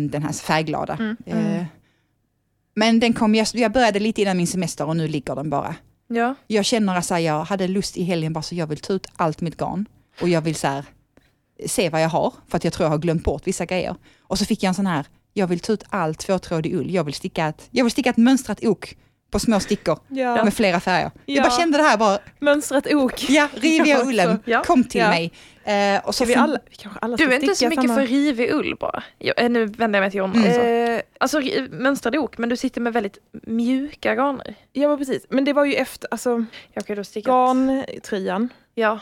Eh, 0.07 0.11
den 0.11 0.22
här 0.22 0.33
färgglada. 0.33 0.95
Mm. 0.95 1.16
Eh, 1.26 1.64
men 2.74 3.01
den 3.01 3.12
kom, 3.12 3.35
jag, 3.35 3.47
jag 3.55 3.72
började 3.72 3.99
lite 3.99 4.22
innan 4.22 4.37
min 4.37 4.47
semester 4.47 4.87
och 4.87 4.97
nu 4.97 5.09
ligger 5.09 5.35
den 5.35 5.51
bara. 5.51 5.74
ja. 6.09 6.35
Jag 6.47 6.64
känner 6.64 6.97
att 6.97 7.22
jag 7.22 7.45
hade 7.45 7.68
lust 7.68 7.97
i 7.97 8.03
helgen 8.03 8.33
bara 8.33 8.43
så 8.43 8.55
jag 8.55 8.66
vill 8.66 8.78
ta 8.78 8.93
ut 8.93 9.07
allt 9.16 9.41
mitt 9.41 9.57
garn 9.57 9.87
och 10.20 10.28
jag 10.28 10.41
vill 10.41 10.55
så 10.55 10.66
här, 10.66 10.85
se 11.66 11.88
vad 11.90 12.02
jag 12.02 12.08
har 12.08 12.32
för 12.48 12.56
att 12.56 12.64
jag 12.64 12.72
tror 12.72 12.84
jag 12.84 12.90
har 12.90 12.98
glömt 12.98 13.24
bort 13.24 13.42
vissa 13.46 13.64
grejer. 13.66 13.94
Och 14.22 14.38
så 14.38 14.44
fick 14.44 14.62
jag 14.62 14.68
en 14.68 14.74
sån 14.74 14.86
här, 14.86 15.06
jag 15.32 15.46
vill 15.46 15.61
ta 15.61 15.72
ut 15.72 15.84
all 15.88 16.14
tvåtrådig 16.14 16.74
ull, 16.74 16.90
jag 16.90 17.04
vill 17.04 17.14
sticka 17.14 17.46
ett, 17.46 17.68
jag 17.70 17.84
vill 17.84 17.90
sticka 17.92 18.11
ett 18.11 18.16
mönstrat 18.16 18.64
ok 18.64 18.94
på 19.30 19.38
små 19.38 19.61
stickor 19.61 19.98
Ja. 20.08 20.44
med 20.44 20.54
flera 20.54 20.80
färger. 20.80 21.11
Ja. 21.14 21.34
Jag 21.34 21.44
bara 21.44 21.58
kände 21.58 21.78
det 21.78 21.84
här 21.84 21.96
bara, 21.96 22.18
Mönstrat 22.38 22.92
ok. 22.92 23.30
ja, 23.30 23.48
riviga 23.54 23.86
Jag 23.98 24.06
ullen. 24.08 24.38
Ja. 24.44 24.62
kom 24.66 24.84
till 24.84 25.00
Ja. 25.00 25.08
mig. 25.08 25.32
Eh, 25.64 26.06
och 26.06 26.14
så 26.14 26.24
vi, 26.24 26.34
alla, 26.34 26.58
alla 27.00 27.16
Du 27.16 27.24
är 27.34 27.42
inte 27.42 27.54
så 27.54 27.68
mycket 27.68 27.84
samma... 27.84 27.94
för 28.00 28.06
rivig 28.06 28.50
ull 28.52 28.76
bara. 28.80 29.02
Jag, 29.18 29.42
eh, 29.42 29.50
nu 29.50 29.66
vänder 29.66 29.98
jag 29.98 30.02
mig 30.04 30.11
till 30.11 30.18
Jonna. 30.18 30.34
Mm. 30.34 30.44
Alltså, 30.46 30.61
eh, 30.62 31.00
alltså 31.20 31.40
mönstrade 31.70 32.18
ok, 32.18 32.38
men 32.38 32.48
du 32.48 32.56
sitter 32.56 32.80
med 32.80 32.92
väldigt 32.92 33.18
mjuka 33.46 34.14
garner. 34.14 34.54
Ja 34.72 34.88
men 34.88 34.98
precis, 34.98 35.26
men 35.30 35.44
det 35.44 35.52
var 35.52 35.64
ju 35.64 35.74
efter, 35.74 36.08
alltså 36.11 36.44
Jag 36.72 36.86
kan 36.86 36.94
ju 36.96 37.00
då 37.00 37.04
sticka... 37.04 37.30
garntröjan. 37.30 38.48
Ja. 38.74 39.00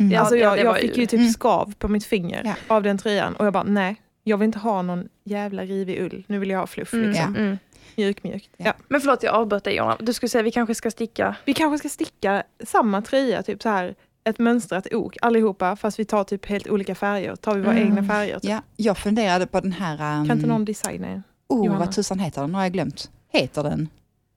Mm. 0.00 0.12
Ja, 0.12 0.20
alltså 0.20 0.36
ja, 0.36 0.56
jag, 0.56 0.66
jag 0.66 0.76
fick 0.80 0.96
ju- 0.96 1.06
typ 1.06 1.20
Mm. 1.20 1.30
skav 1.32 1.74
på 1.78 1.88
mitt 1.88 2.04
finger 2.04 2.42
Ja. 2.44 2.54
av 2.76 2.82
den 2.82 2.98
tröjan 2.98 3.36
och 3.36 3.46
jag 3.46 3.52
bara 3.52 3.62
nej, 3.62 3.96
jag 4.24 4.36
vill 4.38 4.46
inte 4.46 4.58
ha 4.58 4.82
någon 4.82 5.08
jävla 5.24 5.64
rivig 5.64 6.00
ull. 6.02 6.24
Nu 6.28 6.38
vill 6.38 6.50
jag 6.50 6.58
ha 6.58 6.66
fluff 6.66 6.92
Mm. 6.92 7.08
liksom. 7.08 7.34
Ja. 7.34 7.40
Mm. 7.40 7.58
Mjuk 7.96 8.22
mjukt. 8.22 8.50
Ja. 8.56 8.72
Men 8.88 9.00
förlåt 9.00 9.22
jag 9.22 9.34
avbröt 9.34 9.64
dig 9.64 9.74
Jonna. 9.76 9.96
Du 10.00 10.12
skulle 10.12 10.30
säga 10.30 10.42
vi 10.42 10.50
kanske 10.50 10.74
ska 10.74 10.90
sticka... 10.90 11.36
Vi 11.44 11.54
kanske 11.54 11.78
ska 11.78 11.88
sticka 11.88 12.42
samma 12.64 13.02
tröja, 13.02 13.42
typ 13.42 13.62
så 13.62 13.68
här 13.68 13.94
ett 14.24 14.38
mönstrat 14.38 14.86
ok 14.94 15.16
allihopa 15.22 15.76
fast 15.76 15.98
vi 15.98 16.04
tar 16.04 16.24
typ 16.24 16.46
helt 16.46 16.68
olika 16.68 16.94
färger. 16.94 17.36
Tar 17.36 17.54
vi 17.54 17.60
våra 17.60 17.72
Mm. 17.76 17.86
egna 17.98 18.04
färger. 18.14 18.38
Typ. 18.38 18.50
Ja, 18.50 18.62
jag 18.76 18.98
funderade 18.98 19.46
på 19.46 19.60
den 19.60 19.72
här, 19.72 20.20
um, 20.20 20.28
Kan 20.28 20.36
inte 20.36 20.48
någon 20.48 20.64
designa 20.64 21.22
oh, 21.48 21.66
Johanna? 21.66 21.78
vad 21.84 21.92
tusan 21.92 22.18
heter 22.18 22.40
den, 22.40 22.50
nu 22.50 22.56
har 22.56 22.62
jag 22.62 22.72
glömt. 22.72 23.10
Heter 23.32 23.62
den 23.62 23.88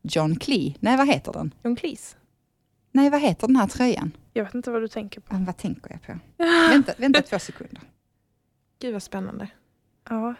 John 0.03 0.35
Clee? 0.35 0.73
Nej, 0.79 0.97
vad 0.97 1.07
heter 1.07 1.33
den? 1.33 1.53
John 1.63 1.75
Cleese? 1.75 2.15
Nej, 2.91 3.09
vad 3.09 3.21
heter 3.21 3.47
den 3.47 3.55
här 3.55 3.67
tröjan? 3.67 4.11
Jag 4.33 4.43
vet 4.43 4.53
inte 4.55 4.71
vad 4.71 4.81
du 4.81 4.87
tänker 4.87 5.21
på. 5.21 5.35
Ah, 5.35 5.39
vad 5.45 5.57
tänker 5.57 5.91
jag 5.91 6.01
på? 6.01 6.19
vänta, 6.69 6.93
vänta 6.97 7.21
två 7.21 7.39
sekunder. 7.39 7.81
Gud 8.79 8.93
vad 8.93 9.03
spännande. 9.03 9.47
Ja. 10.09 10.35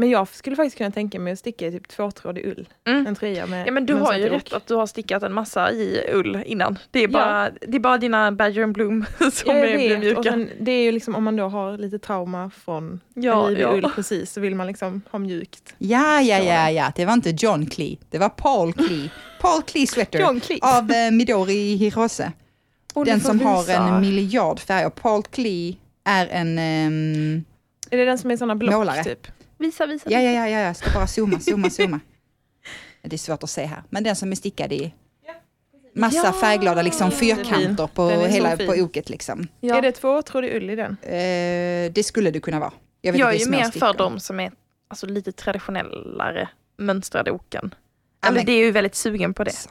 Men 0.00 0.10
jag 0.10 0.28
skulle 0.28 0.56
faktiskt 0.56 0.76
kunna 0.78 0.90
tänka 0.90 1.18
mig 1.18 1.32
att 1.32 1.38
sticka 1.38 1.66
i 1.66 1.72
typ 1.72 1.88
tvåtrådig 1.88 2.46
ull. 2.46 2.68
Mm. 2.88 3.06
En 3.06 3.14
tröja 3.14 3.46
med 3.46 3.66
Ja 3.66 3.72
men 3.72 3.86
du 3.86 3.94
har 3.94 4.14
ju 4.14 4.28
rätt 4.28 4.52
att 4.52 4.66
du 4.66 4.74
har 4.74 4.86
stickat 4.86 5.22
en 5.22 5.32
massa 5.32 5.72
i 5.72 6.04
ull 6.12 6.42
innan. 6.46 6.78
Det 6.90 7.04
är 7.04 7.08
bara, 7.08 7.50
det 7.50 7.76
är 7.76 7.80
bara 7.80 7.98
dina 7.98 8.32
Badger 8.32 8.62
and 8.62 8.74
Bloom 8.74 9.04
som 9.18 9.56
jag 9.56 9.70
är, 9.70 9.76
blir 9.76 9.88
vet, 9.88 9.96
och 9.96 10.00
mjuka. 10.04 10.22
sen, 10.22 10.48
det 10.60 10.70
är 10.72 10.82
ju 10.82 10.92
liksom 10.92 11.14
om 11.14 11.24
man 11.24 11.36
då 11.36 11.48
har 11.48 11.78
lite 11.78 11.98
trauma 11.98 12.50
från 12.64 13.00
Ja, 13.14 13.50
ja. 13.50 13.72
ull 13.72 13.90
precis 13.94 14.32
så 14.32 14.40
vill 14.40 14.54
man 14.54 14.66
liksom 14.66 15.02
ha 15.10 15.18
mjukt. 15.18 15.74
Ja, 15.78 16.20
ja, 16.20 16.38
ja, 16.38 16.70
ja. 16.70 16.92
Det 16.96 17.04
var 17.04 17.12
inte 17.12 17.30
John 17.38 17.66
Clee. 17.66 17.96
Det 18.10 18.18
var 18.18 18.28
Paul 18.28 18.72
Clee. 18.72 19.10
Paul 19.40 19.62
Clee 19.62 19.86
Sweater 19.86 20.18
John 20.20 20.40
Cleese. 20.40 20.78
av 20.78 20.90
eh, 20.90 21.10
Midori 21.10 21.76
Hirose. 21.76 22.32
Du 22.94 23.04
Den 23.04 23.20
som 23.20 23.40
har 23.40 23.60
visa. 23.62 23.72
en 23.76 24.00
miljard 24.00 24.60
färger. 24.60 24.90
Paul 24.90 25.22
Clee 25.22 25.76
är 26.04 26.26
en... 26.26 26.58
ehm, 26.58 27.44
Är 27.90 27.96
det 27.98 28.04
den 28.04 28.18
som 28.18 28.30
är 28.30 28.36
såna 28.36 28.54
block 28.56 28.74
Målare. 28.74 29.04
typ? 29.04 29.26
Visa, 29.58 29.86
visa. 29.86 30.10
ja, 30.10 30.20
ja, 30.20 30.30
ja, 30.30 30.48
ja, 30.48 30.58
jag 30.58 30.76
ska 30.76 30.90
bara 30.94 31.06
zooma, 31.06 31.40
zooma, 31.40 31.70
zooma. 31.70 32.00
Det 33.02 33.16
är 33.16 33.18
svårt 33.18 33.42
att 33.42 33.50
se 33.50 33.64
här. 33.64 33.82
Men 33.90 34.04
den 34.04 34.16
som 34.16 34.32
är 34.32 34.36
stickad 34.36 34.72
i 34.72 34.94
massa 35.94 36.16
Ja. 36.26 36.32
färgglada 36.32 36.82
liksom 36.82 37.10
fyrkanter 37.10 37.86
på 37.86 38.08
hela 38.10 38.56
på 38.56 38.72
oket. 38.72 39.10
Liksom. 39.10 39.48
Ja. 39.60 39.76
Är 39.76 39.82
det 39.82 39.92
tvåtrådig 39.92 40.56
ull 40.56 40.70
i 40.70 40.76
den? 40.76 40.96
Eh, 41.02 41.92
det 41.92 42.04
skulle 42.06 42.30
det 42.30 42.40
kunna 42.40 42.60
vara. 42.60 42.72
Jag, 43.00 43.12
vet 43.12 43.18
Jag 43.20 43.34
är 43.34 43.38
ju 43.38 43.50
mer 43.50 43.64
stickor. 43.64 43.86
för 43.86 43.94
de 43.98 44.20
som 44.20 44.40
är 44.40 44.52
alltså, 44.88 45.06
lite 45.06 45.32
traditionellare 45.32 46.48
mönstrade 46.76 47.30
oken. 47.30 47.74
Ja, 48.22 48.30
men- 48.30 48.44
det 48.46 48.52
är 48.52 48.64
ju 48.64 48.70
väldigt 48.70 48.94
sugen 48.94 49.34
på 49.34 49.44
det. 49.44 49.50
Så. 49.52 49.70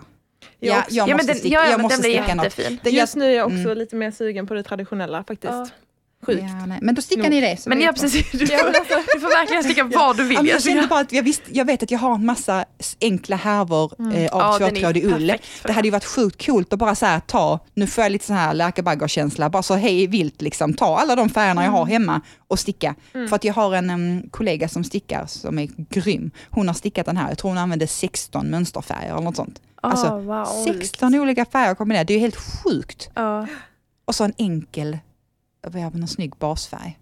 Jag 0.60 0.76
Ja, 0.78 0.84
jag 0.90 1.04
ja, 1.04 1.06
men 1.08 1.16
måste 1.18 1.32
den, 1.32 1.40
sticka, 1.40 1.54
ja, 1.56 1.64
ja, 1.66 1.72
jag 1.72 1.82
måste 1.82 1.96
den 2.02 2.04
sticka 2.14 2.36
något. 2.36 2.44
jättefin. 2.46 2.80
Det- 2.84 2.90
Just 2.90 3.16
nu 3.16 3.26
är 3.26 3.36
jag 3.36 3.46
också 3.46 3.58
Mm. 3.58 3.78
lite 3.78 3.96
mer 3.96 4.12
sugen 4.12 4.48
på 4.48 4.54
det 4.54 4.64
traditionella 4.64 5.24
faktiskt. 5.24 5.54
Ja. 6.20 6.26
Sjukt. 6.26 6.44
Ja, 6.60 6.66
nej. 6.66 6.80
Men 6.82 6.96
då 6.96 7.02
stickar 7.02 7.30
ni 7.30 7.42
det. 7.42 7.58
Men 7.66 7.80
ja 7.80 7.86
jag. 7.86 7.96
precis, 7.96 8.32
du 8.32 8.38
Ja, 8.52 8.58
får, 8.58 8.68
alltså- 8.68 8.94
du 9.14 9.20
får 9.20 9.28
verkligen 9.30 9.64
sticka 9.64 9.84
vad 9.84 10.18
du 10.18 10.24
vill. 10.24 10.34
Ja, 10.36 10.42
men 10.42 10.48
jag 10.48 10.56
Alltså, 10.56 10.70
kände 10.70 10.88
bara 10.88 11.00
att 11.00 11.12
jag, 11.12 11.24
visst, 11.24 11.42
jag 11.52 11.66
vet 11.66 11.84
att 11.84 11.92
jag 11.92 12.00
har 12.00 12.16
en 12.16 12.26
massa 12.26 12.66
enkla 13.02 13.36
härvor 13.36 13.92
eh, 14.00 14.06
av 14.06 14.10
Mm. 14.12 14.24
ja, 14.32 14.58
tvåtrådig 14.58 15.06
ull. 15.06 15.34
Det 15.64 15.72
hade 15.74 15.88
ju 15.88 15.92
varit 15.92 16.06
sjukt 16.06 16.46
coolt 16.46 16.74
att 16.74 16.80
bara 16.80 16.96
så 16.96 17.06
här 17.06 17.20
ta, 17.20 17.60
nu 17.74 17.88
får 17.88 18.04
jag 18.04 18.12
lite 18.12 18.26
så 18.26 18.34
här 18.34 18.54
läkarbaggarkänsla, 18.54 19.50
bara 19.50 19.64
så 19.64 19.76
hej 19.76 20.08
vilt 20.08 20.42
liksom, 20.42 20.74
ta 20.74 20.98
alla 21.00 21.16
de 21.16 21.30
färgerna 21.30 21.64
jag 21.64 21.72
har 21.72 21.82
Mm. 21.82 21.92
hemma 21.92 22.22
och 22.48 22.60
sticka. 22.60 22.96
För 23.12 23.36
att 23.36 23.44
jag 23.44 23.54
har 23.54 23.76
en 23.76 23.90
em, 23.90 24.24
kollega 24.32 24.68
som 24.70 24.84
stickar 24.84 25.26
som 25.26 25.60
är 25.60 25.70
grym. 25.90 26.32
Hon 26.50 26.68
har 26.68 26.74
stickat 26.76 27.06
den 27.06 27.18
här, 27.18 27.30
jag 27.30 27.38
tror 27.38 27.52
hon 27.52 27.58
använde 27.58 27.88
16 27.88 28.48
mönsterfärger 28.50 29.12
eller 29.12 29.22
något 29.22 29.36
sånt. 29.36 29.62
Ah, 29.82 29.90
Alltså, 29.90 30.18
wow. 30.20 30.66
16 30.80 31.16
olika 31.16 31.46
färger 31.46 31.76
kombinerade, 31.76 32.08
det 32.08 32.14
är 32.14 32.16
ju 32.16 32.22
helt 32.22 32.36
sjukt. 32.64 33.10
Ja. 33.14 33.48
Och 34.06 34.16
så 34.16 34.24
en 34.24 34.34
enkel, 34.38 34.98
vi, 35.72 35.82
någon 35.82 36.08
snygg 36.08 36.34
basfärg. 36.36 37.00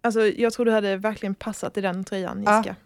Alltså, 0.00 0.26
jag 0.26 0.52
tror 0.52 0.64
du 0.66 0.72
hade 0.72 0.96
verkligen 0.96 1.34
passat 1.34 1.76
i 1.76 1.80
den 1.80 2.04
tröjan 2.04 2.42
Ja, 2.46 2.56
Jessica. 2.56 2.76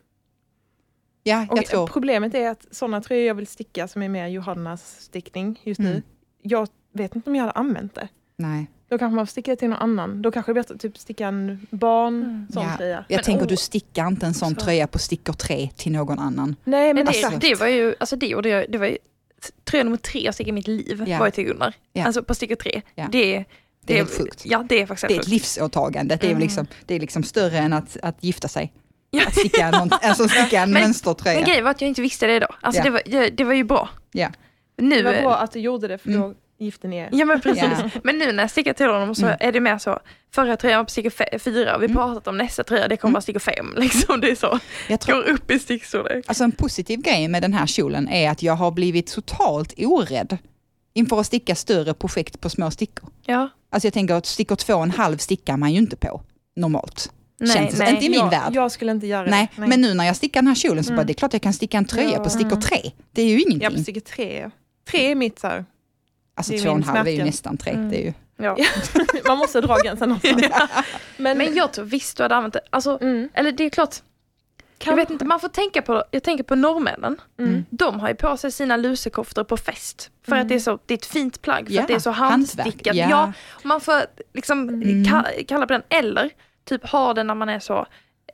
Ja, 1.22 1.46
Och 1.50 1.59
jag 1.59 1.66
tror. 1.66 1.86
Problemet 1.86 2.34
är 2.34 2.50
att 2.50 2.66
sådana 2.70 3.00
tröjor 3.00 3.26
jag 3.26 3.34
vill 3.34 3.46
sticka 3.46 3.88
som 3.88 4.03
är 4.03 4.09
mer 4.09 4.26
Johannas 4.28 5.00
stickning 5.00 5.61
just 5.64 5.80
nu, 5.80 5.90
Mm. 5.90 6.03
jag 6.42 6.68
vet 6.92 7.16
inte 7.16 7.30
om 7.30 7.36
jag 7.36 7.42
hade 7.42 7.53
använt 7.59 7.94
det. 7.94 8.09
Nej. 8.36 8.66
Då 8.88 8.98
kanske 8.98 9.16
man 9.16 9.26
får 9.26 9.30
sticka 9.30 9.57
till 9.57 9.68
någon 9.68 9.78
annan. 9.78 10.22
Då 10.22 10.30
kanske 10.30 10.53
det 10.53 10.59
är 10.59 10.62
bättre 10.62 10.74
att 10.74 10.80
typ 10.80 10.98
sticka 10.98 11.26
en 11.28 11.66
barn 11.70 12.22
Mm. 12.22 12.46
sån 12.53 12.62
Ja. 12.62 12.76
tröja. 12.76 13.05
Jag 13.09 13.16
Men, 13.18 13.24
tänker 13.24 13.42
åh, 13.44 13.48
du 13.48 13.57
stickar 13.57 14.07
inte 14.07 14.26
en 14.26 14.34
sån 14.34 14.55
så. 14.55 14.61
tröja 14.61 14.86
på 14.86 14.98
stickor 14.98 15.32
3 15.32 15.70
till 15.76 15.92
någon 15.92 16.18
annan. 16.18 16.57
Nej 16.64 16.94
men 16.94 17.05
Men 17.05 17.30
det, 17.32 17.48
det 17.48 17.55
var 17.55 17.66
ju, 17.66 17.94
alltså 18.00 18.16
det 18.16 18.26
gjorde 18.26 18.48
jag, 18.48 18.66
det 18.72 18.78
var 18.78 18.86
ju 18.86 18.98
tröja 19.64 19.84
nummer 19.84 19.96
tre 19.96 20.20
jag 20.24 20.34
stickade 20.34 20.50
i 20.50 20.53
mitt 20.53 20.68
liv 20.68 21.05
Ja. 21.07 21.18
var 21.18 21.26
ju 21.26 21.30
till 21.30 21.44
Gunnar. 21.44 21.74
Ja. 21.92 22.05
alltså 22.05 22.22
på 22.22 22.34
stickor 22.34 22.55
tre. 22.55 22.82
Ja. 22.94 23.09
Det, 23.12 23.44
Det 23.87 23.93
är 23.93 23.97
helt 23.97 24.18
sjukt. 24.18 24.43
Ja 24.45 24.64
det 24.68 24.80
är 24.83 24.87
faktiskt 24.87 25.09
Det 25.09 25.16
är 25.16 25.20
ett 25.20 25.28
livsåtagande. 25.28 26.16
Det 26.16 26.26
är, 26.26 26.30
Mm. 26.30 26.43
liksom, 26.43 26.66
det 26.87 26.95
är 26.95 27.01
liksom 27.01 27.22
större 27.22 27.59
än 27.59 27.72
att, 27.72 27.97
att 28.03 28.16
gifta 28.24 28.49
sig. 28.49 28.72
Ja. 29.11 29.22
Att 29.26 29.35
sticka, 29.39 29.70
någon, 29.70 29.91
alltså 30.03 30.28
sticka 30.28 30.61
en 30.62 30.70
Men- 30.72 30.83
mönstertröja. 30.83 31.37
Men 31.37 31.45
grejen 31.45 31.64
var 31.64 31.70
att 31.70 31.80
jag 31.80 31.89
inte 31.89 32.03
visste 32.03 32.26
det 32.26 32.39
då. 32.39 32.47
Alltså 32.61 32.80
Ja. 32.80 32.85
det, 32.85 32.91
var, 32.91 33.03
det, 33.07 33.30
det 33.30 33.45
var 33.45 33.55
ju 33.55 33.64
bra. 33.64 33.89
Ja. 34.12 34.28
Nu, 34.76 34.97
Det 35.03 35.12
var 35.12 35.22
bra 35.22 35.37
att 35.37 35.53
du 35.53 35.59
gjorde 35.59 35.89
det 35.89 35.99
för 35.99 36.09
Mm. 36.09 36.20
då 36.22 36.35
gifte 36.59 36.89
ni 36.89 36.97
er. 36.97 37.09
Ja 37.12 37.24
men 37.24 37.41
precis. 37.41 37.64
Ja. 37.64 37.91
Men 38.05 38.18
nu 38.18 38.33
när 38.33 38.43
jag 38.43 38.51
stickar 38.51 38.72
till 38.72 38.87
honom 38.87 39.14
så 39.14 39.26
Mm. 39.26 39.37
är 39.41 39.53
det 39.53 39.61
mer 39.61 39.78
så, 39.78 39.99
förra 40.35 40.57
tröjan 40.57 40.78
var 40.78 40.85
på 40.85 40.91
stickor 40.91 41.11
fe- 41.11 41.39
fyra 41.39 41.76
och 41.76 41.83
vi 41.83 41.87
Mm. 41.87 41.97
pratat 41.97 42.26
om 42.28 42.39
nästa 42.39 42.64
tröja, 42.64 42.89
det 42.89 42.97
kommer 42.97 43.09
Mm. 43.11 43.12
vara 43.14 43.22
stickor 43.22 43.41
fem. 43.41 43.74
Liksom. 43.76 44.20
Det 44.20 44.30
är 44.30 44.35
så, 44.35 44.59
Jag 44.89 45.01
tror, 45.01 45.14
går 45.16 45.30
upp 45.30 45.51
i 45.51 45.59
stickstorlek. 45.59 46.24
alltså 46.28 46.45
en 46.45 46.53
positiv 46.53 47.01
grej 47.01 47.28
med 47.28 47.43
den 47.43 47.53
här 47.53 47.66
kjolen 47.66 48.09
är 48.09 48.30
att 48.30 48.43
jag 48.43 48.55
har 48.55 48.70
blivit 48.70 49.07
totalt 49.12 49.74
orädd 49.78 50.39
inför 50.95 51.20
att 51.20 51.26
sticka 51.26 51.55
större 51.55 51.95
projekt 51.95 52.41
på 52.41 52.51
små 52.51 52.70
stickor. 52.70 53.11
Ja. 53.26 53.49
Alltså 53.73 53.87
jag 53.87 53.93
tänker 53.95 54.14
att 54.14 54.27
stickor 54.27 54.57
två 54.57 54.75
och 54.75 54.83
en 54.83 54.91
halv 54.91 55.16
stickar 55.16 55.57
man 55.57 55.73
ju 55.73 55.79
inte 55.79 55.97
på 55.97 56.23
normalt. 56.57 57.12
Nej, 57.41 57.53
Känns 57.53 57.79
nej. 57.79 57.91
Inte 57.95 58.05
i 58.05 58.09
min 58.09 58.18
jag, 58.18 58.31
värld. 58.31 58.55
jag 58.55 58.73
skulle 58.73 58.93
inte 58.93 59.07
göra 59.07 59.31
Nej, 59.31 59.51
det. 59.57 59.66
men 59.66 59.81
nu 59.81 59.95
när 59.95 60.05
jag 60.05 60.16
stickar 60.16 60.41
den 60.43 60.49
här 60.49 60.55
kjolen 60.55 60.85
så 60.85 60.91
Mm. 60.91 60.97
bara, 60.97 61.05
det 61.07 61.12
är 61.12 61.14
klart 61.14 61.33
jag 61.33 61.43
kan 61.43 61.53
sticka 61.53 61.79
en 61.79 61.85
tröja 61.85 62.11
Ja. 62.12 62.25
på 62.25 62.31
stickor 62.31 62.51
Mm. 62.53 62.61
tre. 62.61 62.91
Det 63.12 63.23
är 63.23 63.27
ju 63.27 63.33
Ja, 63.39 63.45
ingenting. 63.49 63.77
på 63.77 63.83
stickor 63.83 64.01
tre. 64.01 64.41
ja. 64.41 64.51
Tre 64.91 65.11
är 65.11 65.14
mitt 65.14 65.39
så 65.39 65.47
här. 65.47 65.64
alltså 66.35 66.53
två 66.59 66.70
och 66.70 66.77
en 66.77 66.83
halv 66.83 66.97
är 67.07 67.11
ju 67.11 67.16
smärken. 67.16 67.27
nästan 67.27 67.57
tre. 67.57 67.73
Mm. 67.73 67.91
Det 67.91 67.97
är 67.97 68.05
ju... 68.05 68.12
Ja. 68.37 68.57
Man 69.29 69.39
måste 69.39 69.61
dra 69.61 69.79
gränsen 69.85 70.09
någonstans. 70.09 70.43
Men, 71.16 71.39
Men 71.39 71.55
jag 71.55 71.73
tror 71.73 71.85
visst 71.85 72.16
du 72.16 72.23
hade 72.23 72.35
använt 72.37 72.55
det. 72.55 72.61
Alltså, 72.70 72.99
mm, 73.03 73.29
eller 73.35 73.53
det 73.53 73.64
är 73.64 73.70
klart, 73.70 73.97
jag 74.85 74.93
kan, 74.93 74.97
vet 74.97 75.11
inte, 75.11 75.24
man 75.24 75.41
får 75.41 75.49
tänka 75.49 75.83
på, 75.83 76.05
jag 76.11 76.22
tänker 76.22 76.45
på 76.45 76.55
norrmännen. 76.55 77.20
Mm. 77.39 77.64
De 77.70 78.01
har 78.01 78.09
ju 78.09 78.14
på 78.14 78.37
sig 78.37 78.53
sina 78.53 78.76
lusekoftor 78.76 79.45
på 79.45 79.57
fest. 79.57 80.11
För 80.24 80.33
Mm. 80.33 80.43
att 80.43 80.49
det 80.49 80.55
är, 80.55 80.59
så, 80.59 80.78
det 80.87 80.95
är 80.95 80.99
ett 80.99 81.07
fint 81.07 81.43
plagg, 81.43 81.66
för 81.66 81.74
Ja, 81.74 81.83
att 81.83 81.89
det 81.89 81.95
är 81.95 81.99
så 81.99 82.11
handstickat. 82.11 82.97
ja. 82.97 83.07
Ja. 83.11 83.33
och 83.51 83.66
man 83.66 83.80
får 83.80 83.95
liksom 84.35 84.68
Mm. 84.68 85.03
ka- 85.05 85.45
kalla 85.47 85.66
på 85.66 85.72
den, 85.72 85.83
eller 85.89 86.30
typ 86.64 86.87
ha 86.89 87.14
den 87.14 87.26
när 87.26 87.35
man 87.35 87.49
är 87.49 87.59
så 87.59 87.87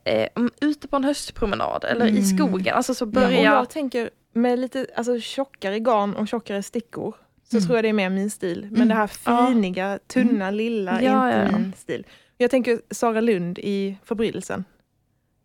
eh, 0.05 0.29
ute 0.61 0.89
på 0.89 0.97
en 0.97 1.05
höstpromenad 1.05 1.85
eller 1.85 2.07
i 2.07 2.11
Mm. 2.11 2.25
skogen. 2.25 2.75
Alltså 2.77 2.95
så 2.95 3.05
Och 3.05 3.09
börja... 3.09 3.43
jag 3.43 3.71
tänker 3.71 4.11
med 4.33 4.59
lite 4.59 4.87
alltså, 4.97 5.21
tjockare 5.21 5.79
garn 5.79 6.15
och 6.17 6.29
tjockare 6.29 6.63
stickor 6.63 7.15
så 7.51 7.57
Mm. 7.57 7.67
tror 7.67 7.77
jag 7.77 7.85
det 7.85 7.89
är 7.89 7.93
mer 7.93 8.11
min 8.11 8.31
stil. 8.31 8.61
Men 8.71 8.75
Mm. 8.77 8.89
det 8.89 8.95
här 8.95 9.11
Ja. 9.25 9.47
finiga, 9.47 9.99
tunna, 10.07 10.51
lilla 10.51 11.03
Ja, 11.03 11.29
är 11.29 11.43
inte 11.43 11.53
ja. 11.53 11.59
min 11.59 11.73
stil. 11.73 12.07
Jag 12.37 12.51
tänker 12.51 12.81
Sara 12.91 13.21
Lund 13.21 13.59
i 13.59 13.97
Förbrytelsen. 14.05 14.65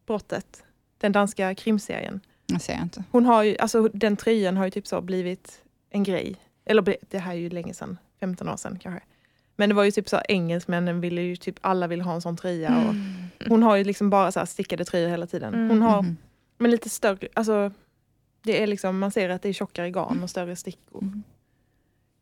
Brottet. 0.08 0.64
Den 1.04 1.12
danska 1.12 1.56
krimserien. 1.56 2.20
Jag 2.48 2.62
ser 2.62 2.82
inte. 2.82 3.04
Hon 3.12 3.26
har 3.26 3.44
ju, 3.44 3.58
alltså 3.58 3.88
den 3.94 4.18
tröjan 4.18 4.58
har 4.58 4.66
ju 4.66 4.72
typ 4.72 4.88
så 4.88 5.02
blivit 5.02 5.62
en 5.90 6.04
grej. 6.04 6.36
Eller 6.66 6.98
det 7.10 7.18
här 7.18 7.32
är 7.32 7.38
ju 7.38 7.50
länge 7.50 7.74
sedan, 7.74 7.98
15 8.20 8.50
år 8.50 8.58
sedan 8.58 8.80
kanske. 8.82 9.02
Men 9.56 9.70
det 9.70 9.76
var 9.76 9.84
ju 9.84 9.92
typ 9.92 10.10
så 10.10 10.20
engelsmännen 10.30 11.02
ville 11.02 11.22
ju 11.22 11.36
typ, 11.36 11.56
alla 11.62 11.88
ville 11.88 12.04
ha 12.04 12.14
en 12.14 12.22
sån 12.22 12.38
tröja. 12.38 12.78
Och 12.78 12.96
hon 13.50 13.64
har 13.64 13.76
ju 13.76 13.84
liksom 13.84 14.10
bara 14.10 14.32
så 14.32 14.40
här 14.40 14.46
stickade 14.46 14.86
tröjor 14.86 15.10
hela 15.10 15.28
tiden. 15.28 15.54
Hon 15.54 15.64
Mm. 15.72 15.82
har, 15.82 16.02
Mhm. 16.02 16.18
men 16.58 16.72
lite 16.72 16.90
större, 16.90 17.28
alltså 17.34 17.72
det 18.44 18.64
är 18.64 18.68
liksom, 18.68 19.00
man 19.00 19.12
ser 19.12 19.30
att 19.30 19.42
det 19.42 19.50
är 19.50 19.54
tjockare 19.54 19.90
garn 19.92 20.24
och 20.24 20.30
större 20.30 20.56
stickor. 20.56 21.02
Mm. 21.02 21.24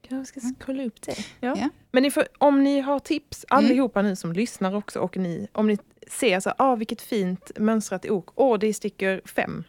Kanske 0.10 0.40
ska 0.40 0.54
kolla 0.66 0.84
upp 0.84 1.02
det. 1.02 1.16
Ja. 1.40 1.56
Ja. 1.58 1.70
Men 1.92 2.04
ni 2.04 2.12
får, 2.12 2.28
om 2.38 2.64
ni 2.64 2.80
har 2.80 3.00
tips, 3.00 3.46
Mm. 3.52 3.58
allihopa 3.66 4.02
ni 4.02 4.16
som 4.16 4.34
lyssnar 4.34 4.76
också 4.76 5.00
och 5.00 5.18
ni, 5.18 5.48
om 5.52 5.68
ni 5.68 5.78
ser 6.12 6.40
så 6.40 6.54
ah, 6.58 6.76
vilket 6.76 7.02
fint 7.02 7.52
mönstrat 7.58 8.06
ok, 8.10 8.30
åh 8.36 8.60
det 8.60 8.68
är 8.68 8.74
stickor 8.74 9.22
fem, 9.26 9.64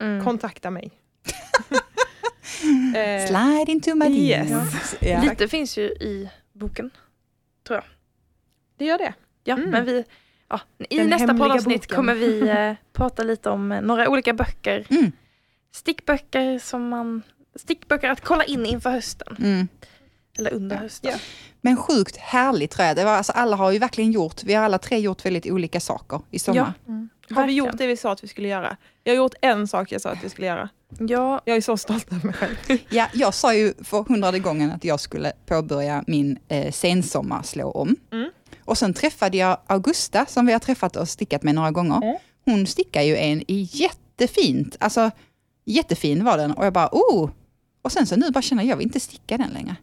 Mm. 0.00 0.24
kontakta 0.24 0.70
mig. 0.70 0.90
eh, 2.96 3.26
Slide 3.26 3.72
into 3.72 3.94
my 3.94 4.06
yes. 4.06 4.48
DMs. 4.48 4.94
Ja. 5.00 5.20
Lite 5.22 5.48
finns 5.48 5.78
ju 5.78 5.82
i 5.82 6.30
boken. 6.52 6.90
det 8.78 8.84
gör 8.84 8.98
det. 8.98 9.14
Ja, 9.44 9.56
Mm. 9.56 9.70
men 9.70 9.84
vi, 9.84 10.04
ja, 10.48 10.60
I 10.90 10.98
Den 10.98 11.06
nästa 11.06 11.34
poddavsnitt 11.34 11.86
kommer 11.94 12.14
vi 12.14 12.48
eh, 12.48 12.74
prata 12.92 13.22
lite 13.22 13.50
om 13.50 13.72
eh, 13.72 13.80
några 13.80 14.08
olika 14.08 14.32
böcker. 14.32 14.86
Mm. 14.90 15.12
Stickböcker 15.72 16.58
som 16.58 16.88
man 16.88 17.22
Stickböcker 17.54 18.08
att 18.10 18.20
kolla 18.20 18.44
in 18.44 18.66
inför 18.66 18.90
hösten. 18.90 19.68
Mm. 20.38 20.46
Eller 20.46 20.56
under 20.56 20.76
Ja. 20.76 20.82
hösten. 20.82 21.10
Ja. 21.12 21.18
Men 21.60 21.76
sjukt 21.76 22.16
härligt 22.16 22.70
tror 22.70 22.86
jag. 22.86 22.96
Det 22.96 23.04
var, 23.04 23.12
alltså, 23.12 23.32
alla 23.32 23.56
har 23.56 23.70
ju 23.70 23.78
verkligen 23.78 24.12
gjort, 24.12 24.42
vi 24.44 24.54
har 24.54 24.64
alla 24.64 24.78
tre 24.78 24.98
gjort 24.98 25.26
väldigt 25.26 25.46
olika 25.46 25.80
saker 25.80 26.20
i 26.30 26.38
sommar. 26.38 26.72
Ja. 26.86 27.34
Har 27.36 27.46
vi 27.46 27.52
gjort 27.52 27.78
det 27.78 27.86
vi 27.86 27.96
sa 27.96 28.12
att 28.12 28.24
vi 28.24 28.28
skulle 28.28 28.48
göra? 28.48 28.76
Jag 29.04 29.12
har 29.12 29.16
gjort 29.16 29.34
en 29.42 29.68
sak 29.68 29.92
jag 29.92 30.00
sa 30.00 30.10
att 30.10 30.24
vi 30.24 30.28
skulle 30.30 30.46
göra. 30.46 30.68
Ja, 30.98 31.40
Jag 31.44 31.56
är 31.56 31.60
så 31.60 31.76
stolt 31.76 32.12
över 32.12 32.24
mig 32.24 32.34
själv. 32.34 32.56
Ja, 32.88 33.06
jag 33.14 33.34
sa 33.34 33.54
ju 33.54 33.74
för 33.84 34.02
hundrade 34.02 34.38
gången 34.38 34.70
att 34.70 34.84
jag 34.84 35.00
skulle 35.00 35.32
påbörja 35.46 36.04
min 36.06 36.38
eh, 36.48 36.72
sensommar 36.72 37.42
slå 37.42 37.70
om. 37.70 37.96
Mm. 38.12 38.30
Och 38.64 38.78
sen 38.78 38.94
träffade 38.94 39.36
jag 39.36 39.58
Augusta 39.66 40.26
som 40.26 40.46
vi 40.46 40.52
har 40.52 40.60
träffat 40.60 40.96
och 40.96 41.08
stickat 41.08 41.42
med 41.42 41.54
några 41.54 41.70
gånger. 41.70 41.96
Mm. 42.02 42.16
Hon 42.44 42.66
stickar 42.66 43.02
ju 43.02 43.16
en 43.16 43.42
i 43.50 43.68
jättefint, 43.72 44.76
alltså 44.80 45.10
jättefin 45.64 46.24
var 46.24 46.36
den 46.38 46.52
och 46.52 46.66
jag 46.66 46.72
bara 46.72 46.88
oh! 46.92 47.30
Och 47.82 47.92
sen 47.92 48.06
så 48.06 48.16
nu 48.16 48.30
bara 48.30 48.42
känner 48.42 48.62
jag, 48.62 48.70
jag 48.72 48.76
vill 48.76 48.86
inte 48.86 49.00
sticka 49.00 49.38
den 49.38 49.50
längre. 49.50 49.76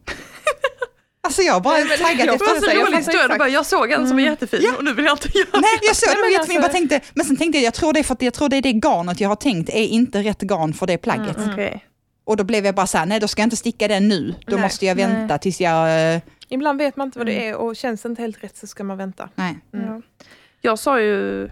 Alltså 1.24 1.42
jag 1.42 1.54
har 1.54 1.62
bara 1.62 1.74
Nej, 1.74 1.86
men 1.90 1.98
taggat 1.98 2.20
jag 2.26 2.28
det 2.40 2.46
var 2.46 2.56
efter 2.56 3.12
så 3.12 3.18
jag 3.18 3.38
bara, 3.38 3.50
Jag 3.50 3.66
såg 3.66 3.92
en 3.92 4.08
som 4.08 4.16
var 4.18 4.22
Mm. 4.22 4.26
jättefin 4.34 4.60
Ja. 4.64 4.76
och 4.78 4.84
nu 4.84 4.94
vill 4.94 5.06
jag 5.06 5.14
inte 5.14 5.38
göra 5.38 5.48
Nej, 5.60 5.80
jag 5.82 5.96
såg 5.96 6.08
Nej, 6.10 6.16
men 6.18 6.26
och 6.26 6.32
jättefin, 6.32 6.58
alltså- 6.58 6.70
bara 6.70 6.72
tänkte, 6.90 7.02
men 7.14 7.26
sen 7.26 7.38
tänkte 7.38 7.58
jag, 7.58 7.66
jag 7.66 7.74
tror 7.74 7.94
det 7.94 8.00
är 8.00 8.04
för 8.04 8.14
att 8.14 8.22
jag 8.22 8.34
tror 8.34 8.50
det 8.50 8.58
är 8.58 8.62
det 8.62 8.72
garnet 8.74 9.20
jag 9.20 9.30
har 9.30 9.36
tänkt 9.36 9.70
är 9.70 9.86
inte 9.88 10.24
rätt 10.24 10.42
garn 10.42 10.74
för 10.74 10.88
det 10.88 10.98
plagget. 10.98 11.38
Mm. 11.38 11.50
Okej. 11.54 11.86
Och 12.26 12.38
då 12.38 12.44
blev 12.44 12.66
jag 12.66 12.76
bara 12.76 12.88
så 12.88 12.98
här, 12.98 13.06
nej 13.06 13.20
då 13.20 13.28
ska 13.28 13.42
jag 13.42 13.46
inte 13.46 13.56
sticka 13.58 13.88
den 13.88 14.08
nu. 14.10 14.36
Då 14.48 14.56
Nej, 14.56 14.64
måste 14.64 14.86
jag 14.86 14.98
nej. 14.98 15.06
vänta 15.08 15.38
tills 15.38 15.62
jag... 15.62 16.14
eh, 16.16 16.22
Ibland 16.50 16.78
vet 16.78 16.96
man 16.96 17.08
inte 17.08 17.20
vad 17.20 17.26
det 17.28 17.34
Mm. 17.34 17.48
är 17.50 17.56
och 17.56 17.76
känns 17.76 18.02
det 18.02 18.10
inte 18.10 18.22
helt 18.22 18.44
rätt 18.44 18.58
så 18.58 18.68
ska 18.68 18.84
man 18.84 18.98
vänta. 18.98 19.30
Nej. 19.36 19.58
Mm. 19.74 19.86
Ja. 19.88 20.02
Jag 20.62 20.80
sa 20.80 21.00
ju 21.00 21.50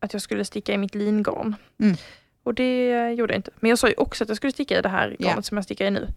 att 0.00 0.12
jag 0.12 0.22
skulle 0.22 0.44
sticka 0.44 0.72
i 0.72 0.78
mitt 0.78 0.94
lingarn. 0.94 1.56
Mm. 1.82 1.96
Och 2.44 2.54
det 2.54 3.10
gjorde 3.12 3.32
jag 3.32 3.38
inte. 3.38 3.50
Men 3.60 3.68
jag 3.70 3.78
sa 3.78 3.88
ju 3.88 3.94
också 3.96 4.24
att 4.24 4.28
jag 4.28 4.36
skulle 4.36 4.52
sticka 4.52 4.78
i 4.78 4.82
det 4.82 4.88
här 4.88 5.16
garnet 5.18 5.46
som 5.46 5.56
jag 5.56 5.64
stickar 5.64 5.84
i 5.84 5.90
nu. 5.90 6.08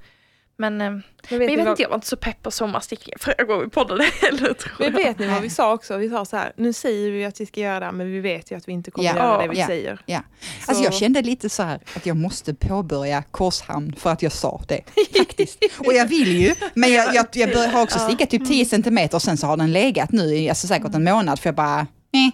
Men, 0.61 0.81
eh, 0.81 0.89
Men 0.89 1.01
men 1.29 1.39
vet, 1.39 1.49
jag 1.49 1.57
vet 1.57 1.65
vad, 1.65 1.71
inte, 1.71 1.81
jag 1.81 1.89
var 1.89 1.95
inte 1.95 2.07
så 2.07 2.17
pepp 2.17 2.43
på 2.43 2.51
sommarstickning 2.51 3.15
förra 3.19 3.43
gången 3.43 3.63
vi 3.63 3.69
poddade 3.69 4.03
heller 4.21 4.53
tror 4.53 4.73
men 4.79 4.85
jag. 4.87 4.91
vet 5.03 5.19
ni 5.19 5.27
vad 5.27 5.41
vi 5.41 5.49
sa 5.49 5.73
också? 5.73 5.97
Vi 5.97 6.09
sa 6.09 6.25
så 6.25 6.37
här, 6.37 6.53
nu 6.57 6.73
säger 6.73 7.11
vi 7.11 7.25
att 7.25 7.41
vi 7.41 7.45
ska 7.45 7.59
göra 7.61 7.79
det 7.85 7.91
men 7.91 8.11
vi 8.11 8.19
vet 8.19 8.51
ju 8.51 8.55
att 8.57 8.67
vi 8.67 8.71
inte 8.71 8.91
kommer 8.91 9.09
Ja. 9.09 9.15
göra 9.15 9.41
det 9.41 9.47
vi 9.47 9.59
Ja. 9.59 9.67
säger. 9.67 10.01
Ja. 10.05 10.19
Så- 10.65 10.71
Alltså 10.71 10.83
jag 10.83 10.93
kände 10.93 11.21
lite 11.21 11.49
så 11.49 11.63
här 11.63 11.79
att 11.95 12.05
jag 12.05 12.17
måste 12.17 12.53
påbörja 12.53 13.23
Korshamn 13.31 13.95
för 13.97 14.09
att 14.09 14.21
jag 14.21 14.31
sa 14.31 14.61
det. 14.67 14.81
Faktiskt. 15.17 15.57
Och 15.77 15.93
jag 15.93 16.05
vill 16.05 16.37
ju, 16.41 16.55
men 16.73 16.91
jag, 16.93 17.15
jag, 17.15 17.25
jag 17.33 17.49
bör, 17.49 17.67
har 17.67 17.81
också 17.83 17.99
stickat 17.99 18.29
typ 18.29 18.47
10 18.47 18.65
centimeter 18.65 19.15
och 19.17 19.21
sen 19.21 19.37
så 19.37 19.47
har 19.47 19.57
den 19.57 19.71
legat 19.71 20.11
nu 20.11 20.35
i 20.35 20.49
alltså 20.49 20.67
säkert 20.67 20.95
en 20.95 21.03
månad 21.03 21.39
för 21.39 21.47
jag 21.47 21.55
bara, 21.55 21.87
nej. 22.13 22.31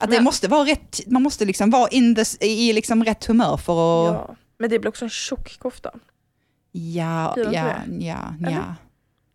Att 0.00 0.10
det 0.10 0.16
Ja. 0.16 0.22
måste 0.22 0.48
vara 0.48 0.64
rätt, 0.68 1.00
man 1.06 1.22
måste 1.22 1.44
liksom 1.44 1.70
vara 1.70 1.88
in 1.88 2.14
the, 2.14 2.46
i 2.46 2.72
liksom 2.72 3.04
rätt 3.04 3.24
humör 3.24 3.56
för 3.56 3.72
att... 3.72 4.14
Ja. 4.14 4.36
Men 4.58 4.70
det 4.70 4.78
blir 4.78 4.88
också 4.88 5.04
en 5.04 5.10
tjock 5.10 5.58
kofta. 5.58 5.90
Ja, 6.76 7.32
det 7.36 7.40
ja, 7.42 7.72
inte 7.86 8.06
ja, 8.06 8.18
Eller? 8.40 8.52
ja. 8.52 8.74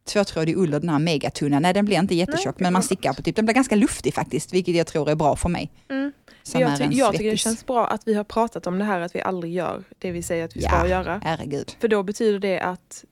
Tvåtrådig 0.06 0.58
ull 0.58 0.74
och 0.74 0.82
den 0.82 0.90
här 0.90 1.00
megatunna, 1.00 1.60
nej 1.60 1.74
den 1.74 1.86
blir 1.86 2.00
inte 2.00 2.16
jättetjock 2.16 2.60
men 2.60 2.74
man 2.74 2.84
stickar 2.84 3.14
på 3.14 3.22
typ, 3.22 3.36
den 3.36 3.46
blir 3.46 3.56
ganska 3.56 3.76
luftig 3.76 4.14
faktiskt, 4.14 4.54
vilket 4.54 4.76
jag 4.76 4.88
tror 4.88 5.10
är 5.10 5.16
bra 5.16 5.36
för 5.36 5.50
mig. 5.50 5.72
Mm. 5.90 6.12
Jag, 6.54 6.78
ty- 6.78 6.88
jag 6.92 7.12
tycker 7.12 7.32
det 7.32 7.38
känns 7.38 7.66
bra 7.66 7.88
att 7.88 8.02
vi 8.08 8.14
har 8.14 8.24
pratat 8.24 8.68
om 8.68 8.80
det 8.80 8.86
här, 8.86 9.00
att 9.02 9.16
vi 9.16 9.22
aldrig 9.22 9.54
gör 9.54 9.84
det 10.00 10.12
vi 10.12 10.24
säger 10.24 10.46
att 10.46 10.56
vi 10.56 10.62
Ja. 10.64 10.70
ska 10.70 10.88
göra. 10.88 11.22
Herregud. 11.24 11.72
För 11.80 11.88
då 11.88 12.04
betyder 12.04 12.40
det 12.40 12.60
att 12.60 13.06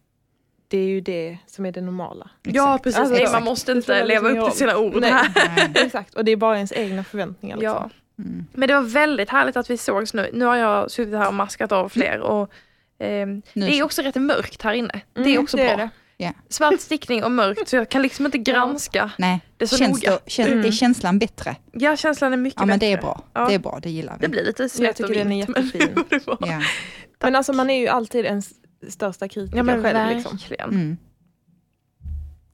det 0.67 0.77
är 0.77 0.87
ju 0.87 1.01
det 1.01 1.37
som 1.45 1.65
är 1.65 1.71
det 1.71 1.81
normala. 1.81 2.29
Ja 2.43 2.49
Exakt. 2.51 2.83
precis, 2.83 2.99
Alltså, 2.99 3.13
Nej, 3.13 3.21
exakt. 3.23 3.39
man 3.43 3.49
måste 3.49 3.71
inte 3.71 4.05
leva 4.05 4.27
liksom 4.29 4.47
upp 4.47 4.53
till 4.55 4.63
ingen 4.67 4.75
sina 4.75 4.77
ord 4.77 5.01
Nej. 5.01 5.11
här. 5.11 5.29
Nej. 5.73 5.73
Exakt, 5.85 6.13
och 6.15 6.25
det 6.25 6.31
är 6.31 6.35
bara 6.37 6.55
ens 6.55 6.71
egna 6.71 7.03
förväntningar. 7.03 7.57
Liksom. 7.57 7.73
Ja. 8.17 8.23
Mm. 8.23 8.45
Men 8.53 8.67
det 8.67 8.73
var 8.73 8.81
väldigt 8.81 9.29
härligt 9.29 9.57
att 9.57 9.69
vi 9.69 9.77
sågs 9.77 10.13
nu. 10.13 10.29
Nu 10.33 10.45
har 10.45 10.55
jag 10.55 10.91
suttit 10.91 11.13
här 11.13 11.27
och 11.27 11.33
maskat 11.33 11.71
av 11.71 11.89
fler 11.89 12.19
och 12.19 12.51
Nu- 12.99 13.41
det 13.53 13.79
är 13.79 13.83
också 13.83 14.01
rätt 14.01 14.15
mörkt 14.15 14.61
här 14.61 14.73
inne. 14.73 15.01
det 15.13 15.21
är 15.21 15.25
Mm, 15.25 15.43
också 15.43 15.57
det 15.57 15.63
bra. 15.63 15.71
är 15.73 15.77
det. 15.77 15.89
Svart 16.49 16.79
stickning 16.79 17.23
och 17.23 17.31
mörkt 17.31 17.67
så 17.67 17.75
jag 17.75 17.89
kan 17.89 18.01
liksom 18.01 18.25
inte 18.25 18.37
granska. 18.37 19.11
Nej, 19.17 19.39
Det 19.57 19.67
så 19.67 19.77
känns, 19.77 20.03
noga. 20.03 20.11
då, 20.11 20.19
känns, 20.29 20.49
Mm. 20.49 20.65
är 20.65 20.71
känslan 20.71 21.19
bättre? 21.19 21.55
Ja, 21.73 21.95
känslan 21.97 22.33
är 22.33 22.37
mycket 22.37 22.59
Ja 22.59 22.65
men 22.65 22.79
det 22.79 22.85
är 22.85 22.95
bättre. 22.97 23.01
bra. 23.05 23.23
Ja. 23.33 23.45
Det 23.47 23.53
är 23.53 23.59
bra, 23.59 23.79
det 23.81 23.89
gillar 23.89 24.13
vi. 24.19 24.25
Det 24.25 24.29
blir 24.31 24.43
lite 24.45 24.69
svett 24.69 24.95
tycker 24.95 25.09
och 25.09 25.15
den 25.15 25.31
är 25.31 25.47
men 25.47 25.63
jättefin. 25.65 25.95
var- 26.25 26.37
Ja. 26.41 26.61
Men 27.23 27.35
alltså 27.35 27.53
man 27.53 27.69
är 27.69 27.79
ju 27.79 27.87
alltid 27.87 28.25
en 28.25 28.37
s- 28.37 28.51
största 28.89 29.27
kritiker 29.27 29.57
Ja 29.57 29.63
men 29.63 29.83
själv. 29.83 30.15
Liksom. 30.15 30.39
Mm. 30.59 30.97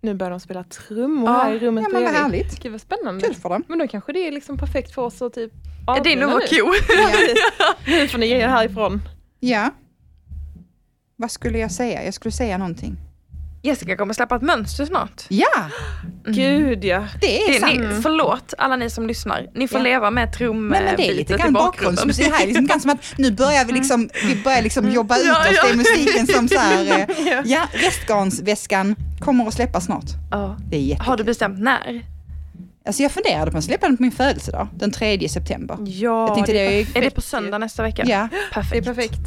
Nu 0.01 0.13
börjar 0.13 0.31
de 0.31 0.39
spela 0.39 0.63
trummor 0.63 1.29
Ja, 1.29 1.33
här 1.43 1.53
i 1.53 1.59
rummet 1.59 1.83
ja 1.83 1.89
men 1.89 2.03
vad 2.03 2.11
bredvid. 2.13 2.21
härligt. 2.21 2.59
Gud 2.63 2.71
vad 2.71 2.81
spännande. 2.81 3.25
Kul 3.27 3.35
för 3.35 3.49
dem. 3.49 3.63
Men 3.67 3.79
då 3.79 3.87
kanske 3.87 4.13
det 4.13 4.27
är 4.27 4.31
liksom 4.31 4.57
perfekt 4.57 4.93
för 4.95 5.01
oss 5.01 5.21
att 5.21 5.33
typ 5.33 5.51
Ja, 5.87 5.99
Det 6.03 6.13
är 6.13 6.17
nog 6.17 6.31
vår. 6.31 6.41
Ja. 6.51 6.73
Nu 7.87 8.07
får 8.07 8.17
ni 8.17 8.25
ge 8.27 8.35
er 8.35 8.47
härifrån. 8.47 9.01
ja. 9.39 9.69
Vad 11.15 11.31
skulle 11.31 11.59
jag 11.59 11.71
säga? 11.71 12.03
Jag 12.05 12.13
skulle 12.13 12.31
säga 12.31 12.57
någonting. 12.57 12.97
Jessica 13.65 13.97
kommer 13.97 14.13
släppa 14.13 14.35
ett 14.35 14.41
mönster 14.41 14.85
snart. 14.85 15.23
Ja, 15.29 15.47
Mm. 16.25 16.33
Gud 16.35 16.85
ja. 16.85 17.07
det 17.21 17.41
är 17.43 17.47
Det 17.51 17.57
är 17.57 17.59
sant. 17.59 17.79
ni, 17.95 18.01
förlåt 18.01 18.53
alla 18.57 18.75
ni 18.75 18.89
som 18.89 19.07
lyssnar. 19.07 19.47
Ni 19.55 19.67
får 19.67 19.79
Ja. 19.79 19.83
leva 19.83 20.11
med 20.11 20.33
trumbitet 20.33 20.83
Nej, 20.83 20.85
men 20.85 20.95
det 20.97 21.11
är 21.11 21.15
lite 21.15 21.33
i 21.33 21.37
grann 21.37 21.53
bakgrunden. 21.53 21.95
bakgrundsmusik. 21.95 22.25
Det 22.25 22.31
här 22.35 22.43
är 22.43 22.47
liksom 22.47 22.65
ganska 22.67 22.79
som 22.81 22.89
att 22.91 23.17
nu 23.17 23.31
börjar 23.31 23.65
vi 23.65 23.73
liksom, 23.73 24.09
vi 24.25 24.43
börjar 24.43 24.61
liksom 24.61 24.91
jobba 24.91 25.17
ut 25.17 25.21
oss. 25.31 25.37
ja. 25.55 25.63
Det 25.67 25.69
är 25.73 25.75
musiken 25.77 26.27
som 26.27 26.47
så 26.47 26.57
här, 26.59 26.85
eh, 27.09 27.27
Ja. 27.27 27.41
ja, 27.45 27.67
restgarnsväskan 27.73 28.95
kommer 29.19 29.47
att 29.47 29.53
släppas 29.53 29.85
snart. 29.85 30.05
Ja. 30.31 30.57
Det 30.69 30.77
är 30.77 30.81
jätte... 30.81 31.03
Har 31.03 31.17
du 31.17 31.23
bestämt 31.23 31.59
när? 31.59 32.01
Alltså 32.85 33.03
jag 33.03 33.11
funderade 33.11 33.51
på 33.51 33.57
att 33.57 33.63
släppa 33.63 33.87
den 33.87 33.97
på 33.97 34.03
min 34.03 34.11
födelsedag, 34.11 34.67
den 34.75 34.91
3 34.91 35.29
september. 35.29 35.77
Ja, 35.85 36.27
Jag 36.27 36.35
tänkte 36.35 36.53
det 36.53 36.59
är- 36.59 36.69
perfekt 36.85 36.97
Är 36.97 37.01
det 37.01 37.09
på 37.11 37.21
söndag 37.21 37.57
nästa 37.57 37.83
vecka? 37.83 38.03
Ja, 38.05 38.27
Det 38.71 38.77
är 38.77 38.81
Perfekt. 38.81 39.19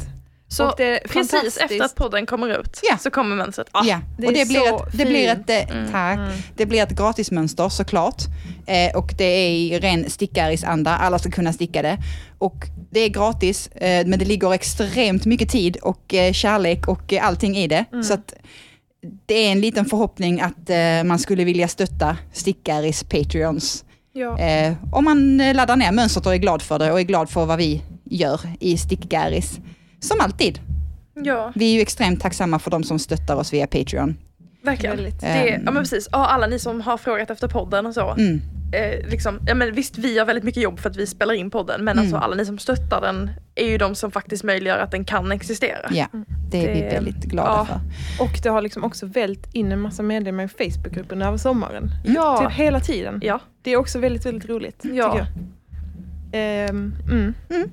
Så 0.49 0.71
precis 1.09 1.57
efter 1.57 1.81
att 1.83 1.95
podden 1.95 2.25
kommer 2.25 2.59
ut 2.59 2.79
Ja. 2.89 2.97
så 2.97 3.11
kommer 3.11 3.35
mönstret. 3.35 3.67
ja. 3.73 4.01
det 4.17 4.27
och 4.27 4.33
är 4.33 4.37
det 4.37 4.47
blir, 4.47 4.59
så 4.59 4.77
ett, 4.77 4.91
det 4.97 5.05
blir 5.05 5.29
ett, 5.29 5.49
eh, 5.49 5.75
Mm, 5.77 5.91
tack. 5.91 6.17
mm. 6.17 6.31
Det 6.55 6.65
blir 6.65 6.83
ett 6.83 6.89
gratismönster 6.97 7.69
såklart. 7.69 8.23
Eh, 8.65 8.97
och 8.97 9.13
det 9.17 9.23
är 9.23 9.49
i 9.49 9.79
ren 9.79 10.09
stickaris-anda, 10.09 10.97
alla 10.97 11.19
ska 11.19 11.31
kunna 11.31 11.53
sticka 11.53 11.81
det. 11.81 11.97
Och 12.37 12.55
det 12.91 12.99
är 12.99 13.09
gratis, 13.09 13.67
eh, 13.67 14.07
men 14.07 14.19
det 14.19 14.25
ligger 14.25 14.53
extremt 14.53 15.25
mycket 15.25 15.49
tid 15.49 15.77
och 15.77 16.13
eh, 16.13 16.33
kärlek 16.33 16.87
och 16.87 17.13
eh, 17.13 17.27
allting 17.27 17.57
i 17.57 17.67
det. 17.67 17.85
Mm. 17.91 18.03
Så 18.03 18.13
att 18.13 18.33
det 19.25 19.35
är 19.35 19.51
en 19.51 19.61
liten 19.61 19.85
förhoppning 19.85 20.41
att 20.41 20.69
eh, 20.69 21.03
man 21.05 21.19
skulle 21.19 21.43
vilja 21.43 21.67
stötta 21.67 22.17
stickaris 22.33 23.03
Patreons. 23.03 23.83
Ja. 24.13 24.39
Eh, 24.39 24.73
om 24.91 25.03
man 25.03 25.37
laddar 25.37 25.75
ner 25.75 25.91
mönstret 25.91 26.25
och 26.25 26.33
är 26.33 26.37
glad 26.37 26.61
för 26.61 26.79
det 26.79 26.91
och 26.91 26.99
är 26.99 27.03
glad 27.03 27.29
för 27.29 27.45
vad 27.45 27.57
vi 27.57 27.81
gör 28.03 28.39
i 28.59 28.77
stickaris. 28.77 29.59
Som 29.99 30.19
alltid. 30.21 30.59
ja, 31.13 31.51
Vi 31.55 31.69
är 31.71 31.75
ju 31.75 31.81
extremt 31.81 32.21
tacksamma 32.21 32.59
för 32.59 32.71
de 32.71 32.83
som 32.83 32.99
stöttar 32.99 33.35
oss 33.35 33.53
via 33.53 33.67
Patreon. 33.67 34.17
verkligen. 34.61 34.95
Väldigt. 34.95 35.19
Det, 35.21 35.27
Ehm. 35.27 35.61
ja 35.65 35.71
men 35.71 35.83
precis, 35.83 36.09
ja, 36.11 36.27
alla 36.27 36.47
ni 36.47 36.59
som 36.59 36.81
har 36.81 36.97
frågat 36.97 37.29
efter 37.29 37.47
podden 37.47 37.85
och 37.85 37.93
så. 37.93 38.11
Mm. 38.11 38.41
Eh, 38.73 39.09
liksom, 39.09 39.39
ja, 39.47 39.55
men 39.55 39.73
visst, 39.75 39.97
vi 39.97 40.17
har 40.19 40.25
väldigt 40.25 40.43
mycket 40.43 40.63
jobb 40.63 40.79
för 40.79 40.89
att 40.89 40.95
vi 40.95 41.07
spelar 41.07 41.33
in 41.33 41.49
podden, 41.51 41.83
men 41.83 41.91
Mm. 41.91 42.01
alltså 42.03 42.17
alla 42.17 42.35
ni 42.35 42.45
som 42.45 42.57
stöttar 42.57 43.01
den 43.01 43.31
är 43.55 43.65
ju 43.67 43.77
de 43.77 43.95
som 43.95 44.11
faktiskt 44.11 44.43
möjliggör 44.43 44.77
att 44.79 44.91
den 44.91 45.05
kan 45.05 45.31
existera. 45.31 45.89
Ja, 45.91 46.07
det 46.51 46.65
är 46.69 46.73
vi 46.75 46.81
Det- 46.81 46.89
väldigt 46.89 47.23
glada 47.23 47.49
ja. 47.51 47.65
för. 47.65 48.23
Och 48.23 48.39
det 48.43 48.49
har 48.49 48.61
liksom 48.61 48.83
också 48.83 49.05
vält 49.05 49.47
in 49.53 49.71
en 49.71 49.79
massa 49.79 50.03
medlemmar 50.03 50.43
i 50.43 50.47
Facebookgruppen 50.47 51.21
över 51.21 51.37
sommaren. 51.37 51.89
Ja. 52.05 52.37
Typ 52.49 52.57
hela 52.59 52.79
tiden. 52.79 53.19
ja. 53.23 53.39
Det 53.61 53.71
är 53.71 53.77
också 53.77 53.99
väldigt, 53.99 54.25
väldigt 54.25 54.49
roligt. 54.49 54.81
Ja. 54.93 55.25
Jag. 56.31 56.69
Ehm, 56.69 56.93
mm. 57.09 57.33
Mm. 57.49 57.69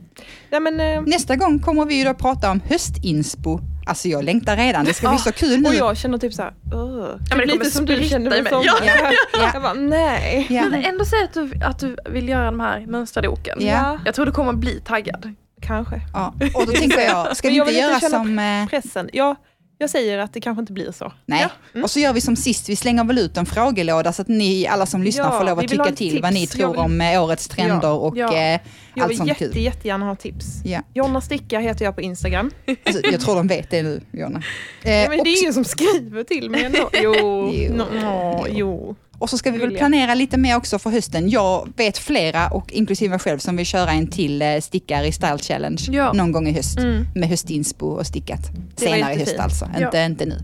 Ja, 0.51 0.61
men, 0.61 0.81
ehm, 0.81 1.05
Nästa 1.05 1.37
gång 1.37 1.59
kommer 1.59 1.85
vi 1.85 1.95
ju 1.95 2.05
då 2.05 2.15
prata 2.15 2.51
om 2.51 2.61
höstinspo. 2.69 3.61
Alltså 3.87 4.09
jag 4.09 4.25
längtar 4.25 4.57
redan, 4.57 4.85
det 4.85 4.95
ska 4.95 5.09
bli 5.09 5.15
Ja, 5.17 5.19
så 5.19 5.33
kul 5.33 5.61
nu. 5.61 5.69
och 5.69 5.75
jag 5.75 5.97
känner 5.97 6.19
typ 6.19 6.35
såhär, 6.35 6.51
uh, 6.51 6.55
men 6.75 7.19
det 7.19 7.31
kommer 7.31 7.47
lite 7.47 7.71
som 7.71 7.87
du 7.87 7.97
med 7.97 8.23
mig. 8.31 8.45
sommaren. 8.51 8.65
Ja. 8.87 9.13
Ja. 9.33 9.51
Jag 9.55 9.63
bara, 9.63 9.75
nej. 9.75 10.47
Ja. 10.51 10.63
Men 10.71 10.85
ändå 10.85 11.05
säga 11.05 11.25
att 11.25 11.35
du, 11.35 11.51
att 11.65 11.79
du 11.79 11.97
vill 12.11 12.29
göra 12.29 12.45
de 12.45 12.61
här 12.61 12.87
mönstrade 12.87 13.29
oken. 13.29 13.59
Ja. 13.67 13.99
Jag 14.05 14.15
tror 14.15 14.27
du 14.27 14.33
kommer 14.33 14.53
bli 14.53 14.81
taggad. 14.85 15.35
Kanske. 15.63 16.01
Ja. 16.13 16.35
Och 16.55 16.67
då 16.67 16.73
tänker 16.73 17.01
jag, 17.01 17.37
ska 17.37 17.49
Men 17.49 17.53
vi 17.53 17.59
jag 17.59 17.65
inte 17.69 17.73
vill 17.75 17.83
inte 17.85 17.91
göra 17.91 18.01
känna 18.01 18.25
som... 18.25 18.39
eh, 18.39 18.69
Pressen. 18.69 19.09
Ja, 19.13 19.37
jag 19.79 19.91
säger 19.91 20.19
att 20.19 20.33
det 20.33 20.41
kanske 20.41 20.61
inte 20.61 20.73
blir 20.73 20.93
så. 20.93 21.13
Nej, 21.27 21.41
Ja. 21.43 21.49
Mm. 21.75 21.85
och 21.85 21.91
så 21.91 22.01
gör 22.01 22.13
vi 22.13 22.21
som 22.21 22.37
sist, 22.37 22.69
vi 22.69 22.77
slänger 22.77 23.05
väl 23.05 23.19
ut 23.19 23.37
en 23.37 23.47
frågelåda 23.47 24.13
så 24.13 24.23
att 24.23 24.29
ni 24.29 24.67
alla 24.67 24.87
som 24.87 25.03
lyssnar 25.03 25.25
Ja, 25.25 25.39
får 25.39 25.45
lov 25.47 25.59
att 25.59 25.63
vill 25.65 25.71
tycka 25.71 25.93
till 25.93 26.23
vad 26.23 26.33
ni 26.33 26.41
tips. 26.41 26.55
Jag 26.57 26.61
tror 26.61 26.73
vill- 26.73 26.81
om 26.93 27.01
eh, 27.01 27.25
årets 27.25 27.49
trender 27.49 27.91
och 27.93 28.17
Ja. 28.17 28.35
eh, 28.35 28.41
Jag 28.43 28.61
allt 29.03 29.11
vill 29.11 29.17
sånt 29.19 29.29
jätte, 29.29 29.45
kul. 29.45 29.57
jättegärna 29.59 30.07
ha 30.07 30.15
tips. 30.17 30.47
Ja. 30.65 30.81
Jonna 30.95 31.21
Sticka 31.21 31.59
heter 31.59 31.85
jag 31.85 31.95
på 31.95 32.01
Instagram. 32.01 32.51
Alltså, 32.87 33.03
jag 33.11 33.21
tror 33.21 33.35
de 33.37 33.47
vet 33.47 33.71
det 33.71 33.83
nu, 33.83 34.01
Jonna. 34.13 34.43
Eh, 34.83 35.09
men 35.09 35.19
och, 35.19 35.25
det 35.25 35.31
är 35.31 35.41
ingen 35.43 35.55
som 35.55 35.65
skriver 35.65 36.25
till 36.25 36.51
mig 36.51 36.65
ändå. 36.65 36.91
Jo, 36.93 37.15
Jo, 37.55 37.75
no, 37.75 37.85
no, 38.01 38.47
jo. 38.49 38.55
jo. 38.57 38.97
Och 39.19 39.31
så 39.31 39.39
ska 39.39 39.51
vi 39.51 39.59
väl 39.59 39.77
planera 39.77 40.15
lite 40.15 40.37
mer 40.37 40.57
också 40.57 40.79
för 40.79 40.91
hösten. 40.91 41.31
Jag 41.31 41.73
vet 41.77 41.99
flera, 41.99 42.49
och 42.49 42.73
inklusive 42.73 43.11
mig 43.11 43.19
själv, 43.19 43.39
som 43.39 43.57
vill 43.57 43.67
köra 43.67 43.91
en 43.93 44.07
till 44.07 44.43
eh, 44.43 44.61
stickare 44.61 45.07
i 45.07 45.13
Style 45.13 45.39
Challenge 45.39 45.83
Ja. 45.91 46.13
någon 46.13 46.33
gång 46.33 46.49
i 46.49 46.53
höst. 46.53 46.79
Mm. 46.79 47.07
Med 47.15 47.29
höstinspo 47.29 47.87
och 47.87 48.07
stickat. 48.07 48.41
Det 48.77 48.85
Senare 48.85 49.01
i 49.01 49.19
höst 49.19 49.19
jättefint. 49.19 49.41
alltså, 49.41 49.69
Ja. 49.79 49.87
inte, 49.87 49.99
inte 49.99 50.27
nu. 50.27 50.39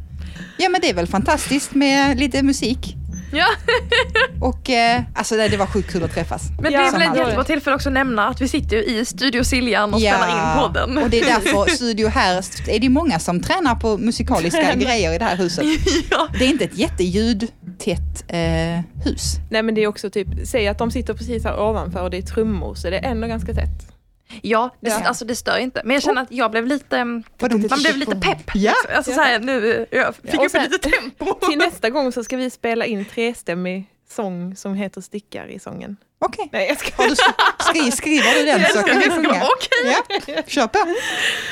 Ja 0.58 0.68
men 0.68 0.80
det 0.80 0.90
är 0.90 0.94
väl 0.94 1.06
fantastiskt 1.06 1.74
med 1.74 2.18
lite 2.18 2.42
musik. 2.42 2.96
Ja. 3.32 3.46
Och 4.40 4.70
eh, 4.70 5.02
alltså 5.14 5.36
det, 5.36 5.48
det 5.48 5.56
var 5.56 5.66
sjukt 5.66 5.92
kul 5.92 6.04
att 6.04 6.14
träffas. 6.14 6.42
Men 6.62 6.72
Ja, 6.72 6.80
det 6.80 6.86
är 6.86 6.92
väl 6.92 7.02
ett 7.02 7.16
jättebra 7.16 7.44
tillfälle 7.44 7.76
också 7.76 7.88
att 7.88 7.92
nämna 7.92 8.28
att 8.28 8.40
vi 8.40 8.48
sitter 8.48 8.76
ju 8.76 8.84
i 8.84 9.04
Studio 9.04 9.44
Siljan 9.44 9.94
och 9.94 10.00
spelar 10.00 10.28
in 10.28 10.62
podden. 10.62 10.98
och 10.98 11.10
det 11.10 11.20
är 11.20 11.24
därför 11.24 11.70
Studio 11.76 12.08
här, 12.08 12.44
är 12.68 12.78
det 12.78 12.88
många 12.88 13.18
som 13.18 13.42
tränar 13.42 13.74
på 13.74 13.98
musikaliska 13.98 14.74
grejer 14.74 15.14
i 15.14 15.18
det 15.18 15.24
här 15.24 15.36
huset. 15.36 15.64
ja. 16.10 16.28
Det 16.38 16.44
är 16.44 16.48
inte 16.48 16.64
ett 16.64 16.78
jätteljudtätt 16.78 18.24
eh, 18.28 18.80
hus. 19.04 19.36
Nej 19.50 19.62
men 19.62 19.74
det 19.74 19.80
är 19.80 19.86
också 19.86 20.10
typ, 20.10 20.28
säg 20.44 20.68
att 20.68 20.78
de 20.78 20.90
sitter 20.90 21.14
precis 21.14 21.44
här 21.44 21.60
ovanför 21.60 22.02
och 22.02 22.10
det 22.10 22.16
är 22.18 22.22
trummor 22.22 22.74
så 22.74 22.90
det 22.90 22.98
är 22.98 23.10
ändå 23.10 23.26
ganska 23.26 23.54
tätt. 23.54 23.99
Ja, 24.42 24.70
det, 24.80 24.90
Ja. 24.90 25.00
Alltså 25.04 25.24
det 25.24 25.36
stör 25.36 25.58
inte. 25.58 25.80
Men 25.84 25.94
jag 25.94 26.02
känner 26.02 26.22
att 26.22 26.32
jag 26.32 26.50
blev 26.50 26.66
lite, 26.66 26.98
mm, 26.98 27.22
Vadå? 27.38 27.58
man 27.70 27.78
blev 27.78 27.96
lite 27.96 28.16
pepp. 28.16 28.50
Ja. 28.54 28.72
Alltså 28.96 29.12
så 29.12 29.20
här, 29.20 29.38
nu, 29.38 29.86
jag 29.90 30.14
fick 30.16 30.34
och 30.40 30.44
upp 30.44 30.50
sen- 30.52 30.62
lite 30.70 30.90
tempo. 30.90 31.34
Till 31.48 31.58
nästa 31.58 31.90
gång 31.90 32.12
så 32.12 32.24
ska 32.24 32.36
vi 32.36 32.50
spela 32.50 32.84
in 32.86 33.04
trestämmig 33.04 33.86
sång 34.10 34.56
som 34.56 34.74
heter 34.74 35.00
Stickar 35.00 35.46
i 35.50 35.58
sången. 35.58 35.96
Okej, 36.24 36.48
Nej 36.52 36.68
jag 36.68 36.78
ska 36.78 37.02
du 37.02 37.08
sk- 37.14 37.32
skri, 37.58 37.90
skriver 37.92 38.34
du 38.34 38.44
den 38.46 38.64
så 38.72 38.82
kan 38.82 38.98
vi 38.98 39.10
sjunga. 39.10 39.28
Okej. 39.56 39.96
Ja, 40.36 40.42
kör 40.46 40.66
på. 40.66 40.78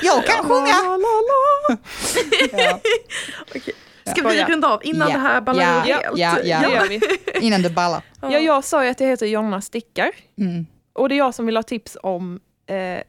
Jag 0.02 0.24
kan 0.26 0.44
sjunga. 0.44 0.66
La, 0.84 0.96
la, 0.96 1.22
la. 1.68 1.76
Ja. 2.64 2.80
Ska 4.12 4.28
vi 4.28 4.38
Ja. 4.38 4.46
runda 4.48 4.68
av 4.68 4.80
innan 4.84 5.08
Ja. 5.10 5.14
det 5.16 5.20
här 5.22 5.40
ballar 5.40 5.62
Ja. 5.62 5.80
helt? 5.80 6.18
Ja, 6.18 6.36
ja. 6.44 6.84
Vi. 6.88 7.00
Innan 7.40 7.62
det 7.62 7.70
ballar. 7.70 8.02
Ja, 8.22 8.38
jag 8.38 8.64
sa 8.64 8.84
ju 8.84 8.90
att 8.90 9.00
jag 9.00 9.08
heter 9.08 9.26
Jonna 9.26 9.60
Stickar 9.60 10.10
Mm. 10.38 10.66
och 10.92 11.08
det 11.08 11.14
är 11.14 11.16
jag 11.16 11.34
som 11.34 11.46
vill 11.46 11.56
ha 11.56 11.62
tips 11.62 11.96
om 12.02 12.40
eh, 12.68 13.02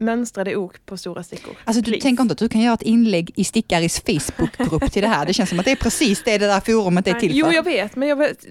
mönstrade 0.00 0.56
ok 0.56 0.86
på 0.86 0.96
stora 0.96 1.22
stickor. 1.22 1.56
Alltså 1.64 1.80
du 1.82 1.90
Please. 1.90 2.02
tänker 2.02 2.22
inte 2.22 2.32
att 2.32 2.38
du 2.38 2.48
kan 2.48 2.60
göra 2.60 2.74
ett 2.74 2.82
inlägg 2.82 3.30
i 3.36 3.44
Stickaris 3.44 4.00
Facebookgrupp 4.06 4.92
till 4.92 5.02
det 5.02 5.08
här? 5.08 5.26
Det 5.26 5.32
känns 5.32 5.48
som 5.48 5.58
att 5.58 5.64
det 5.64 5.70
är 5.72 5.76
precis 5.76 6.22
det 6.24 6.38
det 6.38 6.46
där 6.46 6.60
forumet 6.60 7.06
är 7.06 7.14
till 7.14 7.36
Jo 7.36 7.46
för. 7.46 7.52
jag 7.52 7.62
vet 7.62 7.96
men 7.96 8.08
jag 8.08 8.16
vet, 8.16 8.46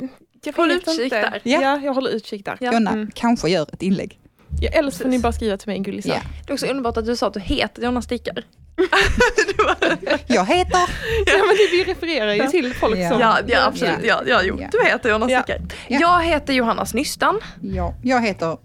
Jag 0.45 0.53
Håll 0.53 0.71
utkik 0.71 0.99
inte. 0.99 1.21
där. 1.21 1.41
Ja. 1.43 1.61
Ja. 1.61 1.79
jag 1.83 1.93
håller 1.93 2.11
utkik 2.11 2.45
där. 2.45 2.57
Ja. 2.59 2.73
Jonna 2.73 2.91
Mm. 2.91 3.11
kanske 3.15 3.49
gör 3.49 3.69
ett 3.73 3.81
inlägg. 3.81 4.19
Ja, 4.61 4.69
eller 4.71 4.91
så 4.91 4.97
får 5.03 5.09
ni 5.09 5.19
bara 5.19 5.33
skriva 5.33 5.57
till 5.57 5.67
mig 5.67 5.77
en 5.77 5.83
gullisar. 5.83 6.09
Ja. 6.13 6.21
Det 6.45 6.51
är 6.51 6.53
också 6.53 6.65
underbart 6.67 6.97
att 6.97 7.05
du 7.05 7.15
sa 7.15 7.27
att 7.27 7.33
du 7.33 7.39
heter 7.39 7.81
Jonna 7.83 8.01
Stickar. 8.01 8.43
Jag 10.27 10.45
heter... 10.45 10.79
Ja, 11.25 11.33
men 11.47 11.55
vi 11.71 11.83
refererar 11.83 12.33
ju 12.33 12.47
till 12.47 12.73
folk 12.73 12.97
Ja. 12.97 13.09
som... 13.09 13.19
Ja, 13.19 13.37
ja 13.47 13.65
absolut. 13.67 13.99
Ja. 14.03 14.21
Ja, 14.27 14.41
jo. 14.43 14.57
Ja. 14.61 14.67
Du 14.71 14.83
heter 14.89 15.09
Jonna. 15.09 15.25
Stickar. 15.25 15.61
Ja. 15.87 15.99
Jag 15.99 16.23
heter 16.23 16.53
Johanna 16.53 16.85
Snystan. 16.85 17.39
Ja, 17.61 17.93
jag 18.03 18.21
heter 18.21 18.57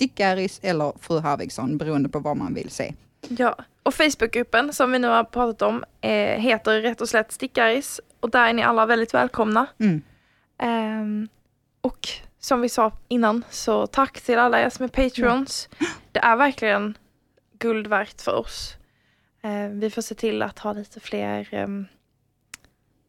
Stickaris 0.00 0.60
eller 0.62 0.92
Fru 1.00 1.20
Harvigsson 1.20 1.78
beroende 1.78 2.08
på 2.08 2.18
vad 2.18 2.36
man 2.36 2.54
vill 2.54 2.70
se. 2.70 2.94
Ja. 3.28 3.56
Och 3.82 3.94
Facebookgruppen 3.94 4.72
som 4.72 4.92
vi 4.92 4.98
nu 4.98 5.08
har 5.08 5.24
pratat 5.24 5.62
om 5.62 5.84
eh, 6.00 6.40
heter 6.40 6.80
rätt 6.80 7.00
och 7.00 7.08
slätt 7.08 7.32
Stickaris. 7.32 8.00
Och 8.20 8.30
där 8.30 8.48
är 8.48 8.52
ni 8.52 8.62
alla 8.62 8.86
väldigt 8.86 9.14
välkomna. 9.14 9.66
Mm. 9.78 10.02
Ehm, 10.58 11.28
och 11.80 12.08
som 12.38 12.60
vi 12.60 12.68
sa 12.68 12.92
innan, 13.08 13.44
så 13.50 13.86
tack 13.86 14.20
till 14.20 14.38
alla 14.38 14.60
er 14.60 14.70
som 14.70 14.84
är 14.84 14.88
Patreons. 14.88 15.68
Det 16.12 16.20
är 16.20 16.36
verkligen 16.36 16.98
guld 17.58 17.86
värt 17.86 18.20
för 18.20 18.34
oss. 18.34 18.76
Eh, 19.42 19.68
vi 19.68 19.90
får 19.90 20.02
se 20.02 20.14
till 20.14 20.42
att 20.42 20.58
ha 20.58 20.72
lite 20.72 21.00
fler 21.00 21.48
ehm, 21.52 21.86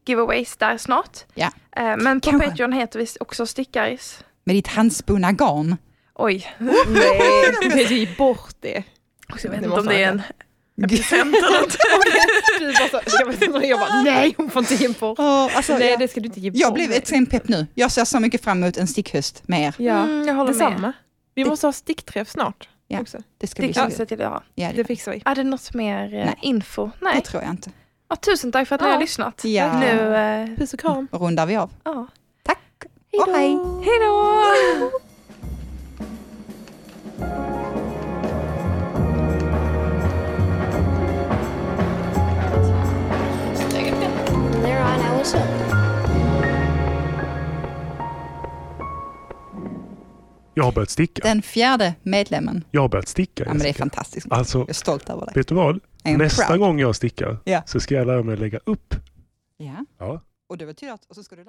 giveaways 0.04 0.56
där 0.56 0.78
snart. 0.78 1.18
Ja. 1.34 1.50
Eh, 1.76 1.96
men 1.96 2.20
på 2.20 2.30
Kanske. 2.30 2.48
Patreon 2.48 2.72
heter 2.72 2.98
vi 2.98 3.06
också 3.20 3.46
Stickaris. 3.46 4.24
Med 4.44 4.56
ditt 4.56 4.68
handspunna 4.68 5.32
garn. 5.32 5.76
Oj, 6.14 6.54
Nej, 6.58 7.86
ge 7.88 8.08
bort 8.18 8.54
det. 8.60 8.82
jag 9.48 9.50
vet 9.50 9.60
Det 9.60 9.66
inte 9.66 9.80
om 9.80 9.86
det 9.86 10.02
är 10.02 10.08
en 10.08 10.22
present 10.88 11.36
eller 11.36 11.60
något. 11.60 11.76
Jag, 13.68 13.78
bara, 13.80 14.02
nej 14.02 14.34
hon 14.36 14.50
får 14.50 14.60
inte 14.62 14.74
ge 14.74 14.88
bort. 14.88 15.18
Åh, 15.18 15.56
alltså, 15.56 15.78
nej 15.78 15.90
jag, 15.90 15.98
det 15.98 16.08
ska 16.08 16.20
du 16.20 16.26
inte 16.26 16.40
ge 16.40 16.50
bort. 16.50 16.60
jag 16.60 16.74
blev 16.74 16.92
extremt 16.92 17.30
pepp 17.30 17.48
nu. 17.48 17.66
Jag 17.74 17.90
ser 17.90 18.04
så 18.04 18.20
mycket 18.20 18.44
fram 18.44 18.62
emot 18.62 18.76
en 18.76 18.86
stickhöst 18.86 19.42
med 19.48 19.60
er. 19.62 19.74
Ja, 19.78 20.02
Mm, 20.02 20.28
jag 20.28 20.34
håller 20.34 20.52
med. 20.54 20.66
detsamma. 20.70 20.92
Vi 21.34 21.42
Det- 21.44 21.48
måste 21.50 21.66
ha 21.66 21.72
stickträff 21.72 22.28
snart. 22.30 22.68
Ja. 22.88 23.00
Också. 23.00 23.18
Det 23.38 23.46
ska 23.46 23.62
Det 23.62 23.66
bli 23.68 23.74
så 23.74 23.80
vi 23.80 24.06
till. 24.06 24.18
Ja, 24.54 24.68
Det 24.70 24.72
det, 24.76 24.84
fixar 24.84 25.12
vi. 25.12 25.22
Är 25.24 25.34
det 25.34 25.44
något 25.44 25.74
mer 25.74 26.04
eh, 26.04 26.10
Nej. 26.24 26.38
info? 26.42 26.86
det 26.86 27.04
Nej. 27.04 27.20
tror 27.22 27.42
jag 27.42 27.52
inte. 27.52 27.70
Ja, 28.08 28.16
tusen 28.16 28.52
tack 28.52 28.68
för 28.68 28.74
att 28.74 28.80
ni 28.80 28.86
Ja. 28.86 28.92
har 28.92 29.00
lyssnat. 29.00 29.44
Ja. 29.44 29.78
Nu, 29.80 30.14
eh, 30.16 30.56
Puss 30.58 30.74
och 30.74 30.80
kram. 30.80 31.08
Rundar 31.12 31.46
vi 31.46 31.56
av. 31.56 31.70
ja. 31.84 32.06
Tack 32.42 32.84
och 33.20 33.32
hej. 33.34 33.58
Hej 33.84 33.98
då! 34.06 34.90
Jag 50.54 50.64
har 50.64 50.72
börjat 50.72 50.90
sticka. 50.90 51.22
Den 51.28 51.42
fjärde 51.42 51.94
medlemmen. 52.02 52.64
Jag 52.70 52.80
har 52.80 52.88
börjat 52.88 53.08
sticka. 53.08 53.44
Ja, 53.46 53.52
men 53.52 53.58
det 53.62 53.68
är 53.68 53.72
fantastiskt. 53.72 54.26
Alltså, 54.30 54.58
Jag 54.58 54.68
är 54.68 54.72
stolt 54.74 55.10
över 55.10 55.26
det. 55.26 55.32
vet 55.40 55.48
du 55.48 55.54
vad? 55.54 55.80
Nästa 56.04 56.46
proud. 56.46 56.58
gång 56.60 56.80
jag 56.80 56.96
stickar 56.96 57.38
Ja. 57.44 57.62
så 57.66 57.80
ska 57.80 57.94
jag 57.94 58.06
lära 58.06 58.22
mig 58.22 58.32
att 58.32 58.38
lägga 58.40 58.58
upp. 58.66 58.94
Ja. 59.56 59.84
Ja. 59.98 60.20
Och 60.48 60.58
det 60.58 60.66
betyder 60.66 60.92
att, 60.92 61.04
och 61.04 61.14
så 61.14 61.22
ska 61.22 61.34
du 61.36 61.40